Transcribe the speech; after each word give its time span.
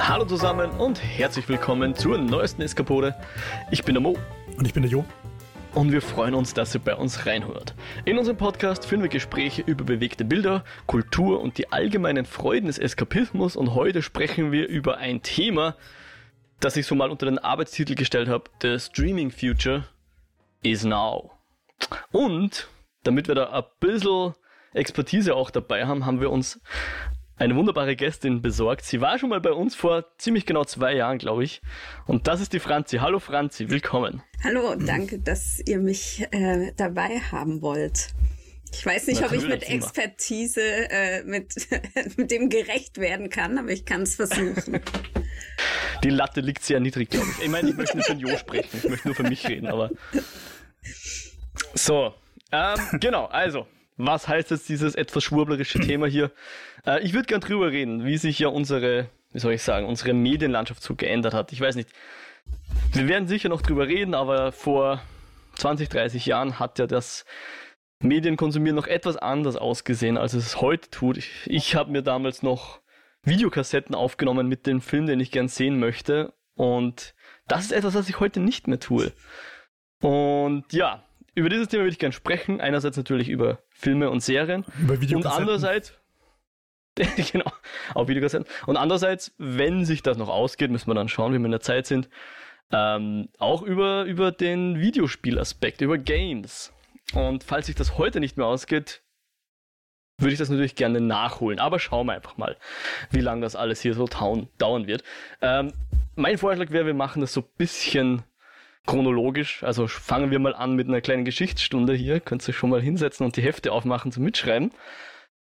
Hallo 0.00 0.24
zusammen 0.24 0.70
und 0.70 1.02
herzlich 1.02 1.48
willkommen 1.48 1.94
zur 1.94 2.18
neuesten 2.18 2.62
Eskapode. 2.62 3.14
Ich 3.70 3.84
bin 3.84 3.94
der 3.94 4.00
Mo. 4.00 4.16
Und 4.56 4.66
ich 4.66 4.72
bin 4.72 4.82
der 4.82 4.90
Jo. 4.90 5.04
Und 5.74 5.92
wir 5.92 6.00
freuen 6.00 6.34
uns, 6.34 6.54
dass 6.54 6.74
ihr 6.74 6.80
bei 6.80 6.94
uns 6.94 7.26
reinhört. 7.26 7.74
In 8.04 8.18
unserem 8.18 8.36
Podcast 8.36 8.86
führen 8.86 9.02
wir 9.02 9.08
Gespräche 9.08 9.62
über 9.62 9.84
bewegte 9.84 10.24
Bilder, 10.24 10.64
Kultur 10.86 11.40
und 11.40 11.58
die 11.58 11.72
allgemeinen 11.72 12.24
Freuden 12.26 12.66
des 12.66 12.78
Eskapismus. 12.78 13.56
Und 13.56 13.74
heute 13.74 14.00
sprechen 14.02 14.50
wir 14.52 14.68
über 14.68 14.96
ein 14.98 15.22
Thema, 15.22 15.76
das 16.60 16.76
ich 16.76 16.86
so 16.86 16.94
mal 16.94 17.10
unter 17.10 17.26
den 17.26 17.38
Arbeitstitel 17.38 17.94
gestellt 17.94 18.28
habe: 18.28 18.50
The 18.62 18.78
Streaming 18.78 19.30
Future 19.30 19.84
is 20.62 20.84
Now. 20.84 21.32
Und 22.12 22.68
damit 23.02 23.28
wir 23.28 23.34
da 23.34 23.50
ein 23.50 23.64
bisschen 23.80 24.34
Expertise 24.72 25.34
auch 25.34 25.50
dabei 25.50 25.86
haben, 25.86 26.06
haben 26.06 26.20
wir 26.20 26.30
uns 26.30 26.60
eine 27.38 27.54
wunderbare 27.54 27.94
Gästin 27.96 28.42
besorgt. 28.42 28.84
Sie 28.84 29.00
war 29.00 29.18
schon 29.18 29.30
mal 29.30 29.40
bei 29.40 29.52
uns 29.52 29.74
vor 29.74 30.04
ziemlich 30.18 30.44
genau 30.44 30.64
zwei 30.64 30.94
Jahren, 30.94 31.18
glaube 31.18 31.44
ich. 31.44 31.62
Und 32.06 32.26
das 32.26 32.40
ist 32.40 32.52
die 32.52 32.58
Franzi. 32.58 32.98
Hallo 32.98 33.20
Franzi, 33.20 33.70
willkommen. 33.70 34.22
Hallo, 34.42 34.74
danke, 34.74 35.18
dass 35.18 35.60
ihr 35.66 35.78
mich 35.78 36.26
äh, 36.32 36.72
dabei 36.76 37.20
haben 37.30 37.62
wollt. 37.62 38.08
Ich 38.72 38.84
weiß 38.84 39.06
nicht, 39.06 39.24
ob 39.24 39.32
ich 39.32 39.46
mit 39.48 39.68
Expertise 39.68 40.60
äh, 40.60 41.24
mit, 41.24 41.54
mit 42.16 42.30
dem 42.30 42.50
gerecht 42.50 42.98
werden 42.98 43.30
kann, 43.30 43.56
aber 43.56 43.70
ich 43.70 43.84
kann 43.84 44.02
es 44.02 44.16
versuchen. 44.16 44.80
Die 46.04 46.10
Latte 46.10 46.40
liegt 46.40 46.62
sehr 46.62 46.78
niedrig, 46.78 47.10
glaube 47.10 47.26
ich. 47.38 47.44
Ich 47.44 47.50
meine, 47.50 47.70
ich 47.70 47.76
möchte 47.76 47.96
nicht 47.96 48.06
von 48.06 48.18
Jo 48.18 48.36
sprechen, 48.36 48.78
ich 48.82 48.88
möchte 48.88 49.08
nur 49.08 49.14
für 49.14 49.24
mich 49.24 49.46
reden, 49.48 49.68
aber. 49.68 49.90
So, 51.74 52.14
ähm, 52.50 52.78
genau, 53.00 53.26
also, 53.26 53.66
was 53.98 54.28
heißt 54.28 54.50
jetzt 54.50 54.68
dieses 54.68 54.94
etwas 54.94 55.24
schwurblerische 55.24 55.80
Thema 55.80 56.06
hier? 56.06 56.30
Äh, 56.86 57.02
ich 57.02 57.12
würde 57.12 57.26
gern 57.26 57.40
drüber 57.40 57.70
reden, 57.70 58.04
wie 58.04 58.16
sich 58.16 58.38
ja 58.38 58.48
unsere, 58.48 59.10
wie 59.32 59.40
soll 59.40 59.52
ich 59.52 59.62
sagen, 59.62 59.86
unsere 59.86 60.14
Medienlandschaft 60.14 60.82
so 60.82 60.94
geändert 60.94 61.34
hat. 61.34 61.52
Ich 61.52 61.60
weiß 61.60 61.74
nicht. 61.76 61.90
Wir 62.92 63.08
werden 63.08 63.28
sicher 63.28 63.50
noch 63.50 63.60
drüber 63.60 63.86
reden, 63.88 64.14
aber 64.14 64.52
vor 64.52 65.02
20, 65.56 65.88
30 65.90 66.24
Jahren 66.24 66.58
hat 66.58 66.78
ja 66.78 66.86
das 66.86 67.26
Medienkonsumieren 68.00 68.76
noch 68.76 68.86
etwas 68.86 69.16
anders 69.16 69.56
ausgesehen, 69.56 70.16
als 70.16 70.32
es 70.32 70.60
heute 70.60 70.88
tut. 70.90 71.18
Ich, 71.18 71.30
ich 71.46 71.74
habe 71.74 71.90
mir 71.90 72.02
damals 72.02 72.42
noch 72.42 72.80
Videokassetten 73.22 73.94
aufgenommen 73.94 74.48
mit 74.48 74.66
dem 74.66 74.80
Film, 74.80 75.06
den 75.06 75.20
ich 75.20 75.32
gern 75.32 75.48
sehen 75.48 75.78
möchte. 75.78 76.32
Und 76.54 77.14
das 77.48 77.64
ist 77.64 77.72
etwas, 77.72 77.94
was 77.94 78.08
ich 78.08 78.20
heute 78.20 78.40
nicht 78.40 78.68
mehr 78.68 78.78
tue. 78.78 79.12
Und 80.00 80.64
ja, 80.72 81.07
über 81.38 81.48
dieses 81.48 81.68
Thema 81.68 81.84
würde 81.84 81.92
ich 81.92 81.98
gerne 81.98 82.12
sprechen. 82.12 82.60
Einerseits 82.60 82.96
natürlich 82.96 83.28
über 83.28 83.58
Filme 83.70 84.10
und 84.10 84.20
Serien. 84.20 84.64
Über 84.80 84.94
Und 84.94 85.26
andererseits, 85.26 85.94
genau, 87.32 87.50
auf 87.94 88.08
Videokassetten. 88.08 88.46
Und 88.66 88.76
andererseits, 88.76 89.34
wenn 89.38 89.84
sich 89.84 90.02
das 90.02 90.18
noch 90.18 90.28
ausgeht, 90.28 90.70
müssen 90.70 90.88
wir 90.88 90.94
dann 90.94 91.08
schauen, 91.08 91.32
wie 91.32 91.38
wir 91.38 91.44
in 91.44 91.52
der 91.52 91.60
Zeit 91.60 91.86
sind, 91.86 92.08
ähm, 92.72 93.28
auch 93.38 93.62
über, 93.62 94.04
über 94.04 94.32
den 94.32 94.80
Videospielaspekt, 94.80 95.80
über 95.80 95.96
Games. 95.96 96.72
Und 97.14 97.44
falls 97.44 97.66
sich 97.66 97.76
das 97.76 97.96
heute 97.96 98.20
nicht 98.20 98.36
mehr 98.36 98.46
ausgeht, 98.46 99.02
würde 100.18 100.32
ich 100.32 100.38
das 100.38 100.50
natürlich 100.50 100.74
gerne 100.74 101.00
nachholen. 101.00 101.60
Aber 101.60 101.78
schauen 101.78 102.06
wir 102.06 102.14
einfach 102.14 102.36
mal, 102.36 102.56
wie 103.10 103.20
lange 103.20 103.42
das 103.42 103.54
alles 103.54 103.80
hier 103.80 103.94
so 103.94 104.06
dauern 104.06 104.86
wird. 104.86 105.04
Ähm, 105.40 105.72
mein 106.16 106.36
Vorschlag 106.36 106.70
wäre, 106.70 106.86
wir 106.86 106.94
machen 106.94 107.20
das 107.20 107.32
so 107.32 107.42
ein 107.42 107.48
bisschen 107.56 108.24
chronologisch. 108.88 109.62
Also 109.62 109.86
fangen 109.86 110.30
wir 110.30 110.38
mal 110.38 110.54
an 110.54 110.74
mit 110.74 110.88
einer 110.88 111.02
kleinen 111.02 111.26
Geschichtsstunde 111.26 111.94
hier. 111.94 112.20
Könnt 112.20 112.48
ihr 112.48 112.54
schon 112.54 112.70
mal 112.70 112.80
hinsetzen 112.80 113.24
und 113.26 113.36
die 113.36 113.42
Hefte 113.42 113.70
aufmachen 113.70 114.10
zum 114.12 114.24
Mitschreiben. 114.24 114.72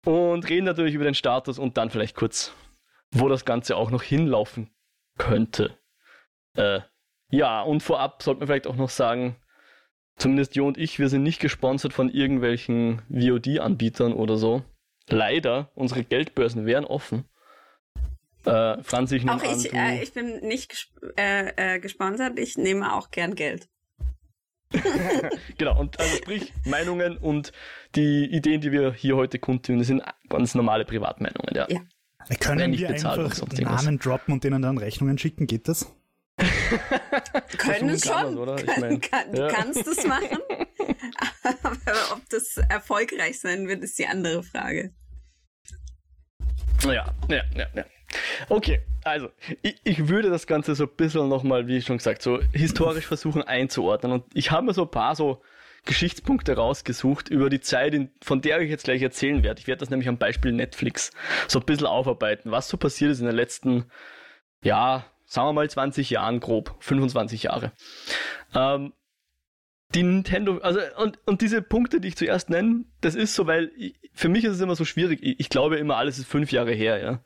Und 0.03 0.49
reden 0.49 0.65
natürlich 0.65 0.95
über 0.95 1.03
den 1.03 1.13
Status 1.13 1.59
und 1.59 1.77
dann 1.77 1.91
vielleicht 1.91 2.15
kurz, 2.15 2.53
wo 3.11 3.29
das 3.29 3.45
Ganze 3.45 3.77
auch 3.77 3.91
noch 3.91 4.01
hinlaufen 4.01 4.71
könnte. 5.19 5.77
Äh, 6.55 6.79
ja, 7.29 7.61
und 7.61 7.83
vorab 7.83 8.23
sollte 8.23 8.39
man 8.39 8.47
vielleicht 8.47 8.67
auch 8.67 8.75
noch 8.75 8.89
sagen, 8.89 9.35
zumindest 10.15 10.55
Jo 10.55 10.65
und 10.65 10.79
ich, 10.79 10.97
wir 10.97 11.09
sind 11.09 11.21
nicht 11.21 11.39
gesponsert 11.39 11.93
von 11.93 12.09
irgendwelchen 12.09 13.03
VOD-Anbietern 13.09 14.13
oder 14.13 14.37
so. 14.37 14.63
Leider, 15.09 15.71
unsere 15.75 16.03
Geldbörsen 16.03 16.65
wären 16.65 16.85
offen. 16.85 17.25
Äh, 18.47 18.81
Franzi, 18.81 19.17
ich 19.17 19.25
nehme 19.25 19.37
Auch 19.37 19.43
ich, 19.43 19.73
an, 19.73 19.79
äh, 19.79 20.03
ich 20.03 20.13
bin 20.13 20.39
nicht 20.39 20.69
gesp 20.69 20.89
äh, 21.17 21.75
äh, 21.75 21.79
gesponsert, 21.79 22.39
ich 22.39 22.57
nehme 22.57 22.93
auch 22.93 23.11
gern 23.11 23.35
Geld. 23.35 23.67
genau, 25.57 25.79
und 25.79 25.99
also 25.99 26.15
sprich, 26.17 26.53
Meinungen 26.65 27.17
und 27.17 27.51
die 27.95 28.25
Ideen, 28.25 28.61
die 28.61 28.71
wir 28.71 28.93
hier 28.93 29.15
heute 29.17 29.39
kundtun, 29.39 29.79
das 29.79 29.87
sind 29.87 30.01
ganz 30.29 30.55
normale 30.55 30.85
Privatmeinungen, 30.85 31.53
ja. 31.53 31.67
Ja. 31.69 31.81
Können 32.39 32.71
nicht 32.71 32.81
wir 32.81 32.89
bezahlt 32.89 33.19
einfach 33.19 33.35
sonst 33.35 33.59
irgendwas. 33.59 33.83
Namen 33.83 33.99
droppen 33.99 34.33
und 34.33 34.43
denen 34.43 34.61
dann 34.61 34.77
Rechnungen 34.77 35.17
schicken? 35.17 35.47
Geht 35.47 35.67
das? 35.67 35.93
Können 37.57 37.99
kann 37.99 38.35
schon. 38.35 38.57
Ich 38.57 38.77
mein, 38.77 39.01
kann, 39.01 39.33
ja. 39.33 39.47
Du 39.47 39.53
kannst 39.53 39.87
es 39.87 40.05
machen. 40.05 40.37
Aber 41.63 42.13
ob 42.13 42.29
das 42.29 42.57
erfolgreich 42.69 43.39
sein 43.39 43.67
wird, 43.67 43.83
ist 43.83 43.97
die 43.97 44.07
andere 44.07 44.43
Frage. 44.43 44.93
Ja, 46.83 47.13
ja, 47.29 47.43
ja, 47.55 47.67
ja. 47.73 47.85
Okay, 48.49 48.81
also 49.03 49.29
ich, 49.61 49.79
ich 49.83 50.07
würde 50.07 50.29
das 50.29 50.47
Ganze 50.47 50.75
so 50.75 50.83
ein 50.83 50.95
bisschen 50.95 51.27
nochmal, 51.29 51.67
wie 51.67 51.81
schon 51.81 51.97
gesagt, 51.97 52.21
so 52.21 52.39
historisch 52.53 53.05
versuchen 53.05 53.41
einzuordnen. 53.41 54.11
Und 54.11 54.25
ich 54.33 54.51
habe 54.51 54.65
mir 54.65 54.73
so 54.73 54.83
ein 54.83 54.91
paar 54.91 55.15
so 55.15 55.41
Geschichtspunkte 55.85 56.55
rausgesucht 56.55 57.29
über 57.29 57.49
die 57.49 57.61
Zeit, 57.61 57.95
von 58.21 58.41
der 58.41 58.61
ich 58.61 58.69
jetzt 58.69 58.83
gleich 58.83 59.01
erzählen 59.01 59.43
werde. 59.43 59.59
Ich 59.59 59.67
werde 59.67 59.79
das 59.79 59.89
nämlich 59.89 60.09
am 60.09 60.17
Beispiel 60.17 60.51
Netflix 60.51 61.11
so 61.47 61.59
ein 61.59 61.65
bisschen 61.65 61.87
aufarbeiten, 61.87 62.51
was 62.51 62.67
so 62.67 62.77
passiert 62.77 63.11
ist 63.11 63.19
in 63.19 63.25
den 63.25 63.35
letzten, 63.35 63.85
ja, 64.61 65.05
sagen 65.25 65.47
wir 65.47 65.53
mal 65.53 65.69
20 65.69 66.09
Jahren 66.09 66.39
grob, 66.39 66.75
25 66.79 67.43
Jahre. 67.43 67.71
Ähm, 68.53 68.93
die 69.95 70.03
Nintendo, 70.03 70.57
also 70.57 70.79
und, 70.97 71.19
und 71.25 71.41
diese 71.41 71.61
Punkte, 71.61 72.01
die 72.01 72.09
ich 72.09 72.17
zuerst 72.17 72.49
nenne, 72.49 72.83
das 73.01 73.15
ist 73.15 73.33
so, 73.33 73.47
weil 73.47 73.71
ich, 73.77 73.95
für 74.13 74.29
mich 74.29 74.43
ist 74.43 74.53
es 74.53 74.61
immer 74.61 74.75
so 74.75 74.83
schwierig. 74.83 75.19
Ich, 75.21 75.39
ich 75.39 75.49
glaube 75.49 75.77
immer, 75.77 75.97
alles 75.97 76.17
ist 76.17 76.27
fünf 76.27 76.51
Jahre 76.51 76.73
her, 76.73 76.99
ja. 76.99 77.19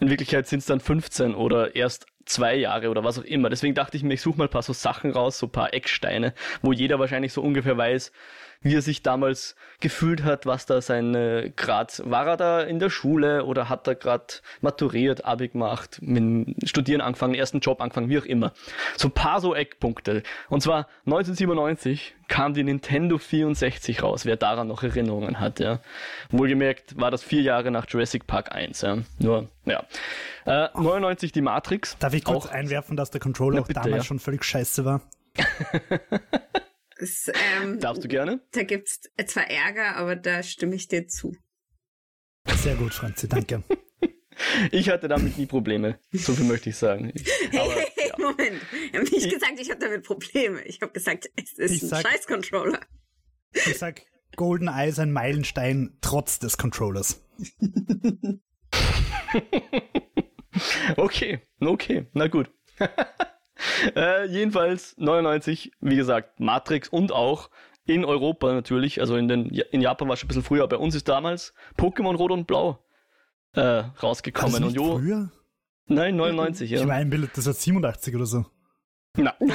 In 0.00 0.10
Wirklichkeit 0.10 0.46
sind 0.48 0.60
es 0.60 0.66
dann 0.66 0.80
15 0.80 1.34
oder 1.34 1.76
erst 1.76 2.06
zwei 2.24 2.56
Jahre 2.56 2.90
oder 2.90 3.04
was 3.04 3.18
auch 3.18 3.24
immer. 3.24 3.50
Deswegen 3.50 3.74
dachte 3.74 3.96
ich 3.96 4.02
mir, 4.02 4.14
ich 4.14 4.22
suche 4.22 4.38
mal 4.38 4.44
ein 4.44 4.50
paar 4.50 4.62
so 4.62 4.72
Sachen 4.72 5.12
raus, 5.12 5.38
so 5.38 5.46
ein 5.46 5.52
paar 5.52 5.72
Ecksteine, 5.72 6.34
wo 6.60 6.72
jeder 6.72 6.98
wahrscheinlich 6.98 7.32
so 7.32 7.40
ungefähr 7.40 7.76
weiß, 7.76 8.12
wie 8.66 8.74
er 8.74 8.82
sich 8.82 9.02
damals 9.02 9.54
gefühlt 9.78 10.24
hat, 10.24 10.44
was 10.44 10.66
da 10.66 10.80
seine 10.80 11.52
Grad, 11.54 12.02
war 12.04 12.26
er 12.26 12.36
da 12.36 12.60
in 12.62 12.80
der 12.80 12.90
Schule 12.90 13.44
oder 13.44 13.68
hat 13.68 13.86
er 13.86 13.94
gerade 13.94 14.26
maturiert, 14.60 15.24
Abi 15.24 15.48
gemacht, 15.48 15.98
mit 16.02 16.68
Studieren 16.68 17.00
angefangen, 17.00 17.34
ersten 17.34 17.60
Job 17.60 17.80
angefangen, 17.80 18.08
wie 18.08 18.18
auch 18.18 18.24
immer. 18.24 18.52
So 18.96 19.06
ein 19.06 19.12
paar 19.12 19.40
so 19.40 19.54
Eckpunkte. 19.54 20.24
Und 20.48 20.62
zwar 20.62 20.88
1997 21.04 22.16
kam 22.26 22.54
die 22.54 22.64
Nintendo 22.64 23.18
64 23.18 24.02
raus, 24.02 24.24
wer 24.24 24.36
daran 24.36 24.66
noch 24.66 24.82
Erinnerungen 24.82 25.38
hat, 25.38 25.60
ja. 25.60 25.78
Wohlgemerkt 26.30 26.98
war 26.98 27.12
das 27.12 27.22
vier 27.22 27.42
Jahre 27.42 27.70
nach 27.70 27.86
Jurassic 27.88 28.26
Park 28.26 28.52
1, 28.52 28.80
ja. 28.80 28.98
Nur, 29.20 29.48
ja. 29.64 29.84
Äh, 30.44 30.68
99 30.74 31.30
die 31.30 31.40
Matrix. 31.40 31.96
Darf 31.98 32.14
ich 32.14 32.24
kurz 32.24 32.46
Auch- 32.46 32.50
einwerfen, 32.50 32.96
dass 32.96 33.10
der 33.12 33.20
Controller 33.20 33.56
Na, 33.56 33.62
auch 33.62 33.68
bitte, 33.68 33.80
damals 33.80 34.02
ja. 34.02 34.08
schon 34.08 34.18
völlig 34.18 34.42
scheiße 34.44 34.84
war? 34.84 35.02
Es, 36.98 37.30
ähm, 37.60 37.78
Darfst 37.80 38.02
du 38.04 38.08
gerne? 38.08 38.40
Da 38.52 38.62
gibt's 38.62 39.00
zwar 39.26 39.50
Ärger, 39.50 39.96
aber 39.96 40.16
da 40.16 40.42
stimme 40.42 40.74
ich 40.74 40.88
dir 40.88 41.06
zu. 41.08 41.36
Sehr 42.56 42.74
gut, 42.76 42.94
Franzi, 42.94 43.28
danke. 43.28 43.62
Ich 44.70 44.90
hatte 44.90 45.08
damit 45.08 45.38
nie 45.38 45.46
Probleme. 45.46 45.98
So 46.12 46.34
viel 46.34 46.44
möchte 46.44 46.68
ich 46.68 46.76
sagen. 46.76 47.10
Ich, 47.14 47.26
Hey, 47.50 47.58
aber, 47.58 47.72
hey, 47.72 47.86
hey, 47.96 48.08
ja. 48.10 48.14
Moment. 48.18 48.60
Ich 48.90 48.94
habe 48.94 49.04
nicht 49.10 49.30
gesagt, 49.30 49.58
ich 49.58 49.70
habe 49.70 49.80
damit 49.80 50.02
Probleme. 50.04 50.62
Ich 50.64 50.82
habe 50.82 50.92
gesagt, 50.92 51.30
es 51.36 51.54
ist 51.54 51.70
Ich 51.72 51.82
ein 51.84 51.88
sag- 51.88 52.06
Scheiß-Controller. 52.06 52.80
Ich 53.52 53.78
sag, 53.78 54.02
GoldenEye 54.36 54.90
ist 54.90 54.98
ein 54.98 55.10
Meilenstein 55.12 55.96
trotz 56.02 56.38
des 56.38 56.58
Controllers. 56.58 57.24
Okay, 60.96 61.40
okay, 61.60 62.06
na 62.14 62.28
gut. 62.28 62.50
Äh, 63.94 64.26
jedenfalls 64.26 64.96
99, 64.98 65.72
wie 65.80 65.96
gesagt, 65.96 66.40
Matrix 66.40 66.88
und 66.88 67.12
auch 67.12 67.50
in 67.86 68.04
Europa 68.04 68.52
natürlich, 68.52 69.00
also 69.00 69.16
in, 69.16 69.28
den, 69.28 69.46
in 69.50 69.80
Japan 69.80 70.08
war 70.08 70.14
es 70.14 70.20
schon 70.20 70.26
ein 70.26 70.28
bisschen 70.28 70.42
früher, 70.42 70.66
bei 70.66 70.76
uns 70.76 70.94
ist 70.94 71.08
damals 71.08 71.54
Pokémon 71.78 72.16
Rot 72.16 72.32
und 72.32 72.46
Blau 72.46 72.78
äh, 73.54 73.60
War 73.60 73.90
das 73.94 74.02
rausgekommen. 74.02 74.64
Und 74.64 74.74
Jo, 74.74 74.98
früher? 74.98 75.30
nein, 75.86 76.16
99, 76.16 76.72
Ich 76.72 76.80
ja. 76.80 76.86
meine, 76.86 77.08
Bill, 77.08 77.28
das 77.34 77.46
war 77.46 77.52
87 77.52 78.14
oder 78.14 78.26
so. 78.26 78.44
Na, 79.16 79.34
nein, 79.40 79.50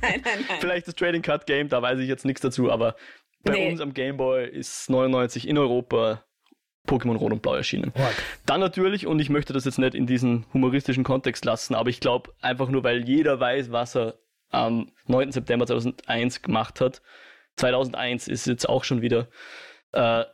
nein, 0.00 0.22
nein. 0.24 0.44
vielleicht 0.60 0.86
das 0.86 0.94
Trading 0.94 1.22
Card 1.22 1.46
Game, 1.46 1.68
da 1.68 1.82
weiß 1.82 1.98
ich 1.98 2.08
jetzt 2.08 2.24
nichts 2.24 2.42
dazu, 2.42 2.70
aber 2.70 2.94
bei 3.42 3.52
Nee. 3.54 3.70
uns 3.72 3.80
am 3.80 3.94
Game 3.94 4.16
Boy 4.16 4.46
ist 4.48 4.90
99 4.90 5.48
in 5.48 5.56
Europa 5.58 6.22
Pokémon 6.86 7.16
Rot 7.16 7.32
und 7.32 7.42
Blau 7.42 7.54
erschienen. 7.54 7.92
Org. 7.96 8.14
Dann 8.46 8.60
natürlich, 8.60 9.06
und 9.06 9.18
ich 9.20 9.30
möchte 9.30 9.52
das 9.52 9.64
jetzt 9.64 9.78
nicht 9.78 9.94
in 9.94 10.06
diesen 10.06 10.46
humoristischen 10.52 11.04
Kontext 11.04 11.44
lassen, 11.44 11.74
aber 11.74 11.90
ich 11.90 12.00
glaube 12.00 12.32
einfach 12.40 12.68
nur, 12.68 12.84
weil 12.84 13.08
jeder 13.08 13.38
weiß, 13.40 13.72
was 13.72 13.96
er 13.96 14.14
am 14.50 14.92
9. 15.06 15.32
September 15.32 15.66
2001 15.66 16.42
gemacht 16.42 16.80
hat. 16.80 17.02
2001 17.56 18.28
ist 18.28 18.46
jetzt 18.46 18.68
auch 18.68 18.84
schon 18.84 19.02
wieder 19.02 19.28
äh, 19.92 20.24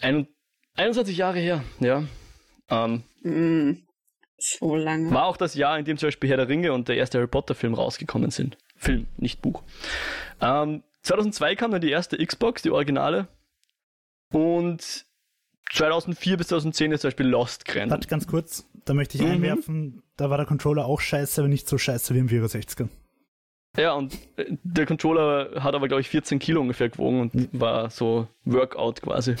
ein, 0.00 0.28
21 0.76 1.16
Jahre 1.16 1.38
her, 1.38 1.62
ja. 1.80 2.04
Ähm, 2.70 3.02
Mm. 3.22 3.72
So 4.38 4.74
lange. 4.74 5.10
War 5.12 5.26
auch 5.26 5.36
das 5.36 5.54
Jahr, 5.54 5.78
in 5.78 5.84
dem 5.84 5.96
zum 5.96 6.08
Beispiel 6.08 6.28
Herr 6.28 6.36
der 6.36 6.48
Ringe 6.48 6.72
und 6.72 6.88
der 6.88 6.96
erste 6.96 7.18
Harry 7.18 7.28
Potter 7.28 7.54
Film 7.54 7.74
rausgekommen 7.74 8.30
sind. 8.30 8.58
Film, 8.76 9.06
nicht 9.16 9.40
Buch. 9.40 9.62
Ähm, 10.40 10.82
2002 11.02 11.54
kam 11.54 11.70
dann 11.70 11.80
die 11.80 11.90
erste 11.90 12.24
Xbox, 12.24 12.62
die 12.62 12.70
Originale. 12.70 13.28
Und 14.32 15.06
2004 15.72 16.36
bis 16.36 16.48
2010 16.48 16.92
ist 16.92 17.00
zum 17.02 17.08
Beispiel 17.08 17.26
Lost 17.26 17.64
gerannt. 17.64 17.90
Warte, 17.90 18.08
ganz 18.08 18.26
kurz, 18.26 18.68
da 18.84 18.94
möchte 18.94 19.16
ich 19.16 19.24
mhm. 19.24 19.30
einwerfen, 19.30 20.02
da 20.16 20.30
war 20.30 20.36
der 20.36 20.46
Controller 20.46 20.86
auch 20.86 21.00
scheiße, 21.00 21.40
aber 21.40 21.48
nicht 21.48 21.68
so 21.68 21.78
scheiße 21.78 22.14
wie 22.14 22.18
im 22.18 22.28
64er. 22.28 22.88
Ja, 23.76 23.94
und 23.94 24.14
äh, 24.36 24.56
der 24.62 24.86
Controller 24.86 25.62
hat 25.62 25.74
aber, 25.74 25.88
glaube 25.88 26.02
ich, 26.02 26.08
14 26.10 26.38
Kilo 26.38 26.60
ungefähr 26.60 26.90
gewogen 26.90 27.20
und 27.20 27.48
war 27.58 27.88
so 27.90 28.28
Workout 28.44 29.00
quasi 29.02 29.36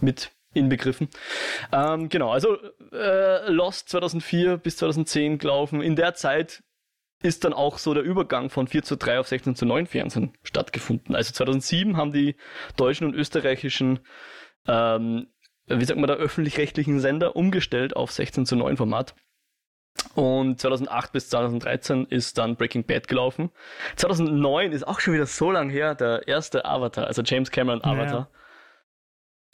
mit 0.00 0.30
inbegriffen. 0.54 1.08
Ähm, 1.72 2.08
genau, 2.08 2.30
also 2.30 2.56
äh, 2.92 3.50
Lost 3.50 3.88
2004 3.88 4.58
bis 4.58 4.76
2010 4.76 5.38
gelaufen. 5.38 5.80
In 5.80 5.96
der 5.96 6.14
Zeit 6.14 6.62
ist 7.22 7.44
dann 7.44 7.52
auch 7.52 7.78
so 7.78 7.94
der 7.94 8.02
Übergang 8.02 8.50
von 8.50 8.66
4 8.66 8.82
zu 8.82 8.96
3 8.96 9.20
auf 9.20 9.28
16 9.28 9.54
zu 9.54 9.64
9 9.64 9.86
Fernsehen 9.86 10.32
stattgefunden. 10.42 11.14
Also 11.14 11.32
2007 11.32 11.96
haben 11.96 12.12
die 12.12 12.36
deutschen 12.76 13.06
und 13.06 13.14
österreichischen, 13.14 14.00
ähm, 14.66 15.28
wie 15.80 15.84
sagt 15.84 15.98
man 15.98 16.08
da, 16.08 16.14
öffentlich-rechtlichen 16.14 17.00
Sender 17.00 17.36
umgestellt 17.36 17.96
auf 17.96 18.12
16 18.12 18.46
zu 18.46 18.56
9 18.56 18.76
Format. 18.76 19.14
Und 20.14 20.60
2008 20.60 21.12
bis 21.12 21.28
2013 21.30 22.06
ist 22.06 22.38
dann 22.38 22.56
Breaking 22.56 22.84
Bad 22.84 23.08
gelaufen. 23.08 23.50
2009 23.96 24.72
ist 24.72 24.86
auch 24.86 25.00
schon 25.00 25.14
wieder 25.14 25.26
so 25.26 25.50
lang 25.50 25.70
her, 25.70 25.94
der 25.94 26.26
erste 26.28 26.64
Avatar, 26.64 27.06
also 27.06 27.22
James 27.22 27.50
Cameron 27.50 27.82
Avatar. 27.82 28.28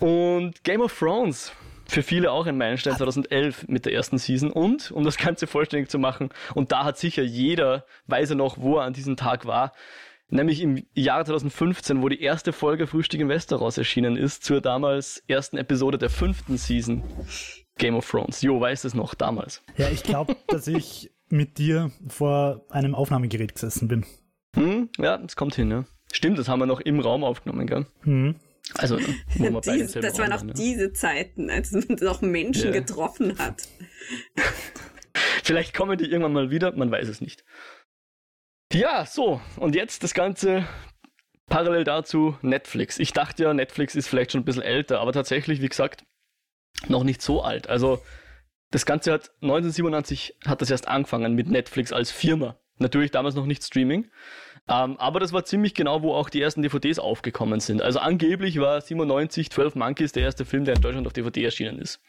Ja. 0.01 0.07
Und 0.07 0.63
Game 0.65 0.81
of 0.81 0.97
Thrones, 0.97 1.53
für 1.87 2.03
viele 2.03 2.31
auch 2.31 2.47
ein 2.47 2.59
Meilenstein 2.59 2.97
2011 2.97 3.67
mit 3.69 3.87
der 3.87 3.95
ersten 3.95 4.19
Season. 4.19 4.53
Und, 4.53 4.91
um 4.93 5.05
das 5.05 5.17
Ganze 5.17 5.47
vollständig 5.47 5.91
zu 5.91 5.99
machen, 5.99 6.29
und 6.55 6.71
da 6.71 6.85
hat 6.85 6.99
sicher 6.99 7.23
jeder, 7.23 7.85
weiß 8.07 8.31
er 8.31 8.37
noch, 8.37 8.59
wo 8.59 8.77
er 8.77 8.85
an 8.85 8.93
diesem 8.93 9.17
Tag 9.17 9.47
war, 9.47 9.73
nämlich 10.29 10.61
im 10.61 10.85
Jahr 10.95 11.25
2015, 11.25 12.03
wo 12.03 12.09
die 12.09 12.21
erste 12.23 12.53
Folge 12.53 12.87
Frühstück 12.87 13.21
in 13.21 13.29
Westeros 13.29 13.79
erschienen 13.79 14.17
ist, 14.17 14.45
zur 14.45 14.61
damals 14.61 15.23
ersten 15.27 15.57
Episode 15.57 15.99
der 15.99 16.11
fünften 16.11 16.57
Season. 16.57 17.03
Game 17.79 17.95
of 17.95 18.11
Thrones. 18.11 18.43
Jo, 18.43 18.61
weiß 18.61 18.85
es 18.85 18.95
noch 18.95 19.15
damals. 19.15 19.63
Ja, 19.77 19.89
ich 19.89 20.03
glaube, 20.03 20.37
dass 20.49 20.67
ich 20.67 21.13
mit 21.29 21.59
dir 21.59 21.93
vor 22.09 22.65
einem 22.71 22.95
Aufnahmegerät 22.95 23.55
gesessen 23.55 23.89
bin. 23.89 24.05
Hm, 24.55 24.89
ja, 24.99 25.17
das 25.17 25.37
kommt 25.37 25.55
hin, 25.55 25.71
ja. 25.71 25.85
Stimmt, 26.13 26.39
das 26.39 26.49
haben 26.49 26.59
wir 26.59 26.67
noch 26.67 26.81
im 26.81 27.01
Raum 27.01 27.23
aufgenommen, 27.23 27.67
gell? 27.67 27.87
Mhm. 28.03 28.37
Also, 28.75 28.99
wo 29.37 29.51
man 29.51 29.63
Dies, 29.63 29.93
das 29.93 30.19
waren 30.19 30.33
auch 30.33 30.45
ja. 30.45 30.53
diese 30.53 30.93
Zeiten, 30.93 31.51
als 31.51 31.73
man 31.73 31.85
noch 32.01 32.21
Menschen 32.21 32.73
yeah. 32.73 32.81
getroffen 32.81 33.39
hat. 33.39 33.69
Vielleicht 35.43 35.75
kommen 35.75 35.97
die 35.97 36.07
irgendwann 36.07 36.33
mal 36.33 36.51
wieder, 36.51 36.73
man 36.73 36.91
weiß 36.91 37.09
es 37.09 37.21
nicht. 37.21 37.45
Ja, 38.73 39.07
so, 39.07 39.41
und 39.57 39.75
jetzt 39.75 40.03
das 40.03 40.15
Ganze 40.15 40.67
parallel 41.49 41.85
dazu 41.85 42.37
Netflix. 42.43 42.99
Ich 42.99 43.13
dachte 43.13 43.45
ja, 43.45 43.55
Netflix 43.55 43.95
ist 43.95 44.09
vielleicht 44.09 44.33
schon 44.33 44.43
ein 44.43 44.45
bisschen 44.45 44.63
älter, 44.63 45.01
aber 45.01 45.13
tatsächlich, 45.13 45.63
wie 45.63 45.69
gesagt, 45.69 46.05
noch 46.87 47.05
nicht 47.05 47.23
so 47.23 47.43
alt. 47.43 47.69
Also 47.69 48.03
das 48.71 48.85
Ganze 48.85 49.13
hat 49.13 49.31
1997 49.41 50.37
hat 50.47 50.61
das 50.61 50.71
erst 50.71 50.89
angefangen 50.89 51.35
mit 51.35 51.49
Netflix 51.49 51.93
als 51.93 52.11
Firma. 52.11 52.59
Natürlich 52.79 53.11
damals 53.11 53.35
noch 53.35 53.47
nicht 53.47 53.65
Streaming. 53.65 54.11
Ähm, 54.69 54.99
aber 54.99 55.19
das 55.19 55.33
war 55.33 55.45
ziemlich 55.45 55.75
genau, 55.75 56.03
wo 56.03 56.13
auch 56.15 56.29
die 56.29 56.43
ersten 56.43 56.63
DVDs 56.63 56.99
aufgekommen 56.99 57.61
sind. 57.61 57.81
Also 57.81 57.99
angeblich 57.99 58.61
war 58.61 58.81
97 58.81 59.51
12 59.51 59.75
Monkeys 59.77 60.13
der 60.13 60.25
erste 60.25 60.45
Film, 60.45 60.67
der 60.67 60.77
in 60.77 60.83
Deutschland 60.83 61.07
auf 61.07 61.15
DVD 61.15 61.45
erschienen 61.45 61.79
ist. 61.79 62.01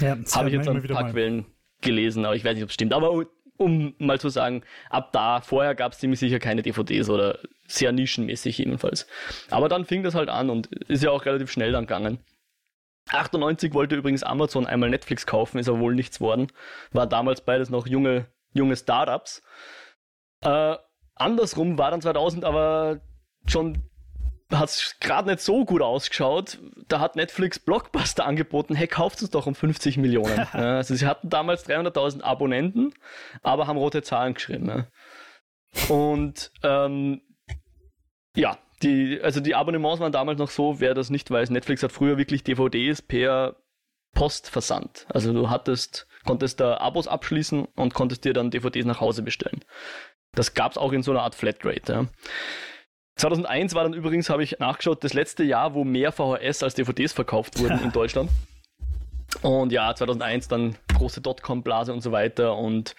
Ja, 0.00 0.16
Habe 0.32 0.48
ich 0.48 0.54
jetzt 0.54 0.66
an 0.66 0.78
ein 0.78 0.82
paar. 0.82 1.10
Quellen 1.10 1.44
gelesen, 1.82 2.24
aber 2.24 2.34
ich 2.34 2.44
weiß 2.44 2.54
nicht, 2.54 2.64
ob 2.64 2.70
es 2.70 2.74
stimmt. 2.74 2.94
Aber 2.94 3.26
um 3.60 3.94
mal 3.98 4.18
zu 4.18 4.30
sagen, 4.30 4.62
ab 4.88 5.12
da, 5.12 5.42
vorher 5.42 5.74
gab 5.74 5.92
es 5.92 5.98
ziemlich 5.98 6.18
sicher 6.18 6.38
keine 6.38 6.62
DVDs 6.62 7.10
oder 7.10 7.38
sehr 7.66 7.92
nischenmäßig 7.92 8.56
jedenfalls. 8.56 9.06
Aber 9.50 9.68
dann 9.68 9.84
fing 9.84 10.02
das 10.02 10.14
halt 10.14 10.30
an 10.30 10.48
und 10.48 10.68
ist 10.88 11.02
ja 11.02 11.10
auch 11.10 11.26
relativ 11.26 11.52
schnell 11.52 11.70
dann 11.70 11.84
gegangen. 11.84 12.20
98 13.10 13.74
wollte 13.74 13.96
übrigens 13.96 14.22
Amazon 14.22 14.66
einmal 14.66 14.88
Netflix 14.88 15.26
kaufen, 15.26 15.58
ist 15.58 15.68
aber 15.68 15.80
wohl 15.80 15.94
nichts 15.94 16.22
worden. 16.22 16.46
War 16.92 17.06
damals 17.06 17.42
beides 17.42 17.68
noch 17.68 17.86
junge, 17.86 18.26
junge 18.54 18.76
Startups. 18.76 19.42
Äh, 20.42 20.76
andersrum 21.14 21.76
war 21.76 21.90
dann 21.90 22.00
2000 22.00 22.44
aber 22.46 23.00
schon 23.46 23.89
hat 24.58 24.70
es 24.70 24.96
gerade 25.00 25.28
nicht 25.28 25.40
so 25.40 25.64
gut 25.64 25.82
ausgeschaut. 25.82 26.58
Da 26.88 27.00
hat 27.00 27.16
Netflix 27.16 27.58
Blockbuster 27.58 28.26
angeboten, 28.26 28.74
hey, 28.74 28.86
kauft 28.86 29.22
es 29.22 29.30
doch 29.30 29.46
um 29.46 29.54
50 29.54 29.96
Millionen. 29.96 30.36
ja, 30.52 30.76
also 30.76 30.94
sie 30.94 31.06
hatten 31.06 31.30
damals 31.30 31.66
300.000 31.66 32.22
Abonnenten, 32.22 32.94
aber 33.42 33.66
haben 33.66 33.78
rote 33.78 34.02
Zahlen 34.02 34.34
geschrieben. 34.34 34.68
Ja. 34.68 35.94
Und 35.94 36.50
ähm, 36.62 37.22
ja, 38.34 38.58
die, 38.82 39.20
also 39.22 39.40
die 39.40 39.54
Abonnements 39.54 40.00
waren 40.00 40.12
damals 40.12 40.38
noch 40.38 40.50
so, 40.50 40.80
wer 40.80 40.94
das 40.94 41.10
nicht 41.10 41.30
weiß, 41.30 41.50
Netflix 41.50 41.82
hat 41.82 41.92
früher 41.92 42.18
wirklich 42.18 42.44
DVDs 42.44 43.02
per 43.02 43.56
Post 44.14 44.50
versandt. 44.50 45.06
Also 45.08 45.32
du 45.32 45.50
hattest, 45.50 46.06
konntest 46.24 46.60
da 46.60 46.78
Abos 46.78 47.06
abschließen 47.06 47.66
und 47.76 47.94
konntest 47.94 48.24
dir 48.24 48.32
dann 48.32 48.50
DVDs 48.50 48.86
nach 48.86 49.00
Hause 49.00 49.22
bestellen. 49.22 49.64
Das 50.32 50.54
gab 50.54 50.72
es 50.72 50.78
auch 50.78 50.92
in 50.92 51.02
so 51.02 51.10
einer 51.10 51.22
Art 51.22 51.34
Flatrate. 51.34 51.92
Ja. 51.92 52.06
2001 53.20 53.74
war 53.74 53.84
dann 53.84 53.92
übrigens, 53.92 54.30
habe 54.30 54.42
ich 54.42 54.58
nachgeschaut, 54.58 55.04
das 55.04 55.12
letzte 55.12 55.44
Jahr, 55.44 55.74
wo 55.74 55.84
mehr 55.84 56.10
VHS 56.10 56.62
als 56.62 56.74
DVDs 56.74 57.12
verkauft 57.12 57.58
wurden 57.60 57.82
in 57.82 57.92
Deutschland. 57.92 58.30
Und 59.42 59.72
ja, 59.72 59.94
2001 59.94 60.48
dann 60.48 60.76
große 60.96 61.20
Dotcom-Blase 61.20 61.92
und 61.92 62.00
so 62.00 62.12
weiter 62.12 62.56
und 62.56 62.96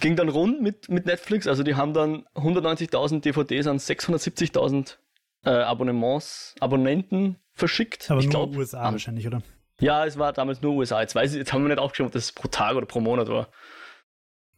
ging 0.00 0.16
dann 0.16 0.28
rund 0.28 0.62
mit, 0.62 0.88
mit 0.88 1.06
Netflix. 1.06 1.46
Also 1.46 1.62
die 1.62 1.74
haben 1.74 1.92
dann 1.92 2.24
190.000 2.34 3.20
DVDs 3.20 3.66
an 3.66 3.78
670.000 3.78 4.96
äh, 5.44 5.50
Abonnements, 5.50 6.54
Abonnenten 6.60 7.36
verschickt. 7.52 8.10
Aber 8.10 8.20
ich 8.20 8.26
nur 8.26 8.46
glaub, 8.46 8.56
USA 8.56 8.82
an, 8.82 8.92
wahrscheinlich, 8.92 9.26
oder? 9.26 9.42
Ja, 9.80 10.06
es 10.06 10.18
war 10.18 10.32
damals 10.32 10.62
nur 10.62 10.74
USA. 10.74 11.00
Jetzt 11.00 11.14
weiß 11.14 11.32
ich, 11.32 11.38
jetzt 11.38 11.52
haben 11.52 11.62
wir 11.62 11.68
nicht 11.68 11.78
aufgeschrieben, 11.78 12.08
ob 12.08 12.12
das 12.12 12.32
pro 12.32 12.48
Tag 12.48 12.76
oder 12.76 12.86
pro 12.86 13.00
Monat 13.00 13.28
war. 13.28 13.48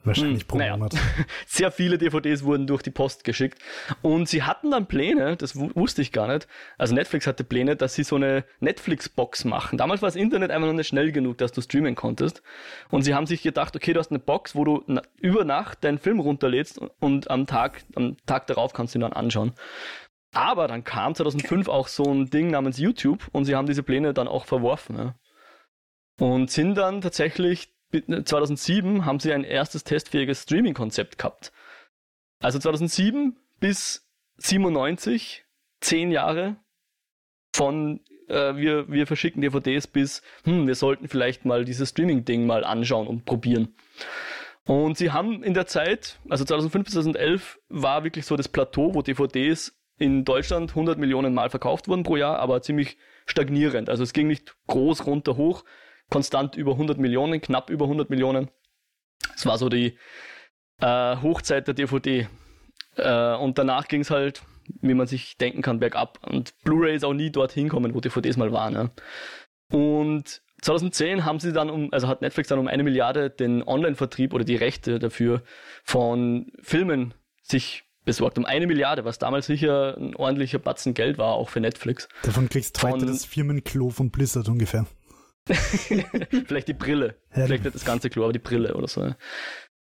Wahrscheinlich 0.06 0.42
hm, 0.42 0.48
pro 0.48 0.58
naja. 0.58 0.76
Monat. 0.76 0.94
Sehr 1.46 1.70
viele 1.70 1.98
DVDs 1.98 2.44
wurden 2.44 2.66
durch 2.66 2.82
die 2.82 2.90
Post 2.90 3.24
geschickt. 3.24 3.60
Und 4.02 4.28
sie 4.28 4.44
hatten 4.44 4.70
dann 4.70 4.86
Pläne, 4.86 5.36
das 5.36 5.56
wusste 5.56 6.02
ich 6.02 6.12
gar 6.12 6.28
nicht. 6.28 6.46
Also 6.78 6.94
Netflix 6.94 7.26
hatte 7.26 7.44
Pläne, 7.44 7.76
dass 7.76 7.94
sie 7.94 8.04
so 8.04 8.16
eine 8.16 8.44
Netflix-Box 8.60 9.44
machen. 9.44 9.78
Damals 9.78 10.02
war 10.02 10.08
das 10.08 10.16
Internet 10.16 10.50
einfach 10.50 10.68
noch 10.68 10.74
nicht 10.74 10.88
schnell 10.88 11.12
genug, 11.12 11.38
dass 11.38 11.52
du 11.52 11.60
streamen 11.60 11.94
konntest. 11.94 12.42
Und 12.90 13.02
sie 13.02 13.14
haben 13.14 13.26
sich 13.26 13.42
gedacht, 13.42 13.74
okay, 13.74 13.92
du 13.92 13.98
hast 13.98 14.10
eine 14.10 14.20
Box, 14.20 14.54
wo 14.54 14.64
du 14.64 14.84
über 15.20 15.44
Nacht 15.44 15.84
deinen 15.84 15.98
Film 15.98 16.20
runterlädst 16.20 16.80
und 17.00 17.30
am 17.30 17.46
Tag, 17.46 17.82
am 17.94 18.16
Tag 18.26 18.46
darauf 18.46 18.72
kannst 18.72 18.94
du 18.94 18.98
ihn 18.98 19.02
dann 19.02 19.12
anschauen. 19.12 19.52
Aber 20.32 20.68
dann 20.68 20.84
kam 20.84 21.14
2005 21.14 21.68
auch 21.68 21.88
so 21.88 22.04
ein 22.04 22.28
Ding 22.28 22.50
namens 22.50 22.78
YouTube 22.78 23.28
und 23.32 23.46
sie 23.46 23.56
haben 23.56 23.66
diese 23.66 23.82
Pläne 23.82 24.12
dann 24.12 24.28
auch 24.28 24.44
verworfen. 24.44 24.96
Ja. 24.98 25.14
Und 26.18 26.50
sind 26.50 26.74
dann 26.74 27.00
tatsächlich, 27.00 27.74
2007 28.04 29.04
haben 29.04 29.20
sie 29.20 29.32
ein 29.32 29.44
erstes 29.44 29.84
testfähiges 29.84 30.42
Streaming-Konzept 30.42 31.18
gehabt. 31.18 31.52
Also 32.40 32.58
2007 32.58 33.36
bis 33.60 34.08
97, 34.38 35.44
zehn 35.80 36.10
Jahre 36.10 36.56
von 37.54 38.00
äh, 38.28 38.56
wir, 38.56 38.90
wir 38.90 39.06
verschicken 39.06 39.42
DVDs 39.42 39.86
bis, 39.86 40.22
hm, 40.44 40.66
wir 40.66 40.74
sollten 40.74 41.08
vielleicht 41.08 41.44
mal 41.44 41.64
dieses 41.64 41.90
Streaming-Ding 41.90 42.46
mal 42.46 42.64
anschauen 42.64 43.06
und 43.06 43.24
probieren. 43.24 43.74
Und 44.66 44.98
sie 44.98 45.12
haben 45.12 45.42
in 45.44 45.54
der 45.54 45.66
Zeit, 45.66 46.18
also 46.28 46.44
2005 46.44 46.84
bis 46.84 46.94
2011, 46.94 47.60
war 47.68 48.04
wirklich 48.04 48.26
so 48.26 48.36
das 48.36 48.48
Plateau, 48.48 48.94
wo 48.94 49.02
DVDs 49.02 49.78
in 49.98 50.24
Deutschland 50.24 50.70
100 50.70 50.98
Millionen 50.98 51.34
Mal 51.34 51.50
verkauft 51.50 51.88
wurden 51.88 52.02
pro 52.02 52.16
Jahr, 52.16 52.38
aber 52.38 52.62
ziemlich 52.62 52.98
stagnierend. 53.26 53.88
Also 53.88 54.02
es 54.02 54.12
ging 54.12 54.26
nicht 54.26 54.56
groß 54.66 55.06
runter 55.06 55.36
hoch, 55.36 55.64
konstant 56.10 56.56
über 56.56 56.72
100 56.72 56.98
Millionen, 56.98 57.40
knapp 57.40 57.70
über 57.70 57.84
100 57.86 58.10
Millionen. 58.10 58.50
Es 59.34 59.46
war 59.46 59.58
so 59.58 59.68
die 59.68 59.98
äh, 60.80 61.16
Hochzeit 61.16 61.66
der 61.66 61.74
DVD. 61.74 62.28
Äh, 62.96 63.34
und 63.36 63.58
danach 63.58 63.88
ging 63.88 64.00
es 64.00 64.10
halt, 64.10 64.42
wie 64.80 64.94
man 64.94 65.06
sich 65.06 65.36
denken 65.36 65.62
kann, 65.62 65.80
bergab. 65.80 66.18
Und 66.26 66.54
Blu-ray 66.64 66.96
ist 66.96 67.04
auch 67.04 67.14
nie 67.14 67.30
dorthin 67.30 67.68
kommen, 67.68 67.94
wo 67.94 68.00
DVDs 68.00 68.36
mal 68.36 68.52
waren. 68.52 68.74
Ja. 68.74 68.90
Und 69.70 70.42
2010 70.62 71.24
haben 71.24 71.38
sie 71.38 71.52
dann 71.52 71.70
um, 71.70 71.92
also 71.92 72.08
hat 72.08 72.22
Netflix 72.22 72.48
dann 72.48 72.58
um 72.58 72.68
eine 72.68 72.82
Milliarde 72.82 73.30
den 73.30 73.62
Online-Vertrieb 73.62 74.32
oder 74.32 74.44
die 74.44 74.56
Rechte 74.56 74.98
dafür 74.98 75.42
von 75.84 76.50
Filmen 76.62 77.14
sich 77.42 77.84
besorgt. 78.04 78.38
Um 78.38 78.44
eine 78.44 78.66
Milliarde, 78.66 79.04
was 79.04 79.18
damals 79.18 79.46
sicher 79.46 79.96
ein 79.98 80.14
ordentlicher 80.16 80.58
Batzen 80.58 80.94
Geld 80.94 81.18
war, 81.18 81.34
auch 81.34 81.50
für 81.50 81.60
Netflix. 81.60 82.08
Davon 82.22 82.48
kriegst 82.48 82.82
du 82.82 82.88
heute 82.88 83.06
das 83.06 83.24
Firmenklo 83.24 83.90
von 83.90 84.10
Blizzard 84.10 84.48
ungefähr. 84.48 84.86
Vielleicht 86.46 86.68
die 86.68 86.74
Brille. 86.74 87.16
Ja, 87.34 87.46
Vielleicht 87.46 87.64
nicht 87.64 87.74
das 87.74 87.84
ganze 87.84 88.10
Klo, 88.10 88.24
aber 88.24 88.32
die 88.32 88.38
Brille 88.38 88.74
oder 88.74 88.88
so. 88.88 89.14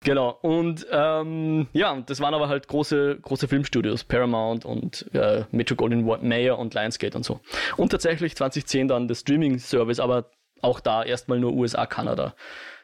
Genau. 0.05 0.39
Und 0.43 0.87
ähm, 0.91 1.69
ja, 1.73 1.99
das 2.07 2.21
waren 2.21 2.35
aber 2.35 2.49
halt 2.49 2.69
große, 2.69 3.19
große 3.23 3.49
Filmstudios, 3.49 4.05
Paramount 4.05 4.65
und 4.65 5.07
äh, 5.15 5.45
Metro 5.51 5.75
Golden 5.77 6.05
Mayer 6.05 6.59
und 6.59 6.75
Lionsgate 6.75 7.17
und 7.17 7.25
so. 7.25 7.41
Und 7.77 7.91
tatsächlich 7.91 8.37
2010 8.37 8.89
dann 8.89 9.09
das 9.09 9.21
Streaming-Service, 9.21 10.01
aber 10.01 10.31
auch 10.61 10.81
da 10.81 11.03
erstmal 11.03 11.41
nur 11.41 11.55
USA, 11.55 11.87
Kanada. 11.87 12.35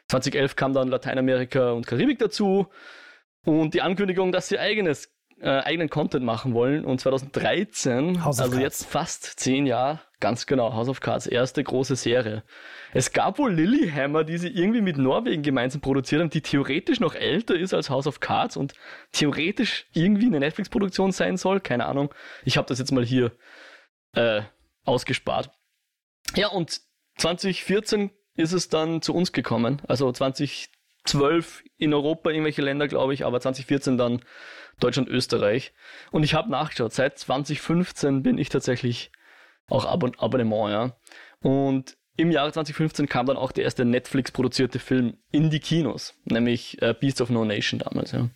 2011 0.09 0.55
kam 0.55 0.73
dann 0.73 0.89
Lateinamerika 0.89 1.71
und 1.71 1.87
Karibik 1.87 2.19
dazu 2.19 2.67
und 3.45 3.73
die 3.73 3.81
Ankündigung, 3.81 4.31
dass 4.31 4.47
sie 4.47 4.59
eigenes, 4.59 5.09
äh, 5.39 5.49
eigenen 5.49 5.89
Content 5.89 6.25
machen 6.25 6.53
wollen. 6.53 6.85
Und 6.85 7.01
2013, 7.01 8.25
House 8.25 8.39
of 8.39 8.45
also 8.45 8.59
jetzt 8.59 8.85
fast 8.85 9.39
zehn 9.39 9.65
Jahre, 9.65 10.01
ganz 10.21 10.45
genau, 10.45 10.73
House 10.73 10.87
of 10.87 11.01
Cards, 11.01 11.27
erste 11.27 11.63
große 11.63 11.97
Serie. 11.97 12.43
Es 12.93 13.11
gab 13.11 13.37
wohl 13.37 13.53
Lilyhammer, 13.53 14.23
die 14.23 14.37
sie 14.37 14.47
irgendwie 14.47 14.81
mit 14.81 14.97
Norwegen 14.97 15.43
gemeinsam 15.43 15.81
produziert 15.81 16.21
haben, 16.21 16.29
die 16.29 16.41
theoretisch 16.41 16.99
noch 16.99 17.15
älter 17.15 17.55
ist 17.55 17.73
als 17.73 17.89
House 17.89 18.07
of 18.07 18.21
Cards 18.21 18.55
und 18.55 18.73
theoretisch 19.11 19.87
irgendwie 19.93 20.27
eine 20.27 20.39
Netflix-Produktion 20.39 21.11
sein 21.11 21.35
soll. 21.35 21.59
Keine 21.59 21.85
Ahnung. 21.85 22.13
Ich 22.45 22.57
habe 22.57 22.67
das 22.67 22.79
jetzt 22.79 22.91
mal 22.91 23.03
hier 23.03 23.31
äh, 24.13 24.41
ausgespart. 24.85 25.51
Ja, 26.35 26.47
und 26.47 26.79
2014 27.17 28.11
ist 28.35 28.53
es 28.53 28.69
dann 28.69 29.01
zu 29.01 29.13
uns 29.13 29.31
gekommen. 29.31 29.81
Also 29.87 30.11
2012 30.11 31.63
in 31.77 31.93
Europa 31.93 32.29
irgendwelche 32.29 32.61
Länder, 32.61 32.87
glaube 32.87 33.13
ich, 33.13 33.25
aber 33.25 33.41
2014 33.41 33.97
dann 33.97 34.21
Deutschland, 34.79 35.09
Österreich. 35.09 35.73
Und 36.11 36.23
ich 36.23 36.33
habe 36.33 36.49
nachgeschaut, 36.49 36.93
seit 36.93 37.17
2015 37.19 38.23
bin 38.23 38.37
ich 38.37 38.49
tatsächlich 38.49 39.11
auch 39.71 39.85
Abon 39.85 40.13
Abonnement, 40.17 40.69
ja. 40.69 40.97
Und 41.41 41.97
im 42.17 42.31
Jahre 42.31 42.51
2015 42.51 43.07
kam 43.07 43.25
dann 43.25 43.37
auch 43.37 43.51
der 43.51 43.63
erste 43.63 43.85
Netflix-produzierte 43.85 44.79
Film 44.79 45.17
in 45.31 45.49
die 45.49 45.59
Kinos, 45.59 46.13
nämlich 46.25 46.81
äh, 46.81 46.93
Beasts 46.93 47.21
of 47.21 47.29
No 47.29 47.45
Nation 47.45 47.79
damals, 47.79 48.11
ja. 48.11 48.29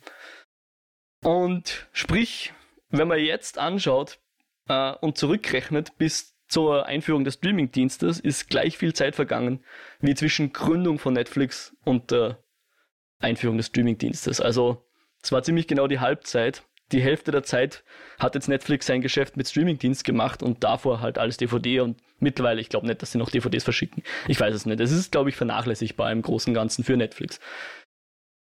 Und 1.22 1.88
sprich, 1.92 2.52
wenn 2.90 3.08
man 3.08 3.18
jetzt 3.18 3.58
anschaut 3.58 4.18
äh, 4.68 4.92
und 4.92 5.18
zurückrechnet 5.18 5.98
bis 5.98 6.36
zur 6.48 6.86
Einführung 6.86 7.24
des 7.24 7.34
Streaming-Dienstes, 7.34 8.20
ist 8.20 8.48
gleich 8.48 8.78
viel 8.78 8.94
Zeit 8.94 9.16
vergangen 9.16 9.64
wie 10.00 10.14
zwischen 10.14 10.52
Gründung 10.52 10.98
von 10.98 11.14
Netflix 11.14 11.76
und 11.84 12.10
der 12.10 12.42
Einführung 13.18 13.56
des 13.56 13.66
Streaming-Dienstes. 13.66 14.40
Also 14.40 14.84
es 15.22 15.32
war 15.32 15.42
ziemlich 15.42 15.66
genau 15.66 15.88
die 15.88 16.00
Halbzeit. 16.00 16.62
Die 16.92 17.00
Hälfte 17.00 17.32
der 17.32 17.42
Zeit 17.42 17.82
hat 18.18 18.34
jetzt 18.36 18.48
Netflix 18.48 18.86
sein 18.86 19.00
Geschäft 19.00 19.36
mit 19.36 19.48
Streaming-Dienst 19.48 20.04
gemacht 20.04 20.42
und 20.42 20.62
davor 20.62 21.00
halt 21.00 21.18
alles 21.18 21.36
DVD 21.36 21.80
und 21.80 21.96
mittlerweile, 22.20 22.60
ich 22.60 22.68
glaube 22.68 22.86
nicht, 22.86 23.02
dass 23.02 23.12
sie 23.12 23.18
noch 23.18 23.30
DVDs 23.30 23.64
verschicken. 23.64 24.02
Ich 24.28 24.38
weiß 24.38 24.54
es 24.54 24.66
nicht. 24.66 24.78
Es 24.80 24.92
ist, 24.92 25.10
glaube 25.10 25.28
ich, 25.30 25.36
vernachlässigbar 25.36 26.12
im 26.12 26.22
Großen 26.22 26.50
und 26.50 26.54
Ganzen 26.54 26.84
für 26.84 26.96
Netflix. 26.96 27.40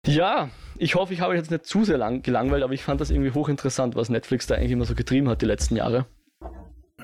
Ja, 0.06 0.50
ich 0.78 0.94
hoffe, 0.96 1.12
ich 1.14 1.20
habe 1.20 1.32
euch 1.32 1.38
jetzt 1.38 1.50
nicht 1.50 1.64
zu 1.66 1.84
sehr 1.84 1.98
lang 1.98 2.22
gelangweilt, 2.22 2.62
aber 2.64 2.72
ich 2.72 2.82
fand 2.82 3.00
das 3.00 3.10
irgendwie 3.10 3.30
hochinteressant, 3.32 3.94
was 3.94 4.08
Netflix 4.08 4.46
da 4.46 4.56
eigentlich 4.56 4.72
immer 4.72 4.84
so 4.84 4.94
getrieben 4.94 5.28
hat 5.28 5.42
die 5.42 5.46
letzten 5.46 5.76
Jahre. 5.76 6.06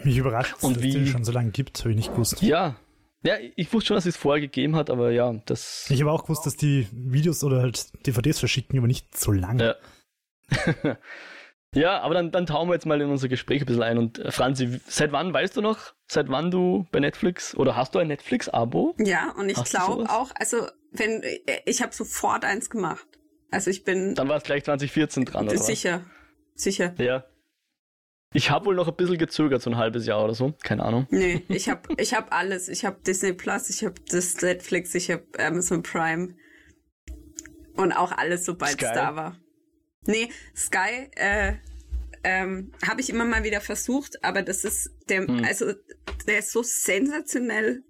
Mich 0.02 0.16
überrascht, 0.16 0.54
Und 0.62 0.76
dass 0.76 0.82
wie- 0.82 0.88
es 0.88 0.94
die 0.94 1.06
schon 1.06 1.24
so 1.24 1.32
lange 1.32 1.50
gibt, 1.50 1.78
habe 1.80 1.90
ich 1.90 1.96
nicht 1.96 2.10
gewusst. 2.12 2.42
Ja, 2.42 2.76
ja, 3.22 3.34
ich 3.56 3.72
wusste 3.72 3.88
schon, 3.88 3.94
dass 3.96 4.06
es 4.06 4.16
vorher 4.16 4.40
gegeben 4.40 4.74
hat, 4.76 4.90
aber 4.90 5.10
ja, 5.10 5.32
das. 5.46 5.88
Ich 5.90 6.00
habe 6.00 6.10
auch 6.10 6.22
gewusst, 6.22 6.46
dass 6.46 6.56
die 6.56 6.86
Videos 6.92 7.42
oder 7.44 7.60
halt 7.62 7.92
DVDs 8.06 8.38
verschicken, 8.38 8.78
aber 8.78 8.86
nicht 8.86 9.16
so 9.16 9.30
lange. 9.32 9.62
Ja. 9.64 9.74
ja, 11.74 12.00
aber 12.00 12.14
dann, 12.14 12.30
dann 12.30 12.46
tauchen 12.46 12.68
wir 12.68 12.74
jetzt 12.74 12.86
mal 12.86 13.00
in 13.00 13.10
unser 13.10 13.28
Gespräch 13.28 13.62
ein 13.62 13.66
bisschen 13.66 13.82
ein. 13.82 13.98
Und 13.98 14.18
äh, 14.18 14.30
Franzi, 14.30 14.80
seit 14.86 15.12
wann 15.12 15.32
weißt 15.32 15.56
du 15.56 15.60
noch, 15.60 15.94
seit 16.06 16.28
wann 16.28 16.50
du 16.50 16.86
bei 16.90 17.00
Netflix 17.00 17.54
oder 17.54 17.76
hast 17.76 17.94
du 17.94 17.98
ein 17.98 18.08
Netflix-Abo? 18.08 18.94
Ja, 18.98 19.32
und 19.36 19.48
ich 19.48 19.62
glaube 19.64 20.08
auch, 20.08 20.30
also 20.34 20.66
wenn 20.92 21.22
ich 21.64 21.82
habe 21.82 21.94
sofort 21.94 22.44
eins 22.44 22.70
gemacht. 22.70 23.06
Also 23.50 23.70
ich 23.70 23.84
bin 23.84 24.14
Dann 24.14 24.28
war 24.28 24.36
es 24.36 24.42
gleich 24.42 24.64
2014 24.64 25.24
dran, 25.24 25.46
oder? 25.46 25.58
was? 25.58 25.66
sicher, 25.66 26.04
sicher. 26.54 26.94
Ja. 26.98 27.24
Ich 28.34 28.50
habe 28.50 28.66
wohl 28.66 28.74
noch 28.74 28.88
ein 28.88 28.94
bisschen 28.94 29.16
gezögert, 29.16 29.62
so 29.62 29.70
ein 29.70 29.76
halbes 29.76 30.06
Jahr 30.06 30.22
oder 30.22 30.34
so. 30.34 30.52
Keine 30.62 30.84
Ahnung. 30.84 31.06
Nee, 31.10 31.44
ich 31.48 31.68
habe 31.68 31.94
ich 31.96 32.12
hab 32.14 32.34
alles. 32.34 32.68
Ich 32.68 32.84
habe 32.84 32.98
Disney 33.06 33.32
Plus, 33.32 33.70
ich 33.70 33.84
habe 33.84 33.94
das 34.10 34.40
Netflix, 34.42 34.94
ich 34.94 35.10
habe 35.10 35.24
Amazon 35.38 35.82
Prime 35.82 36.34
und 37.76 37.92
auch 37.92 38.12
alles, 38.12 38.44
sobald 38.44 38.82
es 38.82 38.92
da 38.92 39.16
war. 39.16 39.36
Nee, 40.06 40.30
Sky 40.56 41.10
äh, 41.16 41.54
ähm, 42.24 42.72
habe 42.86 43.00
ich 43.00 43.10
immer 43.10 43.24
mal 43.24 43.44
wieder 43.44 43.60
versucht, 43.60 44.24
aber 44.24 44.42
das 44.42 44.64
ist 44.64 44.90
der, 45.08 45.26
Hm. 45.26 45.44
also 45.44 45.72
der 46.26 46.40
ist 46.40 46.52
so 46.52 46.62
sensationell 46.62 47.84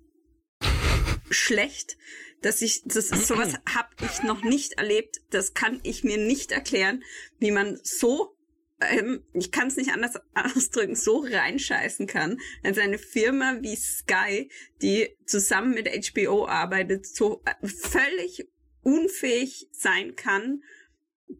schlecht, 1.30 1.96
dass 2.42 2.62
ich, 2.62 2.82
das 2.84 3.10
ist 3.10 3.26
sowas 3.26 3.54
habe 3.74 3.88
ich 4.02 4.22
noch 4.22 4.42
nicht 4.42 4.74
erlebt. 4.74 5.20
Das 5.30 5.54
kann 5.54 5.80
ich 5.82 6.04
mir 6.04 6.18
nicht 6.18 6.52
erklären, 6.52 7.02
wie 7.38 7.50
man 7.50 7.78
so 7.82 8.38
ähm, 8.80 9.24
ich 9.32 9.50
kann 9.50 9.68
es 9.68 9.76
nicht 9.76 9.90
anders 9.90 10.14
ausdrücken, 10.34 10.94
so 10.94 11.26
reinscheißen 11.28 12.06
kann, 12.06 12.38
als 12.62 12.78
eine 12.78 12.98
Firma 12.98 13.58
wie 13.60 13.76
Sky, 13.76 14.50
die 14.82 15.16
zusammen 15.26 15.74
mit 15.74 15.88
HBO 15.88 16.46
arbeitet, 16.46 17.06
so 17.06 17.42
äh, 17.44 17.66
völlig 17.66 18.48
unfähig 18.82 19.68
sein 19.72 20.14
kann, 20.14 20.62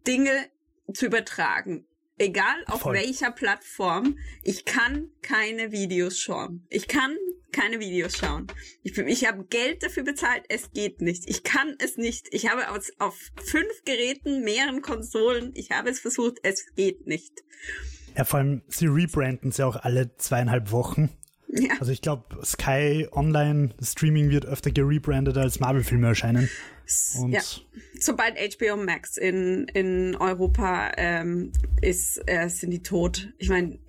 Dinge 0.05 0.49
zu 0.93 1.05
übertragen. 1.05 1.85
Egal 2.17 2.63
auf 2.67 2.81
Voll. 2.81 2.95
welcher 2.95 3.31
Plattform, 3.31 4.17
ich 4.43 4.65
kann 4.65 5.09
keine 5.21 5.71
Videos 5.71 6.19
schauen. 6.19 6.65
Ich 6.69 6.89
kann 6.89 7.15
keine 7.51 7.79
Videos 7.79 8.17
schauen. 8.17 8.47
Ich, 8.83 8.97
ich 8.97 9.25
habe 9.25 9.45
Geld 9.45 9.83
dafür 9.83 10.03
bezahlt, 10.03 10.43
es 10.49 10.71
geht 10.71 11.01
nicht. 11.01 11.29
Ich 11.29 11.43
kann 11.43 11.75
es 11.79 11.97
nicht. 11.97 12.27
Ich 12.31 12.49
habe 12.49 12.69
aus, 12.69 12.91
auf 12.99 13.17
fünf 13.41 13.83
Geräten, 13.85 14.43
mehreren 14.43 14.81
Konsolen, 14.81 15.51
ich 15.55 15.71
habe 15.71 15.89
es 15.89 15.99
versucht, 15.99 16.39
es 16.43 16.73
geht 16.75 17.07
nicht. 17.07 17.43
Ja, 18.17 18.25
vor 18.25 18.39
allem, 18.39 18.63
sie 18.67 18.87
rebranden 18.87 19.51
sie 19.51 19.65
auch 19.65 19.77
alle 19.77 20.15
zweieinhalb 20.17 20.71
Wochen. 20.71 21.09
Ja. 21.51 21.71
Also 21.79 21.91
ich 21.91 22.01
glaube, 22.01 22.23
Sky 22.45 23.07
Online 23.11 23.71
Streaming 23.81 24.29
wird 24.29 24.45
öfter 24.45 24.69
gerebrandet 24.69 25.35
als 25.35 25.59
Marvel-Filme 25.59 26.07
erscheinen. 26.07 26.49
Und 27.19 27.31
ja. 27.31 27.41
Sobald 27.99 28.37
HBO 28.37 28.77
Max 28.77 29.17
in, 29.17 29.67
in 29.73 30.15
Europa 30.15 30.91
ähm, 30.97 31.51
ist, 31.81 32.21
äh, 32.27 32.47
sind 32.49 32.69
die 32.69 32.83
tot. 32.83 33.29
Ich 33.39 33.49
meine, 33.49 33.79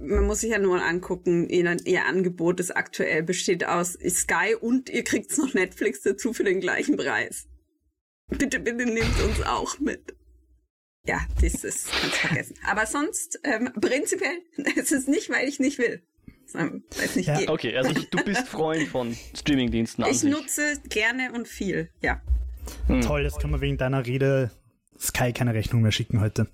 man 0.00 0.26
muss 0.26 0.40
sich 0.40 0.50
ja 0.50 0.58
nur 0.58 0.82
angucken, 0.82 1.48
ihr, 1.48 1.76
ihr 1.84 2.06
Angebot 2.06 2.60
ist 2.60 2.76
aktuell 2.76 3.24
besteht 3.24 3.64
aus 3.64 3.98
Sky 4.08 4.54
und 4.58 4.88
ihr 4.88 5.02
kriegt 5.02 5.36
noch 5.38 5.54
Netflix 5.54 6.02
dazu 6.02 6.32
für 6.32 6.44
den 6.44 6.60
gleichen 6.60 6.96
Preis. 6.96 7.48
Bitte, 8.28 8.60
bitte 8.60 8.86
nehmt 8.86 9.22
uns 9.22 9.42
auch 9.42 9.78
mit. 9.80 10.14
Ja, 11.04 11.20
das 11.40 11.64
ist 11.64 11.90
ganz 12.00 12.16
vergessen. 12.16 12.54
Aber 12.66 12.86
sonst, 12.86 13.40
ähm, 13.42 13.70
prinzipiell, 13.80 14.42
es 14.76 14.92
ist 14.92 15.08
nicht, 15.08 15.30
weil 15.30 15.48
ich 15.48 15.58
nicht 15.58 15.78
will. 15.78 16.02
Es 16.54 17.16
nicht 17.16 17.26
Ja. 17.28 17.38
Okay, 17.48 17.76
also 17.76 17.92
du 17.92 18.24
bist 18.24 18.46
Freund 18.48 18.88
von 18.88 19.16
Streamingdiensten 19.34 20.04
Ich 20.10 20.20
sich. 20.20 20.30
nutze 20.30 20.80
gerne 20.88 21.32
und 21.34 21.46
viel, 21.48 21.90
ja. 22.00 22.20
toll, 23.02 23.22
jetzt 23.22 23.40
kann 23.40 23.50
man 23.50 23.60
wegen 23.60 23.76
deiner 23.78 24.04
Rede 24.06 24.50
Sky 24.98 25.32
keine 25.32 25.54
Rechnung 25.54 25.82
mehr 25.82 25.92
schicken 25.92 26.20
heute. 26.20 26.48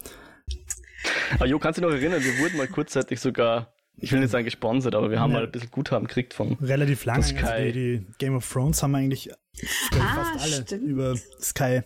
Aber 1.35 1.47
Jo, 1.47 1.59
kannst 1.59 1.79
du 1.79 1.83
dich 1.83 1.91
noch 1.91 1.97
erinnern, 1.97 2.23
wir 2.23 2.39
wurden 2.39 2.57
mal 2.57 2.69
kurzzeitig 2.69 3.21
sogar, 3.21 3.73
ich 3.97 4.13
will 4.13 4.21
nicht 4.21 4.31
sagen 4.31 4.45
gesponsert, 4.45 4.95
aber 4.95 5.11
wir 5.11 5.21
haben 5.21 5.31
Ja. 5.33 5.39
mal 5.39 5.45
ein 5.47 5.53
bisschen 5.53 5.71
Guthaben 5.71 6.07
gekriegt 6.07 6.35
von. 6.35 6.55
Relativ 6.61 7.05
lange. 7.05 7.21
Das 7.21 7.33
Also 7.33 7.47
Sky. 7.47 7.73
die, 7.73 7.99
die 7.99 8.07
Game 8.19 8.35
of 8.37 8.51
Thrones 8.51 8.83
haben 8.83 8.93
wir 8.93 8.99
eigentlich 8.99 9.31
ich, 9.57 9.71
Ah, 10.01 10.25
fast 10.35 10.45
alle 10.45 10.63
stimmt. 10.63 10.83
über 10.83 11.17
Sky 11.41 11.83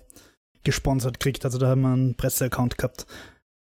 gesponsert 0.65 1.21
gekriegt. 1.21 1.45
Also 1.45 1.59
da 1.59 1.69
haben 1.69 1.83
wir 1.83 1.93
einen 1.93 2.15
Presseaccount 2.17 2.79
gehabt. 2.79 3.07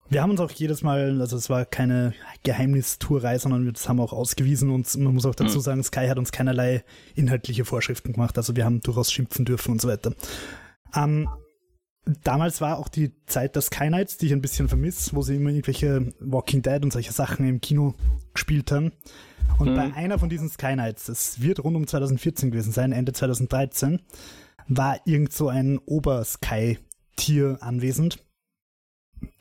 Wir 0.09 0.23
haben 0.23 0.31
uns 0.31 0.39
auch 0.39 0.49
jedes 0.51 0.81
Mal, 0.81 1.21
also 1.21 1.37
es 1.37 1.49
war 1.51 1.65
keine 1.65 2.13
Geheimnistourei, 2.43 3.37
sondern 3.37 3.65
wir 3.65 3.71
das 3.73 3.87
haben 3.87 3.99
auch 3.99 4.11
ausgewiesen 4.11 4.71
und 4.71 4.97
man 4.97 5.13
muss 5.13 5.25
auch 5.25 5.35
dazu 5.35 5.57
Mhm. 5.59 5.61
sagen, 5.61 5.83
Sky 5.83 6.07
hat 6.07 6.17
uns 6.17 6.31
keinerlei 6.31 6.83
inhaltliche 7.15 7.63
Vorschriften 7.63 8.13
gemacht. 8.13 8.35
Also 8.37 8.55
wir 8.55 8.65
haben 8.65 8.81
durchaus 8.81 9.11
schimpfen 9.11 9.45
dürfen 9.45 9.71
und 9.73 9.81
so 9.81 9.87
weiter. 9.87 10.13
Ähm, 10.95 11.29
damals 12.23 12.59
war 12.59 12.79
auch 12.79 12.87
die 12.87 13.11
Zeit 13.27 13.55
der 13.55 13.61
Sky 13.61 13.91
Nights, 13.91 14.17
die 14.17 14.25
ich 14.27 14.33
ein 14.33 14.41
bisschen 14.41 14.67
vermisse, 14.67 15.15
wo 15.15 15.21
sie 15.21 15.35
immer 15.35 15.51
irgendwelche 15.51 16.11
Walking 16.19 16.63
Dead 16.63 16.81
und 16.83 16.91
solche 16.91 17.11
Sachen 17.11 17.47
im 17.47 17.61
Kino 17.61 17.93
gespielt 18.33 18.71
haben. 18.71 18.91
Und 19.59 19.69
Mhm. 19.71 19.75
bei 19.75 19.93
einer 19.93 20.17
von 20.17 20.29
diesen 20.29 20.49
Sky 20.49 20.75
Nights, 20.75 21.05
das 21.05 21.39
wird 21.41 21.63
rund 21.63 21.75
um 21.75 21.85
2014 21.85 22.49
gewesen 22.49 22.71
sein, 22.71 22.93
Ende 22.93 23.13
2013, 23.13 24.01
war 24.67 24.99
irgend 25.05 25.33
so 25.33 25.49
ein 25.49 25.77
Ober-Sky-Tier 25.85 27.57
anwesend. 27.61 28.23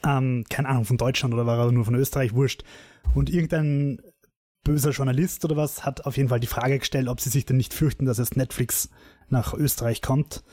Ähm, 0.04 0.44
keine 0.48 0.68
Ahnung, 0.68 0.84
von 0.84 0.96
Deutschland 0.96 1.34
oder 1.34 1.46
war 1.46 1.58
er 1.58 1.72
nur 1.72 1.84
von 1.84 1.94
Österreich, 1.94 2.34
wurscht. 2.34 2.62
Und 3.14 3.30
irgendein 3.30 4.00
böser 4.64 4.90
Journalist 4.90 5.44
oder 5.44 5.56
was 5.56 5.84
hat 5.84 6.04
auf 6.06 6.16
jeden 6.16 6.28
Fall 6.28 6.40
die 6.40 6.46
Frage 6.46 6.78
gestellt, 6.78 7.08
ob 7.08 7.20
sie 7.20 7.30
sich 7.30 7.46
denn 7.46 7.56
nicht 7.56 7.72
fürchten, 7.72 8.04
dass 8.04 8.18
jetzt 8.18 8.36
Netflix 8.36 8.90
nach 9.28 9.54
Österreich 9.54 10.02
kommt. 10.02 10.44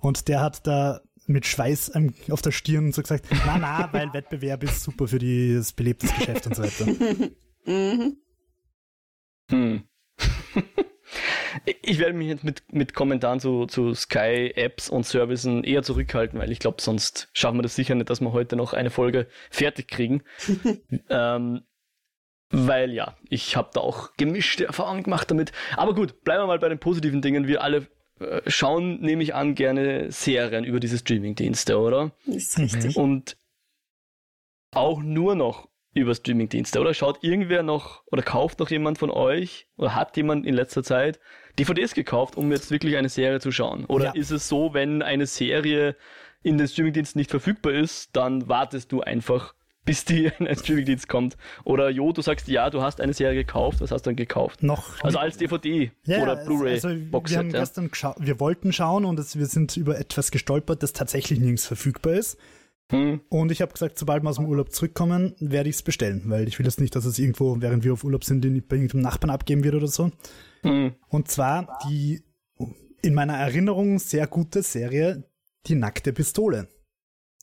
Und 0.00 0.28
der 0.28 0.40
hat 0.40 0.66
da 0.66 1.00
mit 1.26 1.46
Schweiß 1.46 1.92
auf 2.30 2.42
der 2.42 2.52
Stirn 2.52 2.92
so 2.92 3.02
gesagt, 3.02 3.26
na 3.44 3.58
na, 3.58 3.88
weil 3.92 4.12
Wettbewerb 4.12 4.62
ist 4.62 4.82
super 4.82 5.08
für 5.08 5.18
die, 5.18 5.54
das 5.54 5.72
belebtes 5.72 6.14
Geschäft 6.14 6.46
und 6.46 6.56
so 6.56 6.62
weiter. 6.62 6.86
Mhm. 7.68 8.18
Hm. 9.50 9.82
Ich 11.82 11.98
werde 11.98 12.14
mich 12.14 12.28
jetzt 12.28 12.44
mit, 12.44 12.62
mit 12.72 12.94
Kommentaren 12.94 13.40
zu, 13.40 13.66
zu 13.66 13.94
Sky-Apps 13.94 14.88
und 14.88 15.06
Servicen 15.06 15.64
eher 15.64 15.82
zurückhalten, 15.82 16.38
weil 16.38 16.52
ich 16.52 16.58
glaube, 16.58 16.80
sonst 16.80 17.28
schaffen 17.32 17.58
wir 17.58 17.62
das 17.62 17.76
sicher 17.76 17.94
nicht, 17.94 18.10
dass 18.10 18.20
wir 18.20 18.32
heute 18.32 18.56
noch 18.56 18.72
eine 18.72 18.90
Folge 18.90 19.26
fertig 19.50 19.88
kriegen. 19.88 20.22
ähm, 21.10 21.62
weil 22.50 22.92
ja, 22.92 23.16
ich 23.28 23.56
habe 23.56 23.70
da 23.74 23.80
auch 23.80 24.10
gemischte 24.16 24.66
Erfahrungen 24.66 25.02
gemacht 25.02 25.30
damit. 25.30 25.52
Aber 25.76 25.94
gut, 25.94 26.22
bleiben 26.22 26.42
wir 26.42 26.46
mal 26.46 26.58
bei 26.58 26.68
den 26.68 26.78
positiven 26.78 27.20
Dingen. 27.20 27.48
Wir 27.48 27.62
alle 27.62 27.88
äh, 28.20 28.40
schauen, 28.46 29.00
nehme 29.00 29.22
ich 29.22 29.34
an, 29.34 29.54
gerne 29.54 30.10
Serien 30.10 30.64
über 30.64 30.80
diese 30.80 30.98
Streamingdienste, 30.98 31.78
oder? 31.78 32.12
Das 32.26 32.36
ist 32.36 32.58
richtig. 32.58 32.96
Und 32.96 33.36
auch 34.72 35.02
nur 35.02 35.34
noch 35.34 35.68
über 35.96 36.14
Streamingdienste, 36.14 36.80
oder? 36.80 36.94
Schaut 36.94 37.22
irgendwer 37.24 37.62
noch 37.62 38.02
oder 38.12 38.22
kauft 38.22 38.58
noch 38.60 38.70
jemand 38.70 38.98
von 38.98 39.10
euch 39.10 39.66
oder 39.76 39.94
hat 39.94 40.16
jemand 40.16 40.46
in 40.46 40.54
letzter 40.54 40.82
Zeit 40.82 41.18
DVDs 41.58 41.94
gekauft, 41.94 42.36
um 42.36 42.52
jetzt 42.52 42.70
wirklich 42.70 42.96
eine 42.96 43.08
Serie 43.08 43.40
zu 43.40 43.50
schauen? 43.50 43.84
Oder 43.86 44.06
Ja. 44.06 44.12
ist 44.12 44.30
es 44.30 44.48
so, 44.48 44.74
wenn 44.74 45.02
eine 45.02 45.26
Serie 45.26 45.96
in 46.42 46.58
den 46.58 46.68
Streamingdiensten 46.68 47.18
nicht 47.18 47.30
verfügbar 47.30 47.72
ist, 47.72 48.10
dann 48.14 48.46
wartest 48.48 48.92
du 48.92 49.00
einfach, 49.00 49.54
bis 49.84 50.04
die 50.04 50.26
in 50.38 50.46
einen 50.46 50.56
Streamingdienst 50.56 51.08
kommt? 51.08 51.36
Oder 51.64 51.88
Jo, 51.88 52.12
du 52.12 52.20
sagst, 52.20 52.46
ja, 52.48 52.68
du 52.70 52.82
hast 52.82 53.00
eine 53.00 53.14
Serie 53.14 53.36
gekauft, 53.36 53.80
was 53.80 53.90
hast 53.90 54.02
du 54.04 54.10
dann 54.10 54.16
gekauft? 54.16 54.62
Noch. 54.62 55.02
Also 55.02 55.18
als 55.18 55.38
DVD 55.38 55.90
Ja, 56.04 56.22
oder 56.22 56.36
also 56.38 56.46
Blu-ray-Boxset. 56.46 57.32
wir 57.34 57.38
haben 57.38 57.50
ja. 57.50 57.60
gestern 57.60 57.90
geschaut, 57.90 58.16
wir 58.20 58.38
wollten 58.38 58.72
schauen 58.72 59.04
und 59.06 59.18
es, 59.18 59.38
wir 59.38 59.46
sind 59.46 59.76
über 59.76 59.98
etwas 59.98 60.30
gestolpert, 60.30 60.82
das 60.82 60.92
tatsächlich 60.92 61.38
nirgends 61.38 61.66
verfügbar 61.66 62.12
ist. 62.14 62.36
Hm. 62.90 63.20
Und 63.28 63.50
ich 63.50 63.62
habe 63.62 63.72
gesagt, 63.72 63.98
sobald 63.98 64.22
wir 64.22 64.30
aus 64.30 64.36
dem 64.36 64.46
Urlaub 64.46 64.72
zurückkommen, 64.72 65.34
werde 65.40 65.68
ich 65.68 65.76
es 65.76 65.82
bestellen, 65.82 66.22
weil 66.26 66.46
ich 66.46 66.58
will 66.58 66.66
jetzt 66.66 66.80
nicht, 66.80 66.94
dass 66.94 67.04
es 67.04 67.18
irgendwo, 67.18 67.60
während 67.60 67.84
wir 67.84 67.92
auf 67.92 68.04
Urlaub 68.04 68.24
sind, 68.24 68.44
in, 68.44 68.62
bei 68.66 68.76
irgendeinem 68.76 69.02
Nachbarn 69.02 69.30
abgeben 69.30 69.64
wird 69.64 69.74
oder 69.74 69.88
so. 69.88 70.10
Hm. 70.62 70.94
Und 71.08 71.28
zwar 71.28 71.78
die 71.88 72.22
in 73.02 73.14
meiner 73.14 73.34
Erinnerung 73.34 73.98
sehr 73.98 74.26
gute 74.26 74.62
Serie 74.62 75.24
Die 75.66 75.74
nackte 75.74 76.12
Pistole. 76.12 76.68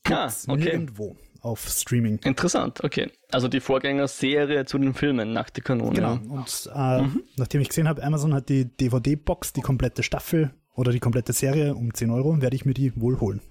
Ah, 0.05 0.25
Gibt's 0.27 0.47
okay. 0.47 0.63
Nirgendwo 0.63 1.17
auf 1.41 1.67
Streaming. 1.67 2.19
Interessant, 2.23 2.83
okay. 2.83 3.11
Also 3.31 3.49
die 3.49 3.59
Vorgängerserie 3.59 4.65
zu 4.65 4.77
den 4.77 4.93
Filmen, 4.93 5.33
Nackte 5.33 5.61
Kanone. 5.61 5.95
Genau. 5.95 6.13
Und 6.13 6.69
äh, 6.73 7.03
nachdem 7.35 7.61
ich 7.61 7.67
gesehen 7.67 7.87
habe, 7.87 8.01
Amazon 8.01 8.33
hat 8.33 8.47
die 8.47 8.65
DVD-Box, 8.65 9.51
die 9.51 9.61
komplette 9.61 10.03
Staffel 10.03 10.53
oder 10.73 10.91
die 10.93 11.01
komplette 11.01 11.33
Serie 11.33 11.75
um 11.75 11.93
10 11.93 12.11
Euro, 12.11 12.41
werde 12.41 12.55
ich 12.55 12.65
mir 12.65 12.73
die 12.73 12.93
wohl 12.95 13.19
holen. 13.19 13.41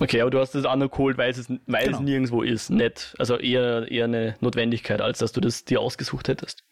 Okay, 0.00 0.20
aber 0.22 0.30
du 0.30 0.40
hast 0.40 0.54
das 0.54 0.64
auch 0.64 0.76
noch 0.76 0.90
geholt, 0.90 1.18
weil 1.18 1.30
es, 1.30 1.48
weil 1.66 1.84
Genau. 1.86 1.98
es 1.98 2.02
nirgendwo 2.02 2.42
ist. 2.42 2.70
Nicht, 2.70 3.14
also 3.18 3.36
eher, 3.36 3.90
eher 3.90 4.04
eine 4.06 4.34
Notwendigkeit, 4.40 5.00
als 5.00 5.18
dass 5.18 5.32
du 5.32 5.40
das 5.40 5.64
dir 5.64 5.80
ausgesucht 5.80 6.26
hättest. 6.28 6.64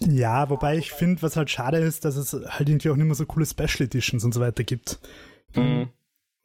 Ja, 0.00 0.50
wobei 0.50 0.76
ich 0.76 0.92
finde, 0.92 1.22
was 1.22 1.36
halt 1.36 1.50
schade 1.50 1.78
ist, 1.78 2.04
dass 2.04 2.16
es 2.16 2.32
halt 2.32 2.68
irgendwie 2.68 2.90
auch 2.90 2.96
nicht 2.96 3.06
mehr 3.06 3.14
so 3.14 3.26
coole 3.26 3.46
Special 3.46 3.82
Editions 3.86 4.24
und 4.24 4.32
so 4.34 4.40
weiter 4.40 4.64
gibt. 4.64 4.98
Mhm. 5.54 5.88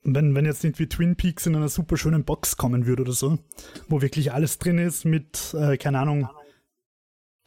Wenn, 0.03 0.35
wenn 0.35 0.45
jetzt 0.45 0.63
irgendwie 0.63 0.88
Twin 0.88 1.15
Peaks 1.15 1.47
in 1.47 1.55
einer 1.55 1.69
super 1.69 1.97
schönen 1.97 2.24
Box 2.25 2.57
kommen 2.57 2.85
würde 2.85 3.01
oder 3.01 3.13
so, 3.13 3.39
wo 3.88 4.01
wirklich 4.01 4.31
alles 4.31 4.59
drin 4.59 4.77
ist 4.77 5.05
mit, 5.05 5.55
äh, 5.57 5.77
keine 5.77 6.00
Ahnung, 6.00 6.29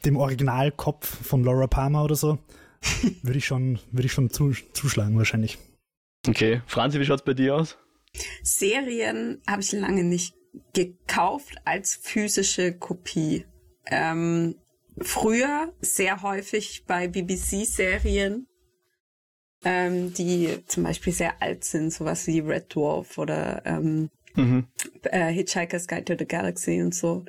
dem 0.03 0.17
Originalkopf 0.17 1.07
von 1.25 1.43
Laura 1.43 1.67
Palmer 1.67 2.03
oder 2.03 2.15
so, 2.15 2.39
würde 3.21 3.37
ich 3.37 3.45
schon, 3.45 3.79
würde 3.91 4.07
ich 4.07 4.11
schon 4.11 4.29
zu, 4.29 4.51
zuschlagen 4.73 5.17
wahrscheinlich. 5.17 5.57
Okay, 6.27 6.61
Franzi, 6.67 6.99
wie 6.99 7.05
schaut's 7.05 7.23
bei 7.23 7.33
dir 7.33 7.55
aus? 7.55 7.77
Serien 8.43 9.41
habe 9.47 9.61
ich 9.61 9.71
lange 9.71 10.03
nicht 10.03 10.35
gekauft 10.73 11.55
als 11.65 11.95
physische 11.95 12.73
Kopie. 12.73 13.45
Ähm, 13.85 14.55
früher 14.99 15.73
sehr 15.81 16.21
häufig 16.21 16.85
bei 16.85 17.07
BBC-Serien, 17.07 18.47
ähm, 19.63 20.13
die 20.13 20.63
zum 20.67 20.83
Beispiel 20.83 21.13
sehr 21.13 21.41
alt 21.41 21.63
sind, 21.63 21.91
sowas 21.91 22.27
wie 22.27 22.39
Red 22.39 22.73
Dwarf 22.73 23.17
oder 23.17 23.61
ähm, 23.65 24.09
Mhm. 24.35 24.67
äh, 25.03 25.31
Hitchhiker's 25.31 25.87
Guide 25.87 26.05
to 26.05 26.15
the 26.17 26.27
Galaxy 26.27 26.81
und 26.81 26.93
so. 26.93 27.25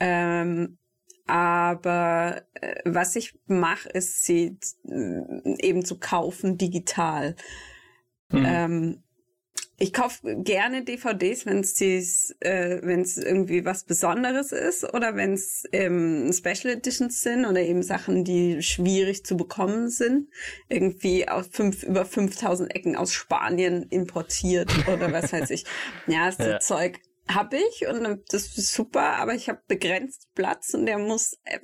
Ähm, 0.00 0.78
aber 1.26 2.42
äh, 2.54 2.80
was 2.84 3.14
ich 3.14 3.38
mache, 3.46 3.88
ist 3.90 4.24
sie 4.24 4.58
äh, 4.88 5.56
eben 5.60 5.84
zu 5.84 5.98
kaufen 5.98 6.58
digital. 6.58 7.36
Mhm. 8.30 8.44
Ähm, 8.46 9.02
ich 9.82 9.94
kaufe 9.94 10.36
gerne 10.36 10.84
DVDs, 10.84 11.46
wenn 11.46 11.60
es 11.60 11.80
äh, 12.40 12.80
wenn 12.82 13.00
es 13.00 13.16
irgendwie 13.16 13.64
was 13.64 13.84
Besonderes 13.84 14.52
ist 14.52 14.84
oder 14.84 15.16
wenn 15.16 15.32
es 15.32 15.64
ähm, 15.72 16.30
Special 16.34 16.74
Editions 16.74 17.22
sind 17.22 17.46
oder 17.46 17.60
eben 17.62 17.82
Sachen, 17.82 18.22
die 18.22 18.62
schwierig 18.62 19.24
zu 19.24 19.38
bekommen 19.38 19.88
sind. 19.88 20.28
Irgendwie 20.68 21.26
aus 21.26 21.48
fünf, 21.50 21.82
über 21.82 22.04
5000 22.04 22.74
Ecken 22.74 22.94
aus 22.94 23.14
Spanien 23.14 23.84
importiert 23.84 24.70
oder 24.86 25.12
was 25.12 25.32
weiß 25.32 25.48
ich. 25.50 25.64
Ja, 26.06 26.30
das 26.30 26.38
Ja. 26.46 26.60
Zeug 26.60 27.00
habe 27.28 27.56
ich 27.56 27.86
und 27.86 28.02
das 28.30 28.58
ist 28.58 28.74
super, 28.74 29.16
aber 29.16 29.34
ich 29.34 29.48
habe 29.48 29.62
begrenzt 29.66 30.28
Platz 30.34 30.74
und 30.74 30.84
der 30.84 30.98
muss 30.98 31.38
äh, 31.44 31.58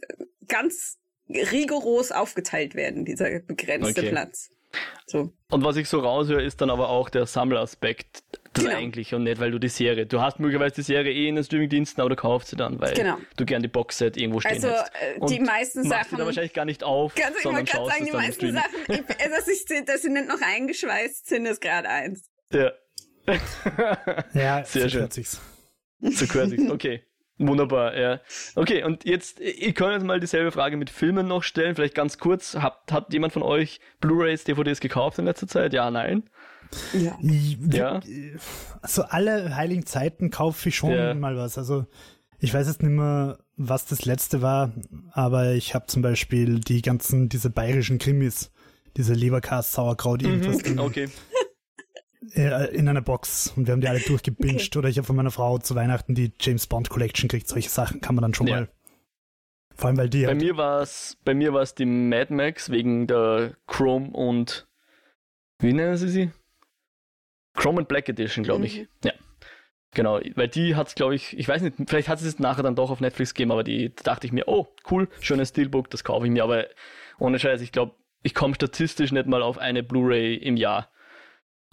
ganz 0.48 0.98
rigoros 1.28 2.12
aufgeteilt 2.12 2.74
werden, 2.74 3.04
dieser 3.04 3.40
begrenzte 3.40 4.00
Okay. 4.00 4.10
Platz. 4.10 4.50
So. 5.06 5.32
Und 5.50 5.64
was 5.64 5.76
ich 5.76 5.88
so 5.88 6.00
raushöre, 6.00 6.42
ist 6.42 6.60
dann 6.60 6.70
aber 6.70 6.88
auch 6.88 7.08
der 7.10 7.26
Sammelaspekt. 7.26 8.22
Genau. 8.54 8.74
eigentlich 8.74 9.12
und 9.14 9.24
nicht, 9.24 9.38
weil 9.38 9.50
du 9.50 9.58
die 9.58 9.68
Serie. 9.68 10.06
Du 10.06 10.22
hast 10.22 10.38
möglicherweise 10.40 10.76
die 10.76 10.82
Serie 10.82 11.12
eh 11.12 11.28
in 11.28 11.34
den 11.34 11.44
Streamingdiensten, 11.44 12.00
aber 12.00 12.08
du 12.08 12.16
kaufst 12.16 12.48
sie 12.48 12.56
dann, 12.56 12.80
weil 12.80 12.94
Genau. 12.94 13.18
du 13.36 13.44
gern 13.44 13.60
die 13.60 13.68
Boxset 13.68 14.16
irgendwo 14.16 14.40
stehen 14.40 14.52
Also 14.52 14.68
äh, 14.68 15.18
Und 15.18 15.28
die 15.30 15.40
meisten 15.40 15.80
machst 15.86 16.04
Sachen. 16.04 16.10
du 16.12 16.16
da 16.22 16.24
wahrscheinlich 16.26 16.54
gar 16.54 16.64
nicht 16.64 16.82
auf, 16.82 17.14
Ganz, 17.14 17.36
ich 17.36 17.42
sondern 17.42 17.60
wollte 17.68 17.72
gerade 17.76 17.90
sagen, 17.90 18.04
die 18.06 18.10
dann 18.12 18.20
meisten. 18.22 18.52
Sachen, 18.54 18.80
ich, 18.88 18.98
äh, 19.26 19.28
dass, 19.28 19.48
ich, 19.48 19.84
dass 19.84 20.00
sie 20.02 20.08
nicht 20.08 20.26
noch 20.28 20.40
eingeschweißt 20.40 21.28
sind, 21.28 21.44
ist 21.44 21.60
gerade 21.60 21.86
eins. 21.88 22.30
Ja. 22.50 22.72
Ja, 24.32 24.64
Sehr 24.64 24.88
so 24.88 24.88
schön. 24.88 25.10
Zu 25.10 26.26
Quersix, 26.26 26.70
okay. 26.70 27.02
Wunderbar, 27.38 27.96
ja. 27.96 28.20
Okay, 28.54 28.82
und 28.82 29.04
jetzt, 29.04 29.40
ich 29.40 29.74
kann 29.74 29.92
jetzt 29.92 30.04
mal 30.06 30.18
dieselbe 30.20 30.50
Frage 30.52 30.76
mit 30.78 30.88
Filmen 30.88 31.28
noch 31.28 31.42
stellen, 31.42 31.74
vielleicht 31.74 31.94
ganz 31.94 32.16
kurz. 32.18 32.54
Hat, 32.56 32.78
hat 32.90 33.12
jemand 33.12 33.32
von 33.34 33.42
euch 33.42 33.80
Blu-Rays, 34.00 34.44
DVDs 34.44 34.80
gekauft 34.80 35.18
in 35.18 35.26
letzter 35.26 35.46
Zeit? 35.46 35.72
Ja, 35.74 35.90
nein? 35.90 36.22
Ja. 36.94 37.18
Ja. 37.70 38.00
Also 38.80 39.02
alle 39.02 39.54
heiligen 39.54 39.84
Zeiten 39.86 40.30
kaufe 40.30 40.68
ich 40.70 40.76
schon 40.76 40.90
Ja. 40.92 41.14
mal 41.14 41.36
was. 41.36 41.58
Also 41.58 41.86
ich 42.38 42.52
weiß 42.52 42.66
jetzt 42.66 42.82
nicht 42.82 42.92
mehr, 42.92 43.38
was 43.56 43.86
das 43.86 44.04
letzte 44.04 44.42
war, 44.42 44.72
aber 45.12 45.52
ich 45.52 45.74
habe 45.74 45.86
zum 45.86 46.02
Beispiel 46.02 46.58
die 46.60 46.82
ganzen, 46.82 47.28
diese 47.28 47.50
bayerischen 47.50 47.98
Krimis, 47.98 48.50
diese 48.96 49.14
Leberkast, 49.14 49.72
Sauerkraut, 49.72 50.22
irgendwas 50.22 50.58
drin, 50.58 50.78
Okay. 50.78 51.08
Äh, 52.34 52.74
in 52.74 52.88
einer 52.88 53.02
Box 53.02 53.52
und 53.56 53.66
wir 53.66 53.72
haben 53.72 53.80
die 53.80 53.88
alle 53.88 54.00
durchgebinged 54.06 54.76
oder 54.76 54.88
ich 54.88 54.98
habe 54.98 55.06
von 55.06 55.16
meiner 55.16 55.30
Frau 55.30 55.58
zu 55.58 55.74
Weihnachten 55.74 56.14
die 56.14 56.32
James 56.40 56.66
Bond 56.66 56.90
Collection 56.90 57.28
gekriegt. 57.28 57.48
Solche 57.48 57.68
Sachen 57.68 58.00
kann 58.00 58.14
man 58.14 58.22
dann 58.22 58.34
schon 58.34 58.46
Ja. 58.46 58.56
mal. 58.56 58.68
Vor 59.74 59.88
allem, 59.88 59.98
weil 59.98 60.08
die 60.08 60.22
Bei 60.22 60.28
halt, 60.28 60.40
mir 60.40 60.56
war 60.56 60.80
es 60.80 61.18
bei 61.24 61.34
mir 61.34 61.52
war 61.52 61.60
es 61.62 61.74
die 61.74 61.84
Mad 61.84 62.32
Max 62.32 62.70
wegen 62.70 63.06
der 63.06 63.56
Chrome 63.66 64.10
und 64.10 64.66
wie 65.60 65.72
nennen 65.72 65.96
sie 65.96 66.08
sie? 66.08 66.30
Chrome 67.54 67.78
und 67.78 67.88
Black 67.88 68.08
Edition, 68.08 68.44
glaube 68.44 68.66
ich. 68.66 68.80
Mhm. 68.80 68.88
Ja. 69.04 69.12
Genau, 69.92 70.20
weil 70.34 70.48
die 70.48 70.76
hat 70.76 70.88
es, 70.88 70.94
glaube 70.94 71.14
ich, 71.14 71.38
ich 71.38 71.48
weiß 71.48 71.62
nicht, 71.62 71.76
vielleicht 71.86 72.08
hat 72.08 72.18
sie 72.18 72.28
es 72.28 72.38
nachher 72.38 72.62
dann 72.62 72.74
doch 72.76 72.90
auf 72.90 73.00
Netflix 73.00 73.32
gegeben, 73.32 73.50
aber 73.52 73.64
die 73.64 73.94
da 73.94 74.02
dachte 74.02 74.26
ich 74.26 74.32
mir, 74.32 74.46
oh, 74.46 74.66
cool, 74.90 75.08
schönes 75.20 75.50
Steelbook, 75.50 75.88
das 75.88 76.04
kaufe 76.04 76.26
ich 76.26 76.32
mir, 76.32 76.42
aber 76.44 76.66
ohne 77.18 77.38
Scheiß, 77.38 77.62
ich 77.62 77.72
glaube, 77.72 77.94
ich 78.22 78.34
komme 78.34 78.54
statistisch 78.54 79.12
nicht 79.12 79.26
mal 79.26 79.42
auf 79.42 79.56
eine 79.56 79.82
Blu-ray 79.82 80.34
im 80.36 80.56
Jahr. 80.58 80.90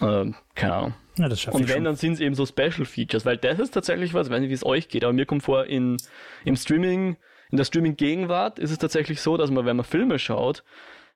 Ähm, 0.01 0.36
keine 0.56 0.73
Ahnung. 0.73 0.93
ja, 1.17 1.29
das 1.29 1.39
schaffe 1.41 1.58
Und 1.58 1.67
wenn, 1.67 1.75
schon. 1.75 1.84
dann 1.86 1.95
sind 1.95 2.13
es 2.13 2.19
eben 2.19 2.36
so 2.36 2.45
Special 2.45 2.86
Features, 2.86 3.25
weil 3.25 3.38
das 3.38 3.60
ist 3.60 3.71
tatsächlich 3.71 4.13
was, 4.13 4.27
ich 4.27 4.34
weiß 4.34 4.39
nicht, 4.41 4.49
wie 4.49 4.53
es 4.56 4.65
euch 4.65 4.88
geht, 4.89 5.03
aber 5.03 5.13
mir 5.13 5.25
kommt 5.25 5.43
vor, 5.43 5.65
in, 5.65 5.97
im 6.45 6.56
Streaming, 6.56 7.17
in 7.51 7.58
der 7.58 7.65
Streaming-Gegenwart 7.65 8.58
ist 8.60 8.71
es 8.71 8.79
tatsächlich 8.79 9.21
so, 9.21 9.38
dass 9.38 9.51
man, 9.51 9.65
wenn 9.65 9.75
man 9.77 9.86
Filme 9.86 10.17
schaut, 10.19 10.63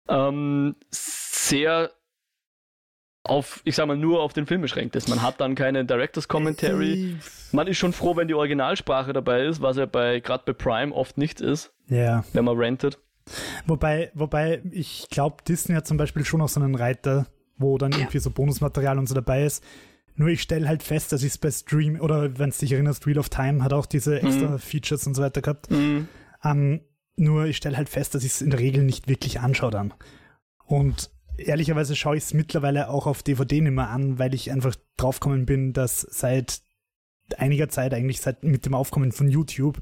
ähm, 0.08 0.76
sehr 0.92 1.92
auf, 3.24 3.62
ich 3.66 3.76
sag 3.76 3.88
mal, 3.88 3.98
nur 3.98 4.22
auf 4.22 4.32
den 4.32 4.46
Film 4.46 4.62
beschränkt 4.62 4.96
ist. 4.96 5.10
Man 5.10 5.22
hat 5.22 5.42
dann 5.42 5.54
keine 5.56 5.84
Directors 5.84 6.30
Commentary. 6.30 7.18
Man 7.52 7.68
ist 7.68 7.78
schon 7.78 7.92
froh, 7.92 8.16
wenn 8.16 8.30
die 8.30 8.34
Originalsprache 8.36 9.12
dabei 9.12 9.44
ist, 9.46 9.62
was 9.62 9.76
ja 9.76 9.86
bei, 9.86 10.22
gerade 10.22 10.44
bei 10.46 10.54
Prime 10.54 10.94
oft 10.96 11.18
nicht 11.18 11.42
ist, 11.42 11.74
Ja. 11.90 12.24
wenn 12.32 12.46
man 12.46 12.56
rentet. 12.58 13.00
Wobei, 13.66 14.12
wobei, 14.14 14.62
ich 14.72 15.08
glaube, 15.10 15.44
Disney 15.46 15.76
hat 15.76 15.86
zum 15.88 15.98
Beispiel 15.98 16.24
schon 16.24 16.40
auch 16.42 16.48
so 16.48 16.62
einen 16.62 16.76
Reiter, 16.76 17.28
wo 17.58 17.78
dann 17.78 17.92
irgendwie 17.92 18.20
so 18.20 18.32
Bonusmaterial 18.32 18.98
und 18.98 19.08
so 19.08 19.16
dabei 19.16 19.46
ist. 19.46 19.64
Nur 20.16 20.30
ich 20.30 20.42
stelle 20.42 20.68
halt 20.68 20.82
fest, 20.82 21.12
dass 21.12 21.22
ich 21.22 21.34
es 21.34 21.38
bei 21.38 21.52
Stream, 21.52 22.00
oder 22.00 22.40
wenn 22.40 22.50
es 22.50 22.58
dich 22.58 22.72
erinnerst, 22.72 23.06
Wheel 23.06 23.20
of 23.20 23.30
Time 23.30 23.64
hat 23.64 23.74
auch 23.74 23.86
diese 23.86 24.22
extra 24.22 24.58
Features 24.58 25.06
und 25.06 25.14
so 25.14 25.22
weiter 25.22 25.42
gehabt. 25.42 25.70
Mhm. 25.70 26.08
Ähm, 26.44 26.82
nur 27.16 27.46
ich 27.46 27.58
stelle 27.58 27.78
halt 27.78 27.90
fest, 27.90 28.16
dass 28.16 28.24
ich 28.24 28.32
es 28.32 28.42
in 28.42 28.50
der 28.50 28.60
Regel 28.60 28.84
nicht 28.84 29.08
wirklich 29.08 29.40
anschaue 29.40 29.72
dann. 29.72 29.94
Und 30.66 31.12
ehrlicherweise 31.38 31.96
schaue 31.96 32.18
ich 32.18 32.24
es 32.24 32.34
mittlerweile 32.34 32.90
auch 32.90 33.06
auf 33.08 33.24
DVD 33.24 33.62
nicht 33.62 33.72
mehr 33.72 33.90
an, 33.90 34.20
weil 34.20 34.34
ich 34.34 34.52
einfach 34.52 34.76
draufgekommen 34.98 35.46
bin, 35.46 35.74
dass 35.74 36.02
seit 36.02 36.62
einiger 37.38 37.70
Zeit, 37.70 37.94
eigentlich 37.94 38.22
seit 38.22 38.44
mit 38.44 38.66
dem 38.66 38.74
Aufkommen 38.74 39.12
von 39.12 39.30
YouTube, 39.30 39.82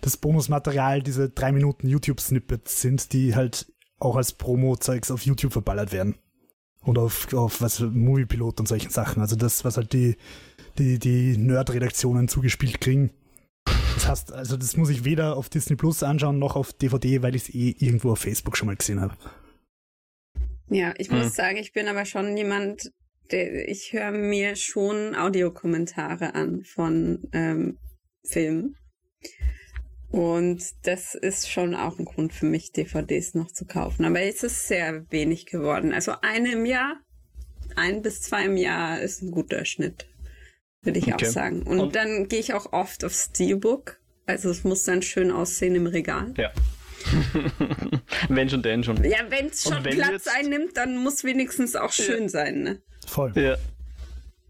das 0.00 0.16
Bonusmaterial 0.16 1.02
diese 1.02 1.30
drei 1.30 1.52
Minuten 1.52 1.88
YouTube-Snippets 1.88 2.80
sind, 2.80 3.12
die 3.12 3.34
halt 3.34 3.72
auch 3.98 4.16
als 4.16 4.32
Promo-Zeugs 4.32 5.10
auf 5.10 5.22
YouTube 5.22 5.52
verballert 5.52 5.92
werden. 5.92 6.16
Und 6.86 6.98
auf, 6.98 7.32
auf 7.34 7.60
was 7.60 7.80
Moviepilot 7.80 8.60
und 8.60 8.66
solchen 8.68 8.90
Sachen. 8.90 9.20
Also 9.20 9.34
das, 9.34 9.64
was 9.64 9.76
halt 9.76 9.92
die, 9.92 10.16
die, 10.78 10.98
die 10.98 11.36
Nerd-Redaktionen 11.36 12.28
zugespielt 12.28 12.80
kriegen. 12.80 13.10
Das 13.96 14.06
heißt, 14.06 14.32
also 14.32 14.56
das 14.56 14.76
muss 14.76 14.88
ich 14.88 15.04
weder 15.04 15.36
auf 15.36 15.48
Disney 15.48 15.74
Plus 15.74 16.02
anschauen 16.02 16.38
noch 16.38 16.54
auf 16.54 16.72
DVD, 16.72 17.22
weil 17.22 17.34
ich 17.34 17.48
es 17.48 17.54
eh 17.54 17.74
irgendwo 17.78 18.12
auf 18.12 18.20
Facebook 18.20 18.56
schon 18.56 18.66
mal 18.66 18.76
gesehen 18.76 19.00
habe. 19.00 19.16
Ja, 20.68 20.94
ich 20.98 21.10
muss 21.10 21.24
hm. 21.24 21.30
sagen, 21.30 21.56
ich 21.56 21.72
bin 21.72 21.88
aber 21.88 22.04
schon 22.04 22.36
jemand, 22.36 22.92
der, 23.32 23.68
ich 23.68 23.92
höre 23.92 24.12
mir 24.12 24.54
schon 24.54 25.16
Audiokommentare 25.16 26.34
an 26.34 26.62
von 26.62 27.28
ähm, 27.32 27.78
Filmen. 28.24 28.76
Und 30.16 30.62
das 30.84 31.14
ist 31.14 31.50
schon 31.50 31.74
auch 31.74 31.98
ein 31.98 32.06
Grund 32.06 32.32
für 32.32 32.46
mich, 32.46 32.72
DVDs 32.72 33.34
noch 33.34 33.48
zu 33.48 33.66
kaufen. 33.66 34.06
Aber 34.06 34.22
jetzt 34.22 34.44
ist 34.44 34.52
es 34.52 34.68
sehr 34.68 35.04
wenig 35.10 35.44
geworden. 35.44 35.92
Also 35.92 36.14
eine 36.22 36.52
im 36.52 36.64
Jahr, 36.64 36.96
ein 37.74 38.00
bis 38.00 38.22
zwei 38.22 38.46
im 38.46 38.56
Jahr 38.56 38.98
ist 38.98 39.20
ein 39.20 39.30
guter 39.30 39.66
Schnitt, 39.66 40.06
würde 40.80 41.00
ich 41.00 41.12
okay. 41.12 41.26
auch 41.26 41.30
sagen. 41.30 41.64
Und, 41.64 41.80
Und 41.80 41.96
dann 41.96 42.28
gehe 42.28 42.40
ich 42.40 42.54
auch 42.54 42.72
oft 42.72 43.04
auf 43.04 43.12
Steelbook. 43.12 44.00
Also 44.24 44.48
es 44.48 44.64
muss 44.64 44.84
dann 44.84 45.02
schön 45.02 45.30
aussehen 45.30 45.74
im 45.74 45.86
Regal. 45.86 46.32
Ja. 46.38 46.50
wenn 48.30 48.48
schon, 48.48 48.62
denn 48.62 48.84
schon. 48.84 49.04
Ja, 49.04 49.18
wenn 49.28 49.48
es 49.48 49.64
schon 49.64 49.82
Platz 49.82 50.10
jetzt... 50.10 50.34
einnimmt, 50.34 50.78
dann 50.78 50.96
muss 50.96 51.24
wenigstens 51.24 51.76
auch 51.76 51.92
schön 51.92 52.22
ja. 52.22 52.28
sein, 52.30 52.62
ne? 52.62 52.82
Voll. 53.06 53.32
Ja. 53.34 53.56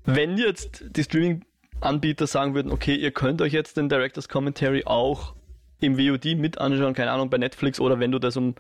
Wenn 0.05 0.39
jetzt 0.39 0.85
die 0.91 1.03
Streaming-Anbieter 1.03 2.29
sagen 2.29 2.55
würden, 2.55 2.71
okay, 2.71 2.95
ihr 2.95 3.11
könnt 3.11 3.43
euch 3.43 3.53
jetzt 3.53 3.77
den 3.77 3.89
Director's 3.89 4.29
Commentary 4.29 4.85
auch 4.85 5.35
im 5.81 5.97
VOD 5.97 6.37
mit 6.37 6.59
anschauen, 6.59 6.95
keine 6.95 7.11
Ahnung, 7.11 7.31
bei 7.31 7.39
Netflix 7.39 7.81
oder 7.81 8.01
wenn 8.01 8.13
du 8.13 8.19
das 8.19 8.37
um 8.37 8.55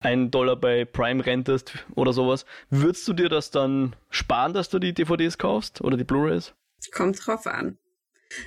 einen 0.00 0.30
Dollar 0.30 0.56
bei 0.56 0.84
Prime 0.84 1.24
rentest 1.24 1.74
oder 1.94 2.12
sowas, 2.12 2.44
würdest 2.70 3.06
du 3.06 3.12
dir 3.12 3.28
das 3.28 3.50
dann 3.50 3.94
sparen, 4.10 4.52
dass 4.52 4.68
du 4.68 4.78
die 4.78 4.92
DVDs 4.92 5.38
kaufst 5.38 5.80
oder 5.80 5.96
die 5.96 6.04
Blu-rays? 6.04 6.54
Kommt 6.92 7.24
drauf 7.24 7.46
an. 7.46 7.78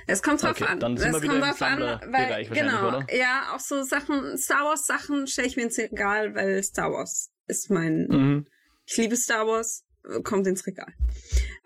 Es 0.06 0.22
kommt 0.22 0.42
drauf 0.42 0.60
okay, 0.60 0.64
an. 0.64 0.80
Dann 0.80 0.96
sind 0.96 1.14
es 1.14 1.14
wir 1.14 1.22
wieder 1.22 1.40
kommt 1.40 1.60
drauf 1.60 1.62
an, 1.62 1.80
weil 1.80 2.44
genau, 2.46 2.88
oder? 2.88 3.06
ja, 3.16 3.52
auch 3.54 3.60
so 3.60 3.82
Sachen, 3.82 4.36
Star 4.36 4.64
Wars 4.64 4.86
Sachen 4.86 5.26
stelle 5.26 5.48
ich 5.48 5.56
mir 5.56 5.62
ins 5.64 5.78
Regal, 5.78 6.34
weil 6.34 6.62
Star 6.62 6.92
Wars 6.92 7.30
ist 7.46 7.70
mein. 7.70 8.06
Mhm. 8.08 8.46
Ich 8.84 8.96
liebe 8.96 9.16
Star 9.16 9.46
Wars, 9.46 9.84
kommt 10.24 10.46
ins 10.46 10.66
Regal. 10.66 10.92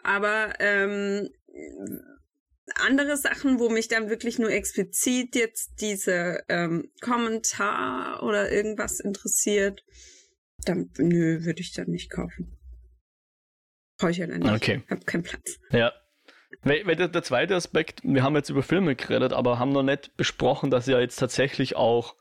Aber 0.03 0.53
ähm, 0.61 1.31
andere 2.83 3.16
Sachen, 3.16 3.59
wo 3.59 3.69
mich 3.69 3.88
dann 3.88 4.09
wirklich 4.09 4.38
nur 4.38 4.51
explizit 4.51 5.35
jetzt 5.35 5.81
diese 5.81 6.43
ähm, 6.49 6.90
Kommentar 7.01 8.23
oder 8.23 8.51
irgendwas 8.51 9.01
interessiert, 9.01 9.85
dann 10.64 10.90
nö, 10.99 11.45
würde 11.45 11.61
ich 11.61 11.73
dann 11.73 11.88
nicht 11.88 12.11
kaufen. 12.11 12.59
Brauche 13.99 14.11
ich 14.11 14.19
ja 14.19 14.27
dann 14.27 14.40
nicht. 14.40 14.53
Okay. 14.53 14.83
Hab 14.88 15.07
keinen 15.07 15.23
Platz. 15.23 15.59
Ja, 15.71 15.93
weil, 16.62 16.87
weil 16.87 16.97
der, 16.97 17.09
der, 17.09 17.23
zweite 17.23 17.55
Aspekt, 17.55 18.01
wir 18.03 18.23
haben 18.23 18.35
jetzt 18.35 18.51
über 18.51 18.62
Filme 18.62 18.97
geredet, 18.97 19.33
aber 19.33 19.59
haben 19.59 19.73
noch 19.73 19.83
nicht 19.83 20.16
besprochen, 20.16 20.71
dass 20.71 20.87
ja 20.87 21.01
jetzt 21.01 21.16
tatsächlich 21.16 21.77
auch 21.77 22.16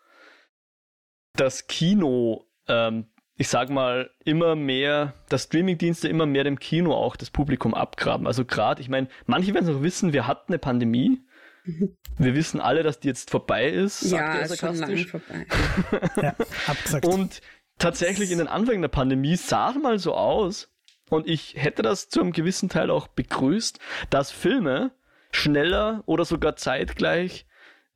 das 1.33 1.67
Kino, 1.67 2.45
ähm, 2.67 3.07
ich 3.39 3.47
sag 3.47 3.69
mal, 3.69 4.11
immer 4.25 4.57
mehr, 4.57 5.13
dass 5.29 5.43
Streamingdienste 5.43 6.09
immer 6.09 6.25
mehr 6.25 6.43
dem 6.43 6.59
Kino 6.59 6.93
auch 6.93 7.15
das 7.15 7.29
Publikum 7.29 7.73
abgraben. 7.73 8.27
Also 8.27 8.43
gerade, 8.43 8.81
ich 8.81 8.89
meine, 8.89 9.07
manche 9.27 9.53
werden 9.53 9.65
es 9.65 9.73
noch 9.73 9.81
wissen, 9.81 10.11
wir 10.11 10.27
hatten 10.27 10.51
eine 10.51 10.59
Pandemie. 10.59 11.21
Wir 12.17 12.35
wissen 12.35 12.59
alle, 12.59 12.83
dass 12.83 12.99
die 12.99 13.07
jetzt 13.07 13.29
vorbei 13.29 13.69
ist, 13.69 14.01
sagt 14.01 14.33
ja, 14.33 14.39
er 14.41 14.47
sarkastisch. 14.47 15.07
Schon 15.07 15.21
lange 15.29 15.45
vorbei. 15.45 16.21
ja, 16.21 16.35
abgesagt. 16.67 17.05
Und 17.05 17.41
tatsächlich 17.77 18.31
in 18.31 18.39
den 18.39 18.47
Anfängen 18.47 18.81
der 18.81 18.89
Pandemie 18.89 19.37
sah 19.37 19.69
es 19.69 19.77
mal 19.77 19.99
so 19.99 20.15
aus, 20.15 20.69
und 21.09 21.27
ich 21.27 21.55
hätte 21.57 21.81
das 21.81 22.09
zu 22.09 22.19
einem 22.19 22.33
gewissen 22.33 22.67
Teil 22.67 22.91
auch 22.91 23.07
begrüßt, 23.07 23.79
dass 24.09 24.31
Filme 24.31 24.91
schneller 25.31 26.03
oder 26.07 26.25
sogar 26.25 26.57
zeitgleich 26.57 27.45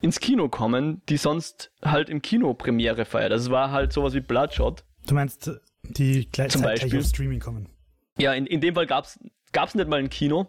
ins 0.01 0.19
Kino 0.19 0.47
kommen, 0.47 1.01
die 1.10 1.17
sonst 1.17 1.71
halt 1.84 2.10
im 2.10 2.21
Kino 2.21 2.53
Premiere 2.53 3.03
feiert. 3.06 3.32
Das 3.32 3.49
war 3.49 3.71
halt 3.71 3.91
sowas 3.91 4.13
wie 4.13 4.21
Bloodshot. 4.21 4.84
Du 5.07 5.15
meinst, 5.15 5.51
die 5.83 6.29
gleich, 6.31 6.51
Zum 6.51 6.61
Beispiel. 6.61 6.99
auf 6.99 7.05
Streaming 7.05 7.39
kommen? 7.39 7.69
Ja, 8.17 8.33
in, 8.33 8.45
in 8.45 8.61
dem 8.61 8.75
Fall 8.75 8.85
gab 8.85 9.05
es 9.05 9.75
nicht 9.75 9.87
mal 9.87 9.99
ein 9.99 10.09
Kino, 10.09 10.47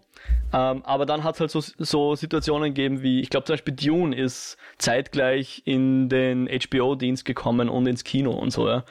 ähm, 0.53 0.85
aber 0.85 1.07
dann 1.07 1.25
hat 1.25 1.35
es 1.35 1.41
halt 1.41 1.51
so, 1.51 1.61
so 1.61 2.15
Situationen 2.15 2.75
gegeben 2.75 3.03
wie, 3.03 3.21
ich 3.21 3.31
glaube 3.31 3.45
zum 3.45 3.55
Beispiel 3.55 3.75
Dune 3.75 4.15
ist 4.15 4.57
zeitgleich 4.79 5.63
in 5.65 6.09
den 6.09 6.49
HBO-Dienst 6.49 7.25
gekommen 7.25 7.69
und 7.69 7.87
ins 7.87 8.05
Kino 8.05 8.33
und 8.33 8.51
so, 8.51 8.69
ja. 8.69 8.85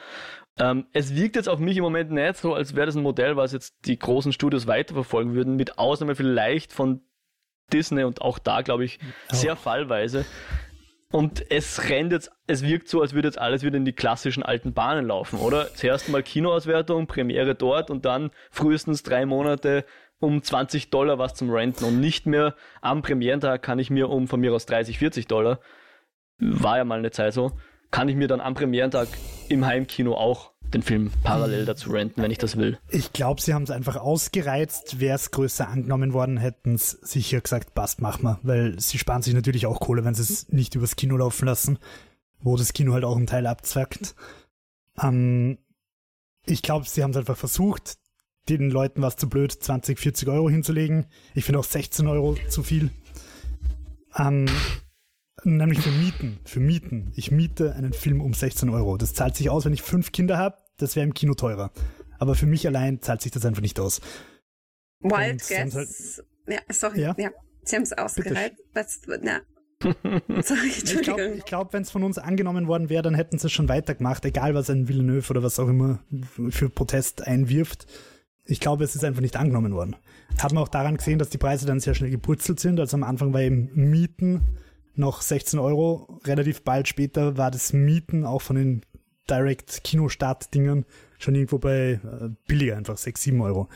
Ähm, 0.56 0.86
es 0.92 1.16
wirkt 1.16 1.34
jetzt 1.34 1.48
auf 1.48 1.58
mich 1.58 1.76
im 1.76 1.82
Moment 1.82 2.12
nicht 2.12 2.36
so, 2.36 2.54
als 2.54 2.76
wäre 2.76 2.86
das 2.86 2.94
ein 2.94 3.02
Modell, 3.02 3.36
was 3.36 3.52
jetzt 3.52 3.74
die 3.86 3.98
großen 3.98 4.32
Studios 4.32 4.68
weiterverfolgen 4.68 5.34
würden, 5.34 5.56
mit 5.56 5.78
Ausnahme 5.78 6.14
vielleicht 6.14 6.72
von 6.72 7.00
Disney 7.72 8.04
und 8.04 8.22
auch 8.22 8.38
da, 8.38 8.62
glaube 8.62 8.84
ich, 8.84 9.00
oh. 9.02 9.34
sehr 9.34 9.56
fallweise. 9.56 10.24
Und 11.14 11.48
es 11.48 11.90
rennt 11.90 12.10
jetzt, 12.10 12.32
es 12.48 12.64
wirkt 12.64 12.88
so, 12.88 13.00
als 13.00 13.14
würde 13.14 13.28
jetzt 13.28 13.38
alles 13.38 13.62
wieder 13.62 13.76
in 13.76 13.84
die 13.84 13.92
klassischen 13.92 14.42
alten 14.42 14.72
Bahnen 14.72 15.06
laufen, 15.06 15.38
oder? 15.38 15.72
Zuerst 15.72 16.08
mal 16.08 16.24
Kinoauswertung, 16.24 17.06
Premiere 17.06 17.54
dort 17.54 17.88
und 17.88 18.04
dann 18.04 18.32
frühestens 18.50 19.04
drei 19.04 19.24
Monate 19.24 19.84
um 20.18 20.42
20 20.42 20.90
Dollar 20.90 21.16
was 21.20 21.34
zum 21.34 21.50
Renten 21.50 21.84
und 21.84 22.00
nicht 22.00 22.26
mehr 22.26 22.56
am 22.80 23.02
Premierentag 23.02 23.62
kann 23.62 23.78
ich 23.78 23.90
mir 23.90 24.10
um 24.10 24.26
von 24.26 24.40
mir 24.40 24.52
aus 24.52 24.66
30, 24.66 24.98
40 24.98 25.28
Dollar, 25.28 25.60
war 26.38 26.78
ja 26.78 26.84
mal 26.84 26.98
eine 26.98 27.12
Zeit 27.12 27.32
so, 27.32 27.52
kann 27.92 28.08
ich 28.08 28.16
mir 28.16 28.26
dann 28.26 28.40
am 28.40 28.54
Premierentag 28.54 29.06
im 29.48 29.64
Heimkino 29.64 30.16
auch 30.16 30.50
den 30.72 30.82
Film 30.82 31.10
parallel 31.22 31.66
dazu 31.66 31.90
renten, 31.90 32.22
wenn 32.22 32.30
ich 32.30 32.38
das 32.38 32.56
will. 32.56 32.78
Ich 32.88 33.12
glaube, 33.12 33.40
sie 33.40 33.54
haben 33.54 33.62
es 33.62 33.70
einfach 33.70 33.96
ausgereizt. 33.96 35.00
Wäre 35.00 35.16
es 35.16 35.30
größer 35.30 35.68
angenommen 35.68 36.12
worden, 36.12 36.36
hätten 36.36 36.74
es 36.74 36.90
sicher 36.90 37.40
gesagt, 37.40 37.74
passt, 37.74 38.00
mach 38.00 38.20
mal. 38.20 38.38
Weil 38.42 38.78
sie 38.80 38.98
sparen 38.98 39.22
sich 39.22 39.34
natürlich 39.34 39.66
auch 39.66 39.80
Kohle, 39.80 40.04
wenn 40.04 40.14
sie 40.14 40.22
es 40.22 40.48
nicht 40.48 40.74
übers 40.74 40.96
Kino 40.96 41.16
laufen 41.16 41.46
lassen, 41.46 41.78
wo 42.40 42.56
das 42.56 42.72
Kino 42.72 42.92
halt 42.92 43.04
auch 43.04 43.16
einen 43.16 43.26
Teil 43.26 43.46
abzwackt. 43.46 44.14
Ähm, 45.00 45.58
ich 46.46 46.62
glaube, 46.62 46.86
sie 46.88 47.02
haben 47.02 47.10
es 47.10 47.16
einfach 47.16 47.36
versucht, 47.36 47.96
den 48.48 48.70
Leuten 48.70 49.02
was 49.02 49.16
zu 49.16 49.28
blöd, 49.28 49.52
20, 49.52 49.98
40 49.98 50.28
Euro 50.28 50.50
hinzulegen. 50.50 51.06
Ich 51.34 51.44
finde 51.44 51.60
auch 51.60 51.64
16 51.64 52.06
Euro 52.06 52.36
zu 52.48 52.62
viel. 52.62 52.90
Ähm, 54.16 54.46
Nämlich 55.42 55.80
für 55.80 55.90
Mieten. 55.90 56.38
Für 56.44 56.60
Mieten. 56.60 57.12
Ich 57.16 57.30
miete 57.30 57.74
einen 57.74 57.92
Film 57.92 58.20
um 58.20 58.34
16 58.34 58.68
Euro. 58.70 58.96
Das 58.96 59.14
zahlt 59.14 59.36
sich 59.36 59.50
aus, 59.50 59.64
wenn 59.64 59.72
ich 59.72 59.82
fünf 59.82 60.12
Kinder 60.12 60.38
habe. 60.38 60.56
Das 60.76 60.96
wäre 60.96 61.04
im 61.04 61.14
Kino 61.14 61.34
teurer. 61.34 61.72
Aber 62.18 62.34
für 62.34 62.46
mich 62.46 62.66
allein 62.66 63.02
zahlt 63.02 63.20
sich 63.20 63.32
das 63.32 63.44
einfach 63.44 63.62
nicht 63.62 63.80
aus. 63.80 64.00
Wild 65.00 65.46
Guess. 65.46 65.74
Halt, 65.74 65.88
ja, 66.46 66.60
sorry. 66.70 67.00
Ja, 67.00 67.14
ja 67.18 67.30
Sie 67.64 67.76
haben 67.76 67.82
es. 67.82 67.90
Was, 67.92 69.00
ja. 69.22 69.40
Sorry, 70.42 70.72
Entschuldigung. 70.78 70.98
Ich 70.98 71.04
glaube, 71.04 71.42
glaub, 71.46 71.72
wenn 71.72 71.82
es 71.82 71.90
von 71.90 72.04
uns 72.04 72.18
angenommen 72.18 72.66
worden 72.68 72.88
wäre, 72.88 73.02
dann 73.02 73.14
hätten 73.14 73.38
sie 73.38 73.48
es 73.48 73.52
schon 73.52 73.68
weitergemacht, 73.68 74.24
egal 74.24 74.54
was 74.54 74.70
ein 74.70 74.88
Villeneuve 74.88 75.28
oder 75.30 75.42
was 75.42 75.58
auch 75.58 75.68
immer 75.68 75.98
für 76.50 76.70
Protest 76.70 77.26
einwirft. 77.26 77.86
Ich 78.46 78.60
glaube, 78.60 78.84
es 78.84 78.94
ist 78.94 79.04
einfach 79.04 79.20
nicht 79.20 79.36
angenommen 79.36 79.74
worden. 79.74 79.96
Hat 80.38 80.52
man 80.52 80.62
auch 80.62 80.68
daran 80.68 80.96
gesehen, 80.96 81.18
dass 81.18 81.30
die 81.30 81.38
Preise 81.38 81.66
dann 81.66 81.80
sehr 81.80 81.94
schnell 81.94 82.10
gepurzelt 82.10 82.60
sind. 82.60 82.78
Also 82.80 82.96
am 82.96 83.02
Anfang 83.02 83.32
war 83.32 83.40
eben 83.40 83.70
Mieten 83.74 84.58
noch 84.96 85.22
16 85.22 85.58
Euro. 85.58 86.20
Relativ 86.24 86.62
bald 86.62 86.88
später 86.88 87.36
war 87.36 87.50
das 87.50 87.72
Mieten 87.72 88.24
auch 88.24 88.42
von 88.42 88.56
den 88.56 88.82
Direct-Kinostart-Dingern 89.28 90.84
schon 91.18 91.34
irgendwo 91.34 91.58
bei 91.58 92.00
äh, 92.02 92.28
billiger, 92.46 92.76
einfach 92.76 92.98
6, 92.98 93.22
7 93.22 93.40
Euro. 93.40 93.68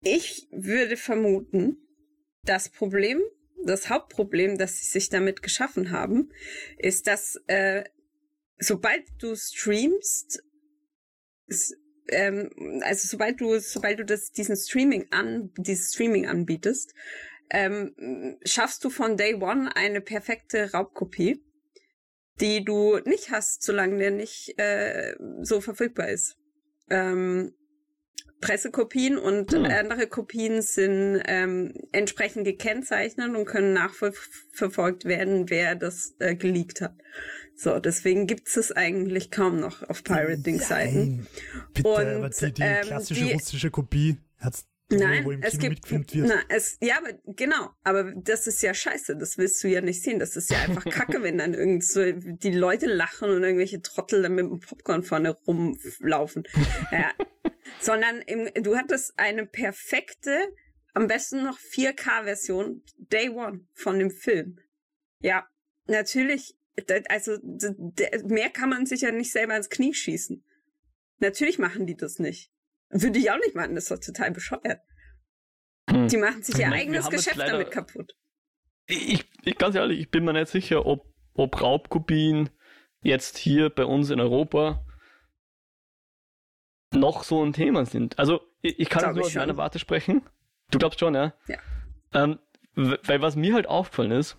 Ich 0.00 0.48
würde 0.50 0.96
vermuten, 0.96 1.76
das 2.44 2.68
Problem, 2.68 3.20
das 3.64 3.88
Hauptproblem, 3.88 4.58
das 4.58 4.78
sie 4.78 4.86
sich 4.86 5.08
damit 5.08 5.42
geschaffen 5.42 5.90
haben, 5.90 6.30
ist, 6.78 7.06
dass 7.06 7.40
äh, 7.46 7.84
sobald 8.58 9.04
du 9.18 9.36
streamst, 9.36 10.42
ähm, 12.08 12.80
also 12.82 13.06
sobald 13.06 13.40
du, 13.40 13.58
sobald 13.60 14.00
du 14.00 14.04
das, 14.04 14.32
diesen 14.32 14.56
Streaming 14.56 15.06
an, 15.10 15.52
dieses 15.56 15.92
Streaming 15.94 16.26
anbietest, 16.26 16.94
ähm, 17.52 18.38
schaffst 18.44 18.82
du 18.84 18.90
von 18.90 19.16
Day 19.16 19.34
One 19.34 19.74
eine 19.76 20.00
perfekte 20.00 20.72
Raubkopie, 20.72 21.44
die 22.40 22.64
du 22.64 22.98
nicht 23.04 23.30
hast, 23.30 23.62
solange 23.62 23.98
der 23.98 24.10
nicht 24.10 24.58
äh, 24.58 25.14
so 25.42 25.60
verfügbar 25.60 26.08
ist. 26.08 26.36
Ähm, 26.90 27.54
Pressekopien 28.40 29.18
und 29.18 29.52
hm. 29.52 29.66
andere 29.66 30.08
Kopien 30.08 30.62
sind 30.62 31.22
ähm, 31.26 31.74
entsprechend 31.92 32.44
gekennzeichnet 32.44 33.34
und 33.36 33.44
können 33.44 33.72
nachverfolgt 33.72 35.04
werden, 35.04 35.48
wer 35.48 35.76
das 35.76 36.14
äh, 36.18 36.34
geleakt 36.34 36.80
hat. 36.80 36.94
So, 37.54 37.78
deswegen 37.78 38.26
gibt 38.26 38.48
es 38.56 38.72
eigentlich 38.72 39.30
kaum 39.30 39.60
noch 39.60 39.88
auf 39.88 40.02
Pirating-Seiten. 40.02 41.28
Bitte, 41.74 41.88
und, 41.88 42.06
aber 42.06 42.30
die, 42.30 42.52
die 42.52 42.62
ähm, 42.62 42.82
klassische 42.82 43.24
die, 43.24 43.32
russische 43.32 43.70
Kopie 43.70 44.18
hat's 44.38 44.66
Nein, 44.98 45.24
wo 45.24 45.32
im 45.32 45.42
es 45.42 45.58
Kino 45.58 45.74
gibt, 45.74 46.14
wird. 46.14 46.28
Na, 46.28 46.40
es, 46.48 46.78
ja, 46.80 46.98
aber 46.98 47.12
genau, 47.26 47.70
aber 47.82 48.12
das 48.14 48.46
ist 48.46 48.62
ja 48.62 48.74
scheiße, 48.74 49.16
das 49.16 49.38
willst 49.38 49.62
du 49.62 49.68
ja 49.68 49.80
nicht 49.80 50.02
sehen. 50.02 50.18
Das 50.18 50.36
ist 50.36 50.50
ja 50.50 50.58
einfach 50.62 50.84
kacke, 50.90 51.22
wenn 51.22 51.38
dann 51.38 51.54
irgend 51.54 51.84
so 51.84 52.12
die 52.12 52.52
Leute 52.52 52.86
lachen 52.86 53.30
und 53.30 53.42
irgendwelche 53.42 53.80
Trottel 53.82 54.22
dann 54.22 54.34
mit 54.34 54.44
dem 54.44 54.60
Popcorn 54.60 55.02
vorne 55.02 55.30
rumlaufen. 55.46 56.44
ja. 56.90 57.12
Sondern 57.80 58.20
im, 58.22 58.48
du 58.62 58.76
hattest 58.76 59.14
eine 59.16 59.46
perfekte, 59.46 60.48
am 60.94 61.06
besten 61.06 61.42
noch 61.42 61.58
4K-Version, 61.58 62.82
Day 62.96 63.30
One 63.30 63.66
von 63.72 63.98
dem 63.98 64.10
Film. 64.10 64.58
Ja, 65.20 65.46
natürlich, 65.86 66.56
also 67.08 67.38
mehr 67.42 68.50
kann 68.50 68.68
man 68.68 68.86
sich 68.86 69.02
ja 69.02 69.10
nicht 69.10 69.32
selber 69.32 69.56
ins 69.56 69.70
Knie 69.70 69.94
schießen. 69.94 70.44
Natürlich 71.18 71.58
machen 71.58 71.86
die 71.86 71.96
das 71.96 72.18
nicht. 72.18 72.51
Würde 72.92 73.18
ich 73.18 73.30
auch 73.30 73.38
nicht 73.38 73.54
machen, 73.54 73.74
das 73.74 73.84
ist 73.84 73.90
doch 73.90 73.98
total 73.98 74.30
bescheuert. 74.32 74.80
Hm. 75.90 76.08
Die 76.08 76.16
machen 76.18 76.42
sich 76.42 76.54
Ich 76.54 76.60
ihr 76.60 76.68
mein, 76.68 76.78
wir 76.78 76.82
eigenes 76.82 77.10
Geschäft 77.10 77.36
leider- 77.36 77.52
damit 77.52 77.70
kaputt. 77.70 78.14
Ich, 78.86 79.24
ich, 79.44 79.58
ganz 79.58 79.74
ehrlich, 79.74 79.98
ich 80.00 80.10
bin 80.10 80.24
mir 80.24 80.32
nicht 80.32 80.48
sicher, 80.48 80.84
ob, 80.86 81.12
ob 81.34 81.60
Raubkopien 81.60 82.50
jetzt 83.02 83.38
hier 83.38 83.70
bei 83.70 83.84
uns 83.84 84.10
in 84.10 84.20
Europa 84.20 84.84
noch 86.94 87.24
so 87.24 87.42
ein 87.44 87.52
Thema 87.52 87.86
sind. 87.86 88.18
Also, 88.18 88.40
ich, 88.60 88.78
ich 88.78 88.88
kann 88.90 89.02
Glaub 89.02 89.14
nur 89.16 89.24
aus 89.26 89.34
meiner. 89.34 89.56
Warte 89.56 89.78
sprechen. 89.78 90.22
Du 90.70 90.78
glaubst 90.78 91.00
schon, 91.00 91.14
ja? 91.14 91.34
Ja. 91.46 91.58
Ähm, 92.12 92.38
weil 92.74 93.22
was 93.22 93.36
mir 93.36 93.54
halt 93.54 93.66
aufgefallen 93.66 94.10
ist, 94.12 94.36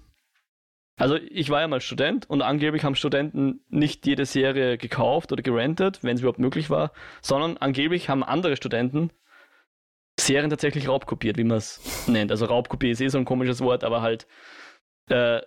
also 0.95 1.15
ich 1.15 1.49
war 1.49 1.61
ja 1.61 1.67
mal 1.67 1.81
Student 1.81 2.29
und 2.29 2.41
angeblich 2.41 2.83
haben 2.83 2.95
Studenten 2.95 3.61
nicht 3.69 4.05
jede 4.05 4.25
Serie 4.25 4.77
gekauft 4.77 5.31
oder 5.31 5.41
gerentet, 5.41 6.03
wenn 6.03 6.15
es 6.15 6.21
überhaupt 6.21 6.39
möglich 6.39 6.69
war, 6.69 6.91
sondern 7.21 7.57
angeblich 7.57 8.09
haben 8.09 8.23
andere 8.23 8.55
Studenten 8.55 9.11
Serien 10.19 10.49
tatsächlich 10.51 10.87
raubkopiert, 10.87 11.37
wie 11.37 11.43
man 11.43 11.57
es 11.57 12.07
nennt. 12.07 12.29
Also 12.31 12.45
Raubkopie 12.45 12.91
ist 12.91 13.01
eh 13.01 13.07
so 13.07 13.17
ein 13.17 13.25
komisches 13.25 13.61
Wort, 13.61 13.83
aber 13.83 14.01
halt 14.03 14.27
äh, 15.09 15.41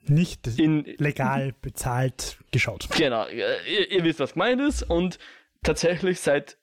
Nicht 0.00 0.48
in 0.58 0.84
legal 0.98 1.54
bezahlt 1.62 2.38
geschaut. 2.50 2.88
genau, 2.96 3.24
äh, 3.26 3.54
ihr, 3.72 3.90
ihr 3.92 4.04
wisst, 4.04 4.18
was 4.18 4.32
gemeint 4.32 4.60
ist 4.60 4.82
und 4.82 5.20
tatsächlich 5.62 6.18
seit 6.20 6.58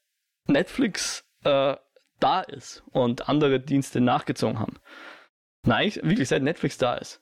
Netflix 0.47 1.23
äh, 1.45 1.77
da 2.19 2.41
ist 2.41 2.83
und 2.91 3.29
andere 3.29 3.61
Dienste 3.61 4.01
nachgezogen 4.01 4.59
haben. 4.59 4.75
Nein, 5.63 5.87
ich- 5.87 5.95
wirklich 6.03 6.27
seit 6.27 6.43
Netflix 6.43 6.77
da 6.77 6.95
ist. 6.95 7.21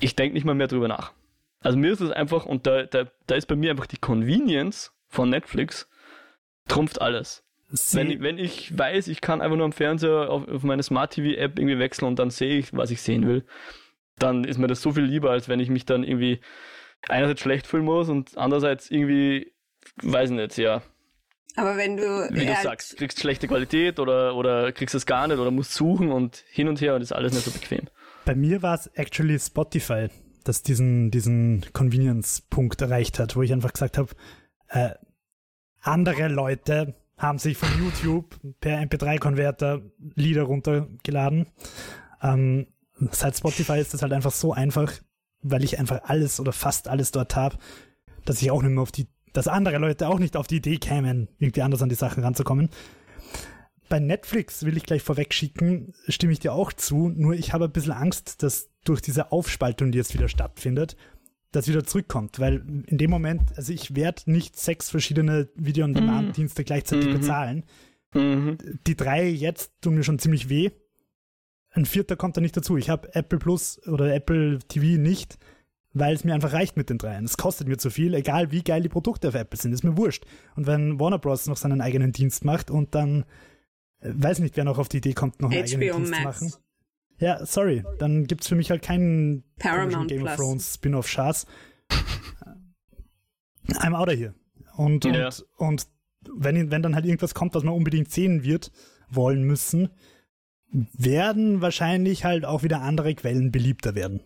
Ich 0.00 0.16
denke 0.16 0.34
nicht 0.34 0.44
mal 0.44 0.54
mehr 0.54 0.66
drüber 0.68 0.88
nach. 0.88 1.12
Also 1.60 1.78
mir 1.78 1.92
ist 1.92 2.00
es 2.00 2.10
einfach, 2.10 2.44
und 2.46 2.66
da, 2.66 2.82
da, 2.84 3.06
da 3.26 3.34
ist 3.34 3.46
bei 3.46 3.56
mir 3.56 3.70
einfach 3.70 3.86
die 3.86 3.96
Convenience 3.96 4.92
von 5.08 5.30
Netflix 5.30 5.88
trumpft 6.68 7.00
alles. 7.00 7.42
Sie, 7.70 7.96
Wenn, 7.98 8.10
ich- 8.10 8.20
wenn 8.20 8.38
ich 8.38 8.78
weiß, 8.78 9.08
ich 9.08 9.20
kann 9.20 9.40
einfach 9.40 9.56
nur 9.56 9.64
am 9.64 9.72
Fernseher 9.72 10.28
auf, 10.30 10.46
auf 10.48 10.62
meine 10.62 10.82
Smart 10.82 11.12
TV 11.14 11.38
App 11.38 11.58
irgendwie 11.58 11.78
wechseln 11.78 12.06
und 12.06 12.18
dann 12.18 12.30
sehe 12.30 12.58
ich, 12.58 12.72
was 12.74 12.90
ich 12.90 13.00
sehen 13.02 13.26
will, 13.26 13.44
dann 14.18 14.44
ist 14.44 14.58
mir 14.58 14.66
das 14.68 14.80
so 14.82 14.92
viel 14.92 15.02
lieber, 15.04 15.30
als 15.30 15.48
wenn 15.48 15.58
ich 15.60 15.70
mich 15.70 15.84
dann 15.86 16.04
irgendwie 16.04 16.40
einerseits 17.08 17.40
schlecht 17.40 17.66
fühlen 17.66 17.84
muss 17.84 18.08
und 18.08 18.36
andererseits 18.36 18.90
irgendwie, 18.90 19.52
weiß 20.02 20.30
nicht, 20.30 20.56
ja, 20.58 20.82
Aber 21.56 21.76
wenn 21.76 21.96
du, 21.96 22.02
wie 22.30 22.46
du 22.46 22.54
sagst, 22.62 22.96
kriegst 22.96 23.20
schlechte 23.20 23.48
Qualität 23.48 23.98
oder, 23.98 24.34
oder 24.36 24.70
kriegst 24.72 24.94
es 24.94 25.06
gar 25.06 25.26
nicht 25.26 25.38
oder 25.38 25.50
musst 25.50 25.72
suchen 25.74 26.12
und 26.12 26.44
hin 26.50 26.68
und 26.68 26.80
her 26.80 26.94
und 26.94 27.02
ist 27.02 27.12
alles 27.12 27.32
nicht 27.32 27.44
so 27.44 27.50
bequem. 27.50 27.88
Bei 28.24 28.34
mir 28.34 28.62
war 28.62 28.74
es 28.74 28.86
actually 28.88 29.38
Spotify, 29.38 30.08
das 30.44 30.62
diesen, 30.62 31.10
diesen 31.10 31.64
Convenience-Punkt 31.72 32.80
erreicht 32.80 33.18
hat, 33.18 33.36
wo 33.36 33.42
ich 33.42 33.52
einfach 33.52 33.72
gesagt 33.72 33.98
habe, 33.98 34.10
äh, 34.68 34.90
andere 35.80 36.28
Leute 36.28 36.94
haben 37.18 37.38
sich 37.38 37.56
von 37.56 37.68
YouTube 37.78 38.36
per 38.60 38.80
MP3-Konverter 38.80 39.82
Lieder 40.14 40.44
runtergeladen. 40.44 41.46
Ähm, 42.22 42.66
seit 43.10 43.36
Spotify 43.36 43.78
ist 43.78 43.94
das 43.94 44.02
halt 44.02 44.12
einfach 44.12 44.32
so 44.32 44.52
einfach, 44.52 44.92
weil 45.42 45.62
ich 45.62 45.78
einfach 45.78 46.00
alles 46.04 46.40
oder 46.40 46.52
fast 46.52 46.88
alles 46.88 47.12
dort 47.12 47.36
habe, 47.36 47.58
dass 48.24 48.40
ich 48.40 48.50
auch 48.50 48.62
nicht 48.62 48.72
mehr 48.72 48.82
auf 48.82 48.92
die, 48.92 49.06
dass 49.32 49.48
andere 49.48 49.78
Leute 49.78 50.08
auch 50.08 50.18
nicht 50.18 50.36
auf 50.36 50.46
die 50.46 50.56
Idee 50.56 50.78
kämen, 50.78 51.28
irgendwie 51.38 51.62
anders 51.62 51.82
an 51.82 51.88
die 51.88 51.94
Sachen 51.94 52.24
ranzukommen. 52.24 52.70
Bei 53.88 54.00
Netflix 54.00 54.64
will 54.64 54.76
ich 54.76 54.84
gleich 54.84 55.02
vorweg 55.02 55.34
schicken, 55.34 55.92
stimme 56.08 56.32
ich 56.32 56.38
dir 56.40 56.52
auch 56.52 56.72
zu, 56.72 57.10
nur 57.10 57.34
ich 57.34 57.52
habe 57.52 57.66
ein 57.66 57.72
bisschen 57.72 57.92
Angst, 57.92 58.42
dass 58.42 58.70
durch 58.84 59.00
diese 59.02 59.30
Aufspaltung, 59.32 59.92
die 59.92 59.98
jetzt 59.98 60.14
wieder 60.14 60.28
stattfindet, 60.28 60.96
das 61.52 61.68
wieder 61.68 61.84
zurückkommt, 61.84 62.40
weil 62.40 62.64
in 62.86 62.98
dem 62.98 63.10
Moment, 63.10 63.56
also 63.56 63.72
ich 63.72 63.94
werde 63.94 64.22
nicht 64.26 64.56
sechs 64.58 64.90
verschiedene 64.90 65.48
Video-on-Demand-Dienste 65.54 66.64
gleichzeitig 66.64 67.08
Mhm. 67.08 67.12
bezahlen. 67.12 67.64
Mhm. 68.14 68.58
Die 68.86 68.96
drei 68.96 69.28
jetzt 69.28 69.70
tun 69.80 69.94
mir 69.94 70.02
schon 70.04 70.18
ziemlich 70.18 70.48
weh. 70.48 70.70
Ein 71.70 71.86
vierter 71.86 72.16
kommt 72.16 72.36
da 72.36 72.40
nicht 72.40 72.56
dazu. 72.56 72.76
Ich 72.76 72.88
habe 72.90 73.14
Apple 73.14 73.38
Plus 73.38 73.80
oder 73.86 74.14
Apple 74.14 74.60
TV 74.68 75.00
nicht, 75.00 75.38
weil 75.92 76.14
es 76.14 76.24
mir 76.24 76.34
einfach 76.34 76.52
reicht 76.52 76.76
mit 76.76 76.90
den 76.90 76.98
dreien. 76.98 77.24
Es 77.24 77.36
kostet 77.36 77.68
mir 77.68 77.78
zu 77.78 77.90
viel, 77.90 78.14
egal 78.14 78.50
wie 78.50 78.62
geil 78.62 78.82
die 78.82 78.88
Produkte 78.88 79.28
auf 79.28 79.34
Apple 79.34 79.58
sind, 79.60 79.72
ist 79.72 79.84
mir 79.84 79.96
wurscht. 79.96 80.24
Und 80.56 80.66
wenn 80.66 80.98
Warner 80.98 81.18
Bros. 81.18 81.46
noch 81.46 81.56
seinen 81.56 81.80
eigenen 81.80 82.12
Dienst 82.12 82.44
macht 82.44 82.70
und 82.70 82.94
dann 82.94 83.24
weiß 84.04 84.38
nicht, 84.40 84.56
wer 84.56 84.64
noch 84.64 84.78
auf 84.78 84.88
die 84.88 84.98
Idee 84.98 85.12
kommt, 85.14 85.40
noch 85.40 85.50
einen 85.50 85.62
eigenen 85.62 85.88
HBO 85.90 85.96
Dienst 85.96 86.14
zu 86.14 86.22
Max. 86.22 86.40
machen. 86.42 86.52
Ja, 87.18 87.46
sorry, 87.46 87.84
dann 87.98 88.26
gibt's 88.26 88.48
für 88.48 88.54
mich 88.56 88.70
halt 88.70 88.82
keinen 88.82 89.44
Paramount 89.58 90.08
Game 90.08 90.22
of 90.22 90.28
Plus. 90.34 90.36
Thrones 90.36 90.74
Spin-off-Schatz. 90.74 91.46
I'm 93.72 93.94
out 93.94 94.08
of 94.08 94.14
here. 94.16 94.34
Und, 94.76 95.04
und, 95.06 95.14
Ja. 95.14 95.30
und 95.56 95.86
wenn, 96.36 96.70
wenn 96.70 96.82
dann 96.82 96.94
halt 96.94 97.04
irgendwas 97.06 97.34
kommt, 97.34 97.54
was 97.54 97.62
man 97.62 97.74
unbedingt 97.74 98.10
sehen 98.10 98.42
wird, 98.44 98.70
wollen 99.08 99.44
müssen, 99.44 99.90
werden 100.70 101.60
wahrscheinlich 101.60 102.24
halt 102.24 102.44
auch 102.44 102.62
wieder 102.62 102.80
andere 102.82 103.14
Quellen 103.14 103.52
beliebter 103.52 103.94
werden. 103.94 104.20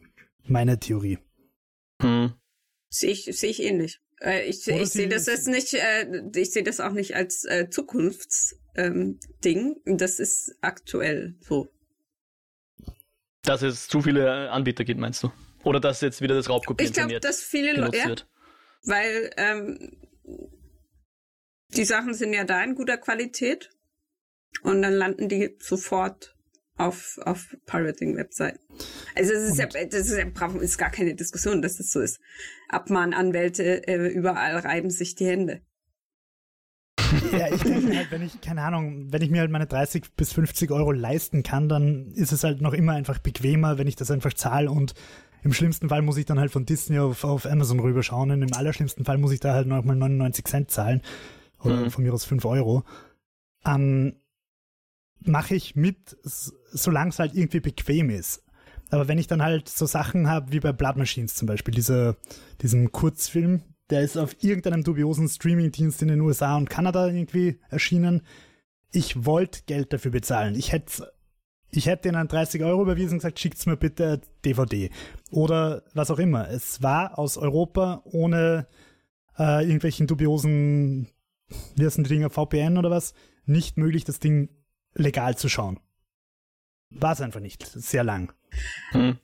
Meine 0.47 0.79
Theorie. 0.81 1.19
Mhm. 2.01 2.33
Sehe 2.88 3.11
ich, 3.11 3.25
sehe 3.25 3.51
ich 3.51 3.62
ähnlich. 3.62 4.01
Äh, 4.20 4.48
ich 4.48 4.66
Oder 4.66 4.83
ich 4.83 4.90
sehe 4.90 5.09
das 5.09 5.26
jetzt 5.26 5.48
nicht, 5.48 5.74
äh, 5.74 6.22
ich 6.35 6.50
sehe 6.52 6.62
das 6.62 6.81
auch 6.81 6.92
nicht 6.92 7.14
als 7.14 7.44
äh, 7.44 7.68
Zukunftsding. 7.70 8.57
Ähm, 9.44 9.96
das 9.96 10.18
ist 10.18 10.57
aktuell 10.61 11.37
so. 11.40 11.68
Dass 13.42 13.62
es 13.62 13.88
zu 13.88 14.02
viele 14.02 14.50
Anbieter 14.50 14.85
gibt, 14.85 15.00
meinst 15.00 15.22
du? 15.22 15.33
Oder 15.64 15.81
dass 15.81 16.00
jetzt 16.00 16.20
wieder 16.20 16.35
das 16.35 16.48
Raubkopieren 16.48 16.90
Ich 16.90 16.96
glaube, 16.96 17.20
dass 17.20 17.42
viele 17.42 17.72
Leute, 17.72 17.96
ja, 17.96 18.14
weil 18.85 19.31
ähm, 19.37 19.96
die 21.68 21.85
Sachen 21.85 22.14
sind 22.14 22.33
ja 22.33 22.44
da 22.44 22.62
in 22.62 22.74
guter 22.74 22.96
Qualität 22.96 23.70
und 24.62 24.83
dann 24.83 24.94
landen 24.94 25.28
die 25.28 25.57
sofort 25.61 26.37
auf, 26.79 27.19
auf 27.25 27.57
Pirating-Webseiten. 27.67 28.59
Also 29.17 29.33
es 29.33 29.51
ist 29.51 29.59
ja, 29.59 29.67
das 29.67 30.09
ist 30.09 30.17
ja 30.17 30.25
bravo- 30.25 30.61
ist 30.61 30.79
gar 30.79 30.91
keine 30.91 31.14
Diskussion, 31.14 31.61
dass 31.61 31.77
das 31.77 31.91
so 31.91 32.01
ist. 32.01 32.21
Abmahnanwälte 32.69 33.87
äh, 33.88 34.09
überall 34.09 34.57
reiben 34.59 34.91
sich 34.91 35.14
die 35.14 35.27
Hände. 35.27 35.61
Ja, 37.33 37.49
ich 37.53 37.62
denke 37.62 37.97
halt, 37.97 38.11
wenn 38.11 38.23
ich, 38.23 38.41
keine 38.41 38.62
Ahnung, 38.62 39.07
wenn 39.12 39.23
ich 39.23 39.31
mir 39.31 39.41
halt 39.41 39.51
meine 39.51 39.67
30 39.67 40.14
bis 40.14 40.33
50 40.33 40.71
Euro 40.71 40.93
leisten 40.93 41.43
kann, 41.43 41.69
dann 41.69 42.12
ist 42.12 42.33
es 42.33 42.45
halt 42.45 42.61
noch 42.61 42.75
immer 42.75 42.93
einfach 42.93 43.19
bequemer, 43.19 43.79
wenn 43.79 43.87
ich 43.87 43.97
das 43.97 44.11
einfach 44.11 44.33
zahle 44.35 44.71
und 44.71 44.95
im 45.43 45.53
schlimmsten 45.53 45.88
Fall 45.88 46.03
muss 46.03 46.17
ich 46.17 46.27
dann 46.27 46.38
halt 46.38 46.51
von 46.51 46.67
Disney 46.67 46.99
auf, 46.99 47.25
auf 47.25 47.47
Amazon 47.47 47.81
rüberschauen 47.81 48.31
und 48.33 48.43
im 48.43 48.53
allerschlimmsten 48.53 49.05
Fall 49.05 49.19
muss 49.19 49.33
ich 49.33 49.41
da 49.41 49.55
halt 49.55 49.67
nochmal 49.69 49.97
99 49.97 50.45
Cent 50.47 50.71
zahlen 50.71 51.01
oder 51.61 51.77
Mhm. 51.77 51.91
von 51.91 52.05
mir 52.05 52.12
aus 52.12 52.25
5 52.25 52.45
Euro. 52.45 52.85
Ähm, 53.64 54.17
Mache 55.20 55.54
ich 55.54 55.76
mit, 55.76 56.16
solange 56.22 57.11
es 57.11 57.18
halt 57.18 57.35
irgendwie 57.35 57.61
bequem 57.61 58.11
ist. 58.11 58.44
Aber 58.90 59.09
wenn 59.09 59.18
ich 59.18 59.26
dann 59.26 59.42
halt 59.42 59.68
so 59.68 59.87
Sachen 59.87 60.28
habe 60.28 60.52
wie 60.52 60.61
bei 60.61 60.72
Blood 60.72 60.96
Machines 60.96 61.35
zum 61.35 61.46
Beispiel, 61.46 61.74
dieser, 61.74 62.16
diesen 62.62 62.90
Kurzfilm, 62.92 63.62
der 63.90 64.02
ist 64.02 64.16
auf 64.16 64.42
irgendeinem 64.42 64.85
dubiosen 64.85 65.28
Streamingdienst 65.28 66.02
in 66.02 66.09
den 66.09 66.20
USA 66.20 66.57
und 66.57 66.70
Kanada 66.70 67.07
irgendwie 67.07 67.59
erschienen. 67.70 68.22
Ich 68.90 69.24
wollte 69.24 69.61
Geld 69.66 69.92
dafür 69.92 70.11
bezahlen. 70.11 70.54
Ich 70.54 70.72
hätte 70.72 71.12
ich 71.70 71.87
hätte 71.87 72.09
ihnen 72.09 72.28
30 72.28 72.62
Euro 72.62 72.83
überwiesen 72.83 73.14
und 73.14 73.18
gesagt, 73.18 73.38
schickt's 73.38 73.66
mir 73.66 73.76
bitte 73.76 74.22
DVD. 74.44 74.90
Oder 75.31 75.83
was 75.92 76.11
auch 76.11 76.18
immer. 76.18 76.48
Es 76.48 76.83
war 76.83 77.18
aus 77.18 77.37
Europa 77.37 78.00
ohne 78.04 78.66
äh, 79.38 79.62
irgendwelchen 79.62 80.07
dubiosen, 80.07 81.09
wie 81.76 81.85
heißen 81.85 82.04
die 82.04 82.09
Dinger, 82.09 82.31
VPN 82.31 82.78
oder 82.78 82.90
was, 82.90 83.12
nicht 83.44 83.76
möglich, 83.76 84.04
das 84.04 84.18
Ding 84.18 84.48
legal 84.99 85.37
zu 85.37 85.49
schauen. 85.49 85.81
War 86.91 87.13
es 87.13 87.21
einfach 87.21 87.41
nicht. 87.41 87.67
Sehr 87.67 88.05
lang. 88.05 88.33
Mhm. 88.93 89.19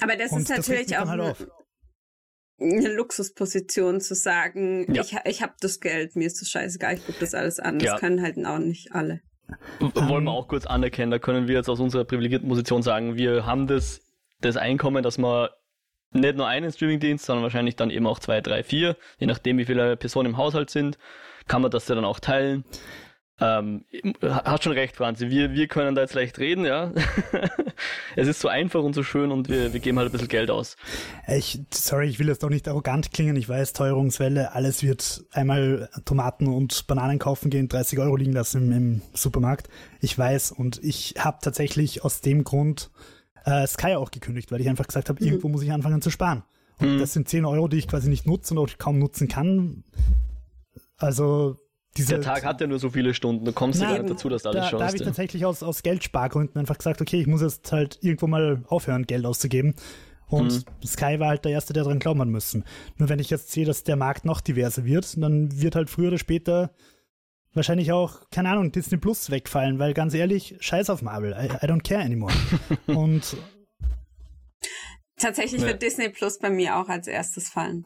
Aber 0.00 0.16
das 0.16 0.32
Und 0.32 0.40
ist 0.42 0.50
das 0.50 0.58
natürlich 0.58 0.86
dann 0.88 1.02
auch 1.04 1.08
halt 1.08 1.20
eine, 1.20 1.30
auf. 1.32 1.46
eine 2.60 2.92
Luxusposition 2.94 4.00
zu 4.00 4.14
sagen, 4.14 4.92
Ja. 4.92 5.02
ich, 5.02 5.16
ich 5.24 5.42
habe 5.42 5.54
das 5.60 5.80
Geld, 5.80 6.16
mir 6.16 6.26
ist 6.26 6.40
das 6.40 6.48
scheißegal, 6.50 6.94
ich 6.94 7.06
gucke 7.06 7.18
das 7.20 7.34
alles 7.34 7.58
an. 7.60 7.80
Ja. 7.80 7.92
Das 7.92 8.00
können 8.00 8.22
halt 8.22 8.36
auch 8.46 8.58
nicht 8.58 8.92
alle. 8.92 9.20
Wollen 9.80 9.92
Ähm, 9.96 10.24
wir 10.24 10.30
auch 10.32 10.46
kurz 10.48 10.66
anerkennen, 10.66 11.10
da 11.10 11.18
können 11.18 11.48
wir 11.48 11.54
jetzt 11.56 11.68
aus 11.70 11.80
unserer 11.80 12.04
privilegierten 12.04 12.48
Position 12.48 12.82
sagen, 12.82 13.16
wir 13.16 13.46
haben 13.46 13.66
das, 13.66 14.00
das 14.40 14.56
Einkommen, 14.56 15.02
dass 15.02 15.18
wir 15.18 15.50
nicht 16.12 16.36
nur 16.36 16.46
einen 16.46 16.70
Streamingdienst, 16.70 17.24
sondern 17.24 17.42
wahrscheinlich 17.42 17.74
dann 17.76 17.90
eben 17.90 18.06
auch 18.06 18.18
zwei, 18.18 18.40
drei, 18.40 18.62
vier, 18.62 18.96
je 19.18 19.26
nachdem 19.26 19.58
wie 19.58 19.64
viele 19.64 19.96
Personen 19.96 20.30
im 20.30 20.36
Haushalt 20.36 20.70
sind, 20.70 20.98
kann 21.48 21.62
man 21.62 21.70
das 21.70 21.88
ja 21.88 21.94
dann 21.94 22.04
auch 22.04 22.20
teilen. 22.20 22.64
Ähm, 23.40 23.84
hat 24.22 24.64
schon 24.64 24.72
recht, 24.72 24.96
Franzi, 24.96 25.30
wir, 25.30 25.52
wir 25.52 25.68
können 25.68 25.94
da 25.94 26.02
jetzt 26.02 26.14
leicht 26.14 26.38
reden, 26.38 26.64
ja. 26.64 26.92
es 28.16 28.26
ist 28.26 28.40
so 28.40 28.48
einfach 28.48 28.82
und 28.82 28.94
so 28.94 29.04
schön 29.04 29.30
und 29.30 29.48
wir, 29.48 29.72
wir 29.72 29.78
geben 29.78 29.98
halt 29.98 30.08
ein 30.08 30.12
bisschen 30.12 30.26
Geld 30.26 30.50
aus. 30.50 30.76
Ich, 31.28 31.60
sorry, 31.72 32.08
ich 32.08 32.18
will 32.18 32.26
jetzt 32.26 32.42
doch 32.42 32.48
nicht 32.50 32.66
arrogant 32.66 33.12
klingen. 33.12 33.36
Ich 33.36 33.48
weiß, 33.48 33.74
Teuerungswelle, 33.74 34.52
alles 34.54 34.82
wird 34.82 35.24
einmal 35.32 35.88
Tomaten 36.04 36.48
und 36.48 36.86
Bananen 36.88 37.20
kaufen 37.20 37.48
gehen, 37.48 37.68
30 37.68 38.00
Euro 38.00 38.16
liegen 38.16 38.32
lassen 38.32 38.72
im, 38.72 38.76
im 38.76 39.02
Supermarkt. 39.14 39.68
Ich 40.00 40.18
weiß 40.18 40.50
und 40.50 40.82
ich 40.82 41.14
habe 41.18 41.38
tatsächlich 41.40 42.04
aus 42.04 42.20
dem 42.20 42.42
Grund 42.42 42.90
äh, 43.44 43.66
Sky 43.68 43.94
auch 43.94 44.10
gekündigt, 44.10 44.50
weil 44.50 44.60
ich 44.60 44.68
einfach 44.68 44.88
gesagt 44.88 45.08
habe, 45.08 45.22
irgendwo 45.24 45.48
muss 45.48 45.62
ich 45.62 45.70
anfangen 45.70 46.02
zu 46.02 46.10
sparen. 46.10 46.42
Und 46.80 46.96
Mhm. 46.96 46.98
das 46.98 47.12
sind 47.12 47.28
10 47.28 47.44
Euro, 47.44 47.68
die 47.68 47.78
ich 47.78 47.88
quasi 47.88 48.08
nicht 48.08 48.26
nutze 48.26 48.54
und 48.54 48.58
auch 48.58 48.78
kaum 48.78 48.98
nutzen 48.98 49.28
kann. 49.28 49.84
Also 50.96 51.56
diese, 51.98 52.14
Der 52.14 52.22
Tag 52.22 52.44
hat 52.44 52.60
ja 52.60 52.66
nur 52.66 52.78
so 52.78 52.90
viele 52.90 53.12
Stunden, 53.14 53.44
du 53.44 53.52
kommst 53.52 53.80
ja 53.82 53.88
gar 53.90 53.98
nicht 53.98 54.10
dazu, 54.10 54.28
dass 54.28 54.42
du 54.42 54.48
alles 54.50 54.62
da, 54.64 54.70
schaust. 54.70 54.80
da 54.80 54.86
habe 54.86 54.96
ich 54.96 55.00
ja. 55.00 55.06
tatsächlich 55.06 55.44
aus, 55.44 55.62
aus 55.62 55.82
Geldspargründen 55.82 56.58
einfach 56.58 56.78
gesagt, 56.78 57.00
okay, 57.02 57.20
ich 57.20 57.26
muss 57.26 57.42
jetzt 57.42 57.70
halt 57.72 57.98
irgendwo 58.00 58.26
mal 58.26 58.62
aufhören, 58.68 59.06
Geld 59.06 59.26
auszugeben. 59.26 59.74
Und 60.28 60.66
Mhm. 60.66 60.86
Sky 60.86 61.18
war 61.20 61.28
halt 61.28 61.44
der 61.44 61.52
Erste, 61.52 61.72
der 61.72 61.84
dran 61.84 61.98
glauben 61.98 62.20
hat 62.20 62.28
müssen. 62.28 62.64
Nur 62.96 63.08
wenn 63.08 63.18
ich 63.18 63.30
jetzt 63.30 63.50
sehe, 63.50 63.64
dass 63.64 63.84
der 63.84 63.96
Markt 63.96 64.24
noch 64.24 64.40
diverser 64.40 64.84
wird, 64.84 65.20
dann 65.22 65.60
wird 65.60 65.74
halt 65.74 65.88
früher 65.90 66.08
oder 66.08 66.18
später 66.18 66.70
wahrscheinlich 67.54 67.92
auch, 67.92 68.28
keine 68.30 68.50
Ahnung, 68.50 68.70
Disney 68.72 68.98
Plus 68.98 69.30
wegfallen, 69.30 69.78
weil 69.78 69.94
ganz 69.94 70.14
ehrlich, 70.14 70.56
scheiß 70.60 70.90
auf 70.90 71.02
Marvel, 71.02 71.32
I, 71.32 71.46
I 71.64 71.68
don't 71.68 71.82
care 71.82 72.02
anymore. 72.04 72.32
Und 72.86 73.36
Tatsächlich 75.16 75.62
Ja. 75.62 75.68
wird 75.68 75.82
Disney 75.82 76.10
Plus 76.10 76.38
bei 76.38 76.50
mir 76.50 76.76
auch 76.76 76.88
als 76.88 77.06
erstes 77.08 77.48
fallen. 77.48 77.84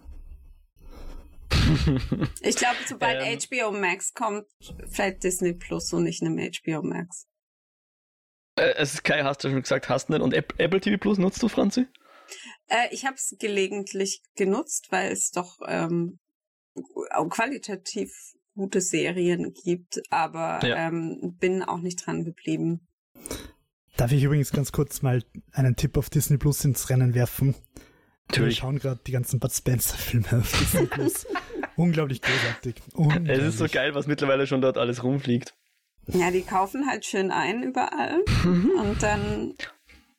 Ich 2.42 2.56
glaube, 2.56 2.76
sobald 2.86 3.22
Ähm. 3.22 3.38
HBO 3.38 3.72
Max 3.72 4.12
kommt, 4.14 4.46
fällt 4.90 5.22
Disney 5.22 5.52
Plus 5.54 5.92
und 5.92 6.04
nicht 6.04 6.22
einem 6.22 6.38
HBO 6.38 6.82
Max. 6.82 7.26
Äh, 8.56 8.74
es 8.76 8.94
ist 8.94 9.04
Kai, 9.04 9.22
hast 9.22 9.42
du 9.44 9.50
schon 9.50 9.62
gesagt, 9.62 9.88
hast 9.88 10.10
nicht. 10.10 10.20
Und 10.20 10.34
App- 10.34 10.54
Apple 10.58 10.80
TV 10.80 10.98
Plus 10.98 11.18
nutzt 11.18 11.42
du, 11.42 11.48
Franzi? 11.48 11.86
Äh, 12.68 12.88
ich 12.90 13.04
habe 13.04 13.16
es 13.16 13.34
gelegentlich 13.38 14.22
genutzt, 14.36 14.88
weil 14.90 15.12
es 15.12 15.30
doch 15.30 15.58
ähm, 15.66 16.18
auch 17.10 17.28
qualitativ 17.28 18.12
gute 18.54 18.80
Serien 18.80 19.54
gibt, 19.64 20.02
aber 20.10 20.60
Ja. 20.66 20.88
ähm, 20.88 21.36
bin 21.38 21.62
auch 21.62 21.78
nicht 21.78 22.04
dran 22.04 22.24
geblieben. 22.24 22.86
darf 23.96 24.12
ich 24.12 24.22
übrigens 24.22 24.52
ganz 24.52 24.72
kurz 24.72 25.00
mal 25.02 25.22
einen 25.52 25.76
Tipp 25.76 25.96
auf 25.96 26.10
Disney 26.10 26.36
Plus 26.36 26.64
ins 26.64 26.90
Rennen 26.90 27.14
werfen? 27.14 27.54
Wir 28.28 28.36
Natürlich. 28.38 28.58
schauen 28.58 28.78
gerade 28.78 29.00
die 29.06 29.12
ganzen 29.12 29.38
Bud 29.40 29.52
Spencer-Filme 29.52 30.26
auf 30.40 30.58
Disney 30.58 30.86
Plus. 30.86 31.26
Unglaublich 31.76 32.22
großartig. 32.22 32.76
Es 32.88 32.94
Unglaublich. 32.94 33.38
ist 33.38 33.58
so 33.58 33.66
geil, 33.68 33.94
was 33.94 34.06
mittlerweile 34.06 34.46
schon 34.46 34.60
dort 34.62 34.78
alles 34.78 35.02
rumfliegt. 35.04 35.54
Ja, 36.08 36.30
die 36.30 36.42
kaufen 36.42 36.86
halt 36.88 37.04
schön 37.04 37.30
ein 37.30 37.62
überall 37.62 38.18
Mhm. 38.44 38.70
und 38.80 39.02
dann 39.02 39.54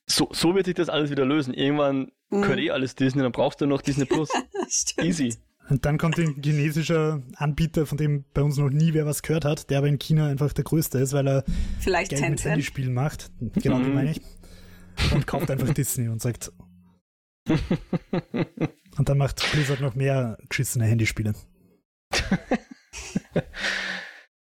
So, 0.05 0.29
so 0.31 0.53
wird 0.53 0.65
sich 0.65 0.75
das 0.75 0.89
alles 0.89 1.09
wieder 1.11 1.25
lösen. 1.25 1.53
Irgendwann 1.53 2.11
Mhm. 2.29 2.41
gehört 2.41 2.59
eh 2.59 2.71
alles 2.71 2.95
Disney, 2.95 3.21
dann 3.23 3.31
brauchst 3.31 3.61
du 3.61 3.65
noch 3.65 3.81
Disney 3.81 4.05
Plus. 4.05 4.29
Easy. 5.01 5.35
Und 5.69 5.85
dann 5.85 5.97
kommt 5.97 6.17
ein 6.19 6.41
chinesischer 6.43 7.21
Anbieter, 7.37 7.85
von 7.85 7.97
dem 7.97 8.25
bei 8.33 8.41
uns 8.43 8.57
noch 8.57 8.69
nie 8.69 8.93
wer 8.93 9.05
was 9.05 9.21
gehört 9.23 9.45
hat, 9.45 9.69
der 9.69 9.77
aber 9.79 9.87
in 9.87 9.97
China 9.97 10.27
einfach 10.27 10.51
der 10.53 10.65
größte 10.65 10.99
ist, 10.99 11.13
weil 11.13 11.25
er 11.27 11.43
Vielleicht 11.79 12.09
Geld 12.09 12.21
mit 12.21 12.29
Tencent. 12.31 12.51
Handyspielen 12.51 12.93
macht. 12.93 13.31
Genau, 13.39 13.79
die 13.79 13.85
Mhm. 13.89 13.93
meine 13.95 14.11
ich. 14.11 14.21
Und 15.13 15.25
kauft 15.25 15.49
einfach 15.49 15.73
Disney 15.73 16.09
und 16.09 16.21
sagt. 16.21 16.51
Und 18.97 19.09
dann 19.09 19.17
macht 19.17 19.51
Blizzard 19.51 19.81
noch 19.81 19.95
mehr 19.95 20.37
geschissene 20.49 20.85
Handyspiele. 20.85 21.33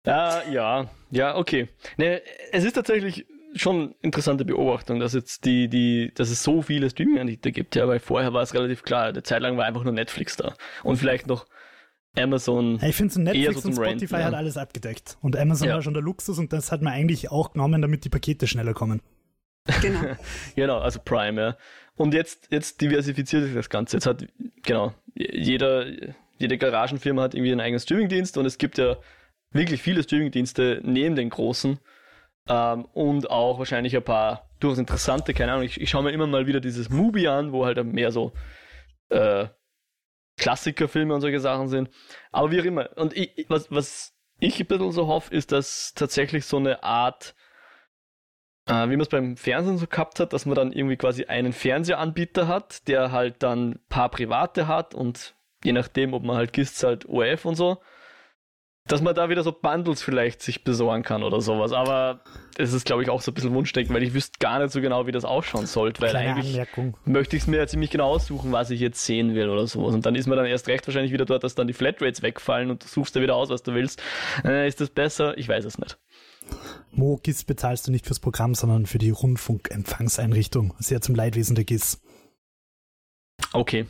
Ja, 0.06 0.42
ja, 0.50 0.90
ja, 1.10 1.36
okay. 1.36 1.68
Ne, 1.96 2.22
es 2.52 2.64
ist 2.64 2.74
tatsächlich 2.74 3.26
schon 3.54 3.94
interessante 4.00 4.44
Beobachtung, 4.44 5.00
dass 5.00 5.12
jetzt 5.14 5.44
die, 5.44 5.68
die, 5.68 6.12
dass 6.14 6.30
es 6.30 6.42
so 6.42 6.62
viele 6.62 6.88
Streaming-Anbieter 6.88 7.50
gibt, 7.50 7.76
ja, 7.76 7.86
weil 7.86 8.00
vorher 8.00 8.32
war 8.32 8.42
es 8.42 8.54
relativ 8.54 8.82
klar, 8.82 9.06
eine 9.06 9.22
Zeit 9.22 9.42
lang 9.42 9.56
war 9.56 9.64
einfach 9.64 9.84
nur 9.84 9.92
Netflix 9.92 10.36
da. 10.36 10.54
Und 10.82 10.96
vielleicht 10.96 11.26
noch 11.26 11.46
Amazon. 12.16 12.78
Ja, 12.78 12.88
ich 12.88 12.96
finde, 12.96 13.12
so 13.12 13.20
Netflix 13.20 13.62
so 13.62 13.68
und 13.68 13.74
Spotify 13.74 14.14
Renten, 14.14 14.24
hat 14.26 14.32
ja. 14.32 14.38
alles 14.38 14.56
abgedeckt. 14.56 15.18
Und 15.20 15.36
Amazon 15.36 15.68
Ja. 15.68 15.74
war 15.74 15.82
schon 15.82 15.94
der 15.94 16.02
Luxus 16.02 16.38
und 16.38 16.52
das 16.52 16.72
hat 16.72 16.82
man 16.82 16.92
eigentlich 16.92 17.30
auch 17.30 17.52
genommen, 17.52 17.82
damit 17.82 18.04
die 18.04 18.10
Pakete 18.10 18.46
schneller 18.46 18.74
kommen. 18.74 19.00
Genau. 19.80 20.00
Genau, 20.56 20.78
also 20.78 21.00
Prime, 21.04 21.40
ja. 21.40 21.56
Und 21.96 22.14
jetzt, 22.14 22.48
jetzt 22.50 22.81
diversifiziert 22.81 23.44
sich 23.44 23.55
das 23.55 23.68
Ganze. 23.68 23.96
Jetzt 23.96 24.07
hat, 24.07 24.26
genau, 24.62 24.94
jeder, 25.14 25.87
jede 26.38 26.59
Garagenfirma 26.59 27.22
hat 27.22 27.35
irgendwie 27.35 27.52
einen 27.52 27.61
eigenen 27.61 27.81
Streamingdienst 27.81 28.37
und 28.38 28.46
es 28.46 28.59
gibt 28.59 28.78
ja 28.78 28.96
wirklich 29.50 29.83
viele 29.83 30.02
Streamingdienste 30.02 30.81
neben 30.83 31.16
den 31.16 31.31
großen 31.31 31.78
ähm, 32.48 32.85
und 32.92 33.31
auch 33.31 33.59
wahrscheinlich 33.59 33.94
ein 33.96 34.02
paar 34.02 34.48
durchaus 34.59 34.78
interessante, 34.78 35.35
keine 35.35 35.52
Ahnung, 35.52 35.64
ich, 35.64 35.81
ich 35.81 35.90
schaue 35.90 36.05
mir 36.05 36.12
immer 36.12 36.26
mal 36.26 36.46
wieder 36.46 36.61
dieses 36.61 36.88
Movie 36.88 37.28
an, 37.28 37.52
wo 37.52 37.66
halt 37.66 37.83
mehr 37.85 38.11
so 38.11 38.33
äh, 39.11 39.48
Klassikerfilme 40.38 41.14
und 41.14 41.20
solche 41.20 41.40
Sachen 41.40 41.68
sind. 41.68 41.90
Aber 42.31 42.50
wie 42.50 42.61
auch 42.61 42.64
immer. 42.64 42.88
Und 42.96 43.16
ich, 43.16 43.46
was, 43.48 43.70
was 43.70 44.14
ich 44.40 44.59
ein 44.61 44.66
bisschen 44.66 44.92
so 44.92 45.07
hoffe, 45.07 45.35
ist, 45.35 45.52
dass 45.52 45.94
tatsächlich 45.94 46.46
so 46.46 46.57
eine 46.57 46.83
Art 46.83 47.35
äh, 48.66 48.85
wie 48.85 48.96
man 48.96 49.01
es 49.01 49.09
beim 49.09 49.37
Fernsehen 49.37 49.79
so 49.79 49.87
gehabt 49.87 50.20
hat, 50.20 50.33
dass 50.33 50.46
man 50.46 50.55
dann 50.55 50.72
irgendwie 50.72 50.96
quasi 50.96 51.25
einen 51.25 51.53
Fernsehanbieter 51.53 52.48
hat, 52.48 52.87
der 52.88 53.12
halt 53.12 53.42
dann 53.42 53.70
ein 53.70 53.81
paar 53.88 54.11
private 54.11 54.68
hat 54.68 54.94
und 54.94 55.35
je 55.64 55.72
nachdem, 55.72 56.14
ob 56.14 56.22
man 56.22 56.37
halt 56.37 56.53
GIST 56.53 56.83
halt 56.83 57.09
ORF 57.09 57.44
und 57.44 57.55
so, 57.55 57.79
dass 58.88 59.01
man 59.01 59.14
da 59.14 59.29
wieder 59.29 59.44
so 59.44 59.53
Bundles 59.53 60.03
vielleicht 60.03 60.42
sich 60.42 60.64
besorgen 60.64 61.05
kann 61.05 61.22
oder 61.22 61.40
sowas. 61.40 61.72
Aber 61.72 62.20
es 62.59 62.72
ist, 62.72 62.85
glaube 62.85 63.03
ich, 63.03 63.11
auch 63.11 63.20
so 63.20 63.31
ein 63.31 63.35
bisschen 63.35 63.55
Wunschdenken, 63.55 63.94
weil 63.94 64.03
ich 64.03 64.12
wüsste 64.12 64.38
gar 64.40 64.59
nicht 64.59 64.72
so 64.72 64.81
genau, 64.81 65.07
wie 65.07 65.12
das 65.12 65.25
ausschauen 65.25 65.66
sollte, 65.66 66.03
weil 66.03 66.11
Kleine 66.11 66.33
eigentlich 66.33 66.51
Anmerkung. 66.51 66.96
möchte 67.05 67.37
ich 67.37 67.42
es 67.42 67.48
mir 67.48 67.59
ja 67.59 67.66
ziemlich 67.68 67.90
genau 67.90 68.09
aussuchen, 68.09 68.51
was 68.51 68.70
ich 68.70 68.81
jetzt 68.81 69.05
sehen 69.05 69.35
will 69.37 69.48
oder 69.48 69.66
sowas. 69.68 69.94
Und 69.94 70.05
dann 70.05 70.16
ist 70.16 70.27
man 70.27 70.37
dann 70.37 70.46
erst 70.46 70.66
recht 70.66 70.87
wahrscheinlich 70.87 71.12
wieder 71.12 71.25
dort, 71.25 71.44
dass 71.44 71.55
dann 71.55 71.68
die 71.68 71.75
Flatrates 71.75 72.22
wegfallen 72.22 72.70
und 72.70 72.83
du 72.83 72.88
suchst 72.88 73.14
dir 73.14 73.22
wieder 73.22 73.37
aus, 73.37 73.51
was 73.51 73.62
du 73.62 73.72
willst. 73.72 74.03
Äh, 74.44 74.66
ist 74.66 74.81
das 74.81 74.90
besser? 74.90 75.38
Ich 75.38 75.48
weiß 75.48 75.64
es 75.64 75.79
nicht. 75.79 75.96
Mo, 76.92 77.18
GIS 77.22 77.44
bezahlst 77.44 77.86
du 77.86 77.90
nicht 77.90 78.06
fürs 78.06 78.20
Programm, 78.20 78.54
sondern 78.54 78.86
für 78.86 78.98
die 78.98 79.10
Rundfunkempfangseinrichtung. 79.10 80.74
Sehr 80.78 81.00
zum 81.00 81.14
Leidwesen 81.14 81.54
der 81.54 81.64
GIS. 81.64 82.00
Okay. 83.52 83.86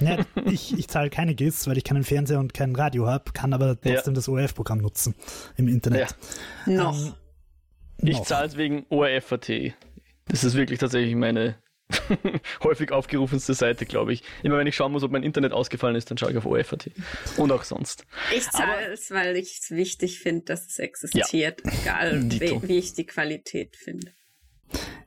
Ja, 0.00 0.18
ich 0.44 0.78
ich 0.78 0.88
zahle 0.88 1.10
keine 1.10 1.34
GIS, 1.34 1.66
weil 1.66 1.76
ich 1.78 1.84
keinen 1.84 2.04
Fernseher 2.04 2.38
und 2.38 2.54
kein 2.54 2.76
Radio 2.76 3.06
habe, 3.06 3.32
kann 3.32 3.52
aber 3.52 3.78
Ja. 3.82 3.94
trotzdem 3.94 4.14
das 4.14 4.28
ORF-Programm 4.28 4.78
nutzen 4.78 5.14
im 5.56 5.68
Internet. 5.68 6.14
Noch. 6.66 6.96
Ähm, 7.06 7.14
Ich 7.98 8.22
zahle 8.22 8.46
es 8.46 8.56
wegen 8.56 8.86
ORF.at. 8.90 9.50
Das 10.26 10.44
ist 10.44 10.54
wirklich 10.54 10.78
tatsächlich 10.78 11.14
meine 11.16 11.56
häufig 12.62 12.92
aufgerufenste 12.92 13.54
Seite, 13.54 13.84
glaube 13.86 14.12
ich. 14.12 14.22
Immer 14.42 14.58
wenn 14.58 14.66
ich 14.66 14.74
schauen 14.76 14.92
muss, 14.92 15.02
ob 15.02 15.10
mein 15.12 15.22
Internet 15.22 15.52
ausgefallen 15.52 15.96
ist, 15.96 16.10
dann 16.10 16.18
schaue 16.18 16.30
ich 16.30 16.36
auf 16.38 16.46
ORF.at. 16.46 16.90
Und 17.36 17.52
auch 17.52 17.62
sonst. 17.64 18.06
Ich 18.34 18.48
zahle 18.50 18.92
es, 18.92 19.10
weil 19.10 19.36
ich 19.36 19.60
es 19.62 19.70
wichtig 19.70 20.18
finde, 20.20 20.44
dass 20.44 20.66
es 20.66 20.78
existiert, 20.78 21.60
egal 21.64 22.20
Dito. 22.24 22.62
wie, 22.62 22.68
wie 22.68 22.78
ich 22.78 22.94
die 22.94 23.06
Qualität 23.06 23.76
finde. 23.76 24.12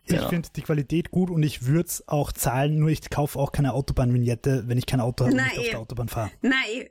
Ich 0.03 0.15
Genau. 0.15 0.29
finde 0.29 0.47
die 0.55 0.61
Qualität 0.61 1.11
gut 1.11 1.29
und 1.29 1.43
ich 1.43 1.65
würde 1.65 1.87
es 1.87 2.07
auch 2.07 2.31
zahlen, 2.31 2.77
nur 2.79 2.89
ich 2.89 3.09
kaufe 3.09 3.37
auch 3.37 3.51
keine 3.51 3.73
Autobahnvignette, 3.73 4.63
wenn 4.67 4.77
ich 4.77 4.85
kein 4.85 5.01
Auto 5.01 5.25
habe 5.25 5.35
und 5.35 5.43
nicht 5.43 5.59
auf 5.59 5.69
der 5.69 5.79
Autobahn 5.79 6.07
fahre. 6.07 6.31
Nein, 6.41 6.87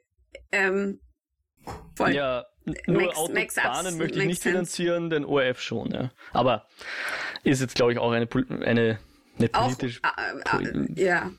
ähm, 0.53 1.01
voll. 1.95 2.13
Ja, 2.15 2.45
nur 2.87 3.03
Makes- 3.05 3.33
makes 3.33 3.59
Autobahnen 3.59 3.87
abs- 3.87 3.97
möchte 3.97 4.19
ich 4.19 4.27
nicht 4.27 4.43
sense. 4.43 4.51
finanzieren, 4.53 5.09
den 5.09 5.25
ORF 5.25 5.61
schon, 5.63 5.93
ja. 5.93 6.11
Aber 6.33 6.67
ist 7.45 7.63
jetzt, 7.63 7.75
glaube 7.77 7.93
ich, 7.93 7.99
auch 7.99 8.11
eine, 8.13 8.27
pol- 8.27 8.47
eine, 9.39 9.53
eine 9.53 9.55
auch, 9.55 9.65
politisch. 9.77 10.01
äh, 10.03 10.63
äh, 10.65 11.03
ja, 11.05 11.31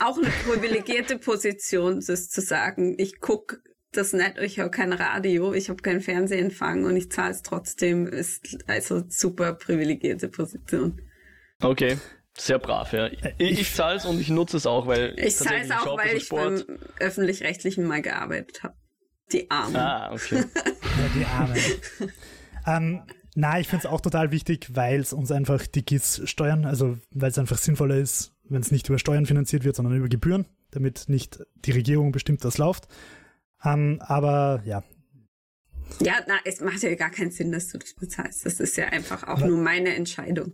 auch 0.00 0.18
eine 0.18 0.30
privilegierte 0.44 1.18
Position, 1.18 2.02
das 2.06 2.28
zu 2.28 2.40
sagen, 2.40 2.94
ich 2.98 3.20
guck 3.20 3.60
das 3.92 4.12
nicht, 4.12 4.38
ich 4.38 4.58
habe 4.58 4.70
kein 4.70 4.92
Radio, 4.92 5.52
ich 5.54 5.68
habe 5.68 5.80
keinen 5.80 6.00
Fernsehempfang 6.00 6.84
und 6.84 6.96
ich 6.96 7.12
zahle 7.12 7.30
es 7.30 7.42
trotzdem, 7.42 8.06
ist 8.08 8.58
also 8.66 9.04
super 9.08 9.54
privilegierte 9.54 10.28
Position. 10.28 11.00
Okay, 11.62 11.98
sehr 12.36 12.58
brav, 12.58 12.92
ja. 12.92 13.06
Ich, 13.06 13.20
ich, 13.38 13.60
ich- 13.60 13.74
zahle 13.74 13.96
es 13.98 14.04
und 14.04 14.20
ich 14.20 14.28
nutze 14.30 14.56
es 14.56 14.66
auch, 14.66 14.88
weil 14.88 15.14
Ich 15.16 15.36
zahle 15.36 15.60
es 15.62 15.70
auch, 15.70 15.96
weil 15.96 16.16
ich 16.16 16.28
beim 16.28 16.64
Öffentlich-Rechtlichen 16.98 17.84
mal 17.86 18.02
gearbeitet 18.02 18.64
habe. 18.64 18.74
Die 19.32 19.48
Armen. 19.50 19.76
Ah, 19.76 20.12
okay. 20.12 20.42
Ja, 20.42 21.08
die 21.16 21.24
Arme. 21.24 21.54
ähm, 22.66 23.02
na, 23.34 23.58
ich 23.60 23.68
finde 23.68 23.86
es 23.86 23.92
auch 23.92 24.00
total 24.00 24.30
wichtig, 24.30 24.68
weil 24.74 25.00
es 25.00 25.12
uns 25.12 25.30
einfach 25.32 25.66
die 25.66 25.84
GIS 25.84 26.22
steuern, 26.24 26.64
also 26.64 26.98
weil 27.10 27.30
es 27.30 27.38
einfach 27.38 27.58
sinnvoller 27.58 27.96
ist, 27.96 28.32
wenn 28.48 28.60
es 28.60 28.70
nicht 28.70 28.88
über 28.88 28.98
Steuern 28.98 29.26
finanziert 29.26 29.64
wird, 29.64 29.76
sondern 29.76 29.96
über 29.96 30.08
Gebühren, 30.08 30.46
damit 30.70 31.04
nicht 31.08 31.40
die 31.64 31.72
Regierung 31.72 32.12
bestimmt, 32.12 32.44
was 32.44 32.58
läuft. 32.58 32.86
Ähm, 33.64 34.00
aber 34.00 34.62
ja, 34.64 34.82
Ja, 36.00 36.14
na, 36.26 36.34
es 36.44 36.60
macht 36.60 36.82
ja 36.82 36.94
gar 36.94 37.10
keinen 37.10 37.30
Sinn, 37.30 37.52
dass 37.52 37.68
du 37.68 37.78
das 37.78 37.94
bezahlst. 37.94 38.46
Das 38.46 38.60
ist 38.60 38.76
ja 38.76 38.86
einfach 38.86 39.22
auch 39.24 39.38
Aber- 39.38 39.46
nur 39.46 39.58
meine 39.58 39.94
Entscheidung. 39.94 40.52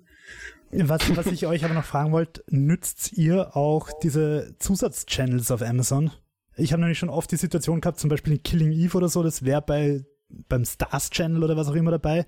was, 0.72 1.16
was 1.16 1.26
ich 1.26 1.46
euch 1.46 1.64
aber 1.64 1.74
noch 1.74 1.84
fragen 1.84 2.12
wollte, 2.12 2.44
nützt 2.48 3.12
ihr 3.14 3.56
auch 3.56 3.90
diese 4.02 4.54
Zusatzchannels 4.58 5.50
auf 5.50 5.62
Amazon? 5.62 6.10
Ich 6.56 6.72
habe 6.72 6.80
nämlich 6.82 6.98
schon 6.98 7.08
oft 7.10 7.30
die 7.32 7.36
Situation 7.36 7.80
gehabt, 7.80 7.98
zum 7.98 8.10
Beispiel 8.10 8.34
in 8.34 8.42
Killing 8.42 8.72
Eve 8.72 8.96
oder 8.96 9.08
so, 9.08 9.22
das 9.22 9.44
wäre 9.44 9.62
bei 9.62 10.04
beim 10.48 10.64
Stars 10.64 11.10
Channel 11.10 11.42
oder 11.42 11.56
was 11.56 11.66
auch 11.68 11.74
immer 11.74 11.90
dabei. 11.90 12.24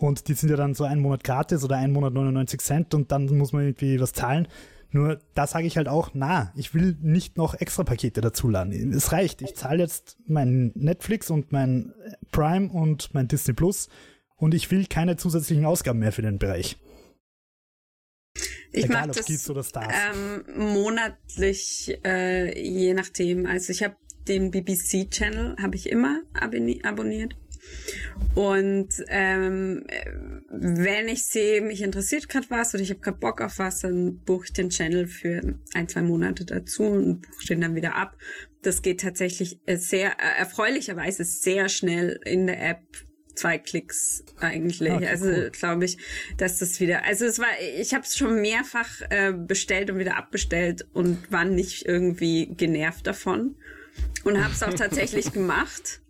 Und 0.00 0.28
die 0.28 0.34
sind 0.34 0.48
ja 0.48 0.56
dann 0.56 0.74
so 0.74 0.84
einen 0.84 1.02
Monat 1.02 1.24
gratis 1.24 1.62
oder 1.62 1.76
einen 1.76 1.92
Monat 1.92 2.14
99 2.14 2.60
Cent 2.60 2.94
und 2.94 3.12
dann 3.12 3.26
muss 3.36 3.52
man 3.52 3.64
irgendwie 3.64 4.00
was 4.00 4.14
zahlen. 4.14 4.48
Nur 4.92 5.20
da 5.34 5.46
sage 5.46 5.66
ich 5.66 5.76
halt 5.76 5.88
auch, 5.88 6.10
na, 6.14 6.52
ich 6.56 6.74
will 6.74 6.96
nicht 7.00 7.36
noch 7.36 7.54
extra 7.54 7.84
Pakete 7.84 8.22
dazuladen. 8.22 8.92
Es 8.92 9.12
reicht. 9.12 9.42
Ich 9.42 9.54
zahle 9.54 9.78
jetzt 9.78 10.16
mein 10.26 10.72
Netflix 10.74 11.30
und 11.30 11.52
mein 11.52 11.92
Prime 12.32 12.70
und 12.70 13.12
mein 13.12 13.28
Disney 13.28 13.52
Plus 13.52 13.88
und 14.36 14.54
ich 14.54 14.70
will 14.70 14.86
keine 14.86 15.16
zusätzlichen 15.16 15.66
Ausgaben 15.66 15.98
mehr 15.98 16.12
für 16.12 16.22
den 16.22 16.38
Bereich. 16.38 16.78
Ich 18.72 18.84
Egal 18.84 19.10
ob 19.10 19.16
das 19.16 19.26
Kids 19.26 19.50
oder 19.50 19.62
Stars. 19.62 19.92
ähm, 20.14 20.72
monatlich, 20.72 21.98
äh, 22.04 22.58
je 22.58 22.94
nachdem. 22.94 23.44
Also 23.46 23.70
ich 23.72 23.82
habe 23.82 23.96
den 24.28 24.50
BBC-Channel 24.50 25.56
habe 25.60 25.76
ich 25.76 25.90
immer 25.90 26.22
abonniert. 26.32 27.34
Und 28.34 28.88
ähm, 29.08 29.84
wenn 30.48 31.08
ich 31.08 31.24
sehe, 31.24 31.60
mich 31.62 31.82
interessiert 31.82 32.28
gerade 32.28 32.46
was 32.50 32.74
oder 32.74 32.82
ich 32.82 32.90
habe 32.90 33.00
gerade 33.00 33.18
Bock 33.18 33.40
auf 33.40 33.58
was, 33.58 33.80
dann 33.80 34.18
buche 34.18 34.46
ich 34.46 34.52
den 34.52 34.70
Channel 34.70 35.06
für 35.06 35.58
ein, 35.74 35.88
zwei 35.88 36.02
Monate 36.02 36.44
dazu 36.44 36.84
und 36.84 37.22
buche 37.22 37.46
den 37.48 37.60
dann 37.60 37.74
wieder 37.74 37.96
ab. 37.96 38.16
Das 38.62 38.82
geht 38.82 39.00
tatsächlich 39.00 39.58
äh, 39.66 39.76
sehr 39.76 40.12
äh, 40.12 40.38
erfreulicherweise 40.38 41.24
sehr 41.24 41.68
schnell 41.68 42.20
in 42.24 42.46
der 42.46 42.62
App 42.62 42.82
zwei 43.34 43.58
Klicks 43.58 44.24
eigentlich. 44.38 44.90
Okay, 44.90 45.06
also 45.06 45.26
cool. 45.26 45.50
glaube 45.50 45.84
ich, 45.86 45.96
dass 46.36 46.58
das 46.58 46.78
wieder. 46.78 47.04
Also 47.04 47.24
es 47.24 47.38
war, 47.38 47.48
ich 47.78 47.94
habe 47.94 48.04
es 48.04 48.16
schon 48.16 48.40
mehrfach 48.40 49.00
äh, 49.08 49.32
bestellt 49.32 49.90
und 49.90 49.98
wieder 49.98 50.16
abbestellt 50.16 50.86
und 50.92 51.32
war 51.32 51.44
nicht 51.44 51.86
irgendwie 51.86 52.54
genervt 52.54 53.06
davon 53.06 53.56
und 54.24 54.42
habe 54.42 54.52
es 54.52 54.62
auch 54.62 54.74
tatsächlich 54.74 55.32
gemacht. 55.32 56.02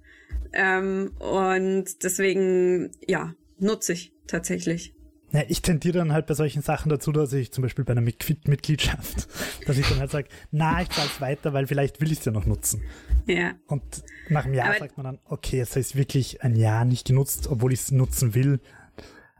Ähm, 0.52 1.12
und 1.18 2.02
deswegen, 2.02 2.90
ja, 3.06 3.34
nutze 3.58 3.92
ich 3.92 4.12
tatsächlich. 4.26 4.94
Ja, 5.32 5.42
ich 5.46 5.62
tendiere 5.62 5.98
dann 5.98 6.12
halt 6.12 6.26
bei 6.26 6.34
solchen 6.34 6.60
Sachen 6.60 6.88
dazu, 6.88 7.12
dass 7.12 7.32
ich 7.32 7.52
zum 7.52 7.62
Beispiel 7.62 7.84
bei 7.84 7.92
einer 7.92 8.00
Mitgliedschaft, 8.00 9.28
dass 9.66 9.78
ich 9.78 9.88
dann 9.88 10.00
halt 10.00 10.10
sage, 10.10 10.28
na, 10.50 10.82
ich 10.82 10.88
zahle 10.90 11.08
es 11.08 11.20
weiter, 11.20 11.52
weil 11.52 11.68
vielleicht 11.68 12.00
will 12.00 12.10
ich 12.10 12.18
es 12.18 12.24
ja 12.24 12.32
noch 12.32 12.46
nutzen. 12.46 12.82
Ja. 13.26 13.54
Und 13.66 13.82
nach 14.28 14.44
einem 14.44 14.54
Jahr 14.54 14.70
Aber 14.70 14.78
sagt 14.78 14.96
man 14.96 15.04
dann, 15.04 15.18
okay, 15.26 15.58
jetzt 15.58 15.70
habe 15.70 15.80
ich 15.80 15.86
es 15.88 15.94
wirklich 15.94 16.42
ein 16.42 16.56
Jahr 16.56 16.84
nicht 16.84 17.06
genutzt, 17.06 17.46
obwohl 17.48 17.72
ich 17.72 17.80
es 17.80 17.90
nutzen 17.92 18.34
will. 18.34 18.60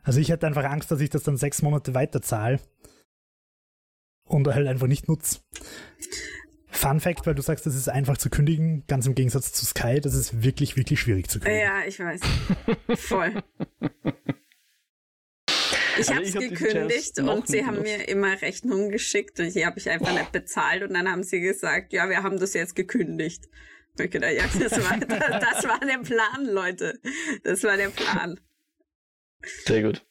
Also 0.02 0.20
ich 0.20 0.30
hätte 0.30 0.46
einfach 0.46 0.64
Angst, 0.64 0.92
dass 0.92 1.00
ich 1.00 1.11
das 1.11 1.24
dann 1.24 1.36
sechs 1.36 1.61
Monate 1.61 1.92
weiter 1.92 2.22
zahle 2.22 2.61
und 4.24 4.46
halt 4.46 4.68
einfach 4.68 4.86
nicht 4.86 5.08
nutze. 5.08 5.40
Fun 6.70 7.00
Fact, 7.00 7.26
weil 7.26 7.34
du 7.34 7.42
sagst, 7.42 7.66
das 7.66 7.74
ist 7.74 7.88
einfach 7.88 8.16
zu 8.16 8.30
kündigen, 8.30 8.84
ganz 8.86 9.06
im 9.06 9.14
Gegensatz 9.14 9.52
zu 9.52 9.66
Sky, 9.66 10.00
das 10.00 10.14
ist 10.14 10.42
wirklich, 10.42 10.76
wirklich 10.76 11.00
schwierig 11.00 11.28
zu 11.28 11.40
kündigen. 11.40 11.66
Ja, 11.66 11.84
ich 11.86 11.98
weiß. 11.98 12.20
Voll. 12.96 13.42
Ich 15.98 16.08
also 16.08 16.14
habe 16.14 16.24
es 16.24 16.34
gekündigt 16.34 17.18
und 17.18 17.46
sie 17.48 17.66
haben 17.66 17.82
mir 17.82 18.08
immer 18.08 18.40
Rechnungen 18.40 18.90
geschickt 18.90 19.38
und 19.40 19.54
die 19.54 19.66
habe 19.66 19.78
ich 19.78 19.90
einfach 19.90 20.12
nicht 20.12 20.32
bezahlt 20.32 20.82
und 20.82 20.94
dann 20.94 21.10
haben 21.10 21.22
sie 21.22 21.40
gesagt, 21.40 21.92
ja, 21.92 22.08
wir 22.08 22.22
haben 22.22 22.38
das 22.38 22.54
jetzt 22.54 22.74
gekündigt. 22.74 23.48
Und 23.98 24.04
ich 24.04 24.10
gedacht, 24.10 24.32
ja, 24.32 24.44
das 24.58 24.72
war, 24.82 24.96
das, 24.96 25.18
das 25.18 25.68
war 25.68 25.80
der 25.80 25.98
Plan, 25.98 26.46
Leute. 26.46 27.00
Das 27.42 27.62
war 27.64 27.76
der 27.76 27.88
Plan. 27.88 28.40
Sehr 29.66 29.82
gut. 29.82 30.06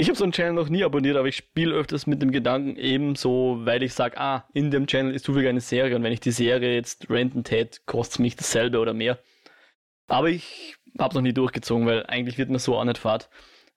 Ich 0.00 0.08
habe 0.08 0.16
so 0.16 0.24
einen 0.24 0.32
Channel 0.32 0.54
noch 0.54 0.70
nie 0.70 0.82
abonniert, 0.82 1.18
aber 1.18 1.28
ich 1.28 1.36
spiele 1.36 1.74
öfters 1.74 2.06
mit 2.06 2.22
dem 2.22 2.30
Gedanken 2.30 2.76
ebenso, 2.76 3.58
weil 3.66 3.82
ich 3.82 3.92
sage, 3.92 4.16
ah, 4.16 4.48
in 4.54 4.70
dem 4.70 4.86
Channel 4.86 5.14
ist 5.14 5.26
zufällig 5.26 5.50
eine 5.50 5.60
Serie 5.60 5.94
und 5.94 6.02
wenn 6.02 6.12
ich 6.14 6.20
die 6.20 6.30
Serie 6.30 6.72
jetzt 6.72 7.10
renten 7.10 7.44
tät, 7.44 7.84
kostet 7.84 8.14
es 8.14 8.18
mich 8.20 8.34
dasselbe 8.34 8.78
oder 8.78 8.94
mehr. 8.94 9.18
Aber 10.08 10.30
ich 10.30 10.76
habe 10.98 11.10
es 11.10 11.14
noch 11.16 11.20
nie 11.20 11.34
durchgezogen, 11.34 11.84
weil 11.84 12.06
eigentlich 12.06 12.38
wird 12.38 12.48
mir 12.48 12.58
so 12.58 12.78
auch 12.78 12.84
nicht 12.84 12.96
fad. 12.96 13.28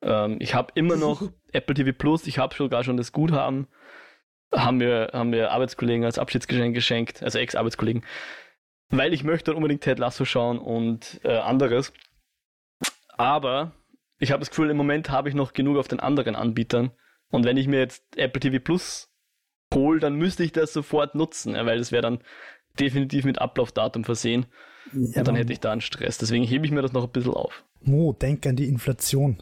Ähm, 0.01 0.37
ich 0.39 0.55
habe 0.55 0.71
immer 0.75 0.95
noch 0.95 1.29
Apple 1.51 1.75
TV 1.75 1.91
Plus, 1.91 2.25
ich 2.25 2.37
habe 2.37 2.55
sogar 2.55 2.85
schon 2.85 2.95
das 2.95 3.11
Guthaben. 3.11 3.67
Haben 4.55 4.77
mir, 4.77 5.09
haben 5.11 5.31
mir 5.31 5.51
Arbeitskollegen 5.51 6.05
als 6.05 6.19
Abschiedsgeschenk 6.19 6.73
geschenkt, 6.73 7.21
also 7.21 7.37
Ex-Arbeitskollegen. 7.37 8.05
Weil 8.91 9.13
ich 9.13 9.25
möchte 9.25 9.53
unbedingt 9.53 9.81
Ted 9.81 9.99
Lasso 9.99 10.23
schauen 10.23 10.57
und 10.57 11.19
äh, 11.25 11.35
anderes. 11.35 11.91
Aber 13.09 13.73
ich 14.23 14.31
habe 14.31 14.39
das 14.39 14.49
Gefühl, 14.49 14.69
im 14.69 14.77
Moment 14.77 15.09
habe 15.09 15.29
ich 15.29 15.35
noch 15.35 15.53
genug 15.53 15.77
auf 15.77 15.87
den 15.87 15.99
anderen 15.99 16.35
Anbietern. 16.35 16.91
Und 17.29 17.45
wenn 17.45 17.57
ich 17.57 17.67
mir 17.67 17.79
jetzt 17.79 18.03
Apple 18.15 18.39
TV 18.39 18.59
Plus 18.63 19.09
hole, 19.73 19.99
dann 19.99 20.15
müsste 20.15 20.43
ich 20.43 20.51
das 20.51 20.71
sofort 20.71 21.15
nutzen, 21.15 21.53
weil 21.53 21.77
das 21.77 21.91
wäre 21.91 22.03
dann 22.03 22.19
definitiv 22.79 23.25
mit 23.25 23.39
Ablaufdatum 23.39 24.03
versehen. 24.03 24.45
Ja, 24.91 25.19
und 25.19 25.27
dann 25.27 25.35
hätte 25.35 25.51
ich 25.51 25.59
da 25.59 25.71
einen 25.71 25.81
Stress. 25.81 26.17
Deswegen 26.17 26.43
hebe 26.43 26.65
ich 26.65 26.71
mir 26.71 26.81
das 26.81 26.93
noch 26.93 27.05
ein 27.05 27.11
bisschen 27.11 27.33
auf. 27.33 27.63
Mo, 27.81 28.13
denk 28.13 28.45
an 28.45 28.55
die 28.55 28.69
Inflation. 28.69 29.41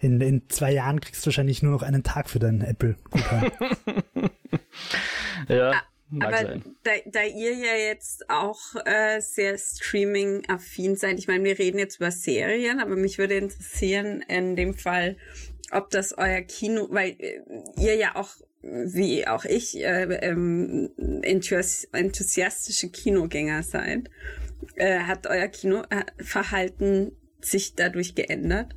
In, 0.00 0.20
in 0.20 0.48
zwei 0.48 0.72
Jahren 0.72 1.00
kriegst 1.00 1.24
du 1.24 1.26
wahrscheinlich 1.26 1.62
nur 1.62 1.72
noch 1.72 1.82
einen 1.82 2.02
Tag 2.02 2.28
für 2.28 2.38
deinen 2.38 2.60
Apple-Guthaben. 2.60 3.52
ja. 5.48 5.72
Mag 6.12 6.28
aber 6.28 6.60
da, 6.82 6.90
da 7.06 7.22
ihr 7.22 7.54
ja 7.54 7.74
jetzt 7.74 8.28
auch 8.28 8.60
äh, 8.84 9.20
sehr 9.20 9.56
Streaming-affin 9.56 10.94
seid, 10.94 11.18
ich 11.18 11.26
meine, 11.26 11.42
wir 11.44 11.58
reden 11.58 11.78
jetzt 11.78 11.96
über 11.96 12.10
Serien, 12.10 12.80
aber 12.80 12.96
mich 12.96 13.16
würde 13.16 13.34
interessieren 13.34 14.22
in 14.28 14.54
dem 14.54 14.74
Fall, 14.74 15.16
ob 15.70 15.88
das 15.88 16.12
euer 16.18 16.42
Kino, 16.42 16.88
weil 16.90 17.16
äh, 17.18 17.40
ihr 17.78 17.96
ja 17.96 18.16
auch, 18.16 18.28
wie 18.60 19.26
auch 19.26 19.46
ich, 19.46 19.82
äh, 19.82 20.02
ähm, 20.20 20.90
enthusiastische 21.22 22.90
Kinogänger 22.90 23.62
seid. 23.62 24.10
Äh, 24.74 25.00
hat 25.00 25.26
euer 25.26 25.48
Kinoverhalten 25.48 27.12
sich 27.40 27.74
dadurch 27.74 28.14
geändert? 28.14 28.76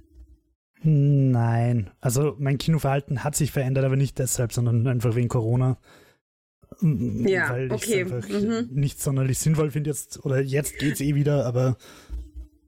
Nein, 0.84 1.92
also 2.00 2.38
mein 2.40 2.58
Kinoverhalten 2.58 3.26
hat 3.26 3.36
sich 3.36 3.52
verändert, 3.52 3.84
aber 3.84 3.98
nicht 3.98 4.20
deshalb, 4.20 4.54
sondern 4.54 4.88
einfach 4.88 5.16
wegen 5.16 5.28
Corona. 5.28 5.78
Ja, 6.82 7.50
weil 7.50 7.72
okay. 7.72 8.04
ich 8.04 8.14
einfach 8.14 8.30
mhm. 8.30 8.70
nicht 8.72 9.02
sonderlich 9.02 9.40
sinnvoll 9.40 9.72
finde 9.72 9.90
jetzt, 9.90 10.24
oder 10.26 10.42
jetzt 10.42 10.78
geht's 10.78 11.02
eh 11.02 11.16
wieder, 11.16 11.46
aber 11.46 11.78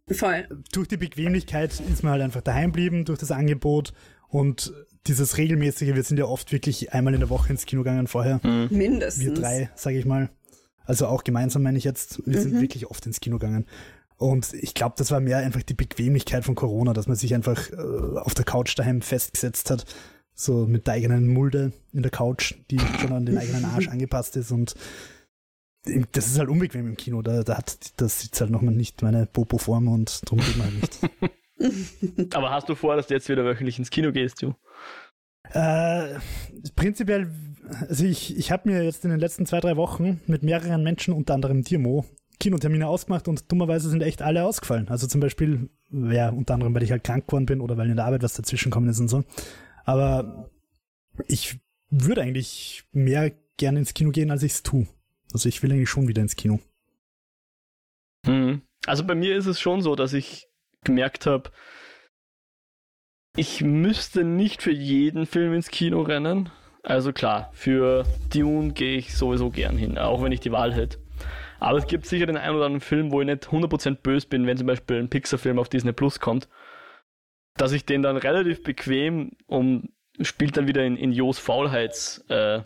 Voll. 0.10 0.48
durch 0.72 0.88
die 0.88 0.98
Bequemlichkeit 0.98 1.80
ist 1.92 2.04
man 2.04 2.14
halt 2.14 2.22
einfach 2.22 2.42
daheim 2.42 2.72
geblieben, 2.72 3.06
durch 3.06 3.20
das 3.20 3.32
Angebot 3.32 3.94
und 4.30 4.74
dieses 5.08 5.38
regelmäßige, 5.38 5.96
wir 5.96 6.04
sind 6.04 6.18
ja 6.18 6.26
oft 6.26 6.52
wirklich 6.52 6.94
einmal 6.94 7.14
in 7.14 7.20
der 7.20 7.30
Woche 7.30 7.52
ins 7.52 7.66
Kino 7.66 7.84
gegangen 7.84 8.08
vorher. 8.08 8.40
Mhm. 8.44 8.68
Mindestens. 8.72 9.26
Wir 9.26 9.34
drei, 9.34 9.70
sage 9.76 9.98
ich 9.98 10.06
mal. 10.06 10.30
Also 10.86 11.08
auch 11.08 11.24
gemeinsam 11.24 11.64
meine 11.64 11.78
ich 11.78 11.84
jetzt, 11.84 12.22
wir 12.26 12.38
mhm. 12.40 12.44
sind 12.44 12.62
wirklich 12.62 12.88
oft 12.88 13.06
ins 13.06 13.20
Kino 13.20 13.38
gegangen. 13.38 13.66
Und 14.18 14.54
ich 14.54 14.74
glaube, 14.74 14.96
das 14.98 15.12
war 15.12 15.20
mehr 15.20 15.38
einfach 15.38 15.62
die 15.62 15.76
Bequemlichkeit 15.76 16.44
von 16.44 16.56
Corona, 16.56 16.94
dass 16.94 17.08
man 17.08 17.16
sich 17.16 17.36
einfach 17.36 17.70
äh, 17.72 17.76
auf 18.20 18.34
der 18.34 18.46
Couch 18.46 18.78
daheim 18.78 19.02
festgesetzt 19.02 19.70
hat, 19.70 19.86
so 20.40 20.68
mit 20.68 20.88
der 20.88 20.94
eigenen 20.94 21.28
Mulde 21.28 21.74
in 21.94 22.04
der 22.04 22.12
Couch, 22.12 22.54
die 22.70 22.80
schon 22.80 23.12
an 23.12 23.26
den 23.26 23.38
eigenen 23.38 23.66
Arsch 23.66 23.88
angepasst 23.88 24.38
ist 24.38 24.52
und 24.52 24.76
das 26.12 26.28
ist 26.28 26.38
halt 26.38 26.50
unbequem 26.50 26.88
im 26.88 26.98
Kino, 26.98 27.22
da, 27.22 27.44
da 27.44 27.58
hat 27.58 27.78
das 27.98 28.22
sitzt 28.22 28.42
halt 28.42 28.52
nochmal 28.52 28.74
nicht 28.74 29.02
meine 29.02 29.26
Popo-Form 29.26 29.88
und 29.88 30.22
drum 30.30 30.40
geht 30.40 30.58
man 30.58 30.68
halt 30.68 30.82
nicht. 31.60 32.36
Aber 32.36 32.52
hast 32.52 32.70
du 32.70 32.76
vor, 32.76 32.96
dass 32.96 33.08
du 33.08 33.14
jetzt 33.14 33.30
wieder 33.30 33.46
wöchentlich 33.46 33.80
ins 33.80 33.90
Kino 33.90 34.12
gehst, 34.12 34.42
du? 34.42 34.54
Äh, 35.54 36.20
prinzipiell, 36.76 37.32
also 37.88 38.06
ich, 38.06 38.38
ich 38.38 38.52
habe 38.52 38.70
mir 38.70 38.84
jetzt 38.84 39.06
in 39.06 39.12
den 39.12 39.20
letzten 39.20 39.46
zwei, 39.46 39.60
drei 39.60 39.78
Wochen 39.78 40.22
mit 40.28 40.44
mehreren 40.44 40.84
Menschen, 40.84 41.14
unter 41.14 41.34
anderem 41.34 41.64
Dirmo, 41.64 42.06
Kinotermine 42.40 42.88
ausgemacht 42.88 43.28
und 43.28 43.52
dummerweise 43.52 43.90
sind 43.90 44.04
echt 44.04 44.22
alle 44.22 44.44
ausgefallen. 44.44 44.90
Also 44.90 45.08
zum 45.08 45.22
Beispiel, 45.22 45.70
ja, 45.90 46.30
unter 46.30 46.54
anderem, 46.54 46.76
weil 46.76 46.84
ich 46.84 46.92
halt 46.92 47.04
krank 47.04 47.28
geworden 47.28 47.46
bin 47.46 47.62
oder 47.62 47.78
weil 47.78 47.90
in 47.90 47.96
der 47.96 48.06
Arbeit 48.06 48.24
was 48.24 48.34
dazwischen 48.34 48.70
gekommen 48.70 48.90
ist 48.90 49.00
und 49.00 49.08
so. 49.08 49.24
Aber 49.88 50.52
ich 51.30 51.60
würde 51.90 52.22
eigentlich 52.22 52.84
mehr 52.92 53.32
gerne 53.56 53.80
ins 53.80 53.94
Kino 53.94 54.12
gehen, 54.12 54.32
als 54.32 54.44
ich 54.44 54.52
es 54.52 54.64
tue. 54.64 54.86
Also 55.32 55.48
ich 55.48 55.64
will 55.64 55.72
eigentlich 55.72 55.90
schon 55.90 56.10
wieder 56.10 56.22
ins 56.22 56.36
Kino. 56.36 56.60
Hm. 58.26 58.62
Also 58.86 59.06
bei 59.06 59.16
mir 59.16 59.38
ist 59.38 59.46
es 59.46 59.62
schon 59.62 59.82
so, 59.82 59.96
dass 59.96 60.12
ich 60.12 60.48
gemerkt 60.84 61.26
habe, 61.26 61.52
ich 63.38 63.62
müsste 63.62 64.26
nicht 64.26 64.62
für 64.62 64.72
jeden 64.72 65.26
Film 65.26 65.54
ins 65.54 65.70
Kino 65.70 66.02
rennen. 66.02 66.50
Also 66.84 67.14
klar, 67.14 67.50
für 67.54 68.06
Dune 68.34 68.74
gehe 68.74 68.98
ich 68.98 69.16
sowieso 69.16 69.52
gern 69.52 69.78
hin, 69.78 69.98
auch 69.98 70.22
wenn 70.22 70.34
ich 70.34 70.42
die 70.42 70.52
Wahl 70.52 70.74
hätte. 70.74 70.98
Aber 71.60 71.78
es 71.78 71.88
gibt 71.88 72.06
sicher 72.06 72.26
den 72.26 72.38
einen 72.38 72.58
oder 72.58 72.66
anderen 72.66 72.82
Film, 72.82 73.12
wo 73.12 73.22
ich 73.22 73.28
nicht 73.28 73.48
100% 73.48 74.02
böse 74.02 74.28
bin, 74.28 74.46
wenn 74.48 74.58
zum 74.58 74.68
Beispiel 74.68 74.98
ein 74.98 75.10
Pixar-Film 75.10 75.60
auf 75.60 75.70
Disney 75.70 75.94
Plus 75.94 76.20
kommt, 76.20 76.50
dass 77.58 77.72
ich 77.72 77.86
den 77.86 78.02
dann 78.02 78.18
relativ 78.18 78.64
bequem 78.64 79.32
um 79.48 79.90
spielt 80.20 80.58
dann 80.58 80.68
wieder 80.68 80.84
in, 80.84 80.98
in 80.98 81.12
Jos 81.12 81.38
Faulheits 81.38 82.26
äh, 82.30 82.62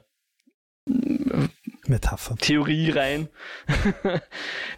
Metapher. 1.86 2.38
Theorie 2.38 2.92
rein, 2.92 3.28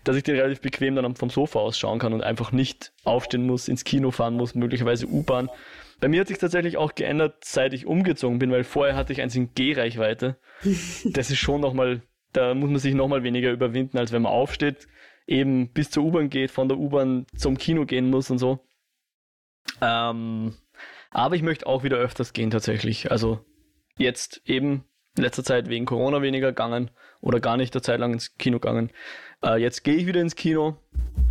dass 0.04 0.16
ich 0.16 0.24
den 0.24 0.36
relativ 0.36 0.62
bequem 0.62 0.96
dann 0.96 1.16
vom 1.16 1.30
Sofa 1.30 1.60
aus 1.60 1.78
schauen 1.78 2.00
kann 2.00 2.14
und 2.14 2.24
einfach 2.24 2.52
nicht 2.52 2.92
aufstehen 3.04 3.46
muss, 3.46 3.68
ins 3.68 3.84
Kino 3.84 4.10
fahren 4.10 4.34
muss, 4.34 4.56
möglicherweise 4.56 5.06
U-Bahn. 5.06 5.50
Bei 6.00 6.08
mir 6.08 6.22
hat 6.22 6.30
sich 6.30 6.40
tatsächlich 6.40 6.78
auch 6.78 6.96
geändert, 6.96 7.46
seit 7.46 7.74
ich 7.74 7.86
umgezogen 7.86 8.40
bin, 8.40 8.52
weil 8.52 8.64
vorher 8.64 8.96
hatte 8.96 9.14
ich 9.14 9.22
eins 9.22 9.36
in 9.36 9.54
G-Reichweite. 9.54 10.38
Das 11.06 11.30
ist 11.30 11.38
schon 11.38 11.62
nochmal 11.62 12.02
da 12.34 12.54
muss 12.54 12.70
man 12.70 12.80
sich 12.80 12.96
nochmal 12.96 13.24
weniger 13.24 13.52
überwinden, 13.52 13.98
als 13.98 14.12
wenn 14.12 14.24
man 14.24 14.34
aufsteht, 14.34 14.88
eben 15.26 15.70
bis 15.72 15.92
zur 15.92 16.04
U-Bahn 16.04 16.30
geht, 16.30 16.52
von 16.52 16.68
der 16.68 16.78
U-Bahn 16.78 17.26
zum 17.38 17.58
Kino 17.58 17.86
gehen 17.86 18.10
muss 18.10 18.30
und 18.30 18.40
so. 18.40 18.60
Ähm, 19.82 20.56
aber 21.12 21.36
ich 21.36 21.42
möchte 21.42 21.68
auch 21.68 21.84
wieder 21.84 21.98
öfters 21.98 22.34
gehen 22.34 22.52
tatsächlich. 22.52 23.12
Also 23.12 23.40
jetzt 23.98 24.42
eben 24.46 24.86
in 25.16 25.24
letzter 25.24 25.44
Zeit 25.44 25.70
wegen 25.70 25.86
Corona 25.86 26.22
weniger 26.22 26.50
gegangen 26.50 26.90
oder 27.22 27.40
gar 27.40 27.58
nicht 27.58 27.74
der 27.74 27.84
Zeit 27.84 28.00
lang 28.00 28.14
ins 28.14 28.36
Kino 28.38 28.60
gegangen. 28.60 28.92
Äh, 29.44 29.62
jetzt 29.62 29.84
gehe 29.84 29.96
ich 29.96 30.08
wieder 30.08 30.22
ins 30.22 30.36
Kino 30.36 30.78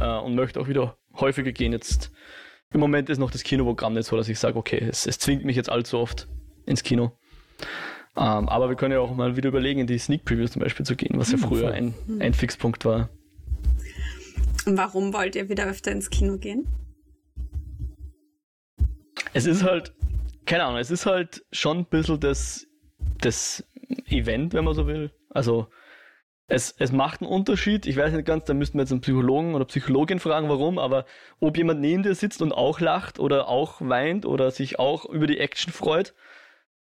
äh, 0.01 0.19
und 0.19 0.35
möchte 0.35 0.61
auch 0.61 0.69
wieder 0.69 0.97
häufiger 1.15 1.53
gehen. 1.53 1.73
Jetzt 1.73 2.13
im 2.73 2.81
Moment 2.81 3.11
ist 3.11 3.19
noch 3.19 3.31
das 3.31 3.43
Kinoprogramm 3.43 3.95
nicht 3.95 4.07
so, 4.07 4.17
dass 4.17 4.29
ich 4.29 4.39
sage, 4.39 4.57
okay, 4.57 4.87
es, 4.89 5.07
es 5.07 5.19
zwingt 5.19 5.45
mich 5.45 5.57
jetzt 5.57 5.71
allzu 5.71 5.99
oft 5.99 6.29
ins 6.65 6.83
Kino. 6.83 7.19
Ähm, 8.15 8.49
aber 8.49 8.69
wir 8.69 8.77
können 8.77 8.93
ja 8.93 9.01
auch 9.01 9.15
mal 9.15 9.37
wieder 9.37 9.49
überlegen, 9.49 9.81
in 9.81 9.87
die 9.87 9.99
Sneak 9.99 10.25
Previews 10.25 10.53
zum 10.53 10.63
Beispiel 10.63 10.87
zu 10.87 10.97
gehen, 10.97 11.19
was 11.19 11.33
ja 11.33 11.39
früher 11.39 11.73
ein, 11.73 11.95
ein 12.21 12.35
Fixpunkt 12.35 12.85
war. 12.85 13.09
Und 14.67 14.77
warum 14.77 15.13
wollt 15.13 15.35
ihr 15.35 15.49
wieder 15.49 15.67
öfter 15.67 15.91
ins 15.91 16.11
Kino 16.11 16.37
gehen? 16.37 16.69
Es 19.33 19.47
ist 19.47 19.63
halt, 19.63 19.95
keine 20.47 20.65
Ahnung, 20.65 20.79
es 20.79 20.91
ist 20.91 21.07
halt 21.07 21.45
schon 21.53 21.79
ein 21.79 21.85
bisschen 21.87 22.21
das, 22.21 22.67
das 23.21 23.65
Event, 24.09 24.53
wenn 24.55 24.65
man 24.65 24.75
so 24.75 24.87
will. 24.87 25.11
Also 25.31 25.69
es, 26.49 26.75
es 26.79 26.93
macht 26.93 27.23
einen 27.23 27.31
Unterschied. 27.31 27.87
Ich 27.87 27.97
weiß 27.97 28.13
nicht 28.13 28.27
ganz, 28.27 28.45
da 28.45 28.55
müssten 28.55 28.77
wir 28.77 28.83
jetzt 28.83 28.93
einen 28.93 29.01
Psychologen 29.01 29.55
oder 29.55 29.65
Psychologin 29.65 30.19
fragen, 30.19 30.49
warum, 30.49 30.79
aber 30.79 31.07
ob 31.41 31.57
jemand 31.57 31.81
neben 31.81 32.03
dir 32.03 32.15
sitzt 32.15 32.43
und 32.43 32.53
auch 32.53 32.81
lacht 32.81 33.19
oder 33.19 33.49
auch 33.49 33.81
weint 33.81 34.27
oder 34.27 34.51
sich 34.51 34.79
auch 34.79 35.07
über 35.07 35.27
die 35.27 35.39
Action 35.39 35.73
freut. 35.73 36.15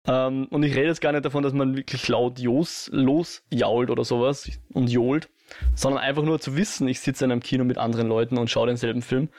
Ähm, 0.06 0.46
und 0.50 0.62
ich 0.62 0.74
rede 0.74 0.88
jetzt 0.88 1.00
gar 1.00 1.12
nicht 1.12 1.24
davon, 1.24 1.42
dass 1.42 1.54
man 1.54 1.76
wirklich 1.76 2.06
laut 2.08 2.38
losjault 2.38 3.90
oder 3.90 4.04
sowas 4.04 4.50
und 4.72 4.90
johlt, 4.90 5.30
sondern 5.74 6.02
einfach 6.02 6.22
nur 6.22 6.38
zu 6.38 6.56
wissen, 6.56 6.86
ich 6.86 7.00
sitze 7.00 7.24
in 7.24 7.32
einem 7.32 7.40
Kino 7.40 7.64
mit 7.64 7.78
anderen 7.78 8.08
Leuten 8.08 8.36
und 8.36 8.50
schaue 8.50 8.66
denselben 8.66 9.02
Film, 9.02 9.30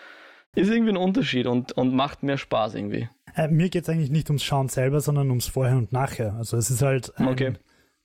ist 0.58 0.70
irgendwie 0.70 0.92
ein 0.92 0.98
Unterschied 0.98 1.46
und, 1.48 1.72
und 1.74 1.94
macht 1.94 2.24
mehr 2.24 2.38
Spaß 2.38 2.76
irgendwie. 2.76 3.08
Äh, 3.36 3.48
mir 3.50 3.70
geht 3.70 3.84
es 3.84 3.90
eigentlich 3.90 4.10
nicht 4.10 4.30
ums 4.30 4.44
Schauen 4.44 4.70
selber, 4.70 5.00
sondern 5.02 5.30
ums 5.30 5.48
Vorher 5.48 5.78
und 5.78 5.92
Nachher. 5.94 6.34
Also 6.36 6.58
es 6.58 6.70
ist 6.72 6.82
halt 6.82 7.16
ein, 7.18 7.28
Okay. 7.28 7.54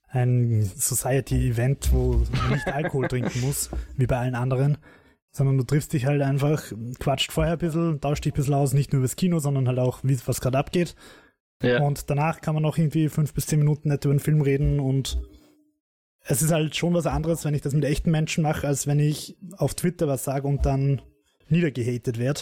ein 0.09 0.63
Society-Event, 0.63 1.93
wo 1.93 2.23
man 2.43 2.53
nicht 2.53 2.67
Alkohol 2.67 3.09
trinken 3.09 3.41
muss, 3.41 3.71
wie 3.97 4.07
bei 4.07 4.19
allen 4.19 4.35
anderen, 4.35 4.79
sondern 5.31 5.57
du 5.57 5.65
triffst 5.65 5.93
dich 5.95 6.07
halt 6.07 6.21
einfach, 6.21 6.63
quatscht 6.99 7.33
vorher 7.33 7.55
ein 7.55 7.59
bisschen, 7.59 8.01
tauscht 8.01 8.25
dich 8.25 8.33
ein 8.33 8.37
bisschen 8.37 8.55
aus, 8.55 8.75
nicht 8.75 8.93
nur 8.93 9.01
übers 9.01 9.17
Kino, 9.17 9.39
sondern 9.39 9.67
halt 9.69 9.79
auch, 9.79 10.01
wie 10.03 10.19
was 10.27 10.41
gerade 10.41 10.59
abgeht. 10.59 10.95
Ja. 11.63 11.81
Und 11.81 12.11
danach 12.11 12.41
kann 12.41 12.55
man 12.55 12.63
noch 12.63 12.77
irgendwie 12.77 13.09
fünf 13.09 13.33
bis 13.33 13.47
zehn 13.47 13.61
Minuten 13.61 13.89
nicht 13.89 14.05
über 14.05 14.13
den 14.15 14.21
Film 14.21 14.43
reden 14.43 14.81
und 14.81 15.19
es 16.25 16.43
ist 16.43 16.53
halt 16.53 16.77
schon 16.77 16.95
was 16.95 17.07
anderes, 17.07 17.45
wenn 17.45 17.55
ich 17.55 17.63
das 17.63 17.73
mit 17.73 17.85
echten 17.85 18.11
Menschen 18.11 18.43
mache, 18.43 18.67
als 18.67 18.87
wenn 18.87 18.99
ich 19.01 19.37
auf 19.57 19.75
Twitter 19.75 20.07
was 20.07 20.25
sage 20.25 20.47
und 20.47 20.67
dann 20.67 21.03
niedergehatet 21.53 22.19
werde. 22.19 22.41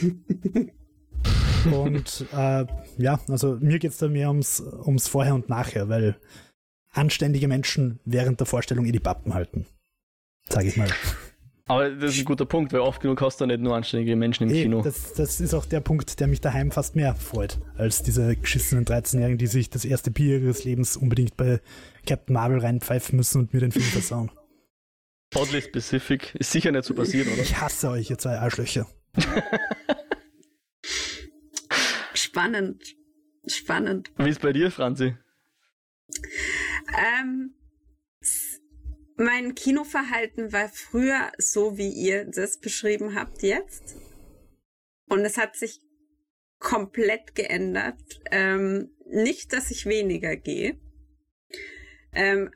und 1.72 2.26
äh, 2.32 2.66
ja, 2.98 3.20
also 3.28 3.56
mir 3.60 3.78
geht 3.78 3.90
es 3.90 3.98
da 3.98 4.08
mehr 4.08 4.28
ums, 4.28 4.60
ums 4.60 5.08
Vorher 5.08 5.34
und 5.34 5.48
Nachher, 5.48 5.88
weil 5.88 6.16
anständige 6.92 7.48
Menschen 7.48 8.00
während 8.04 8.40
der 8.40 8.46
Vorstellung 8.46 8.86
eh 8.86 8.92
die 8.92 9.00
Pappen 9.00 9.34
halten. 9.34 9.66
Sag 10.48 10.64
ich 10.64 10.76
mal. 10.76 10.88
Aber 11.66 11.88
das 11.88 12.14
ist 12.14 12.18
ein 12.18 12.24
guter 12.24 12.46
Punkt, 12.46 12.72
weil 12.72 12.80
oft 12.80 13.00
genug 13.00 13.20
hast 13.20 13.40
du 13.40 13.46
nicht 13.46 13.60
nur 13.60 13.76
anständige 13.76 14.16
Menschen 14.16 14.48
im 14.48 14.54
Eh, 14.54 14.62
Kino. 14.62 14.82
das, 14.82 15.12
das 15.12 15.40
ist 15.40 15.54
auch 15.54 15.64
der 15.66 15.78
Punkt, 15.78 16.18
der 16.18 16.26
mich 16.26 16.40
daheim 16.40 16.72
fast 16.72 16.96
mehr 16.96 17.14
freut, 17.14 17.60
als 17.76 18.02
diese 18.02 18.34
geschissenen 18.34 18.84
13-Jährigen, 18.84 19.38
die 19.38 19.46
sich 19.46 19.70
das 19.70 19.84
erste 19.84 20.10
Bier 20.10 20.40
ihres 20.40 20.64
Lebens 20.64 20.96
unbedingt 20.96 21.36
bei 21.36 21.60
Captain 22.06 22.34
Marvel 22.34 22.58
reinpfeifen 22.58 23.16
müssen 23.16 23.42
und 23.42 23.54
mir 23.54 23.60
den 23.60 23.70
Film 23.70 23.84
versauen. 23.84 24.32
Oddly 25.34 25.62
specific. 25.62 26.34
Ist 26.34 26.50
sicher 26.50 26.72
nicht 26.72 26.84
so 26.84 26.94
passiert, 26.94 27.28
oder? 27.28 27.42
Ich 27.42 27.60
hasse 27.60 27.90
euch, 27.90 28.10
ihr 28.10 28.18
zwei 28.18 28.38
Arschlöcher. 28.38 28.90
Spannend. 32.14 32.82
Spannend. 33.46 34.10
Wie 34.16 34.28
ist 34.28 34.40
bei 34.40 34.52
dir, 34.52 34.70
Franzi? 34.70 35.16
Ähm, 36.98 37.54
mein 39.16 39.54
Kinoverhalten 39.54 40.52
war 40.52 40.68
früher 40.68 41.30
so, 41.38 41.76
wie 41.78 41.90
ihr 41.90 42.24
das 42.24 42.58
beschrieben 42.58 43.14
habt 43.14 43.42
jetzt. 43.42 43.96
Und 45.08 45.20
es 45.20 45.36
hat 45.38 45.56
sich 45.56 45.80
komplett 46.58 47.34
geändert. 47.34 48.00
Ähm, 48.30 48.90
nicht, 49.06 49.52
dass 49.52 49.70
ich 49.70 49.86
weniger 49.86 50.36
gehe. 50.36 50.78
Ähm, 52.12 52.50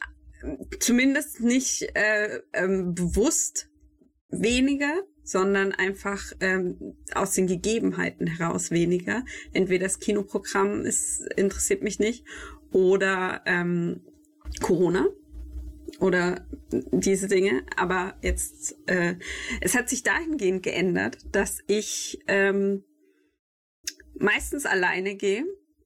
zumindest 0.81 1.41
nicht 1.41 1.83
äh, 1.95 2.41
ähm, 2.53 2.95
bewusst 2.95 3.71
weniger, 4.29 5.03
sondern 5.23 5.73
einfach 5.73 6.33
ähm, 6.41 6.97
aus 7.15 7.33
den 7.33 7.47
Gegebenheiten 7.47 8.27
heraus 8.27 8.71
weniger. 8.71 9.25
Entweder 9.53 9.85
das 9.85 9.99
Kinoprogramm 9.99 10.83
ist, 10.83 11.21
interessiert 11.37 11.83
mich 11.83 11.99
nicht 11.99 12.25
oder 12.71 13.43
ähm, 13.47 14.03
Corona 14.61 15.07
oder 16.01 16.47
diese 16.93 17.29
Dinge. 17.29 17.63
Aber 17.77 18.19
jetzt, 18.23 18.77
äh, 18.87 19.15
es 19.61 19.75
hat 19.75 19.89
sich 19.89 20.03
dahingehend 20.03 20.63
geändert, 20.63 21.19
dass 21.33 21.59
ich 21.67 22.19
ähm, 22.27 22.85
meistens 24.19 24.67
alleine 24.67 25.15
gehe 25.15 25.45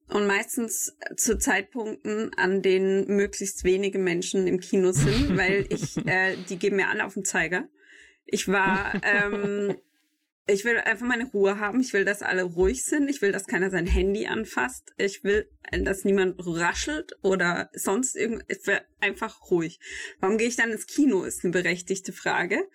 und 0.09 0.27
meistens 0.27 0.97
zu 1.17 1.39
Zeitpunkten, 1.39 2.31
an 2.37 2.63
denen 2.63 3.07
möglichst 3.07 3.65
wenige 3.65 3.99
Menschen 3.99 4.47
im 4.47 4.61
Kino 4.61 4.93
sind, 4.93 5.37
weil 5.37 5.67
ich, 5.69 5.97
äh, 6.07 6.37
die 6.49 6.59
geben 6.59 6.77
mir 6.77 6.89
alle 6.89 7.05
auf 7.05 7.15
den 7.15 7.25
Zeiger. 7.25 7.69
Ich 8.25 8.49
war, 8.49 9.01
ähm, 9.05 9.77
ich 10.47 10.65
will 10.65 10.79
einfach 10.79 11.07
meine 11.07 11.31
Ruhe 11.31 11.59
haben. 11.59 11.81
Ich 11.81 11.93
will, 11.93 12.05
dass 12.05 12.23
alle 12.23 12.43
ruhig 12.43 12.85
sind. 12.85 13.09
Ich 13.09 13.23
will, 13.23 13.33
dass 13.33 13.47
keiner 13.47 13.71
sein 13.71 13.87
Handy 13.87 14.27
anfasst. 14.27 14.93
Ich 14.97 15.25
will, 15.25 15.49
dass 15.71 16.05
niemand 16.05 16.37
raschelt 16.39 17.13
oder 17.23 17.71
sonst 17.75 18.17
irgend. 18.17 18.45
Ich 18.49 18.67
will 18.67 18.81
einfach 19.01 19.51
ruhig. 19.51 19.79
Warum 20.21 20.39
gehe 20.39 20.49
ich 20.49 20.57
dann 20.57 20.71
ins 20.71 20.87
Kino, 20.87 21.25
ist 21.25 21.45
eine 21.45 21.53
berechtigte 21.53 22.13
Frage. 22.13 22.69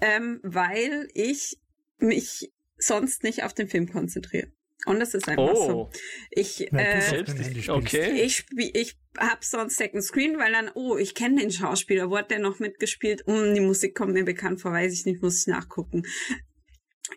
Ähm, 0.00 0.40
weil 0.42 1.08
ich 1.14 1.58
mich 1.98 2.52
sonst 2.76 3.22
nicht 3.22 3.44
auf 3.44 3.54
den 3.54 3.68
Film 3.68 3.88
konzentriere. 3.90 4.48
Und 4.86 5.00
das 5.00 5.14
ist 5.14 5.28
einfach 5.28 5.54
Oh, 5.54 5.68
so. 5.68 5.90
Ich, 6.30 6.72
äh, 6.72 7.00
selbst. 7.00 7.36
spielst. 7.44 7.68
Okay. 7.68 8.22
ich, 8.22 8.44
ich 8.56 8.96
hab 9.18 9.44
sonst 9.44 9.76
Second 9.76 10.04
Screen, 10.04 10.38
weil 10.38 10.52
dann, 10.52 10.70
oh, 10.74 10.96
ich 10.96 11.14
kenne 11.14 11.40
den 11.40 11.50
Schauspieler, 11.50 12.10
wo 12.10 12.18
hat 12.18 12.30
der 12.30 12.38
noch 12.38 12.58
mitgespielt? 12.58 13.24
Hm, 13.26 13.54
die 13.54 13.60
Musik 13.60 13.94
kommt 13.94 14.12
mir 14.12 14.24
bekannt 14.24 14.60
vor, 14.60 14.72
weiß 14.72 14.92
ich 14.92 15.06
nicht, 15.06 15.22
muss 15.22 15.40
ich 15.42 15.46
nachgucken. 15.46 16.02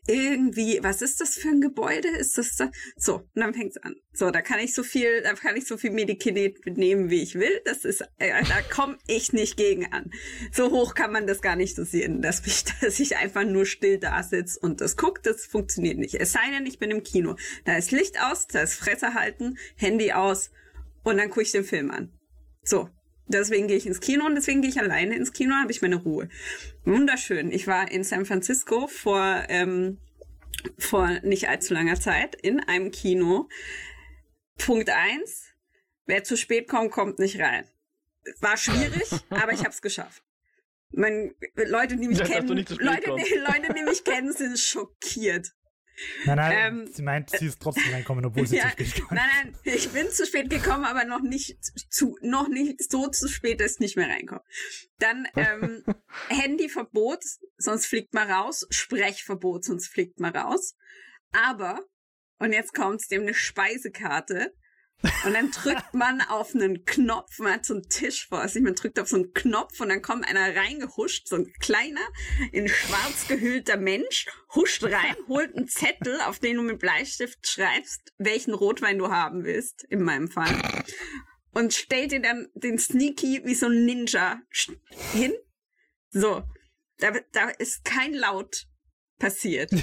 Irgendwie, 0.05 0.79
was 0.81 1.01
ist 1.01 1.21
das 1.21 1.35
für 1.35 1.47
ein 1.47 1.61
Gebäude? 1.61 2.09
Ist 2.09 2.37
das 2.37 2.55
da? 2.57 2.69
So, 2.97 3.15
und 3.15 3.29
dann 3.35 3.53
fängt's 3.53 3.77
an. 3.77 3.95
So, 4.13 4.31
da 4.31 4.41
kann 4.41 4.59
ich 4.59 4.73
so 4.73 4.83
viel, 4.83 5.21
da 5.21 5.33
kann 5.33 5.55
ich 5.55 5.65
so 5.65 5.77
viel 5.77 5.91
Medikinet 5.91 6.65
nehmen, 6.65 7.09
wie 7.09 7.23
ich 7.23 7.35
will. 7.35 7.61
Das 7.63 7.85
ist, 7.85 8.01
äh, 8.17 8.43
da 8.43 8.61
komme 8.69 8.97
ich 9.07 9.31
nicht 9.31 9.55
gegen 9.55 9.91
an. 9.93 10.11
So 10.51 10.71
hoch 10.71 10.93
kann 10.93 11.11
man 11.13 11.25
das 11.25 11.41
gar 11.41 11.55
nicht 11.55 11.77
dosieren, 11.77 12.21
dass, 12.21 12.45
mich, 12.45 12.65
dass 12.81 12.99
ich 12.99 13.15
einfach 13.15 13.45
nur 13.45 13.65
still 13.65 13.97
da 13.97 14.21
sitze 14.23 14.59
und 14.59 14.81
das 14.81 14.97
guckt, 14.97 15.25
das 15.25 15.45
funktioniert 15.45 15.97
nicht. 15.97 16.15
Es 16.15 16.33
sei 16.33 16.51
denn, 16.51 16.65
ich 16.65 16.79
bin 16.79 16.91
im 16.91 17.03
Kino. 17.03 17.35
Da 17.63 17.77
ist 17.77 17.91
Licht 17.91 18.19
aus, 18.21 18.47
da 18.47 18.61
ist 18.61 18.75
Fresse 18.75 19.13
halten, 19.13 19.57
Handy 19.75 20.11
aus 20.11 20.51
und 21.03 21.17
dann 21.17 21.29
gucke 21.29 21.43
ich 21.43 21.51
den 21.51 21.63
Film 21.63 21.91
an. 21.91 22.11
So. 22.63 22.89
Deswegen 23.27 23.67
gehe 23.67 23.77
ich 23.77 23.85
ins 23.85 23.99
Kino 23.99 24.25
und 24.25 24.35
deswegen 24.35 24.61
gehe 24.61 24.69
ich 24.69 24.79
alleine 24.79 25.15
ins 25.15 25.33
Kino, 25.33 25.55
habe 25.55 25.71
ich 25.71 25.81
meine 25.81 25.97
Ruhe. 25.97 26.29
Wunderschön. 26.85 27.51
Ich 27.51 27.67
war 27.67 27.91
in 27.91 28.03
San 28.03 28.25
Francisco 28.25 28.87
vor, 28.87 29.43
ähm, 29.49 29.97
vor 30.77 31.07
nicht 31.23 31.49
allzu 31.49 31.73
langer 31.73 31.99
Zeit 31.99 32.35
in 32.35 32.61
einem 32.61 32.91
Kino. 32.91 33.49
Punkt 34.57 34.89
eins: 34.89 35.47
Wer 36.05 36.23
zu 36.23 36.37
spät 36.37 36.67
kommt, 36.67 36.91
kommt 36.91 37.19
nicht 37.19 37.39
rein. 37.39 37.65
War 38.39 38.57
schwierig, 38.57 39.09
aber 39.29 39.51
ich 39.51 39.59
habe 39.59 39.69
es 39.69 39.81
geschafft. 39.81 40.23
Man, 40.91 41.35
Leute, 41.55 41.97
die 41.97 42.07
mich 42.07 42.19
Ja, 42.19 42.23
dass 42.23 42.33
kennen, 42.33 42.47
Leute, 42.47 42.73
Leute, 42.79 43.73
die 43.75 43.83
mich 43.83 44.05
kennen, 44.05 44.31
sind 44.31 44.57
schockiert. 44.57 45.53
Nein, 46.25 46.37
nein, 46.37 46.53
Ähm, 46.55 46.87
sie 46.91 47.01
meint, 47.01 47.29
sie 47.31 47.47
ist 47.47 47.61
trotzdem 47.61 47.91
reinkommen, 47.91 48.25
obwohl 48.25 48.45
sie 48.45 48.57
Ja, 48.57 48.71
zu 48.75 48.85
spät 48.85 49.07
kam. 49.07 49.17
Nein, 49.17 49.29
nein, 49.43 49.55
ich 49.63 49.89
bin 49.89 50.09
zu 50.09 50.25
spät 50.25 50.49
gekommen, 50.49 50.85
aber 50.85 51.05
noch 51.05 51.21
nicht 51.21 51.57
zu, 51.89 52.17
noch 52.21 52.47
nicht 52.47 52.89
so 52.89 53.07
zu 53.07 53.27
spät, 53.27 53.59
dass 53.59 53.73
ich 53.73 53.79
nicht 53.79 53.97
mehr 53.97 54.09
reinkomme. 54.09 54.43
Dann 54.99 55.27
ähm, 55.35 55.83
Handyverbot, 56.29 57.23
sonst 57.57 57.87
fliegt 57.87 58.13
man 58.13 58.29
raus. 58.29 58.65
Sprechverbot, 58.69 59.63
sonst 59.63 59.87
fliegt 59.87 60.19
man 60.19 60.35
raus. 60.35 60.75
Aber, 61.31 61.81
und 62.39 62.53
jetzt 62.53 62.73
kommt's, 62.73 63.07
dem 63.07 63.23
eine 63.23 63.33
Speisekarte. 63.33 64.53
Und 65.25 65.33
dann 65.33 65.51
drückt 65.51 65.93
man 65.93 66.21
auf 66.21 66.55
einen 66.55 66.83
Knopf, 66.85 67.37
man 67.39 67.53
hat 67.53 67.65
so 67.65 67.75
einen 67.75 67.87
Tisch 67.87 68.27
vor 68.27 68.47
sich, 68.47 68.61
man 68.63 68.73
drückt 68.73 68.99
auf 68.99 69.07
so 69.07 69.17
einen 69.17 69.31
Knopf 69.33 69.79
und 69.79 69.89
dann 69.89 70.01
kommt 70.01 70.27
einer 70.27 70.55
reingehuscht, 70.55 71.27
so 71.27 71.35
ein 71.35 71.53
kleiner, 71.59 72.01
in 72.51 72.67
schwarz 72.67 73.27
gehüllter 73.27 73.77
Mensch, 73.77 74.25
huscht 74.55 74.83
rein, 74.83 75.15
holt 75.27 75.55
einen 75.55 75.67
Zettel, 75.67 76.19
auf 76.21 76.39
den 76.39 76.55
du 76.57 76.63
mit 76.63 76.79
Bleistift 76.79 77.47
schreibst, 77.47 78.11
welchen 78.17 78.53
Rotwein 78.55 78.97
du 78.97 79.09
haben 79.11 79.43
willst, 79.43 79.83
in 79.83 80.01
meinem 80.01 80.29
Fall. 80.29 80.55
Und 81.51 81.73
stellt 81.73 82.11
dir 82.11 82.21
dann 82.21 82.47
den 82.55 82.79
Sneaky 82.79 83.41
wie 83.45 83.55
so 83.55 83.67
ein 83.67 83.85
Ninja 83.85 84.39
hin. 85.13 85.33
So. 86.09 86.43
Da, 86.97 87.11
da 87.31 87.49
ist 87.49 87.85
kein 87.85 88.13
Laut 88.13 88.65
passiert. 89.19 89.71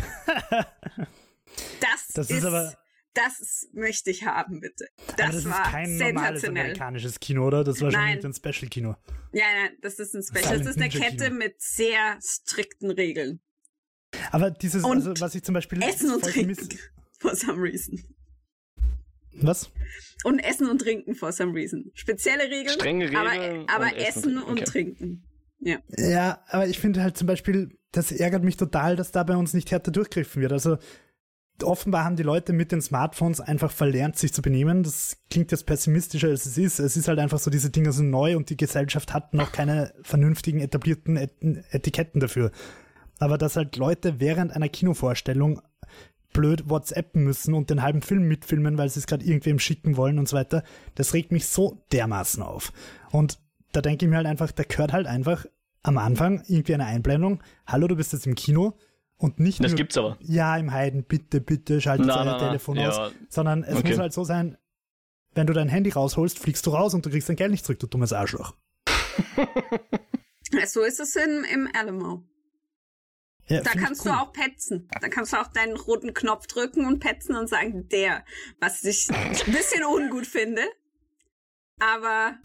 Das, 1.81 2.09
Das 2.15 2.31
ist, 2.31 2.39
ist 2.39 2.45
aber- 2.45 2.77
das 3.15 3.69
möchte 3.73 4.11
ich 4.11 4.25
haben, 4.25 4.61
bitte. 4.61 4.87
Das, 5.17 5.27
Aber 5.29 5.33
das 5.33 5.45
war 5.47 5.65
ist 5.65 5.71
kein 5.71 5.97
normales 5.97 6.15
sensationell. 6.41 6.63
amerikanisches 6.65 7.21
Kino, 7.21 7.47
oder? 7.47 7.65
Das 7.65 7.81
war 7.81 7.91
schon 7.91 8.01
Nein. 8.01 8.25
ein 8.25 8.35
Special-Kino. 8.35 8.97
Ja, 9.33 9.45
nein, 9.63 9.71
das 9.81 9.99
ist 9.99 10.15
ein 10.15 10.23
Special. 10.23 10.45
Silent 10.45 10.67
Das 10.67 10.77
ist 10.77 10.83
eine 10.83 10.89
Ninja 10.93 11.09
Kette 11.11 11.25
Kino. 11.25 11.37
mit 11.37 11.55
sehr 11.61 12.19
strikten 12.23 12.91
Regeln. 12.91 13.41
Aber 14.31 14.51
dieses, 14.51 14.85
Und 14.85 15.07
also 15.07 15.15
was 15.21 15.35
ich 15.35 15.43
zum 15.43 15.55
Beispiel 15.55 15.83
Essen 15.83 16.11
und 16.13 16.23
Trinken. 16.23 16.57
For 17.19 17.35
some 17.35 17.61
reason. 17.63 18.03
Was? 19.41 19.71
Und 20.25 20.39
Essen 20.39 20.69
und 20.69 20.81
Trinken 20.81 21.15
for 21.15 21.33
some 21.33 21.53
reason. 21.53 21.91
Spezielle 21.95 22.45
Regeln. 22.45 22.69
Strenge 22.69 23.09
aber, 23.19 23.33
Regeln 23.33 23.67
aber 23.69 23.87
und 23.87 23.95
Essen 23.97 24.39
und 24.39 24.45
und 24.45 24.65
Trinken, 24.65 24.97
Trinken. 24.97 25.25
Ja. 25.59 25.79
Ja, 25.97 26.45
aber 26.49 26.67
ich 26.69 26.79
finde 26.79 27.03
halt 27.03 27.17
zum 27.17 27.27
Beispiel, 27.27 27.77
das 27.91 28.13
ärgert 28.13 28.45
mich 28.45 28.57
total, 28.57 28.95
dass 28.97 29.11
da 29.11 29.23
bei 29.25 29.37
uns 29.37 29.55
nicht 29.55 29.71
härter 29.71 29.91
durchgriffen 29.91 30.43
wird. 30.43 30.53
Also 30.53 30.79
offenbar 31.63 32.05
haben 32.05 32.17
die 32.17 32.23
Leute 32.23 32.53
mit 32.53 32.73
den 32.73 32.83
Smartphones 32.83 33.41
einfach 33.41 33.71
verlernt, 33.71 34.17
sich 34.17 34.33
zu 34.33 34.43
benehmen. 34.43 34.83
Das 34.83 35.19
klingt 35.31 35.53
jetzt 35.53 35.67
pessimistischer, 35.67 36.29
als 36.29 36.47
es 36.47 36.59
ist. 36.59 36.79
Es 36.81 36.97
ist 36.97 37.09
halt 37.09 37.19
einfach 37.19 37.39
so, 37.39 37.51
diese 37.51 37.71
Dinge 37.71 37.93
sind 37.93 38.11
neu 38.11 38.37
und 38.37 38.51
die 38.51 38.57
Gesellschaft 38.57 39.15
hat 39.15 39.35
noch 39.35 39.53
keine 39.53 39.93
vernünftigen, 40.03 40.61
etablierten 40.61 41.17
Et 41.17 41.33
Etiketten 41.71 42.21
dafür. 42.21 42.51
Aber 43.19 43.39
dass 43.39 43.57
halt 43.57 43.77
Leute 43.77 44.19
während 44.19 44.53
einer 44.53 44.69
Kinovorstellung 44.69 45.61
blöd 46.33 46.69
WhatsAppen 46.69 47.23
müssen 47.23 47.55
und 47.55 47.71
den 47.71 47.83
halben 47.83 48.03
Film 48.03 48.27
mitfilmen, 48.27 48.77
weil 48.77 48.89
sie 48.89 48.99
es 48.99 49.07
gerade 49.07 49.25
irgendwem 49.25 49.61
schicken 49.61 49.97
wollen 49.97 50.19
und 50.19 50.29
so 50.29 50.37
weiter, 50.37 50.65
das 50.97 51.15
regt 51.15 51.31
mich 51.31 51.47
so 51.47 51.85
dermaßen 51.93 52.43
auf. 52.43 52.73
Und 53.13 53.39
da 53.71 53.81
denke 53.81 54.05
ich 54.05 54.11
mir 54.11 54.17
halt 54.17 54.27
einfach, 54.27 54.51
da 54.51 54.65
gehört 54.65 54.93
halt 54.93 55.07
einfach 55.07 55.47
am 55.85 55.99
Anfang 55.99 56.43
irgendwie 56.49 56.75
eine 56.75 56.87
Einblendung. 56.87 57.43
Hallo, 57.67 57.87
du 57.87 57.95
bist 57.95 58.13
jetzt 58.13 58.27
im 58.27 58.35
Kino 58.35 58.77
und 59.17 59.39
nicht 59.41 59.63
Das 59.63 59.73
nur, 59.73 59.77
gibt's 59.77 59.97
aber. 59.97 60.17
ja, 60.21 60.57
im 60.57 60.73
Heiden, 60.73 61.05
bitte, 61.05 61.41
bitte, 61.41 61.81
schaltet 61.81 62.07
Na, 62.07 62.19
euer 62.19 62.25
na, 62.25 62.33
na, 62.33 62.39
Telefon 62.39 62.77
ja. 62.77 62.89
aus. 62.91 63.13
Sondern 63.29 63.63
es 63.65 63.77
Okay. 63.77 63.91
muss 63.91 63.99
halt 63.99 64.13
so 64.13 64.25
sein, 64.25 64.57
wenn 65.35 65.47
du 65.47 65.53
dein 65.53 65.69
Handy 65.69 65.91
rausholst, 65.91 66.39
fliegst 66.39 66.65
du 66.67 66.71
raus 66.71 66.95
und 66.95 67.05
du 67.07 67.11
kriegst 67.11 67.29
dein 67.29 67.37
Geld 67.37 67.51
nicht 67.51 67.65
zurück, 67.65 67.79
du 67.81 67.87
dummes 67.87 68.13
Arschloch. 68.13 68.55
So 70.67 70.83
ist 70.83 71.01
es 71.01 71.17
im, 71.17 71.45
im 71.45 71.69
Alamo. 71.75 72.23
Ja, 73.47 73.61
Da 73.63 73.73
kannst 73.73 74.05
cool. 74.07 74.13
du 74.13 74.19
auch 74.19 74.33
petzen. 74.33 74.89
Da 75.01 75.09
kannst 75.09 75.33
du 75.33 75.37
auch 75.41 75.49
deinen 75.49 75.77
roten 75.77 76.15
Knopf 76.15 76.47
drücken 76.47 76.87
und 76.87 77.01
petzen 77.01 77.35
und 77.35 77.49
sagen, 77.49 77.89
der, 77.89 78.25
was 78.61 78.85
ich 78.85 79.11
ein 79.11 79.53
bisschen 79.53 79.85
ungut 79.85 80.27
finde. 80.27 80.63
Aber 81.81 82.37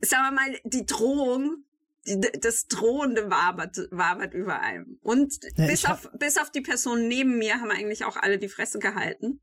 sagen 0.00 0.22
wir 0.24 0.32
mal, 0.32 0.58
die 0.64 0.84
Drohung, 0.84 1.64
das 2.04 2.66
Drohende 2.66 3.30
wabert, 3.30 3.78
wabert 3.90 4.34
über 4.34 4.60
einem. 4.60 4.98
Und 5.02 5.34
Ja, 5.56 5.66
bis, 5.66 5.84
auf, 5.84 6.10
bis 6.18 6.38
auf 6.38 6.50
die 6.50 6.60
Person 6.60 7.06
neben 7.06 7.38
mir 7.38 7.54
haben 7.54 7.70
eigentlich 7.70 8.04
auch 8.04 8.16
alle 8.16 8.38
die 8.38 8.48
Fresse 8.48 8.78
gehalten. 8.78 9.40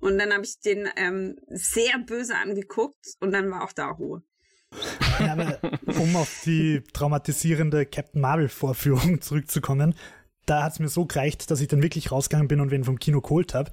Und 0.00 0.18
dann 0.18 0.32
habe 0.32 0.44
ich 0.44 0.58
den 0.60 0.88
ähm, 0.96 1.36
sehr 1.48 1.98
böse 1.98 2.34
angeguckt 2.36 3.04
und 3.20 3.32
dann 3.32 3.50
war 3.50 3.62
auch 3.62 3.72
da 3.72 3.88
Ruhe. 3.88 4.22
Ja, 5.20 5.32
aber 5.32 5.58
um 6.00 6.16
auf 6.16 6.42
die 6.44 6.82
traumatisierende 6.92 7.86
Captain 7.86 8.20
Marvel-Vorführung 8.20 9.20
zurückzukommen, 9.20 9.94
da 10.46 10.62
hat 10.64 10.72
es 10.72 10.78
mir 10.78 10.88
so 10.88 11.06
gereicht, 11.06 11.50
dass 11.50 11.60
ich 11.60 11.68
dann 11.68 11.82
wirklich 11.82 12.10
rausgegangen 12.10 12.48
bin 12.48 12.60
und 12.60 12.70
wen 12.70 12.84
vom 12.84 12.98
Kino 12.98 13.20
geholt 13.20 13.54
habe. 13.54 13.70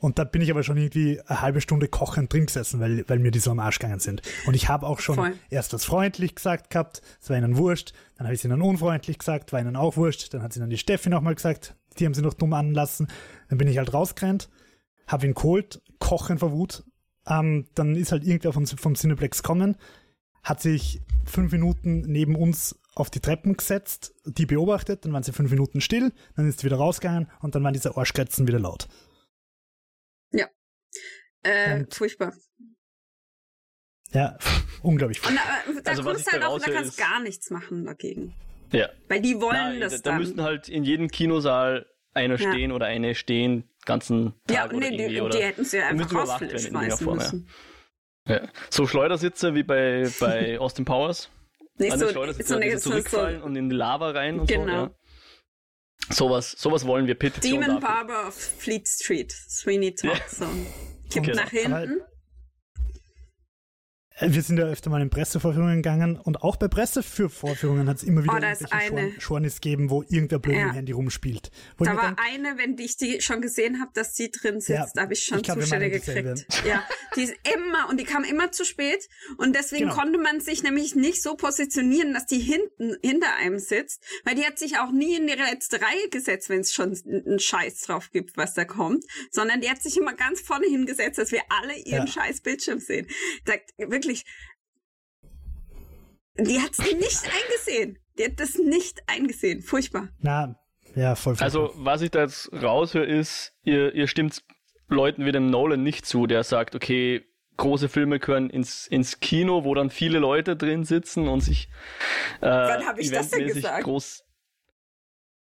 Und 0.00 0.18
da 0.18 0.24
bin 0.24 0.40
ich 0.40 0.50
aber 0.50 0.62
schon 0.62 0.76
irgendwie 0.76 1.20
eine 1.26 1.40
halbe 1.40 1.60
Stunde 1.60 1.88
kochend 1.88 2.32
drin 2.32 2.46
gesessen, 2.46 2.78
weil, 2.78 3.04
weil 3.08 3.18
mir 3.18 3.32
die 3.32 3.40
so 3.40 3.50
am 3.50 3.58
Arsch 3.58 3.80
gegangen 3.80 3.98
sind. 3.98 4.22
Und 4.46 4.54
ich 4.54 4.68
habe 4.68 4.86
auch 4.86 5.00
schon 5.00 5.16
Voll. 5.16 5.34
erst 5.50 5.72
was 5.72 5.84
freundlich 5.84 6.36
gesagt 6.36 6.70
gehabt, 6.70 7.02
es 7.20 7.28
war 7.28 7.36
ihnen 7.36 7.56
wurscht, 7.56 7.92
dann 8.16 8.26
habe 8.26 8.34
ich 8.34 8.40
es 8.40 8.44
ihnen 8.44 8.62
unfreundlich 8.62 9.18
gesagt, 9.18 9.52
war 9.52 9.60
ihnen 9.60 9.74
auch 9.74 9.96
wurscht, 9.96 10.32
dann 10.32 10.42
hat 10.42 10.52
sie 10.52 10.60
dann 10.60 10.70
die 10.70 10.78
Steffi 10.78 11.08
nochmal 11.08 11.34
gesagt, 11.34 11.74
die 11.98 12.06
haben 12.06 12.14
sie 12.14 12.22
noch 12.22 12.34
dumm 12.34 12.52
anlassen. 12.52 13.08
Dann 13.48 13.58
bin 13.58 13.66
ich 13.66 13.78
halt 13.78 13.92
rausgerannt, 13.92 14.48
habe 15.08 15.26
ihn 15.26 15.34
geholt, 15.34 15.82
kochen 15.98 16.38
vor 16.38 16.52
Wut. 16.52 16.84
Ähm, 17.26 17.66
dann 17.74 17.96
ist 17.96 18.12
halt 18.12 18.24
irgendwer 18.24 18.52
vom, 18.52 18.66
vom 18.66 18.94
Cineplex 18.94 19.42
kommen, 19.42 19.76
hat 20.44 20.62
sich 20.62 21.02
fünf 21.24 21.50
Minuten 21.50 22.02
neben 22.02 22.36
uns 22.36 22.78
auf 22.94 23.10
die 23.10 23.20
Treppen 23.20 23.56
gesetzt, 23.56 24.14
die 24.24 24.46
beobachtet, 24.46 25.04
dann 25.04 25.12
waren 25.12 25.22
sie 25.22 25.32
fünf 25.32 25.50
Minuten 25.50 25.80
still, 25.80 26.12
dann 26.36 26.48
ist 26.48 26.60
sie 26.60 26.66
wieder 26.66 26.78
rausgegangen 26.78 27.28
und 27.40 27.54
dann 27.54 27.64
waren 27.64 27.74
diese 27.74 27.96
Arschgötzen 27.96 28.46
wieder 28.46 28.58
laut. 28.58 28.88
Äh, 31.42 31.76
Und- 31.80 31.94
furchtbar. 31.94 32.32
Ja, 34.12 34.38
unglaublich. 34.82 35.24
Und 35.26 35.36
da, 35.36 35.80
da 35.82 35.90
Also, 35.90 36.02
kommst 36.02 36.30
halt 36.32 36.42
da 36.42 36.46
auch, 36.48 36.58
da 36.58 36.70
kannst 36.72 36.90
ist- 36.92 36.98
gar 36.98 37.20
nichts 37.20 37.50
machen 37.50 37.84
dagegen. 37.84 38.34
Ja. 38.72 38.88
Weil 39.08 39.20
die 39.22 39.40
wollen 39.40 39.52
Nein, 39.56 39.80
das 39.80 39.92
da, 39.92 39.98
da 39.98 40.10
dann. 40.10 40.20
müssten 40.20 40.42
halt 40.42 40.68
in 40.68 40.84
jedem 40.84 41.08
Kinosaal 41.08 41.86
einer 42.14 42.38
Ja. 42.38 42.50
stehen 42.52 42.72
oder 42.72 42.86
eine 42.86 43.14
stehen, 43.14 43.68
ganzen 43.84 44.34
Tag 44.46 44.56
ja, 44.56 44.66
oder 44.66 44.78
nee, 44.90 44.96
irgendwie. 44.96 45.14
die, 45.14 45.20
oder 45.20 45.38
die 45.38 45.44
hätten 45.44 45.64
sie 45.64 45.78
ja 45.78 45.88
einfach 45.88 46.10
Form, 46.98 47.16
müssen. 47.18 47.48
ja. 48.26 48.48
So 48.70 48.86
Schleudersitze 48.86 49.54
wie 49.54 49.62
bei, 49.62 50.08
bei 50.20 50.58
Austin 50.60 50.84
Powers. 50.84 51.30
Nicht 51.78 51.92
An 51.92 51.98
so, 51.98 52.06
den 52.06 52.12
Schleudersitze, 52.12 52.48
so, 52.48 52.56
eine, 52.56 52.64
die 52.66 52.76
so, 52.78 52.90
zurückfallen 52.90 53.40
so 53.40 53.46
und 53.46 53.56
in 53.56 53.68
die 53.70 53.76
Lava 53.76 54.10
rein 54.10 54.40
und 54.40 54.48
so. 54.50 54.54
Genau. 54.54 54.72
Ja. 54.86 54.90
Sowas, 56.10 56.52
sowas 56.52 56.86
wollen 56.86 57.06
wir 57.06 57.14
Petition 57.14 57.60
Demon 57.60 57.80
dafür. 57.80 57.88
Barber 58.06 58.28
of 58.28 58.34
Fleet 58.34 58.88
Street, 58.88 59.30
Sweeney 59.32 59.94
Todd. 59.94 60.10
Ja. 60.40 60.46
Kippt 61.08 61.26
Genau. 61.26 61.42
nach 61.42 61.50
hinten. 61.50 62.00
Wir 64.20 64.42
sind 64.42 64.58
ja 64.58 64.64
öfter 64.66 64.90
mal 64.90 65.00
in 65.00 65.10
Pressevorführungen 65.10 65.76
gegangen 65.76 66.16
und 66.16 66.42
auch 66.42 66.56
bei 66.56 66.66
Pressevorführungen 66.66 67.88
hat 67.88 67.98
es 67.98 68.02
immer 68.02 68.24
wieder 68.24 68.32
Oh, 68.34 68.36
irgendwelche 68.36 69.20
Schornis 69.20 69.60
gegeben, 69.60 69.90
wo 69.90 70.02
irgendwer 70.02 70.40
blöd 70.40 70.56
Ja. 70.56 70.64
dem 70.64 70.72
Handy 70.72 70.90
rumspielt. 70.92 71.52
Wo 71.76 71.84
Da 71.84 71.94
war 71.96 72.06
denk, 72.16 72.20
eine, 72.20 72.58
wenn 72.58 72.76
ich 72.78 72.96
die 72.96 73.20
schon 73.20 73.40
gesehen 73.40 73.80
habe, 73.80 73.92
dass 73.94 74.14
die 74.14 74.30
drin 74.32 74.60
sitzt, 74.60 74.70
Ja, 74.70 74.86
da 74.94 75.02
habe 75.02 75.12
ich 75.12 75.22
schon 75.24 75.38
ich 75.38 75.44
glaub, 75.44 75.60
Zustände 75.60 75.88
gekriegt. 75.90 76.46
Ja, 76.66 76.82
die 77.14 77.22
ist 77.22 77.34
immer 77.54 77.88
und 77.90 78.00
die 78.00 78.04
kam 78.04 78.24
immer 78.24 78.50
zu 78.50 78.64
spät 78.64 79.08
und 79.36 79.54
deswegen 79.54 79.84
Genau. 79.84 79.94
konnte 79.94 80.18
man 80.18 80.40
sich 80.40 80.64
nämlich 80.64 80.96
nicht 80.96 81.22
so 81.22 81.36
positionieren, 81.36 82.12
dass 82.12 82.26
die 82.26 82.40
hinten 82.40 82.96
hinter 83.02 83.34
einem 83.36 83.60
sitzt, 83.60 84.02
weil 84.24 84.34
die 84.34 84.44
hat 84.44 84.58
sich 84.58 84.78
auch 84.78 84.90
nie 84.90 85.16
in 85.16 85.28
die 85.28 85.34
letzte 85.34 85.80
Reihe 85.80 86.08
gesetzt, 86.10 86.48
wenn 86.48 86.60
es 86.60 86.72
schon 86.74 86.98
einen 87.06 87.38
Scheiß 87.38 87.82
drauf 87.82 88.10
gibt, 88.10 88.36
was 88.36 88.54
da 88.54 88.64
kommt, 88.64 89.04
sondern 89.30 89.60
die 89.60 89.70
hat 89.70 89.80
sich 89.80 89.96
immer 89.96 90.14
ganz 90.14 90.40
vorne 90.40 90.66
hingesetzt, 90.66 91.18
dass 91.18 91.30
wir 91.30 91.42
alle 91.60 91.76
ihren 91.78 92.06
Ja. 92.06 92.12
scheiß 92.12 92.40
Bildschirm 92.40 92.80
sehen. 92.80 93.06
Da, 93.44 93.52
wirklich, 93.76 94.07
die 96.38 96.60
hat 96.60 96.72
es 96.72 96.78
nicht 96.78 97.24
eingesehen. 97.24 97.98
Die 98.18 98.24
hat 98.24 98.40
das 98.40 98.58
nicht 98.58 99.02
eingesehen. 99.06 99.62
Furchtbar. 99.62 100.08
na, 100.20 100.58
ja, 100.94 101.14
voll. 101.14 101.36
voll 101.36 101.44
Also, 101.44 101.72
was 101.76 102.02
ich 102.02 102.10
da 102.10 102.22
jetzt 102.22 102.52
raushöre, 102.52 103.04
ist, 103.06 103.52
ihr, 103.62 103.94
ihr 103.94 104.08
stimmt 104.08 104.42
Leuten 104.88 105.24
wie 105.24 105.32
dem 105.32 105.50
Nolan 105.50 105.82
nicht 105.82 106.06
zu, 106.06 106.26
der 106.26 106.44
sagt, 106.44 106.74
okay, 106.74 107.24
große 107.56 107.88
Filme 107.88 108.18
gehören 108.18 108.50
ins, 108.50 108.86
ins 108.86 109.20
Kino, 109.20 109.64
wo 109.64 109.74
dann 109.74 109.90
viele 109.90 110.18
Leute 110.18 110.56
drin 110.56 110.84
sitzen 110.84 111.28
und 111.28 111.40
sich 111.40 111.68
äh, 112.40 112.46
Wann 112.46 112.86
hab 112.86 112.98
ich 112.98 113.10
das 113.10 113.30
denn 113.30 113.46
gesagt? 113.46 113.84
groß. 113.84 114.24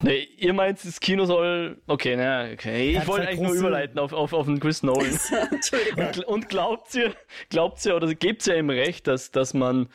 Nee, 0.01 0.29
ihr 0.37 0.53
meint, 0.53 0.85
das 0.85 1.01
Kino 1.01 1.25
soll. 1.25 1.83
Okay, 1.89 2.15
na, 2.17 2.53
okay. 2.53 2.97
Ich 2.97 3.07
wollte 3.09 3.27
eigentlich 3.27 3.41
nur 3.41 3.55
überleiten 3.55 3.99
auf, 3.99 4.13
auf, 4.13 4.33
auf 4.33 4.47
den 4.47 4.61
Chris 4.61 4.85
Nolan. 4.85 5.19
Und, 5.97 6.25
und 6.25 6.49
glaubt 6.49 6.95
ihr, 6.95 7.15
glaubt 7.51 7.85
ihr 7.85 7.97
oder 7.97 8.15
gebt 8.15 8.47
ihr 8.47 8.57
ihm 8.57 8.71
recht, 8.71 9.09
dass, 9.09 9.33
dass 9.33 9.55
man 9.55 9.89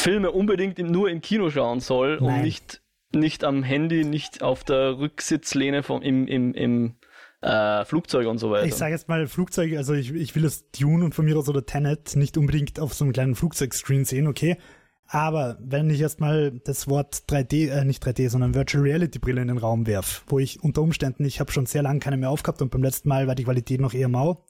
Filme 0.00 0.30
unbedingt 0.30 0.78
im, 0.78 0.86
nur 0.86 1.10
im 1.10 1.20
Kino 1.20 1.50
schauen 1.50 1.80
soll 1.80 2.16
und 2.16 2.26
Nein. 2.26 2.42
nicht, 2.42 2.82
nicht 3.12 3.42
am 3.42 3.62
Handy, 3.62 4.04
nicht 4.04 4.42
auf 4.42 4.62
der 4.62 4.98
Rücksitzlehne 4.98 5.82
vom, 5.82 6.02
im, 6.02 6.28
im, 6.28 6.54
im 6.54 6.94
äh, 7.40 7.84
Flugzeug 7.84 8.28
und 8.28 8.38
so 8.38 8.50
weiter? 8.50 8.66
Ich 8.66 8.74
sage 8.74 8.92
jetzt 8.92 9.08
mal 9.08 9.26
Flugzeug, 9.26 9.76
also 9.76 9.94
ich, 9.94 10.12
ich 10.14 10.34
will 10.34 10.42
das 10.42 10.70
Dune 10.70 11.04
und 11.04 11.14
von 11.14 11.24
mir 11.24 11.36
aus 11.36 11.48
oder 11.48 11.66
Tenet 11.66 12.16
nicht 12.16 12.36
unbedingt 12.36 12.78
auf 12.78 12.94
so 12.94 13.04
einem 13.04 13.12
kleinen 13.12 13.34
Flugzeugscreen 13.34 14.04
sehen, 14.04 14.26
okay. 14.28 14.56
Aber 15.06 15.58
wenn 15.60 15.90
ich 15.90 16.00
erstmal 16.00 16.50
das 16.64 16.88
Wort 16.88 17.24
3D, 17.28 17.68
äh, 17.68 17.84
nicht 17.84 18.04
3D, 18.04 18.30
sondern 18.30 18.54
Virtual 18.54 18.82
Reality 18.82 19.18
Brille 19.18 19.42
in 19.42 19.48
den 19.48 19.58
Raum 19.58 19.86
werf, 19.86 20.24
wo 20.26 20.38
ich 20.38 20.62
unter 20.62 20.82
Umständen, 20.82 21.24
ich 21.24 21.40
habe 21.40 21.52
schon 21.52 21.66
sehr 21.66 21.82
lange 21.82 22.00
keine 22.00 22.16
mehr 22.16 22.30
aufgehabt 22.30 22.62
und 22.62 22.70
beim 22.70 22.82
letzten 22.82 23.08
Mal 23.08 23.26
war 23.26 23.34
die 23.34 23.44
Qualität 23.44 23.80
noch 23.80 23.94
eher 23.94 24.08
mau. 24.08 24.44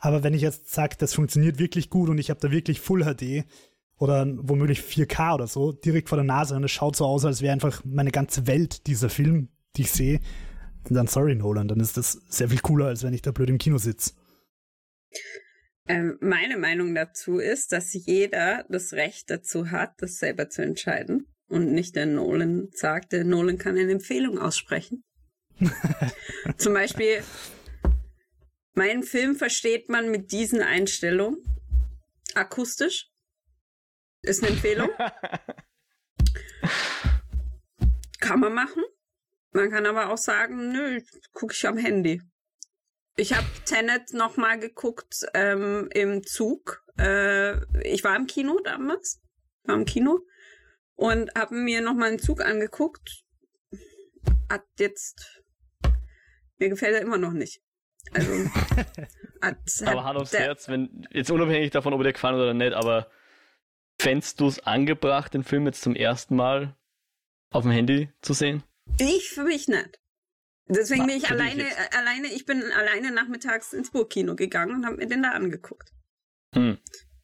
Aber 0.00 0.24
wenn 0.24 0.34
ich 0.34 0.42
jetzt 0.42 0.72
sage, 0.72 0.96
das 0.98 1.14
funktioniert 1.14 1.58
wirklich 1.58 1.88
gut 1.88 2.08
und 2.08 2.18
ich 2.18 2.28
habe 2.28 2.40
da 2.40 2.50
wirklich 2.50 2.80
Full 2.80 3.04
HD 3.04 3.44
oder 3.98 4.26
womöglich 4.36 4.80
4K 4.80 5.34
oder 5.34 5.46
so 5.46 5.70
direkt 5.70 6.08
vor 6.08 6.16
der 6.16 6.24
Nase 6.24 6.56
und 6.56 6.64
es 6.64 6.72
schaut 6.72 6.96
so 6.96 7.06
aus, 7.06 7.24
als 7.24 7.40
wäre 7.40 7.52
einfach 7.52 7.82
meine 7.84 8.10
ganze 8.10 8.48
Welt 8.48 8.88
dieser 8.88 9.08
Film, 9.08 9.48
die 9.76 9.82
ich 9.82 9.92
sehe, 9.92 10.20
dann 10.90 11.06
sorry 11.06 11.36
Nolan, 11.36 11.68
dann 11.68 11.78
ist 11.78 11.96
das 11.96 12.20
sehr 12.28 12.48
viel 12.48 12.58
cooler, 12.58 12.86
als 12.86 13.04
wenn 13.04 13.14
ich 13.14 13.22
da 13.22 13.30
blöd 13.30 13.48
im 13.48 13.58
Kino 13.58 13.78
sitze. 13.78 14.14
Ähm, 15.88 16.16
meine 16.20 16.56
Meinung 16.56 16.94
dazu 16.94 17.38
ist, 17.38 17.72
dass 17.72 17.92
jeder 17.92 18.64
das 18.68 18.92
Recht 18.92 19.30
dazu 19.30 19.70
hat, 19.70 19.94
das 19.98 20.18
selber 20.18 20.48
zu 20.48 20.62
entscheiden. 20.62 21.26
Und 21.48 21.72
nicht 21.72 21.96
der 21.96 22.06
Nolan 22.06 22.70
sagt, 22.72 23.12
der 23.12 23.24
Nolan 23.24 23.58
kann 23.58 23.76
eine 23.76 23.92
Empfehlung 23.92 24.38
aussprechen. 24.38 25.04
Zum 26.56 26.72
Beispiel, 26.72 27.22
meinen 28.74 29.02
Film 29.02 29.36
versteht 29.36 29.88
man 29.88 30.10
mit 30.10 30.32
diesen 30.32 30.62
Einstellungen. 30.62 31.38
Akustisch. 32.34 33.10
Ist 34.22 34.42
eine 34.42 34.52
Empfehlung. 34.52 34.88
Kann 38.20 38.40
man 38.40 38.54
machen. 38.54 38.84
Man 39.50 39.70
kann 39.70 39.84
aber 39.84 40.10
auch 40.10 40.16
sagen, 40.16 40.72
nö, 40.72 41.00
gucke 41.32 41.52
ich 41.52 41.66
am 41.66 41.76
Handy. 41.76 42.22
Ich 43.16 43.34
habe 43.34 43.46
Tenet 43.66 44.14
noch 44.14 44.36
mal 44.36 44.58
geguckt 44.58 45.26
ähm, 45.34 45.88
im 45.92 46.24
Zug. 46.24 46.84
Äh, 46.98 47.56
ich 47.86 48.04
war 48.04 48.16
im 48.16 48.26
Kino 48.26 48.58
damals, 48.64 49.20
war 49.64 49.74
im 49.76 49.84
Kino 49.84 50.20
und 50.94 51.30
habe 51.34 51.54
mir 51.54 51.80
noch 51.82 51.94
mal 51.94 52.08
einen 52.08 52.18
Zug 52.18 52.40
angeguckt. 52.44 53.24
Hat 54.48 54.64
jetzt 54.78 55.42
mir 56.58 56.68
gefällt 56.68 56.94
er 56.94 57.00
immer 57.02 57.18
noch 57.18 57.32
nicht. 57.32 57.60
Also 58.12 58.32
hat, 59.42 59.56
aber 59.84 60.04
Hand 60.04 60.18
aufs 60.18 60.30
der- 60.30 60.40
Herz, 60.42 60.68
wenn, 60.68 61.06
jetzt 61.10 61.30
unabhängig 61.30 61.70
davon, 61.70 61.92
ob 61.92 62.00
er 62.00 62.04
dir 62.04 62.12
gefallen 62.12 62.36
hat 62.36 62.42
oder 62.42 62.54
nicht, 62.54 62.72
aber 62.72 63.10
fändest 64.00 64.40
du 64.40 64.46
es 64.46 64.60
angebracht, 64.60 65.34
den 65.34 65.44
Film 65.44 65.66
jetzt 65.66 65.82
zum 65.82 65.94
ersten 65.94 66.36
Mal 66.36 66.76
auf 67.50 67.62
dem 67.62 67.72
Handy 67.72 68.10
zu 68.20 68.32
sehen? 68.32 68.62
Ich 68.98 69.30
für 69.30 69.44
mich 69.44 69.68
nicht. 69.68 70.00
Deswegen 70.68 71.06
bin 71.06 71.16
ich 71.16 71.28
alleine, 71.30 71.62
ich 71.62 71.96
alleine, 71.96 72.28
ich 72.28 72.46
bin 72.46 72.62
alleine 72.72 73.10
nachmittags 73.10 73.72
ins 73.72 73.90
Burgkino 73.90 74.36
gegangen 74.36 74.76
und 74.76 74.86
habe 74.86 74.96
mir 74.96 75.06
den 75.06 75.22
da 75.22 75.30
angeguckt. 75.30 75.92
Hm. 76.54 76.78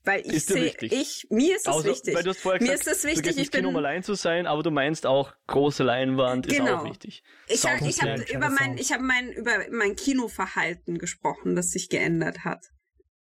Weil 0.05 0.22
ich 0.24 0.47
sehe, 0.47 0.74
ich, 0.80 1.26
mir 1.28 1.57
ist 1.57 1.66
es 1.68 1.74
also, 1.74 1.84
wichtig. 1.84 2.14
Weil 2.14 2.22
du 2.22 2.30
hast 2.30 2.41
vorher 2.41 2.62
mir 2.62 2.72
gesagt, 2.72 2.89
ist 2.89 3.05
es 3.05 3.11
wichtig, 3.11 3.36
ich 3.36 3.51
bin, 3.51 3.66
um 3.66 3.76
allein 3.76 4.03
zu 4.03 4.14
sein, 4.14 4.47
aber 4.47 4.62
du 4.62 4.70
meinst 4.70 5.05
auch 5.05 5.34
große 5.49 5.82
Leinwand 5.82 6.49
genau. 6.49 6.64
ist 6.64 6.70
auch 6.70 6.84
wichtig. 6.84 7.22
Ich, 7.47 7.66
hab, 7.66 7.82
ich 7.82 8.01
habe 8.01 8.24
über 8.32 8.49
mein, 8.49 8.78
ich 8.78 8.91
habe 8.93 9.03
mein, 9.03 9.32
über 9.32 9.66
mein 9.70 9.97
Kinoverhalten 9.97 10.99
gesprochen, 10.99 11.57
das 11.57 11.72
sich 11.72 11.91
geändert 11.91 12.45
hat. 12.45 12.70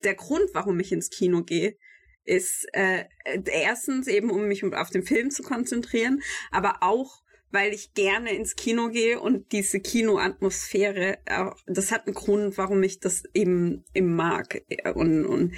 Der 0.02 0.14
Grund, 0.14 0.48
warum 0.54 0.80
ich 0.80 0.90
ins 0.90 1.10
Kino 1.10 1.42
gehe, 1.42 1.76
ist 2.24 2.66
äh, 2.72 3.04
erstens 3.44 4.06
eben, 4.06 4.30
um 4.30 4.46
mich 4.48 4.64
auf 4.64 4.90
den 4.90 5.02
Film 5.02 5.30
zu 5.30 5.42
konzentrieren, 5.42 6.22
aber 6.50 6.78
auch 6.82 7.22
weil 7.50 7.72
ich 7.72 7.94
gerne 7.94 8.34
ins 8.34 8.56
Kino 8.56 8.88
gehe 8.88 9.20
und 9.20 9.52
diese 9.52 9.80
Kinoatmosphäre, 9.80 11.18
das 11.66 11.92
hat 11.92 12.06
einen 12.06 12.14
Grund, 12.14 12.58
warum 12.58 12.82
ich 12.82 13.00
das 13.00 13.24
eben, 13.32 13.84
eben 13.94 14.14
mag. 14.14 14.62
Und, 14.94 15.24
und 15.24 15.54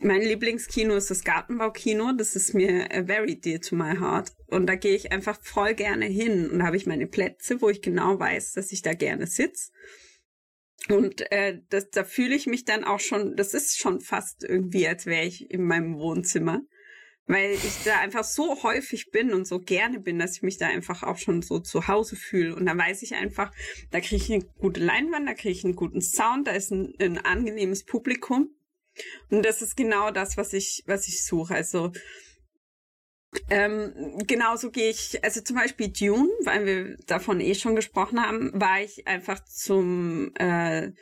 mein 0.00 0.22
Lieblingskino 0.22 0.94
ist 0.94 1.10
das 1.10 1.24
Gartenbaukino. 1.24 2.12
Das 2.16 2.36
ist 2.36 2.54
mir 2.54 2.88
very 3.06 3.36
dear 3.36 3.60
to 3.60 3.74
my 3.74 3.96
heart. 3.96 4.32
Und 4.46 4.66
da 4.66 4.76
gehe 4.76 4.94
ich 4.94 5.10
einfach 5.12 5.40
voll 5.42 5.74
gerne 5.74 6.06
hin 6.06 6.50
und 6.50 6.60
da 6.60 6.66
habe 6.66 6.76
ich 6.76 6.86
meine 6.86 7.06
Plätze, 7.06 7.60
wo 7.60 7.68
ich 7.68 7.82
genau 7.82 8.18
weiß, 8.18 8.52
dass 8.52 8.70
ich 8.72 8.82
da 8.82 8.92
gerne 8.92 9.26
sitze. 9.26 9.72
Und 10.88 11.30
äh, 11.30 11.60
das, 11.68 11.90
da 11.90 12.04
fühle 12.04 12.34
ich 12.34 12.46
mich 12.46 12.64
dann 12.64 12.84
auch 12.84 13.00
schon, 13.00 13.36
das 13.36 13.54
ist 13.54 13.78
schon 13.78 14.00
fast 14.00 14.44
irgendwie, 14.44 14.86
als 14.86 15.06
wäre 15.06 15.24
ich 15.24 15.50
in 15.50 15.64
meinem 15.64 15.96
Wohnzimmer 15.96 16.62
weil 17.26 17.52
ich 17.52 17.84
da 17.84 17.98
einfach 18.00 18.24
so 18.24 18.62
häufig 18.62 19.10
bin 19.10 19.32
und 19.32 19.46
so 19.46 19.60
gerne 19.60 20.00
bin, 20.00 20.18
dass 20.18 20.36
ich 20.36 20.42
mich 20.42 20.58
da 20.58 20.66
einfach 20.66 21.02
auch 21.02 21.18
schon 21.18 21.42
so 21.42 21.60
zu 21.60 21.88
Hause 21.88 22.16
fühle. 22.16 22.54
Und 22.54 22.66
da 22.66 22.76
weiß 22.76 23.02
ich 23.02 23.14
einfach, 23.14 23.52
da 23.90 24.00
kriege 24.00 24.16
ich 24.16 24.32
eine 24.32 24.44
gute 24.58 24.80
Leinwand, 24.80 25.28
da 25.28 25.34
kriege 25.34 25.50
ich 25.52 25.64
einen 25.64 25.76
guten 25.76 26.00
Sound, 26.00 26.48
da 26.48 26.52
ist 26.52 26.70
ein, 26.70 26.94
ein 27.00 27.18
angenehmes 27.18 27.84
Publikum. 27.84 28.50
Und 29.30 29.44
das 29.44 29.62
ist 29.62 29.76
genau 29.76 30.10
das, 30.10 30.36
was 30.36 30.52
ich, 30.52 30.82
was 30.86 31.08
ich 31.08 31.24
suche. 31.24 31.54
Also 31.54 31.92
ähm, 33.48 34.18
genauso 34.26 34.70
gehe 34.70 34.90
ich, 34.90 35.24
also 35.24 35.40
zum 35.40 35.56
Beispiel 35.56 35.88
Dune, 35.88 36.28
weil 36.44 36.66
wir 36.66 36.96
davon 37.06 37.40
eh 37.40 37.54
schon 37.54 37.76
gesprochen 37.76 38.20
haben, 38.20 38.50
war 38.54 38.82
ich 38.82 39.06
einfach 39.06 39.42
zum 39.44 40.34
äh, 40.34 40.92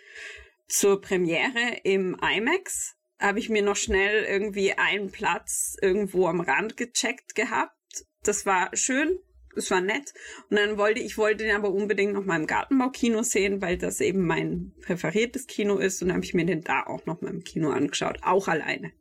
zur 0.68 1.00
Premiere 1.00 1.78
im 1.82 2.16
IMAX 2.22 2.94
habe 3.20 3.38
ich 3.38 3.50
mir 3.50 3.62
noch 3.62 3.76
schnell 3.76 4.24
irgendwie 4.24 4.72
einen 4.72 5.10
Platz 5.10 5.76
irgendwo 5.80 6.26
am 6.26 6.40
Rand 6.40 6.76
gecheckt 6.76 7.34
gehabt. 7.34 7.74
Das 8.22 8.46
war 8.46 8.74
schön, 8.74 9.18
das 9.54 9.70
war 9.70 9.80
nett. 9.80 10.14
Und 10.48 10.56
dann 10.56 10.78
wollte 10.78 11.00
ich 11.00 11.18
wollte 11.18 11.44
den 11.44 11.54
aber 11.54 11.70
unbedingt 11.70 12.14
noch 12.14 12.24
mal 12.24 12.40
im 12.40 12.46
Gartenbaukino 12.46 13.22
sehen, 13.22 13.60
weil 13.60 13.76
das 13.76 14.00
eben 14.00 14.26
mein 14.26 14.72
präferiertes 14.82 15.46
Kino 15.46 15.76
ist. 15.76 16.00
Und 16.00 16.08
dann 16.08 16.16
habe 16.16 16.24
ich 16.24 16.34
mir 16.34 16.46
den 16.46 16.62
da 16.62 16.84
auch 16.84 17.04
noch 17.06 17.20
mal 17.20 17.32
im 17.32 17.44
Kino 17.44 17.70
angeschaut, 17.70 18.20
auch 18.22 18.48
alleine. 18.48 18.92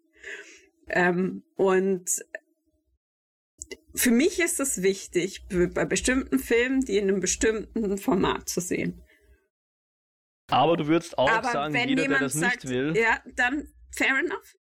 Ähm, 0.89 1.43
und 1.55 2.09
für 3.95 4.11
mich 4.11 4.39
ist 4.39 4.59
es 4.59 4.81
wichtig, 4.81 5.45
bei 5.49 5.85
bestimmten 5.85 6.39
Filmen, 6.39 6.81
die 6.81 6.97
in 6.97 7.09
einem 7.09 7.19
bestimmten 7.19 7.97
Format 7.97 8.49
zu 8.49 8.59
sehen. 8.59 9.01
Aber 10.49 10.77
du 10.77 10.87
würdest 10.87 11.17
auch 11.17 11.29
aber 11.29 11.51
sagen, 11.51 11.75
jeder, 11.87 12.07
der 12.07 12.19
das 12.19 12.33
sagt, 12.33 12.63
nicht 12.63 12.73
will. 12.73 12.97
Ja, 12.97 13.21
dann 13.35 13.67
fair 13.91 14.17
enough. 14.19 14.55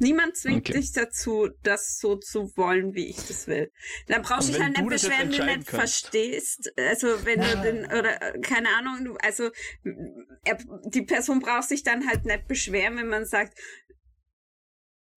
Niemand 0.00 0.36
zwingt 0.36 0.68
okay. 0.68 0.78
dich 0.78 0.92
dazu, 0.92 1.48
das 1.64 1.98
so 1.98 2.16
zu 2.16 2.56
wollen, 2.56 2.94
wie 2.94 3.08
ich 3.08 3.16
das 3.16 3.48
will. 3.48 3.72
Da 4.06 4.20
brauchst 4.20 4.48
du 4.48 4.52
dich 4.52 4.62
halt 4.62 4.78
nicht 4.78 4.88
beschweren, 4.88 5.32
wenn 5.32 5.38
du 5.38 5.56
nicht 5.56 5.70
verstehst. 5.70 6.72
Also 6.76 7.24
wenn 7.24 7.42
ja. 7.42 7.54
du 7.56 7.62
den, 7.62 7.84
oder 7.86 8.16
keine 8.40 8.68
Ahnung, 8.68 9.04
du, 9.04 9.16
also 9.16 9.50
er, 10.44 10.58
die 10.84 11.02
Person 11.02 11.40
braucht 11.40 11.68
sich 11.68 11.82
dann 11.82 12.06
halt 12.06 12.24
nicht 12.26 12.46
beschweren, 12.46 12.96
wenn 12.96 13.08
man 13.08 13.24
sagt, 13.24 13.58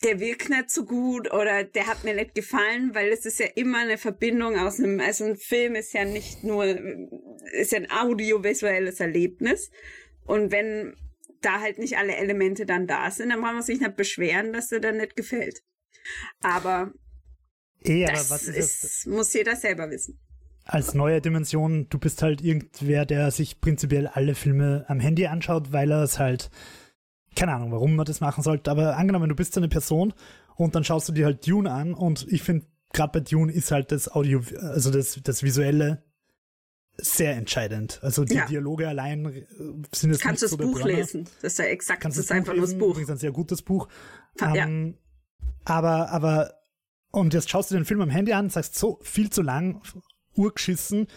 der 0.03 0.19
wirkt 0.19 0.49
nicht 0.49 0.71
so 0.71 0.83
gut 0.85 1.31
oder 1.31 1.63
der 1.63 1.85
hat 1.85 2.03
mir 2.03 2.15
nicht 2.15 2.33
gefallen, 2.33 2.95
weil 2.95 3.09
es 3.09 3.25
ist 3.27 3.39
ja 3.39 3.45
immer 3.53 3.79
eine 3.79 3.99
Verbindung 3.99 4.57
aus 4.57 4.79
einem, 4.79 4.99
also 4.99 5.25
ein 5.25 5.37
Film 5.37 5.75
ist 5.75 5.93
ja 5.93 6.05
nicht 6.05 6.43
nur, 6.43 6.65
ist 7.53 7.71
ja 7.71 7.77
ein 7.77 7.91
audiovisuelles 7.91 8.99
Erlebnis. 8.99 9.69
Und 10.25 10.51
wenn 10.51 10.95
da 11.41 11.59
halt 11.59 11.79
nicht 11.79 11.97
alle 11.97 12.15
Elemente 12.15 12.65
dann 12.65 12.87
da 12.87 13.09
sind, 13.11 13.29
dann 13.29 13.41
braucht 13.41 13.53
man 13.53 13.63
sich 13.63 13.79
nicht 13.79 13.95
beschweren, 13.95 14.53
dass 14.53 14.71
er 14.71 14.79
dann 14.79 14.97
nicht 14.97 15.15
gefällt. 15.15 15.61
Aber 16.41 16.91
eh, 17.83 18.05
das 18.05 18.31
aber 18.31 18.41
ist, 18.55 18.83
ist 18.83 19.07
muss 19.07 19.33
jeder 19.33 19.55
selber 19.55 19.89
wissen. 19.89 20.19
Als 20.63 20.93
neue 20.93 21.21
Dimension, 21.21 21.87
du 21.89 21.97
bist 21.97 22.21
halt 22.21 22.41
irgendwer, 22.41 23.05
der 23.05 23.31
sich 23.31 23.59
prinzipiell 23.61 24.07
alle 24.07 24.35
Filme 24.35 24.85
am 24.87 24.99
Handy 24.99 25.25
anschaut, 25.25 25.71
weil 25.71 25.91
er 25.91 26.03
es 26.03 26.19
halt, 26.19 26.51
keine 27.35 27.53
Ahnung, 27.53 27.71
warum 27.71 27.95
man 27.95 28.05
das 28.05 28.21
machen 28.21 28.43
sollte, 28.43 28.69
aber 28.69 28.97
angenommen, 28.97 29.29
du 29.29 29.35
bist 29.35 29.57
eine 29.57 29.69
Person 29.69 30.13
und 30.55 30.75
dann 30.75 30.83
schaust 30.83 31.09
du 31.09 31.13
dir 31.13 31.25
halt 31.25 31.47
Dune 31.47 31.69
an 31.69 31.93
und 31.93 32.27
ich 32.29 32.43
finde, 32.43 32.67
gerade 32.93 33.19
bei 33.19 33.19
Dune 33.21 33.51
ist 33.51 33.71
halt 33.71 33.91
das 33.91 34.11
Audio, 34.11 34.41
also 34.59 34.91
das, 34.91 35.19
das 35.23 35.41
Visuelle 35.41 36.03
sehr 37.01 37.35
entscheidend. 37.35 37.99
Also 38.01 38.23
die 38.25 38.35
ja. 38.35 38.45
Dialoge 38.45 38.87
allein 38.87 39.25
äh, 39.25 39.45
sind 39.91 40.11
jetzt 40.11 40.21
Kannst 40.21 40.43
nicht 40.43 40.53
du 40.53 40.57
das 40.57 40.73
so 40.73 40.79
Buch 40.79 40.83
lesen? 40.85 41.27
Das 41.41 41.53
ist 41.53 41.59
ja 41.59 41.65
exakt, 41.65 42.01
Kannst 42.01 42.17
das 42.17 42.25
ist 42.25 42.31
einfach 42.31 42.53
nur 42.53 42.65
das 42.65 42.77
Buch. 42.77 42.91
Übrigens 42.91 43.09
ein 43.09 43.17
sehr 43.17 43.31
gutes 43.31 43.61
Buch. 43.61 43.87
Ja. 44.39 44.55
Ähm, 44.55 44.97
aber, 45.65 46.09
aber, 46.09 46.53
und 47.11 47.33
jetzt 47.33 47.49
schaust 47.49 47.71
du 47.71 47.75
den 47.75 47.85
Film 47.85 48.01
am 48.01 48.09
Handy 48.09 48.33
an, 48.33 48.49
sagst 48.49 48.75
so 48.75 48.99
viel 49.03 49.29
zu 49.29 49.41
lang, 49.41 49.81
urgeschissen, 50.35 51.07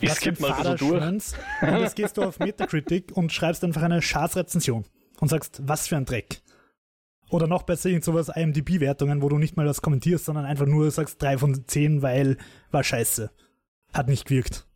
ich 0.00 0.12
skipp 0.12 0.40
mal 0.40 0.54
so 0.64 0.74
durch. 0.74 1.02
und 1.02 1.78
jetzt 1.80 1.96
gehst 1.96 2.16
du 2.16 2.22
auf 2.22 2.38
Metacritic 2.38 3.12
und 3.14 3.32
schreibst 3.32 3.62
einfach 3.64 3.82
eine 3.82 4.00
Schadrezension 4.00 4.84
und 5.20 5.28
sagst, 5.28 5.60
was 5.64 5.88
für 5.88 5.96
ein 5.96 6.06
Dreck. 6.06 6.40
Oder 7.28 7.46
noch 7.46 7.62
besser, 7.62 7.90
irgend 7.90 8.04
sowas 8.04 8.30
IMDb-Wertungen, 8.34 9.22
wo 9.22 9.28
du 9.28 9.38
nicht 9.38 9.56
mal 9.56 9.66
was 9.66 9.82
kommentierst, 9.82 10.24
sondern 10.24 10.46
einfach 10.46 10.66
nur 10.66 10.90
sagst 10.90 11.22
drei 11.22 11.38
von 11.38 11.66
zehn, 11.66 12.02
weil 12.02 12.38
war 12.70 12.82
scheiße. 12.82 13.30
Hat 13.92 14.08
nicht 14.08 14.24
gewirkt. 14.26 14.66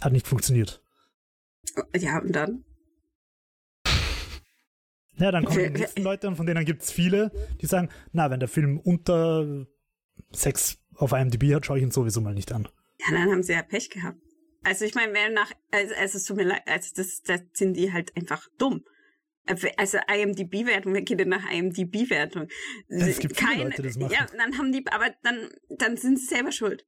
Hat 0.00 0.12
nicht 0.12 0.26
funktioniert. 0.26 0.82
Ja, 1.96 2.18
und 2.18 2.32
dann? 2.32 2.64
Ja, 5.16 5.30
dann 5.30 5.44
kommen 5.44 5.74
die 5.74 5.80
nächsten 5.80 6.02
Leute 6.02 6.28
und 6.28 6.36
von 6.36 6.46
denen 6.46 6.64
gibt 6.64 6.82
es 6.82 6.90
viele, 6.90 7.30
die 7.60 7.66
sagen, 7.66 7.90
na, 8.12 8.30
wenn 8.30 8.40
der 8.40 8.48
Film 8.48 8.80
unter 8.80 9.66
6 10.32 10.78
auf 10.94 11.12
IMDb 11.12 11.54
hat, 11.54 11.66
schaue 11.66 11.78
ich 11.78 11.82
ihn 11.82 11.90
sowieso 11.90 12.20
mal 12.22 12.34
nicht 12.34 12.52
an. 12.52 12.68
Ja, 12.98 13.12
dann 13.12 13.30
haben 13.30 13.42
sie 13.42 13.52
ja 13.52 13.62
Pech 13.62 13.90
gehabt. 13.90 14.18
Also 14.62 14.84
ich 14.84 14.94
meine, 14.94 15.12
wer 15.12 15.30
nach, 15.30 15.52
also, 15.70 15.94
also 15.94 16.18
es 16.18 16.24
tut 16.24 16.36
mir 16.36 16.44
leid, 16.44 16.62
also 16.66 16.92
das, 16.96 17.22
das 17.22 17.40
sind 17.52 17.76
die 17.76 17.92
halt 17.92 18.16
einfach 18.16 18.48
dumm. 18.58 18.84
Also 19.46 19.98
IMDb-Wertung, 20.06 20.94
wer 20.94 21.02
geht 21.02 21.18
denn 21.18 21.28
nach 21.28 21.50
IMDb-Wertung? 21.50 22.48
Es 22.88 23.18
gibt 23.18 23.36
Keine, 23.36 23.64
Leute, 23.64 23.82
das 23.82 23.96
machen. 23.96 24.12
Ja, 24.12 24.26
dann 24.36 24.56
haben 24.58 24.70
die, 24.70 24.84
aber 24.86 25.10
dann, 25.22 25.48
dann 25.70 25.96
sind 25.96 26.18
sie 26.18 26.26
selber 26.26 26.52
schuld. 26.52 26.86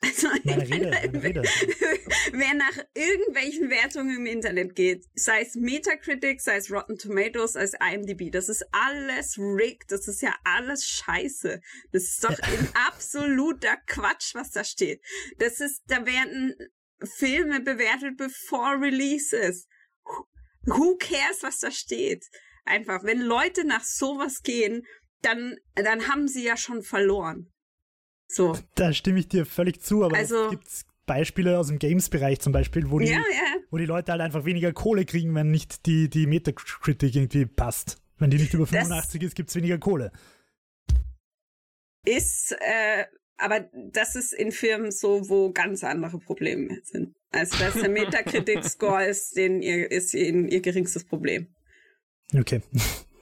Also, 0.00 0.28
meine 0.44 0.68
Rede, 0.68 0.90
meine 0.90 1.22
Rede. 1.22 1.42
wer 2.32 2.54
nach 2.54 2.84
irgendwelchen 2.94 3.70
Wertungen 3.70 4.16
im 4.16 4.26
Internet 4.26 4.74
geht, 4.74 5.04
sei 5.14 5.40
es 5.40 5.54
Metacritic, 5.54 6.40
sei 6.40 6.56
es 6.56 6.70
Rotten 6.70 6.98
Tomatoes, 6.98 7.52
sei 7.52 7.62
es 7.62 7.74
IMDb, 7.74 8.30
das 8.30 8.48
ist 8.48 8.64
alles 8.72 9.38
rigged, 9.38 9.90
das 9.90 10.06
ist 10.06 10.22
ja 10.22 10.34
alles 10.44 10.86
scheiße. 10.86 11.60
Das 11.92 12.02
ist 12.02 12.24
doch 12.24 12.38
ein 12.38 12.68
absoluter 12.86 13.76
Quatsch, 13.86 14.34
was 14.34 14.50
da 14.50 14.64
steht. 14.64 15.02
Das 15.38 15.60
ist, 15.60 15.82
da 15.86 16.04
werden 16.04 16.54
Filme 17.04 17.60
bewertet 17.60 18.16
bevor 18.16 18.80
Releases. 18.80 19.66
Who 20.66 20.96
cares, 20.96 21.42
was 21.42 21.58
da 21.60 21.70
steht? 21.70 22.26
Einfach, 22.64 23.04
wenn 23.04 23.20
Leute 23.20 23.64
nach 23.64 23.84
sowas 23.84 24.42
gehen, 24.42 24.84
dann, 25.22 25.56
dann 25.74 26.08
haben 26.08 26.28
sie 26.28 26.44
ja 26.44 26.56
schon 26.56 26.82
verloren. 26.82 27.52
So. 28.28 28.56
Da 28.74 28.92
stimme 28.92 29.20
ich 29.20 29.28
dir 29.28 29.46
völlig 29.46 29.82
zu, 29.82 30.04
aber 30.04 30.16
also, 30.16 30.46
es 30.46 30.50
gibt 30.50 30.68
Beispiele 31.06 31.58
aus 31.58 31.68
dem 31.68 31.78
Games-Bereich 31.78 32.40
zum 32.40 32.52
Beispiel, 32.52 32.90
wo 32.90 32.98
die, 32.98 33.06
ja, 33.06 33.18
ja. 33.18 33.56
wo 33.70 33.78
die 33.78 33.86
Leute 33.86 34.12
halt 34.12 34.20
einfach 34.20 34.44
weniger 34.44 34.72
Kohle 34.72 35.04
kriegen, 35.04 35.34
wenn 35.34 35.50
nicht 35.50 35.86
die, 35.86 36.10
die 36.10 36.26
Metacritic 36.26 37.14
irgendwie 37.14 37.46
passt. 37.46 37.98
Wenn 38.18 38.30
die 38.30 38.38
nicht 38.38 38.54
über 38.54 38.66
85 38.66 39.20
das 39.20 39.28
ist, 39.28 39.34
gibt 39.34 39.50
es 39.50 39.56
weniger 39.56 39.78
Kohle. 39.78 40.10
Ist, 42.04 42.52
äh, 42.60 43.04
aber 43.36 43.68
das 43.72 44.16
ist 44.16 44.32
in 44.32 44.52
Firmen 44.52 44.90
so, 44.90 45.28
wo 45.28 45.52
ganz 45.52 45.84
andere 45.84 46.18
Probleme 46.18 46.80
sind. 46.82 47.14
Also 47.30 47.58
dass 47.58 47.74
der 47.74 47.88
Metacritic-Score 47.88 49.04
ist, 49.06 49.36
den 49.36 49.62
ihr, 49.62 49.90
ist 49.90 50.14
ihr, 50.14 50.32
ihr 50.34 50.60
geringstes 50.60 51.04
Problem. 51.04 51.54
Okay. 52.34 52.62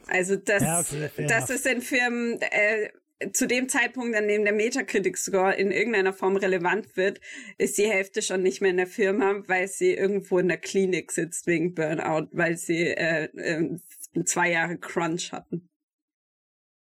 Also 0.06 0.36
das, 0.36 0.62
ja, 0.62 0.80
okay, 0.80 1.26
das 1.26 1.50
ist 1.50 1.66
in 1.66 1.80
Firmen, 1.80 2.40
äh, 2.40 2.90
zu 3.32 3.46
dem 3.46 3.68
Zeitpunkt, 3.68 4.16
an 4.16 4.28
dem 4.28 4.44
der 4.44 4.52
Metacritic-Score 4.52 5.54
in 5.54 5.70
irgendeiner 5.70 6.12
Form 6.12 6.36
relevant 6.36 6.96
wird, 6.96 7.20
ist 7.58 7.78
die 7.78 7.88
Hälfte 7.88 8.22
schon 8.22 8.42
nicht 8.42 8.60
mehr 8.60 8.70
in 8.70 8.76
der 8.76 8.86
Firma, 8.86 9.42
weil 9.46 9.68
sie 9.68 9.94
irgendwo 9.94 10.38
in 10.38 10.48
der 10.48 10.58
Klinik 10.58 11.12
sitzt 11.12 11.46
wegen 11.46 11.74
Burnout, 11.74 12.28
weil 12.32 12.56
sie 12.56 12.88
äh, 12.88 13.24
äh, 13.36 13.78
zwei 14.24 14.50
Jahre 14.50 14.78
Crunch 14.78 15.32
hatten. 15.32 15.68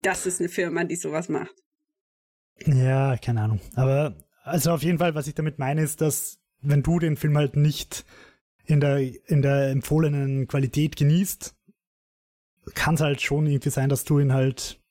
Das 0.03 0.27
ist 0.27 0.41
eine 0.41 0.49
Firma, 0.49 0.85
die 0.85 0.97
sowas 0.97 1.29
macht. 1.29 1.55
Ja, 2.67 3.17
keine 3.17 3.43
Ahnung. 3.43 3.61
Aber 3.75 4.17
also 4.43 4.73
auf 4.73 4.83
jeden 4.83 4.99
Fall, 4.99 5.15
was 5.15 5.29
ich 5.29 5.35
damit 5.35 5.59
meine, 5.59 5.83
ist, 5.83 6.01
dass 6.01 6.39
wenn 6.61 6.83
du 6.83 6.99
den 6.99 7.17
Film 7.17 7.37
halt 7.37 7.57
nicht 7.57 8.05
in 8.65 8.81
der, 8.81 8.99
in 8.99 9.43
der 9.43 9.71
empfohlenen 9.71 10.47
Qualität 10.49 10.97
genießt, 10.97 11.55
kann 12.75 12.95
es 12.95 13.01
halt 13.01 13.21
schon 13.21 13.47
irgendwie 13.47 13.71
sein, 13.71 13.89
dass 13.89 14.05
du 14.05 14.21
ihn 14.21 14.33
halt 14.33 14.82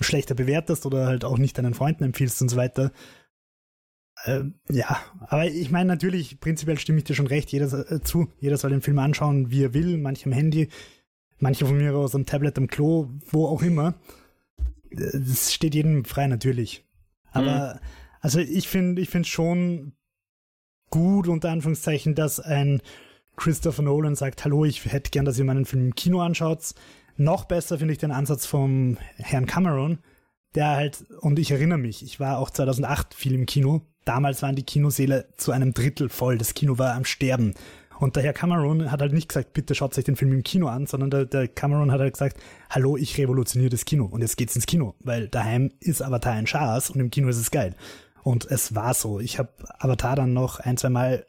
schlechter 0.00 0.34
bewertest 0.34 0.86
oder 0.86 1.06
halt 1.06 1.24
auch 1.24 1.38
nicht 1.38 1.58
deinen 1.58 1.74
Freunden 1.74 2.04
empfiehlst 2.04 2.42
und 2.42 2.48
so 2.48 2.56
weiter. 2.56 2.92
Ähm, 4.24 4.54
ja, 4.70 4.98
aber 5.20 5.46
ich 5.46 5.70
meine 5.70 5.88
natürlich, 5.88 6.40
prinzipiell 6.40 6.78
stimme 6.78 6.98
ich 6.98 7.04
dir 7.04 7.14
schon 7.14 7.26
recht, 7.26 7.52
jeder 7.52 7.90
äh, 7.90 8.00
zu, 8.00 8.28
jeder 8.40 8.56
soll 8.56 8.70
den 8.70 8.82
Film 8.82 8.98
anschauen, 8.98 9.50
wie 9.50 9.64
er 9.64 9.74
will, 9.74 9.98
manche 9.98 10.26
am 10.26 10.32
Handy, 10.32 10.68
manche 11.38 11.66
von 11.66 11.76
mir 11.76 11.94
aus 11.94 12.14
am 12.14 12.26
Tablet, 12.26 12.56
am 12.58 12.66
Klo, 12.66 13.10
wo 13.30 13.46
auch 13.46 13.62
immer. 13.62 13.94
Das 14.90 15.52
steht 15.52 15.74
jedem 15.74 16.04
frei 16.04 16.26
natürlich. 16.26 16.84
Aber 17.30 17.74
mhm. 17.74 17.80
also 18.20 18.40
ich 18.40 18.68
finde, 18.68 19.02
ich 19.02 19.10
finde 19.10 19.28
schon 19.28 19.92
gut 20.90 21.28
unter 21.28 21.50
Anführungszeichen, 21.50 22.14
dass 22.14 22.40
ein 22.40 22.80
Christopher 23.36 23.82
Nolan 23.82 24.14
sagt, 24.14 24.44
hallo, 24.44 24.64
ich 24.64 24.84
hätte 24.86 25.10
gern, 25.10 25.26
dass 25.26 25.38
ihr 25.38 25.44
meinen 25.44 25.66
Film 25.66 25.86
im 25.86 25.94
Kino 25.94 26.20
anschaut. 26.20 26.74
Noch 27.16 27.44
besser 27.44 27.78
finde 27.78 27.92
ich 27.92 27.98
den 27.98 28.10
Ansatz 28.10 28.46
vom 28.46 28.98
Herrn 29.16 29.46
Cameron, 29.46 29.98
der 30.54 30.70
halt, 30.70 31.04
und 31.20 31.38
ich 31.38 31.50
erinnere 31.50 31.78
mich, 31.78 32.02
ich 32.02 32.20
war 32.20 32.38
auch 32.38 32.50
2008 32.50 33.14
viel 33.14 33.34
im 33.34 33.46
Kino. 33.46 33.82
Damals 34.04 34.42
waren 34.42 34.54
die 34.54 34.64
Kinoseele 34.64 35.28
zu 35.36 35.52
einem 35.52 35.74
Drittel 35.74 36.08
voll. 36.08 36.38
Das 36.38 36.54
Kino 36.54 36.78
war 36.78 36.94
am 36.94 37.04
Sterben. 37.04 37.54
Und 37.98 38.16
der 38.16 38.22
Herr 38.22 38.34
Cameron 38.34 38.90
hat 38.90 39.00
halt 39.00 39.12
nicht 39.12 39.28
gesagt, 39.28 39.54
bitte 39.54 39.74
schaut 39.74 39.96
euch 39.96 40.04
den 40.04 40.16
Film 40.16 40.32
im 40.32 40.42
Kino 40.42 40.68
an, 40.68 40.86
sondern 40.86 41.10
der, 41.10 41.24
der 41.24 41.48
Cameron 41.48 41.90
hat 41.90 42.00
halt 42.00 42.12
gesagt, 42.12 42.36
hallo, 42.68 42.96
ich 42.96 43.16
revolutioniere 43.16 43.70
das 43.70 43.86
Kino 43.86 44.04
und 44.04 44.20
jetzt 44.20 44.36
geht's 44.36 44.54
ins 44.54 44.66
Kino, 44.66 44.94
weil 45.00 45.28
daheim 45.28 45.72
ist 45.80 46.02
Avatar 46.02 46.34
ein 46.34 46.46
Schaß 46.46 46.90
und 46.90 47.00
im 47.00 47.10
Kino 47.10 47.28
ist 47.28 47.38
es 47.38 47.50
geil. 47.50 47.74
Und 48.22 48.44
es 48.50 48.74
war 48.74 48.92
so. 48.92 49.18
Ich 49.18 49.38
habe 49.38 49.50
Avatar 49.78 50.16
dann 50.16 50.34
noch 50.34 50.60
ein, 50.60 50.76
zwei 50.76 50.90
Mal 50.90 51.26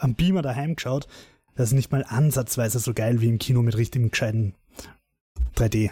am 0.00 0.14
Beamer 0.14 0.42
daheim 0.42 0.74
geschaut. 0.74 1.06
Das 1.54 1.68
ist 1.68 1.74
nicht 1.74 1.92
mal 1.92 2.04
ansatzweise 2.08 2.78
so 2.78 2.92
geil 2.92 3.20
wie 3.20 3.28
im 3.28 3.38
Kino 3.38 3.62
mit 3.62 3.76
richtigem 3.76 4.10
gescheiten 4.10 4.54
3D. 5.56 5.90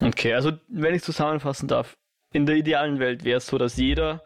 Okay, 0.00 0.34
also 0.34 0.52
wenn 0.68 0.94
ich 0.94 1.02
zusammenfassen 1.02 1.68
darf, 1.68 1.96
in 2.32 2.46
der 2.46 2.56
idealen 2.56 2.98
Welt 2.98 3.24
wäre 3.24 3.38
es 3.38 3.46
so, 3.46 3.58
dass 3.58 3.76
jeder, 3.76 4.22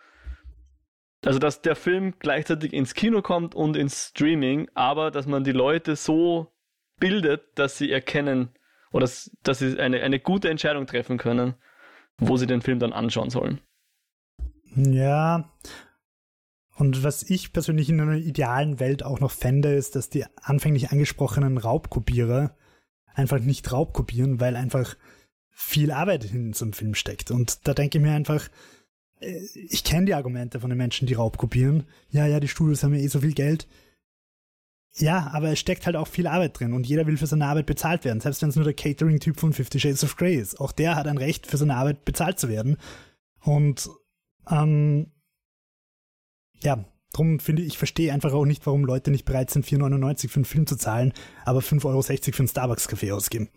also 1.25 1.39
dass 1.39 1.63
der 1.63 1.77
Film 1.77 2.15
gleichzeitig 2.19 2.73
ins 2.73 2.95
Kino 2.95 3.23
kommt 3.23 3.55
und 3.55 3.77
ins 3.77 4.09
Streaming, 4.09 4.69
aber 4.75 5.11
dass 5.11 5.27
man 5.27 5.45
die 5.45 5.53
Leute 5.53 5.97
so 5.97 6.53
bildet, 6.99 7.43
dass 7.55 7.79
sie 7.79 7.91
erkennen 7.91 8.51
oder 8.93 9.03
dass, 9.03 9.31
dass 9.43 9.61
sie 9.61 9.79
eine, 9.79 10.03
eine 10.03 10.21
gute 10.21 10.51
Entscheidung 10.51 10.87
treffen 10.87 11.19
können, 11.19 11.55
wo 12.19 12.37
sie 12.37 12.47
den 12.47 12.61
Film 12.61 12.79
dann 12.79 12.93
anschauen 12.93 13.31
sollen. 13.31 13.61
Ja. 14.75 15.51
Und 16.77 17.05
was 17.05 17.29
ich 17.29 17.53
persönlich 17.53 17.89
in 17.89 18.01
einer 18.01 18.17
idealen 18.17 18.81
Welt 18.81 19.05
auch 19.05 19.21
noch 19.21 19.31
fände, 19.31 19.75
ist, 19.75 19.95
dass 19.95 20.11
die 20.11 20.25
anfänglich 20.37 20.91
angesprochenen 20.91 21.59
Raubkopierer 21.59 22.57
einfach 23.15 23.41
nicht 23.41 23.71
raubkopieren, 23.73 24.41
weil 24.41 24.57
einfach 24.57 24.97
viel 25.51 25.91
Arbeit 25.93 26.25
in 26.33 26.53
so 26.53 26.65
einem 26.65 26.73
Film 26.73 26.95
steckt. 26.95 27.31
Und 27.31 27.67
da 27.67 27.75
denke 27.75 27.99
ich 27.99 28.05
mir 28.05 28.13
einfach, 28.13 28.49
äh, 29.21 29.41
ich 29.55 29.85
kenne 29.85 30.07
die 30.07 30.15
Argumente 30.15 30.61
von 30.61 30.71
den 30.71 30.79
Menschen, 30.79 31.07
die 31.07 31.15
raubkopieren. 31.15 31.85
Ja, 32.11 32.27
ja, 32.27 32.41
die 32.41 32.49
Studios 32.49 32.83
haben 32.83 32.95
ja 32.95 33.01
eh 33.01 33.09
so 33.09 33.21
viel 33.21 33.35
Geld. 33.35 33.69
Ja, 34.95 35.31
aber 35.33 35.51
es 35.53 35.59
steckt 35.59 35.87
halt 35.87 35.97
auch 35.97 36.09
viel 36.09 36.27
Arbeit 36.27 36.59
drin 36.59 36.75
und 36.75 36.87
jeder 36.87 37.07
will 37.07 37.17
für 37.17 37.27
seine 37.27 37.47
Arbeit 37.47 37.65
bezahlt 37.65 38.05
werden, 38.05 38.21
selbst 38.21 38.43
wenn 38.43 38.51
es 38.51 38.57
nur 38.57 38.65
der 38.65 38.75
Catering-Typ 38.75 39.41
von 39.41 39.55
Fifty 39.55 39.81
Shades 39.81 40.05
of 40.05 40.17
Grey 40.17 40.35
ist. 40.35 40.61
Auch 40.61 40.73
der 40.73 40.97
hat 40.97 41.07
ein 41.07 41.17
Recht, 41.17 41.47
für 41.47 41.57
seine 41.57 41.77
Arbeit 41.77 42.05
bezahlt 42.05 42.39
zu 42.39 42.51
werden. 42.51 42.77
Und 43.41 43.89
ähm, 44.51 45.11
ja, 46.61 46.85
Drum 47.13 47.41
finde 47.41 47.63
ich, 47.63 47.69
ich 47.69 47.79
verstehe 47.79 48.13
einfach 48.13 48.33
auch 48.33 48.45
nicht, 48.45 48.65
warum 48.67 48.85
Leute 48.85 49.11
nicht 49.11 49.25
bereit 49.25 49.51
sind, 49.51 49.67
4,99 49.67 50.29
für 50.29 50.37
einen 50.37 50.45
Film 50.45 50.67
zu 50.67 50.77
zahlen, 50.77 51.13
aber 51.45 51.61
5,60 51.61 51.85
Euro 51.87 52.03
für 52.03 52.39
einen 52.39 52.49
Starbucks-Kaffee 52.49 53.13
ausgeben. 53.13 53.51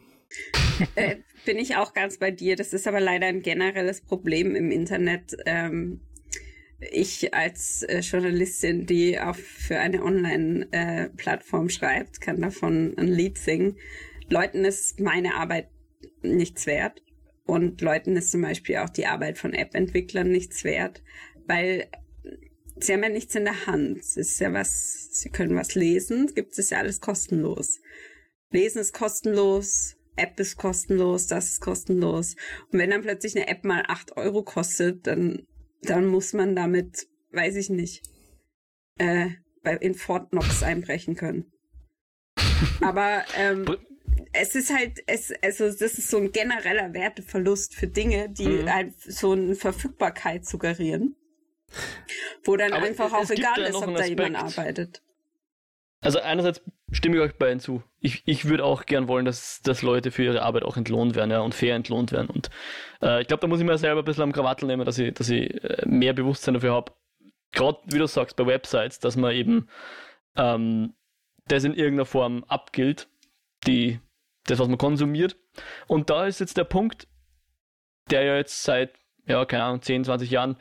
äh, 0.95 1.17
bin 1.45 1.57
ich 1.57 1.75
auch 1.75 1.93
ganz 1.93 2.17
bei 2.17 2.31
dir. 2.31 2.55
Das 2.55 2.73
ist 2.73 2.87
aber 2.87 2.99
leider 2.99 3.27
ein 3.27 3.41
generelles 3.41 4.01
Problem 4.01 4.55
im 4.55 4.71
Internet. 4.71 5.37
Ähm, 5.45 6.01
ich 6.79 7.33
als 7.33 7.83
äh, 7.83 7.99
Journalistin, 7.99 8.85
die 8.85 9.19
auch 9.19 9.35
für 9.35 9.79
eine 9.79 10.03
Online-Plattform 10.03 11.67
äh, 11.67 11.69
schreibt, 11.69 12.21
kann 12.21 12.41
davon 12.41 12.93
ein 12.97 13.07
Lied 13.07 13.37
singen. 13.37 13.77
Leuten 14.29 14.65
ist 14.65 14.99
meine 14.99 15.35
Arbeit 15.35 15.69
nichts 16.21 16.65
wert. 16.65 17.01
Und 17.45 17.79
Leuten 17.81 18.17
ist 18.17 18.31
zum 18.31 18.41
Beispiel 18.41 18.77
auch 18.77 18.89
die 18.89 19.05
Arbeit 19.05 19.37
von 19.37 19.53
App-Entwicklern 19.53 20.29
nichts 20.29 20.63
wert, 20.63 21.03
weil 21.45 21.87
sie 22.77 22.93
haben 22.93 23.03
ja 23.03 23.09
nichts 23.09 23.35
in 23.35 23.45
der 23.45 23.67
Hand. 23.67 23.99
Es 23.99 24.17
ist 24.17 24.39
ja 24.39 24.51
was, 24.53 25.09
sie 25.11 25.29
können 25.29 25.55
was 25.55 25.75
lesen, 25.75 26.33
gibt 26.33 26.57
es 26.57 26.69
ja 26.69 26.79
alles 26.79 27.01
kostenlos. 27.01 27.79
Lesen 28.51 28.79
ist 28.79 28.93
kostenlos, 28.93 29.95
App 30.15 30.39
ist 30.39 30.57
kostenlos, 30.57 31.27
das 31.27 31.49
ist 31.49 31.61
kostenlos. 31.61 32.35
Und 32.71 32.79
wenn 32.79 32.89
dann 32.89 33.01
plötzlich 33.01 33.35
eine 33.35 33.47
App 33.47 33.63
mal 33.63 33.83
acht 33.87 34.15
Euro 34.17 34.43
kostet, 34.43 35.07
dann, 35.07 35.45
dann 35.81 36.07
muss 36.07 36.33
man 36.33 36.55
damit, 36.55 37.07
weiß 37.31 37.55
ich 37.55 37.69
nicht, 37.69 38.03
äh, 38.97 39.29
bei, 39.63 39.75
in 39.75 39.95
Fort 39.95 40.29
Knox 40.29 40.63
einbrechen 40.63 41.15
können. 41.15 41.51
Aber 42.81 43.25
ähm, 43.37 43.65
es 44.31 44.55
ist 44.55 44.73
halt, 44.73 45.01
es, 45.07 45.33
also 45.41 45.65
das 45.65 45.97
ist 45.97 46.09
so 46.09 46.17
ein 46.17 46.31
genereller 46.31 46.93
Werteverlust 46.93 47.75
für 47.75 47.87
Dinge, 47.87 48.29
die 48.29 48.47
mhm. 48.47 48.73
halt 48.73 48.93
so 48.99 49.31
eine 49.31 49.55
Verfügbarkeit 49.55 50.45
suggerieren. 50.45 51.15
Wo 52.43 52.55
dann 52.55 52.73
Aber 52.73 52.85
einfach 52.85 53.11
auch 53.11 53.29
egal 53.29 53.61
ist, 53.61 53.75
ob 53.75 53.95
da 53.95 54.05
jemand 54.05 54.35
arbeitet. 54.35 55.01
Also 56.01 56.19
einerseits 56.19 56.61
stimme 56.91 57.17
ich 57.17 57.21
euch 57.23 57.35
beiden 57.35 57.59
zu. 57.59 57.81
Ich, 57.99 58.21
ich 58.25 58.45
würde 58.45 58.63
auch 58.63 58.85
gern 58.85 59.07
wollen, 59.07 59.25
dass, 59.25 59.61
dass 59.63 59.81
Leute 59.81 60.11
für 60.11 60.23
ihre 60.23 60.43
Arbeit 60.43 60.63
auch 60.63 60.77
entlohnt 60.77 61.15
werden 61.15 61.31
ja, 61.31 61.39
und 61.39 61.55
fair 61.55 61.75
entlohnt 61.75 62.11
werden. 62.11 62.29
Und 62.29 62.51
äh, 63.01 63.21
ich 63.21 63.27
glaube, 63.27 63.41
da 63.41 63.47
muss 63.47 63.59
ich 63.59 63.65
mir 63.65 63.77
selber 63.79 64.01
ein 64.01 64.05
bisschen 64.05 64.23
am 64.23 64.31
Krawattel 64.31 64.67
nehmen, 64.67 64.85
dass 64.85 64.99
ich, 64.99 65.13
dass 65.13 65.29
ich 65.29 65.63
äh, 65.63 65.83
mehr 65.87 66.13
Bewusstsein 66.13 66.53
dafür 66.53 66.73
habe. 66.73 66.91
Gerade, 67.51 67.79
wie 67.85 67.97
du 67.97 68.05
sagst, 68.05 68.35
bei 68.35 68.45
Websites, 68.45 68.99
dass 68.99 69.15
man 69.15 69.33
eben 69.33 69.67
ähm, 70.35 70.93
das 71.47 71.63
in 71.63 71.73
irgendeiner 71.73 72.05
Form 72.05 72.43
abgilt, 72.47 73.07
die, 73.65 73.99
das, 74.45 74.59
was 74.59 74.67
man 74.67 74.77
konsumiert. 74.77 75.37
Und 75.87 76.09
da 76.11 76.27
ist 76.27 76.39
jetzt 76.39 76.57
der 76.57 76.65
Punkt, 76.65 77.07
der 78.11 78.23
ja 78.23 78.35
jetzt 78.35 78.63
seit, 78.63 78.93
ja, 79.25 79.43
keine 79.45 79.63
Ahnung, 79.63 79.81
10, 79.81 80.03
20 80.03 80.29
Jahren 80.29 80.57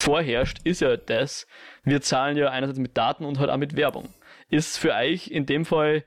vorherrscht, 0.00 0.58
ist 0.64 0.80
ja 0.80 0.96
das, 0.96 1.46
wir 1.84 2.00
zahlen 2.00 2.36
ja 2.36 2.50
einerseits 2.50 2.78
mit 2.78 2.96
Daten 2.96 3.24
und 3.24 3.38
halt 3.38 3.50
auch 3.50 3.56
mit 3.56 3.76
Werbung. 3.76 4.08
Ist 4.48 4.78
für 4.78 4.94
euch 4.94 5.28
in 5.28 5.46
dem 5.46 5.64
Fall, 5.64 6.04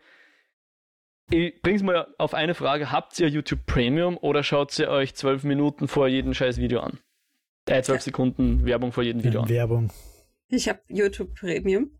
ich 1.29 1.61
bring's 1.61 1.83
mal 1.83 2.07
auf 2.17 2.33
eine 2.33 2.55
Frage, 2.55 2.91
habt 2.91 3.19
ihr 3.19 3.27
YouTube 3.27 3.65
Premium 3.65 4.17
oder 4.17 4.43
schaut 4.43 4.77
ihr 4.79 4.89
euch 4.89 5.13
zwölf 5.15 5.43
Minuten 5.43 5.87
vor 5.87 6.07
jedem 6.07 6.33
scheiß 6.33 6.57
Video 6.57 6.81
an? 6.81 6.99
Äh, 7.67 7.83
zwölf 7.83 8.01
Sekunden 8.01 8.65
Werbung 8.65 8.91
vor 8.91 9.03
jedem 9.03 9.23
Video 9.23 9.41
ja, 9.41 9.43
an. 9.43 9.49
Werbung. 9.49 9.89
Ich 10.49 10.67
habe 10.67 10.81
YouTube 10.87 11.35
Premium 11.35 11.91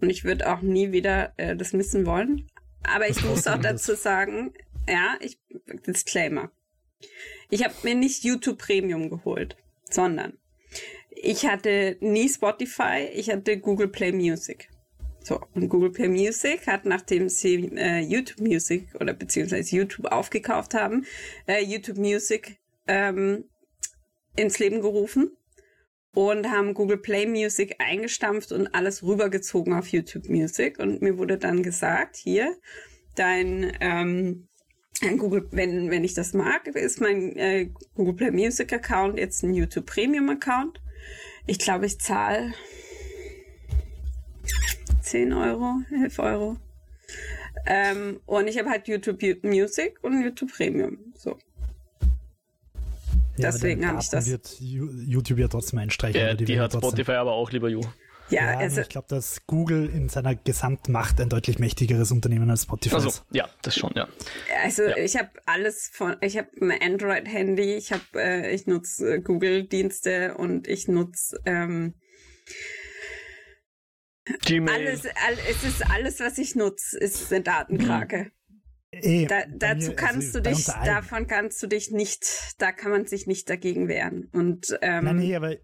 und 0.00 0.10
ich 0.10 0.24
würde 0.24 0.52
auch 0.52 0.60
nie 0.60 0.92
wieder 0.92 1.32
äh, 1.38 1.56
das 1.56 1.72
missen 1.72 2.06
wollen. 2.06 2.48
Aber 2.84 3.08
ich 3.08 3.22
muss 3.24 3.46
auch 3.46 3.58
dazu 3.58 3.94
sagen, 3.94 4.52
ja, 4.88 5.16
ich 5.20 5.38
Disclaimer. 5.86 6.50
Ich 7.50 7.64
habe 7.64 7.74
mir 7.82 7.94
nicht 7.94 8.24
YouTube 8.24 8.58
Premium 8.58 9.10
geholt, 9.10 9.56
sondern 9.90 10.38
ich 11.22 11.46
hatte 11.46 11.96
nie 12.00 12.28
Spotify, 12.28 13.08
ich 13.14 13.30
hatte 13.30 13.58
Google 13.58 13.88
Play 13.88 14.12
Music. 14.12 14.68
So, 15.22 15.40
und 15.54 15.68
Google 15.68 15.92
Play 15.92 16.08
Music 16.08 16.66
hat, 16.66 16.84
nachdem 16.84 17.28
sie 17.28 17.70
äh, 17.76 18.00
YouTube 18.00 18.40
Music 18.40 18.88
oder 18.98 19.14
beziehungsweise 19.14 19.76
YouTube 19.76 20.06
aufgekauft 20.06 20.74
haben, 20.74 21.06
äh, 21.46 21.62
YouTube 21.62 21.96
Music 21.96 22.58
ähm, 22.88 23.44
ins 24.34 24.58
Leben 24.58 24.80
gerufen 24.80 25.30
und 26.12 26.50
haben 26.50 26.74
Google 26.74 26.98
Play 26.98 27.26
Music 27.26 27.76
eingestampft 27.78 28.50
und 28.50 28.74
alles 28.74 29.04
rübergezogen 29.04 29.74
auf 29.74 29.86
YouTube 29.86 30.28
Music. 30.28 30.80
Und 30.80 31.02
mir 31.02 31.18
wurde 31.18 31.38
dann 31.38 31.62
gesagt, 31.62 32.16
hier, 32.16 32.56
dein 33.14 33.76
ähm, 33.80 34.48
Google, 35.18 35.46
wenn, 35.52 35.88
wenn 35.88 36.02
ich 36.02 36.14
das 36.14 36.34
mag, 36.34 36.66
ist 36.66 37.00
mein 37.00 37.36
äh, 37.36 37.70
Google 37.94 38.14
Play 38.14 38.30
Music 38.32 38.72
Account 38.72 39.18
jetzt 39.18 39.44
ein 39.44 39.54
YouTube 39.54 39.86
Premium 39.86 40.28
Account. 40.30 40.80
Ich 41.46 41.58
glaube, 41.58 41.86
ich 41.86 41.98
zahle 41.98 42.52
10 45.02 45.32
Euro, 45.32 45.74
11 46.02 46.18
Euro. 46.18 46.56
Ähm, 47.66 48.20
und 48.26 48.48
ich 48.48 48.58
habe 48.58 48.70
halt 48.70 48.88
YouTube 48.88 49.22
Music 49.42 49.98
und 50.02 50.22
YouTube 50.22 50.52
Premium. 50.52 50.98
So. 51.16 51.38
Ja, 53.36 53.50
Deswegen 53.50 53.86
habe 53.86 53.98
ich 54.00 54.08
das. 54.08 54.26
Wird 54.26 54.56
YouTube 54.60 55.38
ja 55.38 55.48
trotzdem 55.48 55.78
einstreichen. 55.80 56.20
Ja, 56.20 56.34
die, 56.34 56.44
die 56.44 56.60
hat 56.60 56.72
Spotify 56.72 57.12
aber 57.12 57.32
auch, 57.32 57.50
lieber 57.50 57.68
Ju. 57.68 57.82
Ja, 58.32 58.52
Ja, 58.52 58.58
also 58.58 58.80
ich 58.80 58.88
glaube, 58.88 59.06
dass 59.08 59.46
Google 59.46 59.88
in 59.88 60.08
seiner 60.08 60.34
Gesamtmacht 60.34 61.20
ein 61.20 61.28
deutlich 61.28 61.58
mächtigeres 61.58 62.10
Unternehmen 62.10 62.48
als 62.50 62.62
Spotify 62.62 62.94
Also, 62.96 63.08
ist. 63.08 63.24
ja, 63.30 63.48
das 63.62 63.76
schon, 63.76 63.92
ja. 63.94 64.08
Also 64.62 64.84
Ja. 64.84 64.96
ich 64.96 65.16
habe 65.16 65.30
alles 65.46 65.90
von, 65.92 66.16
ich 66.20 66.38
habe 66.38 66.48
ein 66.60 66.72
Android-Handy, 66.82 67.74
ich 67.74 67.92
habe, 67.92 68.02
äh, 68.16 68.54
ich 68.54 68.66
nutze 68.66 69.16
äh, 69.16 69.20
Google-Dienste 69.20 70.34
und 70.36 70.66
ich 70.66 70.88
nutze 70.88 71.38
ähm, 71.44 71.94
Gmail. 74.44 74.74
alles, 74.74 75.04
all, 75.04 75.34
es 75.50 75.64
ist 75.64 75.90
alles, 75.90 76.20
was 76.20 76.38
ich 76.38 76.54
nutze, 76.54 76.98
ist 76.98 77.32
eine 77.32 77.42
Datenkrake. 77.42 78.30
Eh, 78.92 79.26
Da, 79.26 79.42
dazu 79.56 79.88
mir, 79.90 79.96
kannst 79.96 80.36
also 80.36 80.40
du 80.40 80.50
dich, 80.50 80.66
davon 80.66 81.26
kannst 81.26 81.62
du 81.62 81.66
dich 81.66 81.90
nicht, 81.90 82.54
da 82.58 82.72
kann 82.72 82.90
man 82.92 83.06
sich 83.06 83.26
nicht 83.26 83.48
dagegen 83.48 83.88
wehren. 83.88 84.28
Und 84.32 84.78
ähm, 84.82 85.04
Nein, 85.04 85.16
nee, 85.16 85.34
aber 85.34 85.56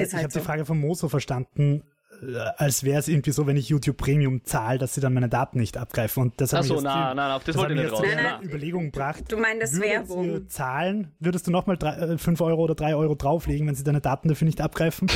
äh, 0.00 0.04
ich 0.04 0.12
halt 0.12 0.24
habe 0.24 0.32
so. 0.32 0.40
die 0.40 0.44
Frage 0.44 0.64
von 0.64 0.78
Mo 0.78 0.94
so 0.94 1.08
verstanden, 1.08 1.82
äh, 2.22 2.36
als 2.56 2.84
wäre 2.84 2.98
es 2.98 3.08
irgendwie 3.08 3.32
so, 3.32 3.46
wenn 3.46 3.56
ich 3.56 3.68
YouTube 3.68 3.96
Premium 3.96 4.44
zahle, 4.44 4.78
dass 4.78 4.94
sie 4.94 5.00
dann 5.00 5.14
meine 5.14 5.28
Daten 5.28 5.58
nicht 5.58 5.76
abgreifen. 5.76 6.22
Und 6.24 6.40
das 6.40 6.52
hat 6.52 6.60
Achso, 6.60 6.74
mich 6.74 6.84
nein, 6.84 7.18
auf 7.18 7.44
das 7.44 7.54
das 7.54 7.62
wollte 7.62 7.74
ich 7.74 7.80
nicht 7.80 7.92
raus. 7.92 8.02
Nein. 8.02 8.42
Überlegung 8.42 8.84
gebracht. 8.86 9.24
du 9.28 9.36
meinst 9.36 9.80
Werbung. 9.80 10.48
zahlen, 10.48 11.12
würdest 11.18 11.46
du 11.46 11.50
nochmal 11.50 11.78
5 12.16 12.40
Euro 12.40 12.62
oder 12.62 12.74
3 12.74 12.94
Euro 12.94 13.14
drauflegen, 13.14 13.66
wenn 13.66 13.74
sie 13.74 13.84
deine 13.84 14.00
Daten 14.00 14.28
dafür 14.28 14.46
nicht 14.46 14.60
abgreifen? 14.60 15.10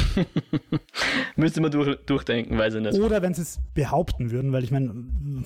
Müsste 1.36 1.60
man 1.60 1.70
durch, 1.70 1.96
durchdenken, 2.06 2.58
weiß 2.58 2.74
ich 2.74 2.82
nicht. 2.82 2.98
Oder 2.98 3.22
wenn 3.22 3.34
sie 3.34 3.42
es 3.42 3.60
behaupten 3.74 4.30
würden, 4.30 4.52
weil 4.52 4.64
ich 4.64 4.70
meine, 4.70 4.92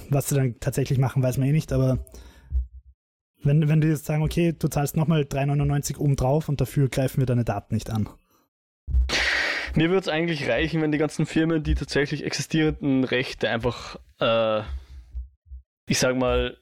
was 0.08 0.28
sie 0.28 0.34
dann 0.34 0.58
tatsächlich 0.60 0.98
machen, 0.98 1.22
weiß 1.22 1.38
man 1.38 1.48
eh 1.48 1.52
nicht, 1.52 1.72
aber 1.72 1.98
wenn, 3.42 3.68
wenn 3.68 3.80
die 3.80 3.88
jetzt 3.88 4.04
sagen, 4.04 4.22
okay, 4.22 4.54
du 4.58 4.68
zahlst 4.68 4.96
nochmal 4.96 5.22
3,99 5.22 5.98
oben 5.98 6.16
drauf 6.16 6.48
und 6.48 6.60
dafür 6.60 6.88
greifen 6.88 7.20
wir 7.20 7.26
deine 7.26 7.44
Daten 7.44 7.74
nicht 7.74 7.90
an. 7.90 8.08
Mir 9.74 9.88
würde 9.88 10.00
es 10.00 10.08
eigentlich 10.08 10.48
reichen, 10.48 10.82
wenn 10.82 10.92
die 10.92 10.98
ganzen 10.98 11.26
Firmen 11.26 11.62
die 11.62 11.74
tatsächlich 11.74 12.24
existierenden 12.24 13.04
Rechte 13.04 13.48
einfach, 13.48 13.98
äh, 14.20 14.62
ich 15.86 15.98
sag 15.98 16.16
mal, 16.16 16.56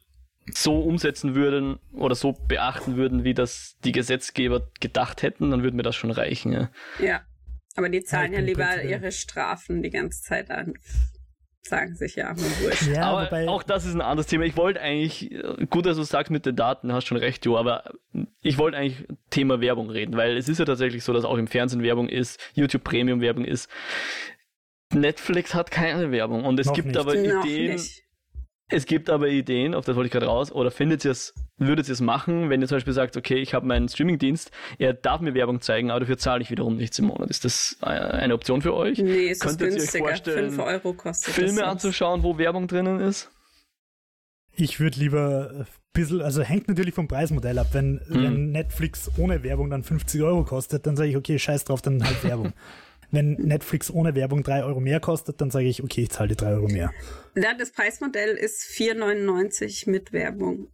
so 0.53 0.81
umsetzen 0.81 1.35
würden 1.35 1.79
oder 1.93 2.15
so 2.15 2.33
beachten 2.33 2.97
würden, 2.97 3.25
wie 3.25 3.35
das 3.35 3.77
die 3.85 3.93
Gesetzgeber 3.93 4.71
gedacht 4.81 5.23
hätten, 5.23 5.51
dann 5.51 5.63
würde 5.63 5.77
mir 5.77 5.83
das 5.83 5.97
schon 5.97 6.11
reichen. 6.11 6.53
Ja. 6.53 6.71
Ja. 7.03 7.21
Aber 7.77 7.89
die 7.89 8.03
zahlen 8.03 8.33
Ja, 8.33 8.41
ja 8.41 8.45
lieber 8.45 8.83
ihre 8.83 9.13
Strafen 9.13 9.83
die 9.83 9.91
ganze 9.91 10.23
Zeit 10.23 10.51
an. 10.51 10.75
Sagen 11.69 11.95
sich 11.95 12.17
ja, 12.17 12.35
wurscht. 12.37 12.89
Ja, 12.95 13.11
aber 13.11 13.27
wobei, 13.27 13.49
auch 13.49 13.63
das 13.63 13.85
ist 13.85 13.95
ein 13.95 14.01
anderes 14.01 14.27
Thema. 14.27 14.45
Ich 14.45 14.57
wollte 14.57 14.81
eigentlich, 14.81 15.31
gut, 15.69 15.87
dass 15.87 15.97
du 15.97 16.03
sagst 16.03 16.31
mit 16.31 16.47
den 16.47 16.57
Daten, 16.57 16.93
hast 16.93 17.07
schon 17.07 17.19
recht, 17.19 17.45
Jo, 17.45 17.57
aber 17.59 17.85
ich 18.41 18.57
wollte 18.59 18.79
eigentlich 18.79 19.07
Thema 19.31 19.61
Werbung 19.61 19.91
reden, 19.91 20.17
weil 20.17 20.37
es 20.37 20.49
ist 20.49 20.59
ja 20.59 20.65
tatsächlich 20.65 21.05
so, 21.05 21.13
dass 21.13 21.25
auch 21.25 21.37
im 21.37 21.47
Fernsehen 21.47 21.83
Werbung 21.83 22.09
ist, 22.09 22.41
YouTube 22.55 22.85
Premium 22.85 23.21
Werbung 23.21 23.45
ist. 23.45 23.69
Netflix 24.95 25.55
hat 25.55 25.71
keine 25.71 26.11
Werbung 26.11 26.45
und 26.45 26.59
es 26.59 26.73
gibt 26.73 26.89
nicht. 26.89 26.97
aber 26.97 27.15
Noch 27.15 27.45
Ideen, 27.45 27.73
nicht. 27.75 28.03
Es 28.71 28.85
gibt 28.87 29.09
aber 29.11 29.29
Ideen, 29.29 29.75
auf 29.75 29.85
das 29.85 29.97
wollte 29.97 30.07
ich 30.09 30.13
gerade 30.13 30.27
raus, 30.27 30.53
oder 30.53 30.71
findet 30.71 31.05
ihr 31.05 31.11
es, 31.13 31.35
würdet 31.57 31.89
ihr 31.89 31.93
es 31.95 32.01
machen, 32.01 32.51
wenn 32.51 32.61
ihr 32.61 32.69
zum 32.69 32.77
Beispiel 32.77 32.93
sagt, 32.93 33.17
okay, 33.17 33.37
ich 33.37 33.55
habe 33.55 33.67
meinen 33.67 33.89
Streamingdienst, 33.89 34.51
er 34.79 34.93
darf 34.95 35.21
mir 35.21 35.35
Werbung 35.35 35.61
zeigen, 35.61 35.91
aber 35.91 36.01
dafür 36.01 36.19
zahle 36.19 36.43
ich 36.43 36.51
wiederum 36.51 36.77
nichts 36.77 36.99
im 36.99 37.07
Monat. 37.07 37.31
Ist 37.31 37.45
das 37.45 37.77
äh, 37.83 37.87
eine 37.87 38.35
Option 38.35 38.61
für 38.63 38.75
euch? 38.75 38.99
Nee, 38.99 39.27
es 39.31 39.39
ist 39.39 39.41
Könntet 39.41 39.61
ihr 39.61 39.67
euch 39.69 39.75
günstiger. 39.79 40.05
vorstellen, 40.09 40.51
5 40.53 40.59
Euro 40.67 40.93
kostet 40.95 41.35
Filme 41.35 41.61
das. 41.61 41.69
anzuschauen, 41.71 42.23
wo 42.23 42.37
Werbung 42.39 42.69
drinnen 42.69 43.01
ist? 43.01 43.31
ich 44.61 44.81
würde 44.81 44.99
lieber 44.99 45.51
ein 45.55 45.67
bisschen, 45.93 46.21
also 46.21 46.43
hängt 46.43 46.67
natürlich 46.67 46.93
vom 46.95 47.07
Preismodell 47.07 47.59
ab. 47.61 47.69
Wenn, 47.73 48.01
Hm. 48.09 48.23
wenn 48.25 48.51
Netflix 48.51 49.09
ohne 49.17 49.45
Werbung 49.45 49.71
dann 49.71 49.85
50 49.85 50.21
Euro 50.23 50.43
kostet, 50.45 50.85
dann 50.85 50.97
sage 50.97 51.11
ich, 51.11 51.17
okay, 51.17 51.39
scheiß 51.39 51.63
drauf, 51.65 51.81
dann 51.81 52.03
halt 52.05 52.25
Werbung. 52.25 52.53
wenn 53.11 53.33
Netflix 53.35 53.91
ohne 53.91 54.15
Werbung 54.15 54.43
3 54.43 54.65
Euro 54.65 54.81
mehr 54.81 55.01
kostet, 55.01 55.41
dann 55.41 55.51
sage 55.51 55.67
ich, 55.67 55.83
okay, 55.83 56.03
ich 56.03 56.11
zahle 56.11 56.29
die 56.29 56.37
3 56.37 56.47
Euro 56.53 56.69
mehr. 56.69 56.93
Ja, 57.35 57.55
das 57.55 57.73
Preismodell 57.73 58.37
ist 58.37 58.63
4,99 58.63 59.91
mit 59.91 60.13
Werbung. 60.13 60.69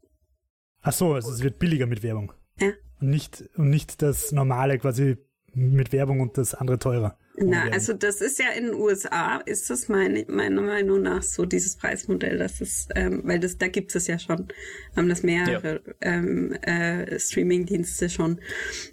Ach 0.83 0.93
so, 0.93 1.15
also 1.15 1.31
es 1.33 1.43
wird 1.43 1.59
billiger 1.59 1.87
mit 1.87 2.03
Werbung. 2.03 2.33
Ja. 2.59 2.73
Und 3.01 3.11
nicht, 3.11 3.45
und 3.57 3.71
nicht 3.71 4.03
das 4.03 4.33
normale 4.33 4.79
quasi 4.79 5.17
mit 5.53 5.93
Werbung 5.93 6.21
und 6.21 6.37
das 6.37 6.55
andere 6.55 6.79
teurer. 6.79 7.19
Na, 7.37 7.69
also 7.71 7.93
das 7.93 8.21
ist 8.21 8.39
ja 8.39 8.51
in 8.51 8.67
den 8.67 8.75
USA, 8.75 9.39
ist 9.39 9.69
das 9.69 9.89
meine, 9.89 10.25
meiner 10.29 10.63
Meinung 10.63 11.03
nach 11.03 11.23
so 11.23 11.45
dieses 11.45 11.77
Preismodell, 11.77 12.39
das 12.39 12.61
ist, 12.61 12.91
ähm, 12.95 13.23
weil 13.25 13.41
das, 13.41 13.59
da 13.59 13.67
gibt 13.67 13.95
es 13.95 14.07
ja 14.07 14.21
schon, 14.21 14.49
haben 14.95 15.09
das 15.09 15.25
mehrere 15.25 15.83
ähm, 16.01 16.53
äh, 16.63 17.19
Streaming-Dienste 17.19 18.09
schon. 18.09 18.41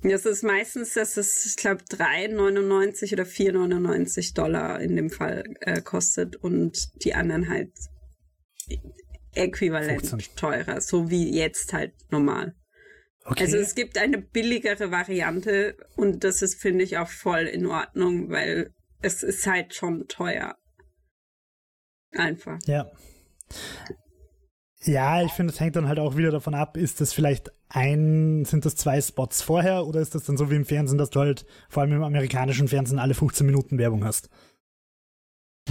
Das 0.01 0.25
ist 0.25 0.43
meistens, 0.43 0.95
das 0.95 1.17
ist, 1.17 1.45
ich 1.45 1.55
glaube, 1.55 1.83
3,99 1.83 3.13
oder 3.13 3.23
4,99 3.23 4.33
Dollar 4.33 4.81
in 4.81 4.95
dem 4.95 5.11
Fall 5.11 5.43
äh, 5.59 5.81
kostet 5.81 6.35
und 6.35 6.89
die 7.03 7.13
anderen 7.13 7.47
halt 7.47 7.71
äquivalent 9.35 10.07
15. 10.07 10.35
teurer, 10.35 10.81
so 10.81 11.11
wie 11.11 11.31
jetzt 11.31 11.73
halt 11.73 11.93
normal. 12.09 12.55
Okay. 13.26 13.43
Also 13.43 13.57
es 13.57 13.76
gibt 13.76 13.97
eine 13.97 14.19
billigere 14.19 14.91
Variante 14.91 15.76
und 15.95 16.24
das 16.24 16.41
ist, 16.41 16.61
finde 16.61 16.84
ich, 16.84 16.97
auch 16.97 17.09
voll 17.09 17.41
in 17.41 17.65
Ordnung, 17.65 18.30
weil 18.30 18.74
es 19.01 19.24
ist 19.24 19.45
halt 19.47 19.74
schon 19.74 20.07
teuer. 20.07 20.55
Einfach. 22.11 22.59
Ja. 22.65 22.91
Ja, 24.84 25.22
ich 25.22 25.32
finde, 25.32 25.53
es 25.53 25.59
hängt 25.59 25.76
dann 25.76 25.88
halt 25.88 25.99
auch 25.99 26.17
wieder 26.17 26.32
davon 26.32 26.55
ab, 26.55 26.76
ist 26.76 27.01
das 27.01 27.13
vielleicht 27.13 27.51
ein, 27.69 28.45
sind 28.45 28.65
das 28.65 28.76
zwei 28.76 28.99
Spots 28.99 29.41
vorher 29.41 29.86
oder 29.86 30.01
ist 30.01 30.15
das 30.15 30.24
dann 30.24 30.38
so 30.38 30.49
wie 30.49 30.55
im 30.55 30.65
Fernsehen, 30.65 30.97
dass 30.97 31.11
du 31.11 31.19
halt 31.19 31.45
vor 31.69 31.84
allem 31.84 31.93
im 31.93 32.03
amerikanischen 32.03 32.67
Fernsehen 32.67 32.97
alle 32.97 33.13
15 33.13 33.45
Minuten 33.45 33.78
Werbung 33.78 34.03
hast? 34.03 34.30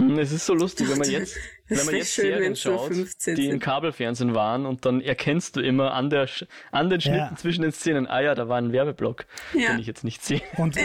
Hm, 0.08 0.18
Es 0.18 0.32
ist 0.32 0.46
so 0.46 0.54
lustig, 0.54 0.88
wenn 0.90 0.98
man 0.98 1.10
jetzt, 1.10 1.36
wenn 1.68 1.84
man 1.86 1.94
jetzt 1.96 2.12
schön, 2.14 2.24
Serien 2.26 2.56
schaut, 2.56 2.88
15 2.88 3.34
die 3.36 3.48
im. 3.48 3.58
Kabelfernsehen 3.60 4.34
waren 4.34 4.66
und 4.66 4.84
dann 4.86 5.00
erkennst 5.00 5.56
du 5.56 5.60
immer 5.60 5.92
an, 5.92 6.10
der, 6.10 6.28
an 6.72 6.90
den 6.90 7.00
Schnitten 7.00 7.18
Ja. 7.18 7.36
zwischen 7.36 7.62
den 7.62 7.72
Szenen, 7.72 8.06
ah 8.06 8.20
ja, 8.20 8.34
da 8.34 8.48
war 8.48 8.58
ein 8.58 8.72
Werbeblock, 8.72 9.26
Ja. 9.54 9.72
den 9.72 9.80
ich 9.80 9.86
jetzt 9.86 10.04
nicht 10.04 10.24
sehe. 10.24 10.40
Und, 10.56 10.76
Ja. 10.76 10.82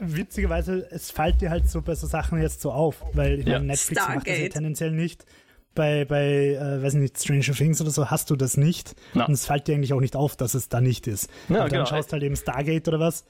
und 0.00 0.16
witzigerweise, 0.16 0.86
es 0.90 1.10
fällt 1.10 1.40
dir 1.40 1.50
halt 1.50 1.68
so 1.70 1.82
bei 1.82 1.94
so 1.94 2.06
Sachen 2.06 2.40
jetzt 2.40 2.60
so 2.60 2.70
auf, 2.72 3.02
weil 3.14 3.40
ich 3.40 3.46
Ja. 3.46 3.54
meine, 3.54 3.66
Netflix 3.66 4.00
macht 4.02 4.16
das 4.18 4.24
ja 4.26 4.32
Stargate. 4.34 4.52
tendenziell 4.52 4.90
nicht. 4.92 5.24
Bei, 5.74 6.06
bei 6.06 6.54
äh, 6.54 6.82
weiß 6.82 6.94
nicht, 6.94 7.18
Stranger 7.20 7.52
Things 7.52 7.82
oder 7.82 7.90
so 7.90 8.10
hast 8.10 8.30
du 8.30 8.36
das 8.36 8.56
nicht. 8.56 8.94
Na. 9.12 9.26
Und 9.26 9.34
es 9.34 9.44
fällt 9.44 9.68
dir 9.68 9.74
eigentlich 9.74 9.92
auch 9.92 10.00
nicht 10.00 10.16
auf, 10.16 10.34
dass 10.34 10.54
es 10.54 10.70
da 10.70 10.80
nicht 10.80 11.06
ist. 11.06 11.28
Ja, 11.50 11.56
und 11.56 11.60
dann 11.64 11.68
genau. 11.70 11.84
schaust 11.86 12.12
halt 12.14 12.22
eben 12.22 12.34
Stargate 12.34 12.88
oder 12.88 12.98
was, 12.98 13.24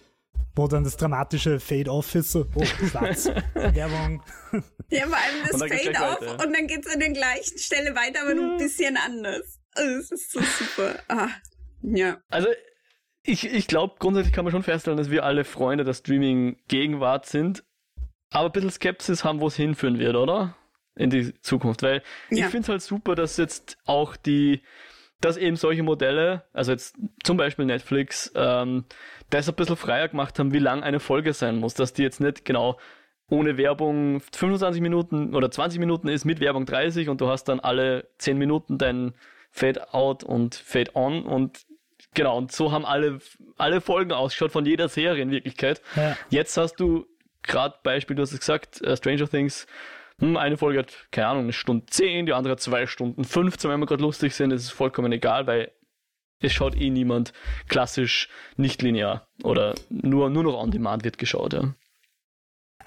wo 0.55 0.67
dann 0.69 0.85
das 0.85 0.97
dramatische 0.97 1.61
Fade-Off 1.61 2.15
ist, 2.15 2.33
so, 2.33 2.47
oh, 2.55 2.65
schwarz, 2.65 3.27
Werbung. 3.55 4.23
Ja, 4.91 5.07
vor 5.07 5.17
allem 5.17 5.43
das 5.45 5.53
Und 5.55 5.61
dann 5.61 5.69
geht's 5.71 5.83
Fade 5.85 5.91
gleich 5.91 6.03
auf 6.03 6.21
weiter. 6.23 6.47
und 6.47 6.57
dann 6.57 6.67
geht's 6.67 6.87
an 6.93 7.01
der 7.01 7.11
gleichen 7.11 7.59
Stelle 7.59 7.95
weiter, 7.95 8.23
aber 8.23 8.35
nur 8.35 8.53
ein 8.53 8.57
bisschen 8.59 8.97
anders. 8.97 9.61
Also, 9.75 9.91
es 9.99 10.11
ist 10.13 10.33
so 10.33 10.41
super. 10.41 10.95
Ah, 11.09 11.29
ja. 11.83 12.19
Also, 12.29 12.49
ich, 13.23 13.45
ich 13.53 13.67
glaube, 13.67 13.97
grundsätzlich 13.99 14.33
kann 14.35 14.45
man 14.45 14.53
schon 14.53 14.63
feststellen, 14.63 14.97
dass 14.97 15.11
wir 15.11 15.25
alle 15.25 15.45
Freunde 15.45 15.85
der 15.85 15.95
Streaming-Gegenwart 15.95 17.27
sind, 17.27 17.65
aber 18.31 18.47
ein 18.47 18.53
bisschen 18.53 18.71
Skepsis 18.71 19.25
haben, 19.25 19.41
wo 19.41 19.49
es 19.49 19.57
hinführen 19.57 19.99
wird, 19.99 20.17
oder? 20.17 20.57
In 20.95 21.11
die 21.11 21.39
Zukunft. 21.43 21.83
Weil 21.83 22.03
ich 22.31 22.39
Ja. 22.39 22.49
finde 22.49 22.63
es 22.63 22.69
halt 22.71 22.83
super, 22.83 23.15
dass 23.15 23.37
jetzt 23.37 23.77
auch 23.85 24.17
die, 24.17 24.63
dass 25.21 25.37
eben 25.37 25.57
solche 25.57 25.83
Modelle, 25.83 26.45
also 26.53 26.73
jetzt 26.73 26.97
zum 27.25 27.37
Beispiel 27.37 27.67
Netflix, 27.67 28.33
ähm, 28.35 28.85
das 29.31 29.49
ein 29.49 29.55
bisschen 29.55 29.77
freier 29.77 30.09
gemacht 30.09 30.39
haben, 30.39 30.53
wie 30.53 30.59
lang 30.59 30.83
eine 30.83 31.01
Folge 31.01 31.33
sein 31.33 31.57
muss, 31.57 31.75
dass 31.75 31.93
die 31.93 32.03
jetzt 32.03 32.21
nicht 32.21 32.45
genau 32.45 32.79
ohne 33.29 33.59
Werbung 33.59 34.21
25 34.21 34.81
Minuten 34.81 35.35
oder 35.35 35.51
20 35.51 35.81
Minuten 35.81 36.09
ist, 36.09 36.25
mit 36.25 36.41
Werbung 36.41 36.65
30 36.65 37.09
und 37.09 37.21
du 37.21 37.29
hast 37.29 37.45
dann 37.45 37.61
alle 37.61 38.09
10 38.19 38.39
Minuten 38.39 38.79
dein 38.79 39.15
Fade 39.51 39.93
out 39.95 40.23
und 40.23 40.55
Fade 40.55 40.93
on 40.95 41.25
und 41.25 41.67
genau, 42.15 42.37
und 42.39 42.53
so 42.53 42.71
haben 42.73 42.85
alle, 42.85 43.19
alle 43.57 43.81
Folgen 43.81 44.13
ausgeschaut 44.13 44.53
von 44.53 44.65
jeder 44.65 44.89
Serie 44.89 45.23
in 45.23 45.31
Wirklichkeit. 45.31 45.83
Ja. 45.97 46.17
Jetzt 46.31 46.57
hast 46.57 46.77
du 46.77 47.07
gerade 47.43 47.77
Beispiel, 47.83 48.15
du 48.17 48.23
hast 48.23 48.33
es 48.33 48.41
gesagt, 48.41 48.81
äh, 48.83 48.97
Stranger 48.97 49.29
Things, 49.29 49.67
hm, 50.19 50.37
eine 50.37 50.57
Folge 50.57 50.81
hat, 50.81 51.09
keine 51.11 51.29
Ahnung, 51.29 51.43
eine 51.45 51.53
Stunde 51.53 51.87
10, 51.87 52.27
die 52.27 52.33
andere 52.33 52.53
hat 52.53 52.61
zwei 52.61 52.87
Stunden 52.87 53.25
15, 53.25 53.71
wenn 53.71 53.81
wir 53.81 53.87
gerade 53.87 54.03
lustig 54.03 54.35
sind, 54.35 54.51
das 54.51 54.63
ist 54.63 54.71
vollkommen 54.71 55.13
egal, 55.13 55.47
weil 55.47 55.73
es 56.41 56.53
schaut 56.53 56.77
eh 56.77 56.91
niemand 56.91 57.33
klassisch 57.69 58.29
nicht 58.57 58.83
linear 58.83 59.29
oder 59.43 59.75
nur, 59.89 60.31
nur 60.31 60.45
noch 60.45 60.55
on 60.55 60.71
demand 60.71 61.05
wird 61.05 61.19
geschaut, 61.19 61.53
ja. 61.53 61.75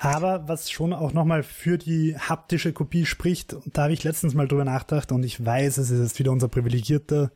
Aber 0.02 0.48
was 0.48 0.72
schon 0.72 0.94
auch 0.94 1.12
nochmal 1.12 1.44
für 1.44 1.78
die 1.78 2.18
haptische 2.18 2.72
Kopie 2.72 3.06
spricht, 3.06 3.58
da 3.66 3.84
habe 3.84 3.94
ich 3.94 4.06
letztens 4.06 4.34
mal 4.34 4.48
drüber 4.48 4.64
nachgedacht 4.64 5.12
und 5.12 5.24
ich 5.24 5.46
weiß, 5.46 5.78
es 5.78 5.90
ist 5.90 6.00
jetzt 6.00 6.20
wieder 6.20 6.32
unser 6.32 6.48
privilegierter 6.48 7.32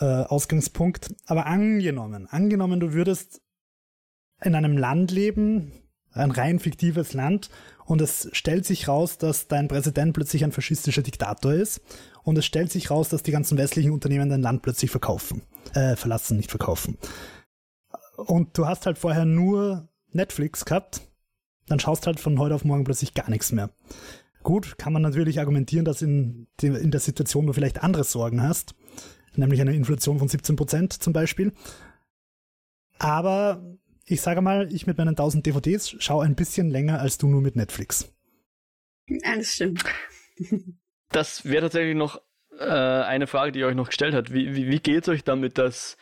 äh, 0.00 0.04
Ausgangspunkt, 0.04 1.14
aber 1.26 1.46
angenommen, 1.46 2.26
angenommen, 2.26 2.80
du 2.80 2.92
würdest 2.92 3.40
in 4.42 4.56
einem 4.56 4.76
Land 4.76 5.12
leben, 5.12 5.72
ein 6.12 6.32
rein 6.32 6.58
fiktives 6.58 7.12
Land, 7.12 7.50
und 7.90 8.00
es 8.00 8.28
stellt 8.32 8.64
sich 8.64 8.86
raus, 8.86 9.18
dass 9.18 9.48
dein 9.48 9.66
Präsident 9.66 10.12
plötzlich 10.12 10.44
ein 10.44 10.52
faschistischer 10.52 11.02
Diktator 11.02 11.52
ist, 11.52 11.80
und 12.22 12.38
es 12.38 12.44
stellt 12.44 12.70
sich 12.70 12.88
raus, 12.88 13.08
dass 13.08 13.24
die 13.24 13.32
ganzen 13.32 13.58
westlichen 13.58 13.90
Unternehmen 13.90 14.30
dein 14.30 14.42
Land 14.42 14.62
plötzlich 14.62 14.92
verkaufen, 14.92 15.42
äh, 15.74 15.96
verlassen, 15.96 16.36
nicht 16.36 16.50
verkaufen. 16.50 16.98
Und 18.16 18.56
du 18.56 18.68
hast 18.68 18.86
halt 18.86 18.96
vorher 18.96 19.24
nur 19.24 19.88
Netflix 20.12 20.64
gehabt, 20.64 21.00
dann 21.66 21.80
schaust 21.80 22.06
halt 22.06 22.20
von 22.20 22.38
heute 22.38 22.54
auf 22.54 22.64
morgen 22.64 22.84
plötzlich 22.84 23.12
gar 23.12 23.28
nichts 23.28 23.50
mehr. 23.50 23.70
Gut, 24.44 24.78
kann 24.78 24.92
man 24.92 25.02
natürlich 25.02 25.40
argumentieren, 25.40 25.84
dass 25.84 26.00
in, 26.00 26.46
in 26.62 26.92
der 26.92 27.00
Situation 27.00 27.48
du 27.48 27.52
vielleicht 27.52 27.82
andere 27.82 28.04
Sorgen 28.04 28.40
hast, 28.40 28.76
nämlich 29.34 29.60
eine 29.60 29.74
Inflation 29.74 30.20
von 30.20 30.28
17% 30.28 31.00
zum 31.00 31.12
Beispiel. 31.12 31.52
Aber 33.00 33.64
ich 34.04 34.20
sage 34.20 34.40
mal, 34.40 34.72
ich 34.72 34.86
mit 34.86 34.98
meinen 34.98 35.10
1000 35.10 35.46
DVDs 35.46 35.96
schaue 35.98 36.24
ein 36.24 36.34
bisschen 36.34 36.70
länger 36.70 37.00
als 37.00 37.18
du 37.18 37.28
nur 37.28 37.40
mit 37.40 37.56
Netflix. 37.56 38.12
Ja, 39.06 39.36
das 39.36 39.54
stimmt. 39.54 39.84
Das 41.10 41.44
wäre 41.44 41.62
tatsächlich 41.62 41.96
noch 41.96 42.20
äh, 42.58 42.64
eine 42.64 43.26
Frage, 43.26 43.52
die 43.52 43.58
ihr 43.60 43.66
euch 43.66 43.74
noch 43.74 43.88
gestellt 43.88 44.14
hat. 44.14 44.32
Wie, 44.32 44.54
wie, 44.54 44.68
wie 44.68 44.78
geht 44.78 45.02
es 45.02 45.08
euch 45.08 45.24
damit, 45.24 45.58
dass 45.58 45.96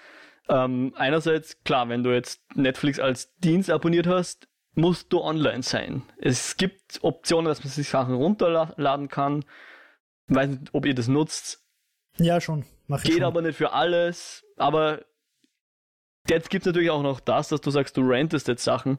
ähm, 0.48 0.92
einerseits, 0.96 1.62
klar, 1.64 1.88
wenn 1.88 2.02
du 2.02 2.12
jetzt 2.12 2.40
Netflix 2.54 2.98
als 2.98 3.34
Dienst 3.36 3.70
abonniert 3.70 4.06
hast, 4.06 4.48
musst 4.74 5.12
du 5.12 5.20
online 5.20 5.62
sein. 5.62 6.02
Es 6.18 6.56
gibt 6.56 7.00
Optionen, 7.02 7.46
dass 7.46 7.64
man 7.64 7.72
sich 7.72 7.88
Sachen 7.88 8.14
runterladen 8.14 9.08
kann. 9.08 9.44
Ich 10.28 10.36
weiß 10.36 10.48
nicht, 10.50 10.74
ob 10.74 10.86
ihr 10.86 10.94
das 10.94 11.08
nutzt. 11.08 11.64
Ja, 12.18 12.40
schon. 12.40 12.64
Mach 12.86 12.98
ich 12.98 13.04
Geht 13.04 13.14
schon. 13.14 13.24
aber 13.24 13.42
nicht 13.42 13.56
für 13.56 13.72
alles. 13.72 14.44
Aber 14.56 15.04
jetzt 16.30 16.50
gibt 16.50 16.62
es 16.62 16.66
natürlich 16.66 16.90
auch 16.90 17.02
noch 17.02 17.20
das, 17.20 17.48
dass 17.48 17.60
du 17.60 17.70
sagst, 17.70 17.96
du 17.96 18.02
rentest 18.02 18.48
jetzt 18.48 18.64
Sachen. 18.64 18.98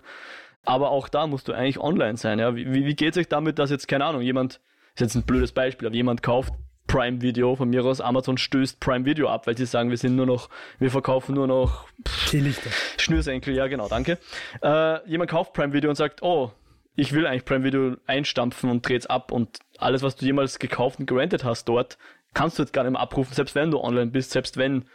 Aber 0.66 0.92
auch 0.92 1.08
da 1.10 1.28
musst 1.28 1.48
du 1.48 1.54
eigentlich 1.54 1.80
online 1.80 2.18
sein. 2.18 2.40
Ja? 2.40 2.56
Wie, 2.56 2.72
wie 2.72 2.96
geht 2.96 3.12
es 3.14 3.18
euch 3.18 3.28
damit, 3.28 3.60
dass 3.60 3.70
jetzt, 3.70 3.88
keine 3.88 4.06
Ahnung, 4.06 4.22
jemand, 4.22 4.60
ist 4.96 5.02
jetzt 5.02 5.16
ein 5.16 5.24
blödes 5.24 5.52
Beispiel, 5.52 5.88
aber 5.88 5.96
jemand 5.96 6.22
kauft 6.22 6.54
Prime 6.88 7.22
Video 7.22 7.56
von 7.56 7.70
mir 7.70 7.86
aus, 7.86 8.02
Amazon 8.02 8.38
stößt 8.38 8.80
Prime 8.80 9.06
Video 9.06 9.30
ab, 9.30 9.46
weil 9.46 9.56
sie 9.56 9.66
sagen, 9.66 9.92
wir 9.92 9.98
sind 9.98 10.16
nur 10.16 10.26
noch, 10.26 10.50
wir 10.80 10.90
verkaufen 10.90 11.36
nur 11.36 11.46
noch 11.46 11.88
Teelichter. 12.28 12.72
Schnürsenkel, 12.98 13.56
ja 13.56 13.68
genau, 13.68 13.88
danke. 13.88 14.18
Äh, 14.64 15.08
jemand 15.08 15.30
kauft 15.30 15.54
Prime 15.54 15.72
Video 15.72 15.92
und 15.92 15.96
sagt, 15.96 16.24
oh, 16.24 16.52
ich 16.96 17.14
will 17.14 17.28
eigentlich 17.28 17.46
Prime 17.46 17.64
Video 17.64 17.96
einstampfen 18.08 18.72
und 18.72 18.88
dreht's 18.88 19.06
ab 19.06 19.32
und 19.32 19.60
alles, 19.78 20.02
was 20.02 20.16
du 20.16 20.26
jemals 20.26 20.58
gekauft 20.58 21.00
und 21.00 21.06
gerentet 21.06 21.44
hast 21.44 21.66
dort, 21.66 22.00
kannst 22.34 22.58
du 22.58 22.64
jetzt 22.64 22.74
gar 22.74 22.84
nicht 22.84 22.94
mehr 22.94 23.02
abrufen, 23.02 23.34
selbst 23.34 23.54
wenn 23.54 23.70
du 23.70 23.80
online 23.80 24.12
bist, 24.12 24.32
selbst 24.32 24.58
wenn 24.58 24.86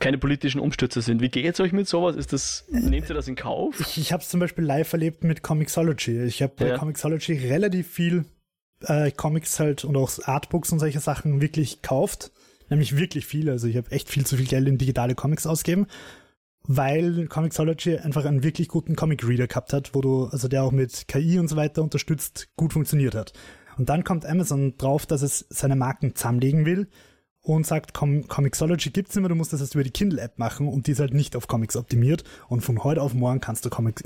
keine 0.00 0.18
politischen 0.18 0.60
Umstürze 0.60 1.02
sind. 1.02 1.20
Wie 1.20 1.28
geht 1.28 1.54
es 1.54 1.60
euch 1.60 1.72
mit 1.72 1.88
sowas? 1.88 2.16
Ist 2.16 2.32
das, 2.32 2.64
nehmt 2.68 3.08
ihr 3.08 3.14
das 3.14 3.28
in 3.28 3.36
Kauf? 3.36 3.78
Ich, 3.80 3.98
ich 3.98 4.12
habe 4.12 4.22
es 4.22 4.28
zum 4.28 4.40
Beispiel 4.40 4.64
live 4.64 4.92
erlebt 4.92 5.24
mit 5.24 5.42
Comixology. 5.42 6.22
Ich 6.24 6.42
habe 6.42 6.52
bei 6.56 6.68
ja. 6.68 6.78
Comixology 6.78 7.34
relativ 7.34 7.88
viel 7.88 8.24
äh, 8.82 9.10
Comics 9.10 9.60
halt 9.60 9.84
und 9.84 9.96
auch 9.96 10.10
Artbooks 10.24 10.72
und 10.72 10.78
solche 10.78 11.00
Sachen 11.00 11.40
wirklich 11.40 11.82
kauft. 11.82 12.32
Nämlich 12.70 12.96
wirklich 12.96 13.26
viel. 13.26 13.50
Also 13.50 13.66
ich 13.66 13.76
habe 13.76 13.90
echt 13.92 14.08
viel 14.08 14.26
zu 14.26 14.36
viel 14.36 14.46
Geld 14.46 14.66
in 14.66 14.78
digitale 14.78 15.14
Comics 15.14 15.46
ausgeben, 15.46 15.86
weil 16.66 17.26
Comixology 17.26 17.98
einfach 17.98 18.24
einen 18.24 18.42
wirklich 18.42 18.68
guten 18.68 18.96
Comic-Reader 18.96 19.46
gehabt 19.46 19.72
hat, 19.72 19.94
wo 19.94 20.00
du, 20.00 20.24
also 20.26 20.48
der 20.48 20.64
auch 20.64 20.72
mit 20.72 21.06
KI 21.08 21.38
und 21.38 21.48
so 21.48 21.56
weiter 21.56 21.82
unterstützt, 21.82 22.48
gut 22.56 22.72
funktioniert 22.72 23.14
hat. 23.14 23.32
Und 23.76 23.88
dann 23.88 24.02
kommt 24.04 24.24
Amazon 24.24 24.76
drauf, 24.78 25.04
dass 25.04 25.22
es 25.22 25.46
seine 25.50 25.76
Marken 25.76 26.14
zusammenlegen 26.14 26.64
will 26.64 26.88
und 27.44 27.66
sagt, 27.66 27.92
Com 27.94 28.26
Comixology 28.26 28.90
gibt's 28.90 29.14
nicht 29.14 29.22
mehr, 29.22 29.28
du 29.28 29.34
musst 29.34 29.52
das 29.52 29.60
jetzt 29.60 29.74
über 29.74 29.84
die 29.84 29.90
Kindle-App 29.90 30.38
machen 30.38 30.66
und 30.66 30.86
die 30.86 30.92
ist 30.92 31.00
halt 31.00 31.14
nicht 31.14 31.36
auf 31.36 31.46
Comics 31.46 31.76
optimiert. 31.76 32.24
Und 32.48 32.62
von 32.62 32.82
heute 32.82 33.02
auf 33.02 33.14
morgen 33.14 33.40
kannst 33.40 33.64
du 33.64 33.70
Comics, 33.70 34.02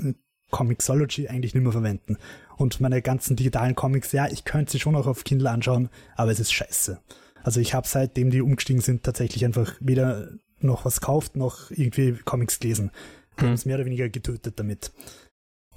Comixology 0.51 1.29
eigentlich 1.29 1.53
nicht 1.53 1.63
mehr 1.63 1.71
verwenden. 1.71 2.17
Und 2.57 2.81
meine 2.81 3.01
ganzen 3.01 3.35
digitalen 3.37 3.75
Comics, 3.75 4.11
ja, 4.11 4.27
ich 4.27 4.43
könnte 4.43 4.73
sie 4.73 4.79
schon 4.79 4.95
auch 4.95 5.07
auf 5.07 5.23
Kindle 5.23 5.49
anschauen, 5.49 5.89
aber 6.15 6.31
es 6.31 6.39
ist 6.39 6.51
scheiße. 6.51 6.99
Also 7.41 7.61
ich 7.61 7.73
habe 7.73 7.87
seitdem 7.87 8.29
die 8.29 8.41
umgestiegen 8.41 8.81
sind 8.81 9.03
tatsächlich 9.03 9.45
einfach 9.45 9.75
weder 9.79 10.31
noch 10.59 10.83
was 10.83 10.99
kauft, 10.99 11.37
noch 11.37 11.71
irgendwie 11.71 12.17
Comics 12.25 12.59
gelesen. 12.59 12.91
Hm. 13.37 13.47
haben 13.47 13.53
es 13.53 13.65
mehr 13.65 13.75
oder 13.75 13.85
weniger 13.85 14.09
getötet 14.09 14.59
damit. 14.59 14.91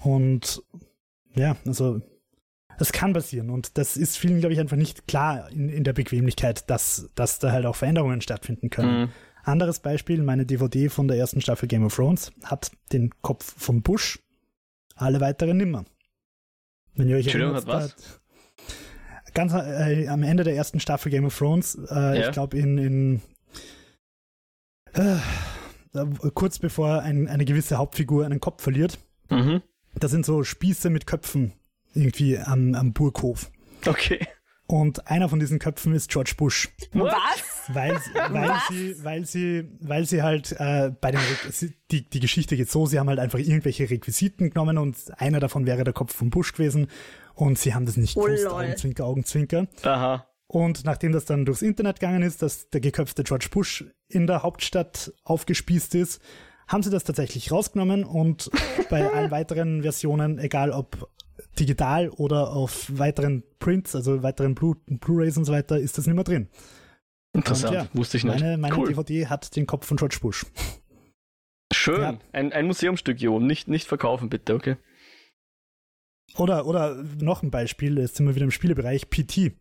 Und 0.02 0.62
ja, 1.36 1.56
also 1.64 2.02
es 2.78 2.92
kann 2.92 3.12
passieren 3.12 3.50
und 3.50 3.78
das 3.78 3.96
ist 3.96 4.16
vielen, 4.16 4.40
glaube 4.40 4.54
ich, 4.54 4.60
einfach 4.60 4.76
nicht 4.76 5.06
klar 5.06 5.50
in, 5.50 5.68
in 5.68 5.84
der 5.84 5.92
Bequemlichkeit, 5.92 6.68
dass, 6.70 7.10
dass 7.14 7.38
da 7.38 7.52
halt 7.52 7.66
auch 7.66 7.76
Veränderungen 7.76 8.20
stattfinden 8.20 8.70
können. 8.70 9.02
Mhm. 9.02 9.08
Anderes 9.44 9.80
Beispiel, 9.80 10.22
meine 10.22 10.46
DVD 10.46 10.88
von 10.88 11.08
der 11.08 11.16
ersten 11.16 11.40
Staffel 11.40 11.68
Game 11.68 11.84
of 11.84 11.94
Thrones 11.94 12.32
hat 12.44 12.70
den 12.92 13.10
Kopf 13.22 13.54
von 13.58 13.82
Bush 13.82 14.20
alle 14.94 15.20
weiteren 15.20 15.56
nimmer. 15.56 15.84
Wenn 16.94 17.08
ihr 17.08 17.16
euch 17.16 17.26
Entschuldigung, 17.26 17.56
hat 17.56 17.66
was? 17.66 17.96
Ganz 19.34 19.52
äh, 19.54 20.08
am 20.08 20.22
Ende 20.22 20.44
der 20.44 20.54
ersten 20.54 20.78
Staffel 20.78 21.10
Game 21.10 21.24
of 21.24 21.36
Thrones, 21.36 21.76
äh, 21.90 21.94
ja. 21.94 22.26
ich 22.26 22.32
glaube 22.32 22.58
in, 22.58 22.78
in 22.78 23.22
äh, 24.92 25.16
kurz 26.34 26.58
bevor 26.58 27.00
ein, 27.00 27.28
eine 27.28 27.44
gewisse 27.44 27.78
Hauptfigur 27.78 28.24
einen 28.26 28.40
Kopf 28.40 28.62
verliert, 28.62 28.98
mhm. 29.30 29.62
da 29.94 30.08
sind 30.08 30.26
so 30.26 30.44
Spieße 30.44 30.90
mit 30.90 31.06
Köpfen 31.06 31.52
irgendwie 31.94 32.38
am, 32.38 32.74
am 32.74 32.92
Burghof. 32.92 33.50
Okay. 33.86 34.20
Und 34.66 35.06
einer 35.08 35.28
von 35.28 35.38
diesen 35.38 35.58
Köpfen 35.58 35.94
ist 35.94 36.10
George 36.10 36.32
Bush. 36.36 36.70
Was? 36.92 37.12
Weil, 37.68 38.00
weil 38.30 38.48
Was? 38.48 38.68
sie, 38.68 39.04
weil 39.04 39.26
sie, 39.26 39.68
weil 39.80 40.06
sie 40.06 40.22
halt 40.22 40.52
äh, 40.52 40.90
bei 41.00 41.10
den 41.10 41.20
die, 41.90 42.08
die 42.08 42.20
Geschichte 42.20 42.56
geht 42.56 42.70
so, 42.70 42.86
sie 42.86 42.98
haben 42.98 43.08
halt 43.08 43.18
einfach 43.18 43.38
irgendwelche 43.38 43.90
Requisiten 43.90 44.50
genommen 44.50 44.78
und 44.78 44.96
einer 45.18 45.40
davon 45.40 45.66
wäre 45.66 45.84
der 45.84 45.92
Kopf 45.92 46.14
von 46.14 46.30
Bush 46.30 46.52
gewesen 46.52 46.88
und 47.34 47.58
sie 47.58 47.74
haben 47.74 47.86
das 47.86 47.96
nicht 47.96 48.16
oh, 48.16 48.22
gewusst, 48.22 48.46
Augenzwinker, 48.46 49.04
Augenzwinker. 49.04 49.66
Aha. 49.82 50.26
Und 50.46 50.84
nachdem 50.84 51.12
das 51.12 51.24
dann 51.24 51.44
durchs 51.44 51.62
Internet 51.62 52.00
gegangen 52.00 52.22
ist, 52.22 52.42
dass 52.42 52.70
der 52.70 52.80
geköpfte 52.80 53.24
George 53.24 53.48
Bush 53.50 53.84
in 54.08 54.26
der 54.26 54.42
Hauptstadt 54.42 55.12
aufgespießt 55.24 55.94
ist, 55.96 56.20
haben 56.68 56.82
sie 56.82 56.90
das 56.90 57.04
tatsächlich 57.04 57.52
rausgenommen 57.52 58.04
und 58.04 58.50
bei 58.88 59.10
allen 59.12 59.30
weiteren 59.30 59.82
Versionen, 59.82 60.38
egal 60.38 60.70
ob 60.70 61.10
digital 61.58 62.08
oder 62.10 62.52
auf 62.52 62.86
weiteren 62.98 63.42
Prints, 63.58 63.94
also 63.94 64.22
weiteren 64.22 64.54
Blu-rays 64.54 65.36
und 65.36 65.44
so 65.44 65.52
weiter, 65.52 65.78
ist 65.78 65.98
das 65.98 66.06
nicht 66.06 66.14
mehr 66.14 66.24
drin. 66.24 66.48
Interessant, 67.34 67.74
ja, 67.74 67.88
wusste 67.94 68.18
ich 68.18 68.24
nicht. 68.24 68.40
Meine, 68.40 68.58
meine 68.58 68.76
cool. 68.76 68.88
DVD 68.88 69.26
hat 69.26 69.54
den 69.56 69.66
Kopf 69.66 69.86
von 69.86 69.96
George 69.96 70.18
Bush. 70.20 70.44
Schön, 71.72 72.02
ja. 72.02 72.18
ein, 72.32 72.52
ein 72.52 72.66
Museumstück, 72.66 73.20
Jo, 73.20 73.40
nicht, 73.40 73.68
nicht 73.68 73.88
verkaufen 73.88 74.28
bitte, 74.28 74.54
okay? 74.54 74.76
Oder, 76.36 76.66
oder 76.66 77.02
noch 77.20 77.42
ein 77.42 77.50
Beispiel, 77.50 77.98
jetzt 77.98 78.16
sind 78.16 78.26
wir 78.26 78.34
wieder 78.34 78.44
im 78.44 78.50
Spielebereich, 78.50 79.08
PT. 79.08 79.52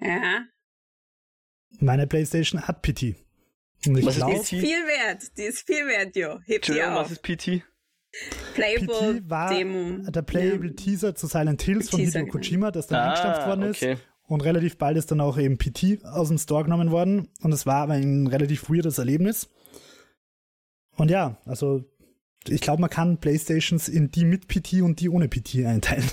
Ja. 0.00 0.46
Meine 1.78 2.06
Playstation 2.06 2.66
hat 2.66 2.82
PT. 2.82 3.14
Und 3.86 3.96
ich 3.98 4.04
was 4.04 4.16
glaub, 4.16 4.32
ist 4.32 4.46
PT? 4.46 4.52
Die 4.52 4.56
ist 4.56 4.66
viel 4.66 4.86
wert, 4.86 5.36
die 5.36 5.42
ist 5.42 5.66
viel 5.66 5.86
wert, 5.86 6.16
Jo. 6.16 6.40
Heb 6.44 6.62
die 6.62 6.82
auf. 6.82 6.94
was 6.94 7.10
ist 7.12 7.22
PT? 7.22 7.62
Playable 8.54 9.20
PT 9.20 9.30
war 9.30 9.54
Demo. 9.54 10.10
der 10.10 10.22
Playable 10.22 10.68
ja. 10.68 10.74
Teaser 10.74 11.14
zu 11.14 11.26
Silent 11.26 11.62
Hills 11.62 11.90
von 11.90 12.00
Hideo 12.00 12.26
Kojima, 12.26 12.70
das 12.70 12.88
dann 12.88 12.98
ah, 13.00 13.08
eingestampft 13.08 13.46
worden 13.46 13.62
ist. 13.62 13.82
Okay. 13.82 13.96
Und 14.26 14.42
relativ 14.42 14.78
bald 14.78 14.96
ist 14.96 15.10
dann 15.10 15.20
auch 15.20 15.38
eben 15.38 15.58
PT 15.58 16.04
aus 16.04 16.28
dem 16.28 16.38
Store 16.38 16.64
genommen 16.64 16.90
worden. 16.90 17.28
Und 17.40 17.52
es 17.52 17.66
war 17.66 17.82
aber 17.82 17.94
ein 17.94 18.26
relativ 18.26 18.70
weirdes 18.70 18.98
Erlebnis. 18.98 19.48
Und 20.96 21.10
ja, 21.10 21.38
also 21.44 21.84
ich 22.46 22.60
glaube, 22.60 22.80
man 22.80 22.90
kann 22.90 23.18
Playstations 23.18 23.88
in 23.88 24.10
die 24.10 24.24
mit 24.24 24.48
PT 24.48 24.82
und 24.82 25.00
die 25.00 25.08
ohne 25.08 25.28
PT 25.28 25.66
einteilen. 25.66 26.10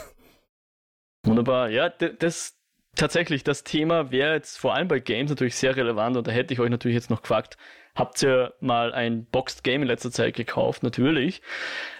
Wunderbar. 1.24 1.70
Ja, 1.70 1.90
das 1.90 2.57
tatsächlich, 2.98 3.44
das 3.44 3.64
Thema 3.64 4.12
wäre 4.12 4.34
jetzt 4.34 4.58
vor 4.58 4.74
allem 4.76 4.88
bei 4.88 5.00
Games 5.00 5.30
natürlich 5.30 5.56
sehr 5.56 5.76
relevant 5.76 6.18
und 6.18 6.28
da 6.28 6.32
hätte 6.32 6.54
ich 6.54 6.60
euch 6.60 6.70
natürlich 6.70 6.96
jetzt 6.96 7.10
noch 7.10 7.22
gefragt, 7.22 7.58
habt 7.96 8.22
ihr 8.24 8.54
mal 8.60 8.94
ein 8.94 9.26
Boxed 9.26 9.64
Game 9.64 9.82
in 9.82 9.88
letzter 9.88 10.12
Zeit 10.12 10.36
gekauft? 10.36 10.84
Natürlich. 10.84 11.42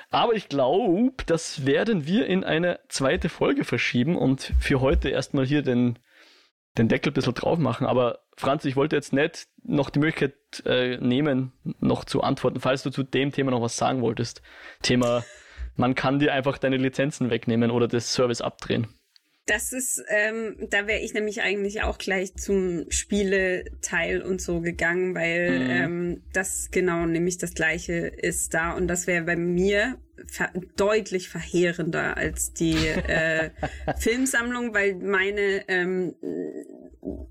Aber 0.10 0.34
ich 0.34 0.48
glaube, 0.48 1.24
das 1.26 1.66
werden 1.66 2.06
wir 2.06 2.28
in 2.28 2.44
eine 2.44 2.80
zweite 2.88 3.30
Folge 3.30 3.64
verschieben 3.66 4.18
und 4.18 4.54
für 4.60 4.80
heute 4.80 5.10
erstmal 5.10 5.46
hier 5.46 5.62
den, 5.62 6.00
den 6.78 6.88
Deckel 6.88 7.12
ein 7.12 7.14
bisschen 7.14 7.34
drauf 7.34 7.60
machen. 7.60 7.86
Aber 7.86 8.20
Franz, 8.38 8.64
ich 8.66 8.76
wollte 8.76 8.96
jetzt 8.96 9.12
nicht 9.12 9.48
noch 9.64 9.90
die 9.90 10.00
Möglichkeit 10.00 10.36
äh, 10.66 10.98
nehmen, 10.98 11.52
noch 11.80 12.06
zu 12.06 12.22
antworten, 12.22 12.62
falls 12.62 12.84
du 12.84 12.90
zu 12.90 13.04
dem 13.04 13.32
Thema 13.32 13.52
noch 13.52 13.62
was 13.62 13.76
sagen 13.76 14.02
wolltest. 14.02 14.42
Thema, 14.82 15.26
man 15.76 15.94
kann 15.94 16.20
dir 16.20 16.34
einfach 16.34 16.58
deine 16.58 16.78
Lizenzen 16.78 17.30
wegnehmen 17.30 17.72
oder 17.72 17.88
das 17.88 18.14
Service 18.14 18.42
abdrehen. 18.42 18.88
Das 19.48 19.72
ist, 19.72 20.04
ähm, 20.10 20.58
da 20.70 20.88
wäre 20.88 21.00
ich 21.00 21.14
nämlich 21.14 21.42
eigentlich 21.42 21.82
auch 21.82 21.98
gleich 21.98 22.36
zum 22.36 22.86
Spieleteil 22.90 24.22
und 24.22 24.42
so 24.42 24.60
gegangen, 24.60 25.16
weil 25.16 25.60
mhm. 25.60 25.70
ähm, 25.70 26.24
das 26.34 26.70
genau 26.70 27.06
nämlich 27.06 27.38
das 27.38 27.54
gleiche 27.54 27.94
ist 27.94 28.54
da 28.54 28.74
und 28.74 28.90
das 28.90 29.08
wäre 29.08 29.24
bei 29.24 29.38
mir 29.38 29.98
ver 30.26 30.52
deutlich 30.76 31.30
verheerender 31.30 32.18
als 32.18 32.52
die 32.52 32.76
äh, 32.76 33.52
Filmsammlung, 34.00 34.74
weil 34.74 34.96
meine, 34.96 35.64
ähm, 35.70 36.16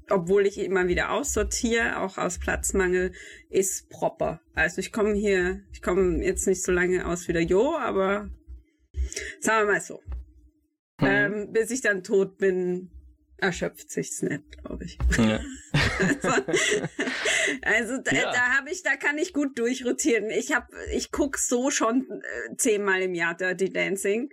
obwohl 0.09 0.47
ich 0.47 0.59
immer 0.59 0.89
wieder 0.89 1.11
aussortiere, 1.11 2.01
auch 2.01 2.17
aus 2.17 2.39
Platzmangel, 2.39 3.13
ist 3.51 3.91
proper. 3.91 4.41
Also 4.55 4.79
ich 4.79 4.91
komme 4.91 5.15
hier, 5.15 5.61
ich 5.71 5.83
komme 5.83 6.25
jetzt 6.25 6.47
nicht 6.47 6.63
so 6.63 6.73
lange 6.73 7.07
aus 7.07 7.29
wie 7.29 7.35
der 7.35 7.43
Jo, 7.43 7.77
aber 7.77 8.31
sagen 9.41 9.67
wir 9.67 9.75
mal 9.75 9.81
so. 9.83 10.01
Mhm. 11.01 11.07
Ähm, 11.07 11.53
bis 11.53 11.71
ich 11.71 11.81
dann 11.81 12.03
tot 12.03 12.39
bin, 12.39 12.91
erschöpft 13.39 13.91
sich's 13.91 14.23
nicht, 14.23 14.59
glaube 14.59 14.85
ich. 14.85 14.99
Ja. 15.19 15.41
also, 17.63 17.93
also 17.93 17.99
da, 18.03 18.17
ja. 18.17 18.33
da 18.33 18.57
habe 18.57 18.71
ich, 18.71 18.83
da 18.83 18.97
kann 18.97 19.19
ich 19.19 19.33
gut 19.33 19.59
durchrotieren. 19.59 20.31
Ich 20.31 20.55
habe, 20.55 20.67
ich 20.93 21.11
guck 21.11 21.39
so 21.39 21.71
schon 21.71 22.07
äh, 22.11 22.57
zehnmal 22.57 23.03
im 23.03 23.15
Jahr 23.15 23.35
Dirty 23.35 23.71
Dancing. 23.71 24.31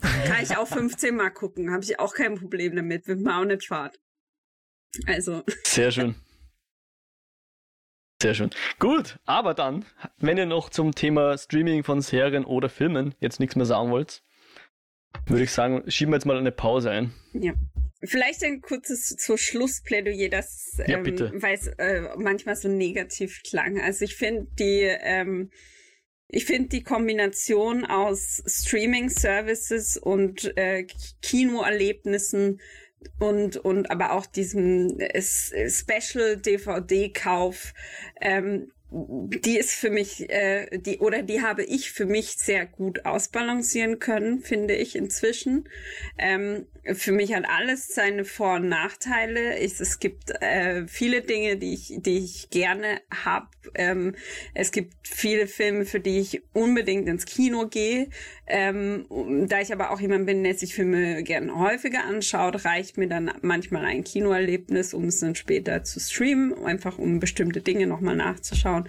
Kann 0.00 0.42
ich 0.42 0.56
auch 0.56 0.68
15 0.68 1.16
Mal 1.16 1.30
gucken, 1.30 1.72
habe 1.72 1.82
ich 1.82 1.98
auch 1.98 2.14
kein 2.14 2.36
Problem 2.36 2.76
damit, 2.76 3.08
wird 3.08 3.20
mir 3.20 3.36
auch 3.36 3.44
nicht 3.44 3.66
fad. 3.66 3.98
Also. 5.06 5.42
Sehr 5.64 5.90
schön. 5.90 6.14
Sehr 8.20 8.34
schön. 8.34 8.50
Gut, 8.78 9.18
aber 9.26 9.54
dann, 9.54 9.84
wenn 10.18 10.38
ihr 10.38 10.46
noch 10.46 10.70
zum 10.70 10.92
Thema 10.94 11.38
Streaming 11.38 11.84
von 11.84 12.00
Serien 12.00 12.44
oder 12.44 12.68
Filmen 12.68 13.14
jetzt 13.20 13.38
nichts 13.38 13.54
mehr 13.54 13.64
sagen 13.64 13.90
wollt, 13.90 14.22
würde 15.28 15.44
ich 15.44 15.52
sagen, 15.52 15.82
schieben 15.90 16.12
wir 16.12 16.16
jetzt 16.16 16.24
mal 16.24 16.36
eine 16.36 16.52
Pause 16.52 16.90
ein. 16.90 17.12
Ja. 17.32 17.54
Vielleicht 18.04 18.44
ein 18.44 18.60
kurzes 18.60 19.16
zur 19.16 19.38
Schlussplädoyer, 19.38 20.28
das, 20.28 20.80
Ja, 20.86 20.98
ähm, 20.98 21.32
weil 21.42 21.54
es 21.54 21.66
äh, 21.78 22.02
manchmal 22.16 22.54
so 22.54 22.68
negativ 22.68 23.42
klang. 23.42 23.80
Also 23.80 24.04
ich 24.04 24.14
finde 24.14 24.46
die, 24.56 24.82
ähm, 24.82 25.50
ich 26.28 26.44
finde 26.44 26.68
die 26.68 26.82
Kombination 26.84 27.84
aus 27.84 28.42
Streaming-Services 28.46 29.96
und 29.96 30.56
äh, 30.56 30.86
Kinoerlebnissen 31.22 32.60
und 33.18 33.56
und 33.56 33.90
aber 33.90 34.12
auch 34.12 34.26
diesem 34.26 34.98
äh, 35.00 35.22
Special 35.22 36.36
DVD-Kauf, 36.36 37.72
ähm, 38.20 38.70
die 38.90 39.58
ist 39.58 39.72
für 39.72 39.90
mich, 39.90 40.30
äh, 40.30 40.78
die 40.78 40.98
oder 40.98 41.22
die 41.22 41.42
habe 41.42 41.62
ich 41.62 41.92
für 41.92 42.06
mich 42.06 42.38
sehr 42.38 42.64
gut 42.64 43.04
ausbalancieren 43.04 43.98
können, 43.98 44.40
finde 44.40 44.74
ich 44.74 44.96
inzwischen. 44.96 45.68
Ähm, 46.16 46.66
für 46.94 47.12
mich 47.12 47.34
hat 47.34 47.44
alles 47.48 47.94
seine 47.94 48.24
Vor- 48.24 48.56
und 48.56 48.68
Nachteile. 48.68 49.58
Ich, 49.58 49.80
es 49.80 49.98
gibt 49.98 50.30
äh, 50.40 50.86
viele 50.86 51.22
Dinge, 51.22 51.56
die 51.56 51.74
ich, 51.74 51.94
die 51.98 52.18
ich 52.18 52.50
gerne 52.50 53.00
habe. 53.24 53.48
Ähm, 53.74 54.14
es 54.54 54.72
gibt 54.72 54.94
viele 55.02 55.46
Filme, 55.46 55.84
für 55.84 56.00
die 56.00 56.18
ich 56.18 56.42
unbedingt 56.52 57.08
ins 57.08 57.26
Kino 57.26 57.68
gehe. 57.68 58.08
Ähm, 58.46 59.06
da 59.48 59.60
ich 59.60 59.72
aber 59.72 59.90
auch 59.90 60.00
jemand 60.00 60.26
bin, 60.26 60.42
der 60.44 60.54
sich 60.54 60.74
Filme 60.74 61.22
gerne 61.22 61.58
häufiger 61.58 62.04
anschaut, 62.04 62.64
reicht 62.64 62.96
mir 62.96 63.08
dann 63.08 63.30
manchmal 63.42 63.84
ein 63.84 64.04
Kinoerlebnis, 64.04 64.94
um 64.94 65.04
es 65.04 65.20
dann 65.20 65.34
später 65.34 65.84
zu 65.84 66.00
streamen, 66.00 66.64
einfach 66.64 66.98
um 66.98 67.20
bestimmte 67.20 67.60
Dinge 67.60 67.86
nochmal 67.86 68.16
nachzuschauen. 68.16 68.88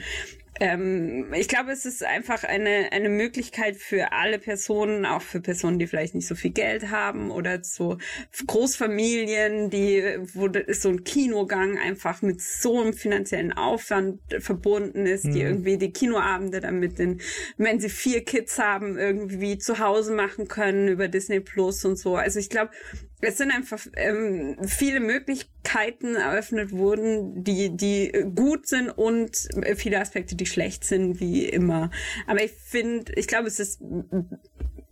Ähm, 0.59 1.33
ich 1.33 1.47
glaube, 1.47 1.71
es 1.71 1.85
ist 1.85 2.03
einfach 2.03 2.43
eine, 2.43 2.91
eine 2.91 3.09
Möglichkeit 3.09 3.77
für 3.77 4.11
alle 4.11 4.39
Personen, 4.39 5.05
auch 5.05 5.21
für 5.21 5.39
Personen, 5.39 5.79
die 5.79 5.87
vielleicht 5.87 6.15
nicht 6.15 6.27
so 6.27 6.35
viel 6.35 6.51
Geld 6.51 6.91
haben 6.91 7.31
oder 7.31 7.63
so 7.63 7.97
Großfamilien, 8.45 9.69
die, 9.69 10.17
wo 10.33 10.49
so 10.73 10.89
ein 10.89 11.03
Kinogang 11.03 11.77
einfach 11.77 12.21
mit 12.21 12.41
so 12.41 12.81
einem 12.81 12.93
finanziellen 12.93 13.53
Aufwand 13.53 14.19
verbunden 14.39 15.05
ist, 15.05 15.25
die 15.25 15.39
Mhm. 15.39 15.47
irgendwie 15.47 15.77
die 15.77 15.93
Kinoabende 15.93 16.59
dann 16.59 16.79
mit 16.79 16.99
den, 16.99 17.21
wenn 17.57 17.79
sie 17.79 17.89
vier 17.89 18.23
Kids 18.23 18.59
haben, 18.59 18.97
irgendwie 18.97 19.57
zu 19.57 19.79
Hause 19.79 20.13
machen 20.13 20.47
können 20.47 20.87
über 20.87 21.07
Disney 21.07 21.39
Plus 21.39 21.85
und 21.85 21.97
so. 21.97 22.15
Also 22.15 22.39
ich 22.39 22.49
glaube, 22.49 22.71
es 23.21 23.37
sind 23.37 23.51
einfach 23.51 23.85
ähm, 23.95 24.57
viele 24.65 24.99
Möglichkeiten 24.99 26.15
eröffnet 26.15 26.71
wurden, 26.71 27.43
die, 27.43 27.75
die 27.75 28.11
gut 28.35 28.67
sind 28.67 28.89
und 28.89 29.49
viele 29.75 29.99
Aspekte, 29.99 30.35
die 30.35 30.45
schlecht 30.45 30.83
sind, 30.83 31.19
wie 31.19 31.45
immer. 31.45 31.91
Aber 32.27 32.43
ich 32.43 32.51
finde, 32.51 33.11
ich 33.15 33.27
glaube, 33.27 33.47
es 33.47 33.59
ist 33.59 33.81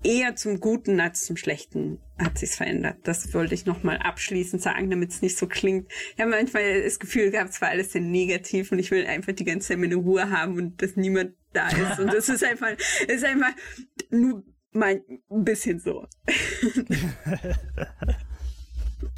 eher 0.04 0.36
zum 0.36 0.60
Guten 0.60 1.00
als 1.00 1.26
zum 1.26 1.38
Schlechten 1.38 2.00
hat 2.18 2.38
sich's 2.38 2.56
verändert. 2.56 2.98
Das 3.04 3.34
wollte 3.34 3.54
ich 3.54 3.66
nochmal 3.66 3.98
abschließend 3.98 4.62
sagen, 4.62 4.90
damit 4.90 5.12
es 5.12 5.22
nicht 5.22 5.38
so 5.38 5.48
klingt. 5.48 5.92
Ich 6.16 6.20
habe 6.20 6.32
manchmal 6.32 6.84
das 6.84 7.00
Gefühl 7.00 7.32
gehabt, 7.32 7.52
es 7.52 7.62
war 7.62 7.70
alles 7.70 7.92
sehr 7.92 8.02
negativ 8.02 8.72
und 8.72 8.80
ich 8.80 8.92
will 8.92 9.06
einfach 9.06 9.34
die 9.34 9.46
ganze 9.46 9.70
Zeit 9.70 9.80
meine 9.80 9.96
Ruhe 9.96 10.30
haben 10.30 10.56
und 10.58 10.82
dass 10.82 10.96
niemand 10.96 11.34
da 11.54 11.68
ist. 11.70 12.00
Und 12.00 12.14
das 12.14 12.30
ist 12.30 12.44
einfach, 12.44 12.72
ist 13.08 13.24
einfach 13.24 13.54
nur 14.10 14.44
mein 14.72 15.04
ein 15.30 15.44
bisschen 15.44 15.80
so. 15.80 16.08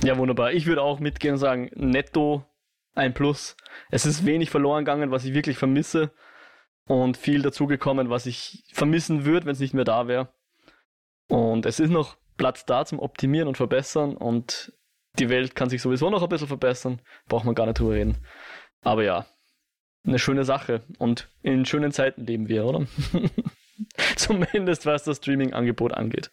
Ja, 0.04 0.18
wunderbar. 0.18 0.54
Ich 0.54 0.66
würde 0.66 0.82
auch 0.82 1.00
mitgehen 1.00 1.34
und 1.34 1.40
sagen, 1.40 1.70
netto 1.76 2.46
ein 2.96 3.14
Plus. 3.14 3.56
Es 3.90 4.06
ist 4.06 4.26
wenig 4.26 4.50
verloren 4.50 4.86
gegangen, 4.86 5.12
was 5.12 5.26
ich 5.26 5.34
wirklich 5.34 5.58
vermisse. 5.58 6.12
Und 6.86 7.18
viel 7.18 7.42
dazugekommen, 7.42 8.10
was 8.10 8.26
ich 8.26 8.64
vermissen 8.74 9.26
würde, 9.26 9.46
wenn 9.46 9.54
es 9.54 9.60
nicht 9.60 9.74
mehr 9.74 9.86
da 9.86 10.08
wäre. 10.08 10.34
Und 11.28 11.66
es 11.66 11.80
ist 11.80 11.92
noch 11.92 12.18
Platz 12.36 12.66
da 12.66 12.86
zum 12.86 13.00
Optimieren 13.00 13.48
und 13.48 13.58
Verbessern. 13.58 14.18
Und 14.18 14.74
die 15.20 15.30
Welt 15.30 15.56
kann 15.56 15.70
sich 15.70 15.82
sowieso 15.82 16.10
noch 16.10 16.24
ein 16.24 16.30
bisschen 16.30 16.48
verbessern. 16.48 17.02
Braucht 17.28 17.46
man 17.46 17.56
gar 17.56 17.68
nicht 17.68 17.80
drüber 17.80 17.94
reden. 17.94 18.18
Aber 18.82 19.04
ja, 19.04 19.28
eine 20.04 20.18
schöne 20.18 20.46
Sache. 20.46 20.84
Und 20.98 21.30
in 21.44 21.66
schönen 21.66 21.92
Zeiten 21.92 22.26
leben 22.26 22.48
wir, 22.48 22.66
oder? 22.66 22.88
Zumindest 24.16 24.86
was 24.86 25.04
das 25.04 25.18
Streaming-Angebot 25.18 25.94
angeht. 25.94 26.32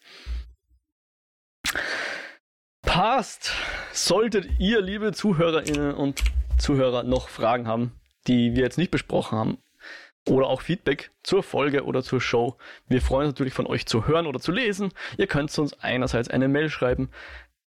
Passt. 2.83 3.53
Solltet 3.93 4.49
ihr, 4.59 4.81
liebe 4.81 5.13
Zuhörerinnen 5.13 5.95
und 5.95 6.23
Zuhörer, 6.59 7.03
noch 7.03 7.29
Fragen 7.29 7.67
haben, 7.67 7.93
die 8.27 8.55
wir 8.55 8.63
jetzt 8.63 8.79
nicht 8.79 8.91
besprochen 8.91 9.39
haben, 9.39 9.59
oder 10.29 10.49
auch 10.49 10.61
Feedback 10.61 11.11
zur 11.23 11.43
Folge 11.43 11.85
oder 11.85 12.03
zur 12.03 12.21
Show, 12.21 12.57
wir 12.89 13.01
freuen 13.01 13.27
uns 13.27 13.35
natürlich 13.35 13.55
von 13.55 13.67
euch 13.67 13.87
zu 13.87 14.07
hören 14.07 14.27
oder 14.27 14.41
zu 14.41 14.53
lesen. 14.53 14.93
Ihr 15.19 15.27
könnt 15.27 15.57
uns 15.59 15.73
einerseits 15.81 16.29
eine 16.29 16.49
Mail 16.49 16.69
schreiben, 16.69 17.11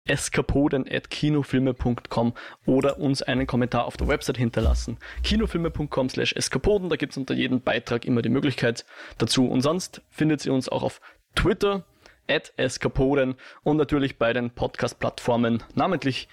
eskapoden.kinofilme.com 0.05 2.33
oder 2.65 2.99
uns 2.99 3.21
einen 3.21 3.47
Kommentar 3.47 3.85
auf 3.85 3.97
der 3.97 4.07
Website 4.07 4.37
hinterlassen. 4.37 4.97
kinofilme.com 5.23 6.09
slash 6.09 6.33
eskapoden, 6.33 6.89
da 6.89 6.95
gibt 6.95 7.13
es 7.13 7.17
unter 7.17 7.33
jedem 7.33 7.61
Beitrag 7.61 8.05
immer 8.05 8.21
die 8.21 8.29
Möglichkeit 8.29 8.85
dazu. 9.17 9.47
Und 9.47 9.61
sonst 9.61 10.01
findet 10.09 10.45
ihr 10.45 10.53
uns 10.53 10.69
auch 10.69 10.83
auf 10.83 11.01
Twitter, 11.35 11.85
at 12.27 12.53
eskapoden 12.57 13.35
und 13.63 13.77
natürlich 13.77 14.17
bei 14.17 14.33
den 14.33 14.51
Podcast-Plattformen, 14.51 15.63
namentlich 15.75 16.27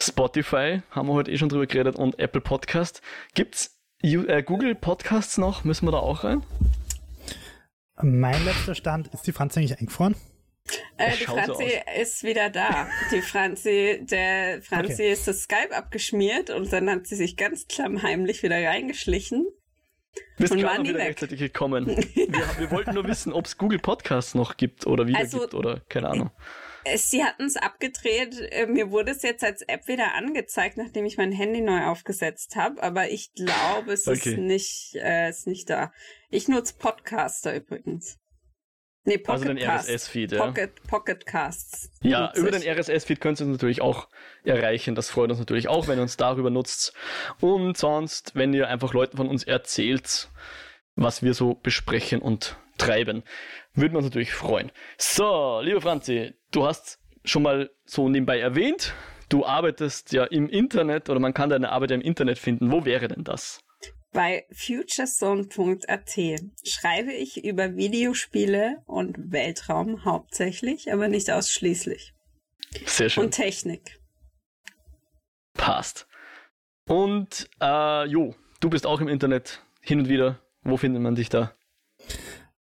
Spotify, 0.00 0.82
haben 0.90 1.08
wir 1.08 1.14
heute 1.14 1.30
eh 1.30 1.38
schon 1.38 1.48
drüber 1.48 1.66
geredet, 1.66 1.96
und 1.96 2.18
Apple 2.18 2.40
Podcast. 2.40 3.00
Gibt's 3.34 3.78
äh, 4.02 4.42
Google 4.42 4.74
Podcasts 4.74 5.38
noch? 5.38 5.64
Müssen 5.64 5.86
wir 5.86 5.92
da 5.92 5.98
auch 5.98 6.24
rein? 6.24 6.42
Mein 8.02 8.44
letzter 8.44 8.74
Stand, 8.74 9.08
ist 9.08 9.26
die 9.26 9.32
Franz 9.32 9.56
eigentlich 9.56 9.78
eingefroren? 9.78 10.16
Äh, 10.96 11.10
die 11.12 11.24
schaut 11.24 11.46
so 11.46 11.54
Franzi 11.54 11.72
ist 12.00 12.22
wieder 12.22 12.50
da. 12.50 12.88
Die 13.10 13.20
Franzi, 13.20 14.00
der 14.02 14.62
Franzi 14.62 14.92
Okay. 14.94 15.12
ist 15.12 15.28
das 15.28 15.42
Skype 15.42 15.74
abgeschmiert 15.76 16.50
und 16.50 16.72
dann 16.72 16.88
hat 16.88 17.06
sie 17.06 17.16
sich 17.16 17.36
ganz 17.36 17.66
klammheimlich 17.66 18.42
wieder 18.42 18.56
reingeschlichen. 18.56 19.46
Bist 20.38 20.52
Und 20.52 20.60
gerade 20.60 20.82
wieder 20.84 20.94
weg. 20.98 21.08
rechtzeitig 21.08 21.38
gekommen. 21.40 21.86
wir, 22.14 22.58
wir 22.58 22.70
wollten 22.70 22.94
nur 22.94 23.06
wissen, 23.06 23.32
ob 23.32 23.46
es 23.46 23.58
Google 23.58 23.78
Podcasts 23.80 24.34
noch 24.34 24.56
gibt 24.56 24.86
oder 24.86 25.06
wieder 25.06 25.18
Also- 25.18 25.40
gibt 25.40 25.54
oder 25.54 25.80
keine 25.88 26.08
Ahnung. 26.08 26.30
Äh, 26.84 26.98
Sie 26.98 27.24
hatten 27.24 27.44
es 27.44 27.56
abgedreht. 27.56 28.38
Äh, 28.52 28.66
Mir 28.66 28.90
wurde 28.90 29.10
es 29.10 29.22
jetzt 29.22 29.42
als 29.42 29.62
App 29.62 29.88
wieder 29.88 30.14
angezeigt, 30.14 30.76
nachdem 30.76 31.04
ich 31.06 31.16
mein 31.16 31.32
Handy 31.32 31.60
neu 31.62 31.84
aufgesetzt 31.86 32.56
habe. 32.56 32.82
Aber 32.82 33.08
ich 33.10 33.32
glaube, 33.34 33.92
es 33.92 34.06
Okay. 34.06 34.30
ist 34.32 34.38
nicht, 34.38 34.94
äh, 34.96 35.30
ist 35.30 35.46
nicht 35.46 35.68
da. 35.70 35.92
Ich 36.30 36.46
nutze 36.46 36.74
Podcaster 36.78 37.54
übrigens. 37.56 38.18
Nee, 39.04 39.18
Pocket 39.18 39.48
Also 39.48 39.54
den. 39.54 39.58
RSS-Feed, 39.58 40.32
ja. 40.32 40.44
Pocket, 40.44 40.82
Pocket 40.86 41.26
Casts. 41.26 41.90
Ja, 42.00 42.32
über 42.34 42.50
den. 42.50 42.62
RSS-Feed 42.62 43.20
könnt 43.20 43.40
ihr 43.40 43.46
uns 43.46 43.52
natürlich 43.52 43.82
auch 43.82 44.08
erreichen. 44.44 44.94
Das 44.94 45.10
freut 45.10 45.30
uns 45.30 45.38
natürlich 45.38 45.68
auch, 45.68 45.88
wenn 45.88 45.98
ihr 45.98 46.02
uns 46.02 46.16
darüber 46.16 46.50
nutzt. 46.50 46.94
Und 47.40 47.76
sonst, 47.76 48.34
wenn 48.34 48.54
ihr 48.54 48.68
einfach 48.68 48.94
Leuten 48.94 49.18
von 49.18 49.28
uns 49.28 49.44
erzählt, 49.44 50.30
was 50.96 51.22
wir 51.22 51.34
so 51.34 51.54
besprechen 51.54 52.20
und 52.20 52.56
treiben, 52.78 53.22
würden 53.74 53.92
wir 53.92 53.98
uns 53.98 54.06
natürlich 54.06 54.32
freuen. 54.32 54.72
So, 54.96 55.60
liebe 55.62 55.80
Franzi, 55.80 56.32
du 56.50 56.66
hast 56.66 56.98
schon 57.24 57.42
mal 57.42 57.70
so 57.84 58.08
nebenbei 58.08 58.38
erwähnt, 58.38 58.94
du 59.28 59.44
arbeitest 59.44 60.12
ja 60.12 60.24
im 60.24 60.48
Internet 60.48 61.10
oder 61.10 61.20
man 61.20 61.34
kann 61.34 61.50
deine 61.50 61.72
Arbeit 61.72 61.90
ja 61.90 61.96
im 61.96 62.02
Internet 62.02 62.38
finden. 62.38 62.70
Wo 62.70 62.84
wäre 62.84 63.08
denn 63.08 63.24
das? 63.24 63.60
Bei 64.14 64.46
futurezone.at 64.52 66.16
schreibe 66.64 67.12
ich 67.12 67.44
über 67.44 67.74
Videospiele 67.74 68.80
und 68.86 69.32
Weltraum 69.32 70.04
hauptsächlich, 70.04 70.92
aber 70.92 71.08
nicht 71.08 71.32
ausschließlich. 71.32 72.14
Sehr 72.86 73.10
schön. 73.10 73.24
Und 73.24 73.30
Technik. 73.32 74.00
Passt. 75.54 76.06
Und, 76.86 77.50
äh, 77.60 78.06
jo, 78.06 78.36
du 78.60 78.70
bist 78.70 78.86
auch 78.86 79.00
im 79.00 79.08
Internet 79.08 79.64
hin 79.80 79.98
und 79.98 80.08
wieder. 80.08 80.40
Wo 80.62 80.76
findet 80.76 81.02
man 81.02 81.16
dich 81.16 81.28
da? 81.28 81.52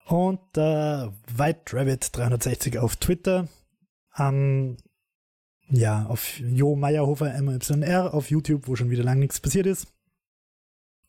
Und 0.04 0.40
äh, 0.54 1.08
White 1.34 1.72
Rabbit 1.72 2.14
360 2.14 2.78
auf 2.78 2.96
Twitter. 2.96 3.48
Ähm, 4.18 4.76
ja, 5.70 6.04
auf 6.04 6.38
Jo 6.40 6.76
Meyerhofer 6.76 7.40
MYR 7.40 8.12
auf 8.12 8.28
YouTube, 8.28 8.68
wo 8.68 8.76
schon 8.76 8.90
wieder 8.90 9.02
lang 9.02 9.18
nichts 9.18 9.40
passiert 9.40 9.64
ist. 9.64 9.86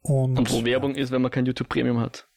Und, 0.02 0.38
Und 0.38 0.52
wo 0.52 0.64
Werbung 0.64 0.96
ist, 0.96 1.12
wenn 1.12 1.22
man 1.22 1.32
kein 1.32 1.46
YouTube 1.46 1.70
Premium 1.70 2.00
hat. 2.00 2.28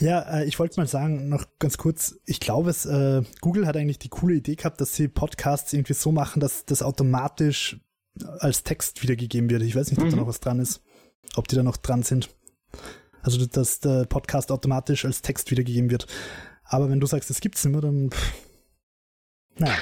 Ja, 0.00 0.20
äh, 0.40 0.44
ich 0.44 0.58
wollte 0.58 0.78
mal 0.78 0.86
sagen, 0.86 1.28
noch 1.28 1.44
ganz 1.58 1.76
kurz, 1.76 2.16
ich 2.24 2.38
glaube, 2.40 2.70
es, 2.70 2.86
äh, 2.86 3.22
Google 3.40 3.66
hat 3.66 3.76
eigentlich 3.76 3.98
die 3.98 4.10
coole 4.10 4.34
Idee 4.36 4.54
gehabt, 4.54 4.80
dass 4.80 4.94
sie 4.94 5.08
Podcasts 5.08 5.72
irgendwie 5.72 5.94
so 5.94 6.12
machen, 6.12 6.40
dass 6.40 6.64
das 6.66 6.82
automatisch 6.82 7.80
als 8.38 8.62
Text 8.62 9.02
wiedergegeben 9.02 9.50
wird. 9.50 9.62
Ich 9.62 9.74
weiß 9.74 9.90
nicht, 9.90 9.98
ob 10.00 10.06
da 10.08 10.12
Mhm. 10.16 10.20
noch 10.22 10.28
was 10.28 10.40
dran 10.40 10.60
ist, 10.60 10.82
ob 11.34 11.48
die 11.48 11.56
da 11.56 11.62
noch 11.62 11.76
dran 11.76 12.02
sind. 12.02 12.28
Also, 13.22 13.44
dass 13.44 13.80
der 13.80 14.04
Podcast 14.06 14.52
automatisch 14.52 15.04
als 15.04 15.22
Text 15.22 15.50
wiedergegeben 15.50 15.90
wird. 15.90 16.06
Aber 16.64 16.90
wenn 16.90 17.00
du 17.00 17.06
sagst, 17.06 17.30
es 17.30 17.40
gibt's 17.40 17.64
nicht 17.64 17.72
mehr, 17.72 17.80
dann 17.80 18.10
pff, 18.10 18.32
Naja. 19.56 19.74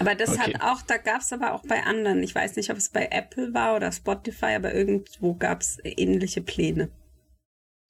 Aber 0.00 0.14
das 0.14 0.30
Okay. 0.30 0.54
hat 0.54 0.62
auch, 0.62 0.82
da 0.82 0.96
gab 0.96 1.20
es 1.20 1.32
aber 1.32 1.52
auch 1.52 1.62
bei 1.66 1.82
anderen, 1.84 2.22
ich 2.22 2.34
weiß 2.34 2.56
nicht, 2.56 2.70
ob 2.70 2.76
es 2.76 2.88
bei 2.88 3.08
Apple 3.10 3.52
war 3.54 3.76
oder 3.76 3.92
Spotify, 3.92 4.54
aber 4.56 4.72
irgendwo 4.74 5.34
gab 5.34 5.60
es 5.60 5.78
ähnliche 5.84 6.40
Pläne. 6.42 6.90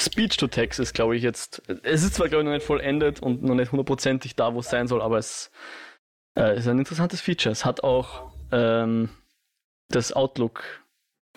Speech 0.00 0.36
to 0.36 0.48
Text 0.48 0.80
ist, 0.80 0.94
glaube 0.94 1.16
ich, 1.16 1.22
jetzt. 1.22 1.62
Es 1.84 2.02
ist 2.02 2.14
zwar, 2.14 2.28
glaube 2.28 2.42
ich, 2.42 2.46
noch 2.46 2.54
nicht 2.54 2.66
vollendet 2.66 3.20
und 3.20 3.42
noch 3.42 3.54
nicht 3.54 3.70
hundertprozentig 3.70 4.34
da, 4.34 4.52
wo 4.54 4.60
es 4.60 4.68
sein 4.68 4.88
soll, 4.88 5.00
aber 5.00 5.18
es 5.18 5.50
äh, 6.36 6.56
ist 6.58 6.66
ein 6.66 6.78
interessantes 6.78 7.20
Feature. 7.20 7.52
Es 7.52 7.64
hat 7.64 7.84
auch 7.84 8.32
ähm, 8.50 9.10
das 9.90 10.12
Outlook, 10.12 10.64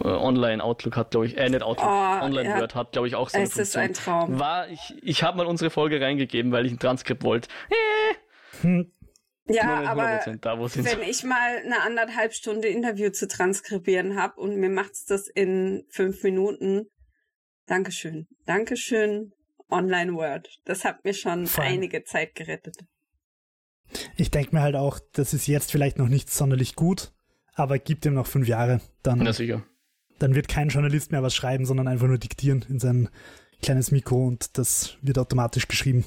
äh, 0.03 0.07
Online 0.07 0.63
Outlook 0.63 0.95
hat, 0.97 1.11
glaube 1.11 1.27
ich, 1.27 1.37
äh, 1.37 1.47
nicht 1.47 1.61
Outlook, 1.61 1.87
Oh, 1.87 2.23
Online 2.23 2.49
ja. 2.49 2.59
Word 2.59 2.73
hat, 2.73 2.91
glaube 2.93 3.07
ich, 3.07 3.13
auch 3.15 3.29
so 3.29 3.37
eine 3.37 3.45
Es 3.45 3.55
ist 3.57 3.73
Funktion. 3.73 3.83
ein 3.83 3.93
Traum. 3.93 4.39
War, 4.39 4.67
ich, 4.69 4.95
ich 5.03 5.21
habe 5.21 5.37
mal 5.37 5.45
unsere 5.45 5.69
Folge 5.69 6.01
reingegeben, 6.01 6.51
weil 6.51 6.65
ich 6.65 6.71
ein 6.71 6.79
Transkript 6.79 7.23
wollte. 7.23 7.49
Hm, 8.61 8.91
Ja, 9.47 9.83
aber 9.83 10.03
100% 10.21 10.37
da, 10.41 10.57
wenn 10.59 11.07
ich 11.07 11.23
mal 11.23 11.57
eine 11.57 11.81
anderthalb 11.81 12.33
Stunde 12.33 12.67
Interview 12.67 13.11
zu 13.11 13.27
transkribieren 13.27 14.15
habe 14.19 14.39
und 14.41 14.55
mir 14.57 14.69
macht's 14.69 15.05
das 15.05 15.27
in 15.27 15.85
fünf 15.89 16.23
Minuten, 16.23 16.87
Dankeschön. 17.67 18.27
Dankeschön, 18.45 19.31
Online 19.69 20.13
Word. 20.13 20.49
Das 20.65 20.85
hat 20.85 21.03
mir 21.03 21.13
schon 21.13 21.47
allem- 21.47 21.49
einige 21.57 22.03
Zeit 22.03 22.35
gerettet. 22.35 22.77
ich 24.17 24.31
denke 24.31 24.55
mir 24.55 24.61
halt 24.61 24.75
auch, 24.75 24.99
das 25.13 25.33
ist 25.33 25.47
jetzt 25.47 25.71
vielleicht 25.71 25.97
noch 25.97 26.07
nicht 26.07 26.29
sonderlich 26.31 26.75
gut, 26.75 27.13
aber 27.53 27.77
gibt 27.79 28.05
ihm 28.05 28.13
noch 28.15 28.27
fünf 28.27 28.47
Jahre. 28.47 28.81
Dann, 29.03 29.19
Na 29.19 29.31
sicher. 29.33 29.63
dann 30.19 30.33
wird 30.35 30.47
kein 30.47 30.69
Journalist 30.69 31.11
mehr 31.11 31.23
was 31.23 31.35
schreiben, 31.35 31.65
sondern 31.65 31.87
einfach 31.87 32.07
nur 32.07 32.17
diktieren 32.17 32.65
in 32.67 32.79
sein 32.79 33.09
kleines 33.61 33.91
Mikro 33.91 34.25
und 34.27 34.57
das 34.57 34.97
wird 35.01 35.17
automatisch 35.17 35.67
geschrieben. 35.67 36.05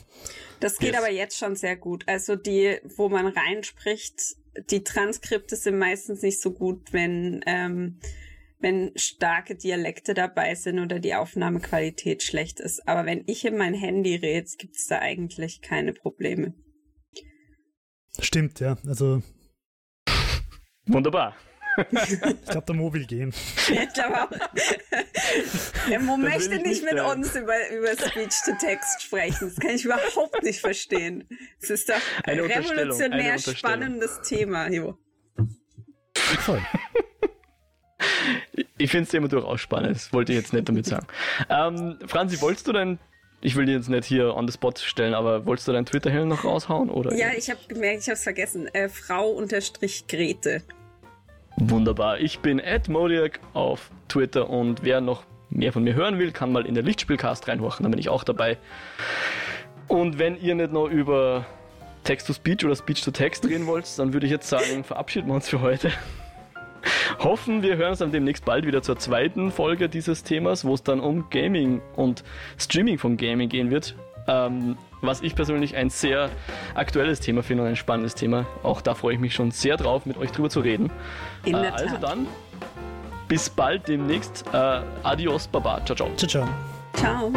Das 0.60 0.78
geht 0.78 0.92
Yes. 0.92 0.98
aber 0.98 1.10
jetzt 1.10 1.38
schon 1.38 1.56
sehr 1.56 1.76
gut. 1.76 2.04
Also 2.06 2.36
die, 2.36 2.78
wo 2.96 3.08
man 3.08 3.26
reinspricht, 3.26 4.36
die 4.70 4.82
Transkripte 4.82 5.56
sind 5.56 5.78
meistens 5.78 6.22
nicht 6.22 6.40
so 6.40 6.52
gut, 6.52 6.92
wenn, 6.92 7.40
ähm, 7.46 8.00
wenn 8.58 8.90
starke 8.96 9.54
Dialekte 9.54 10.14
dabei 10.14 10.54
sind 10.56 10.80
oder 10.80 10.98
die 10.98 11.14
Aufnahmequalität 11.14 12.22
schlecht 12.22 12.58
ist. 12.60 12.88
Aber 12.88 13.06
wenn 13.06 13.22
ich 13.26 13.44
in 13.44 13.56
mein 13.56 13.74
Handy 13.74 14.16
rede, 14.16 14.48
gibt's 14.58 14.86
da 14.88 14.98
eigentlich 14.98 15.60
keine 15.60 15.92
Probleme. 15.92 16.54
Stimmt, 18.20 18.58
ja. 18.58 18.76
Also 18.86 19.22
Wunderbar. 20.86 21.36
ich 21.90 22.20
glaube, 22.50 22.66
der 22.66 22.74
Mobil 22.74 23.06
gehen. 23.06 23.32
Ich 23.68 23.92
glaube 23.92 24.22
auch. 24.22 24.30
Der 25.88 26.00
Mo 26.00 26.16
will 26.16 26.24
möchte 26.24 26.54
ich 26.54 26.62
nicht 26.62 26.78
nicht 26.82 26.92
mit 26.92 27.02
uns 27.02 27.34
über, 27.34 27.54
über 27.70 27.90
Speech-to-Text 27.92 29.02
sprechen. 29.02 29.48
Das 29.48 29.56
kann 29.56 29.70
ich 29.70 29.84
überhaupt 29.84 30.42
nicht 30.42 30.60
verstehen. 30.60 31.28
Es 31.60 31.70
ist 31.70 31.88
doch 31.88 32.00
ein 32.24 32.40
revolutionär 32.40 33.38
spannendes 33.38 34.20
Thema, 34.22 34.70
Jo. 34.70 34.98
Voll. 36.14 36.62
Ich 38.76 38.90
finde 38.90 39.08
es 39.08 39.14
immer 39.14 39.28
durchaus 39.28 39.60
spannend, 39.60 39.96
das 39.96 40.12
wollte 40.12 40.32
ich 40.32 40.38
jetzt 40.38 40.52
nicht 40.52 40.68
damit 40.68 40.86
sagen. 40.86 41.06
Ähm, 41.48 41.98
Franzi, 42.06 42.40
wolltest 42.40 42.68
du 42.68 42.72
dein, 42.72 42.98
ich 43.40 43.56
will 43.56 43.66
dir 43.66 43.72
jetzt 43.72 43.88
nicht 43.88 44.04
hier 44.04 44.34
on 44.34 44.46
the 44.46 44.52
spot 44.52 44.74
stellen, 44.76 45.14
aber 45.14 45.46
wolltest 45.46 45.66
du 45.68 45.72
dein 45.72 45.84
Twitter-Handle 45.84 46.26
noch 46.26 46.44
raushauen? 46.44 46.90
Oder? 46.90 47.14
Ja, 47.16 47.28
ich 47.36 47.50
habe 47.50 47.60
gemerkt, 47.66 48.02
ich 48.02 48.08
habe 48.08 48.14
es 48.14 48.22
vergessen. 48.22 48.68
Äh, 48.68 48.88
Frau 48.88 49.30
unterstrich 49.30 50.06
Grete. 50.06 50.62
Wunderbar. 51.60 52.20
Ich 52.20 52.38
bin 52.38 52.62
Modiak 52.88 53.40
auf 53.52 53.90
Twitter 54.08 54.48
und 54.48 54.84
wer 54.84 55.00
noch 55.00 55.24
mehr 55.50 55.72
von 55.72 55.82
mir 55.82 55.94
hören 55.94 56.18
will, 56.18 56.30
kann 56.30 56.52
mal 56.52 56.64
in 56.64 56.74
der 56.74 56.84
Lichtspielcast 56.84 57.48
reinhorchen, 57.48 57.82
da 57.82 57.90
bin 57.90 57.98
ich 57.98 58.08
auch 58.08 58.22
dabei. 58.22 58.58
Und 59.88 60.18
wenn 60.18 60.40
ihr 60.40 60.54
nicht 60.54 60.72
noch 60.72 60.86
über 60.86 61.46
Text-to-Speech 62.04 62.64
oder 62.64 62.76
Speech-to-Text 62.76 63.46
reden 63.46 63.66
wollt, 63.66 63.98
dann 63.98 64.12
würde 64.12 64.26
ich 64.26 64.32
jetzt 64.32 64.48
sagen, 64.48 64.84
verabschieden 64.84 65.28
wir 65.28 65.34
uns 65.34 65.48
für 65.48 65.60
heute. 65.60 65.90
Hoffen, 67.18 67.62
wir 67.62 67.76
hören 67.76 67.90
uns 67.90 67.98
dann 67.98 68.12
demnächst 68.12 68.44
bald 68.44 68.64
wieder 68.64 68.82
zur 68.82 68.98
zweiten 68.98 69.50
Folge 69.50 69.88
dieses 69.88 70.22
Themas, 70.22 70.64
wo 70.64 70.74
es 70.74 70.84
dann 70.84 71.00
um 71.00 71.28
Gaming 71.30 71.82
und 71.96 72.22
Streaming 72.56 72.98
von 72.98 73.16
Gaming 73.16 73.48
gehen 73.48 73.70
wird. 73.70 73.96
Ähm, 74.28 74.76
was 75.00 75.20
ich 75.22 75.34
persönlich 75.34 75.76
ein 75.76 75.90
sehr 75.90 76.28
aktuelles 76.74 77.20
Thema 77.20 77.42
finde 77.42 77.62
und 77.62 77.68
ein 77.70 77.76
spannendes 77.76 78.14
Thema. 78.14 78.46
Auch 78.62 78.80
da 78.80 78.94
freue 78.94 79.14
ich 79.14 79.20
mich 79.20 79.34
schon 79.34 79.50
sehr 79.50 79.76
drauf, 79.76 80.06
mit 80.06 80.16
euch 80.18 80.30
drüber 80.32 80.50
zu 80.50 80.60
reden. 80.60 80.90
In 81.44 81.54
Äh, 81.56 81.62
der 81.62 81.74
also 81.74 81.94
Tat. 81.94 82.02
dann, 82.02 82.26
bis 83.28 83.48
bald 83.48 83.88
demnächst. 83.88 84.44
Äh, 84.52 84.80
adios, 85.02 85.48
Baba. 85.48 85.80
Ciao, 85.84 85.96
ciao. 85.96 86.10
Ciao, 86.16 86.28
ciao. 86.28 86.48
Ciao. 86.94 87.32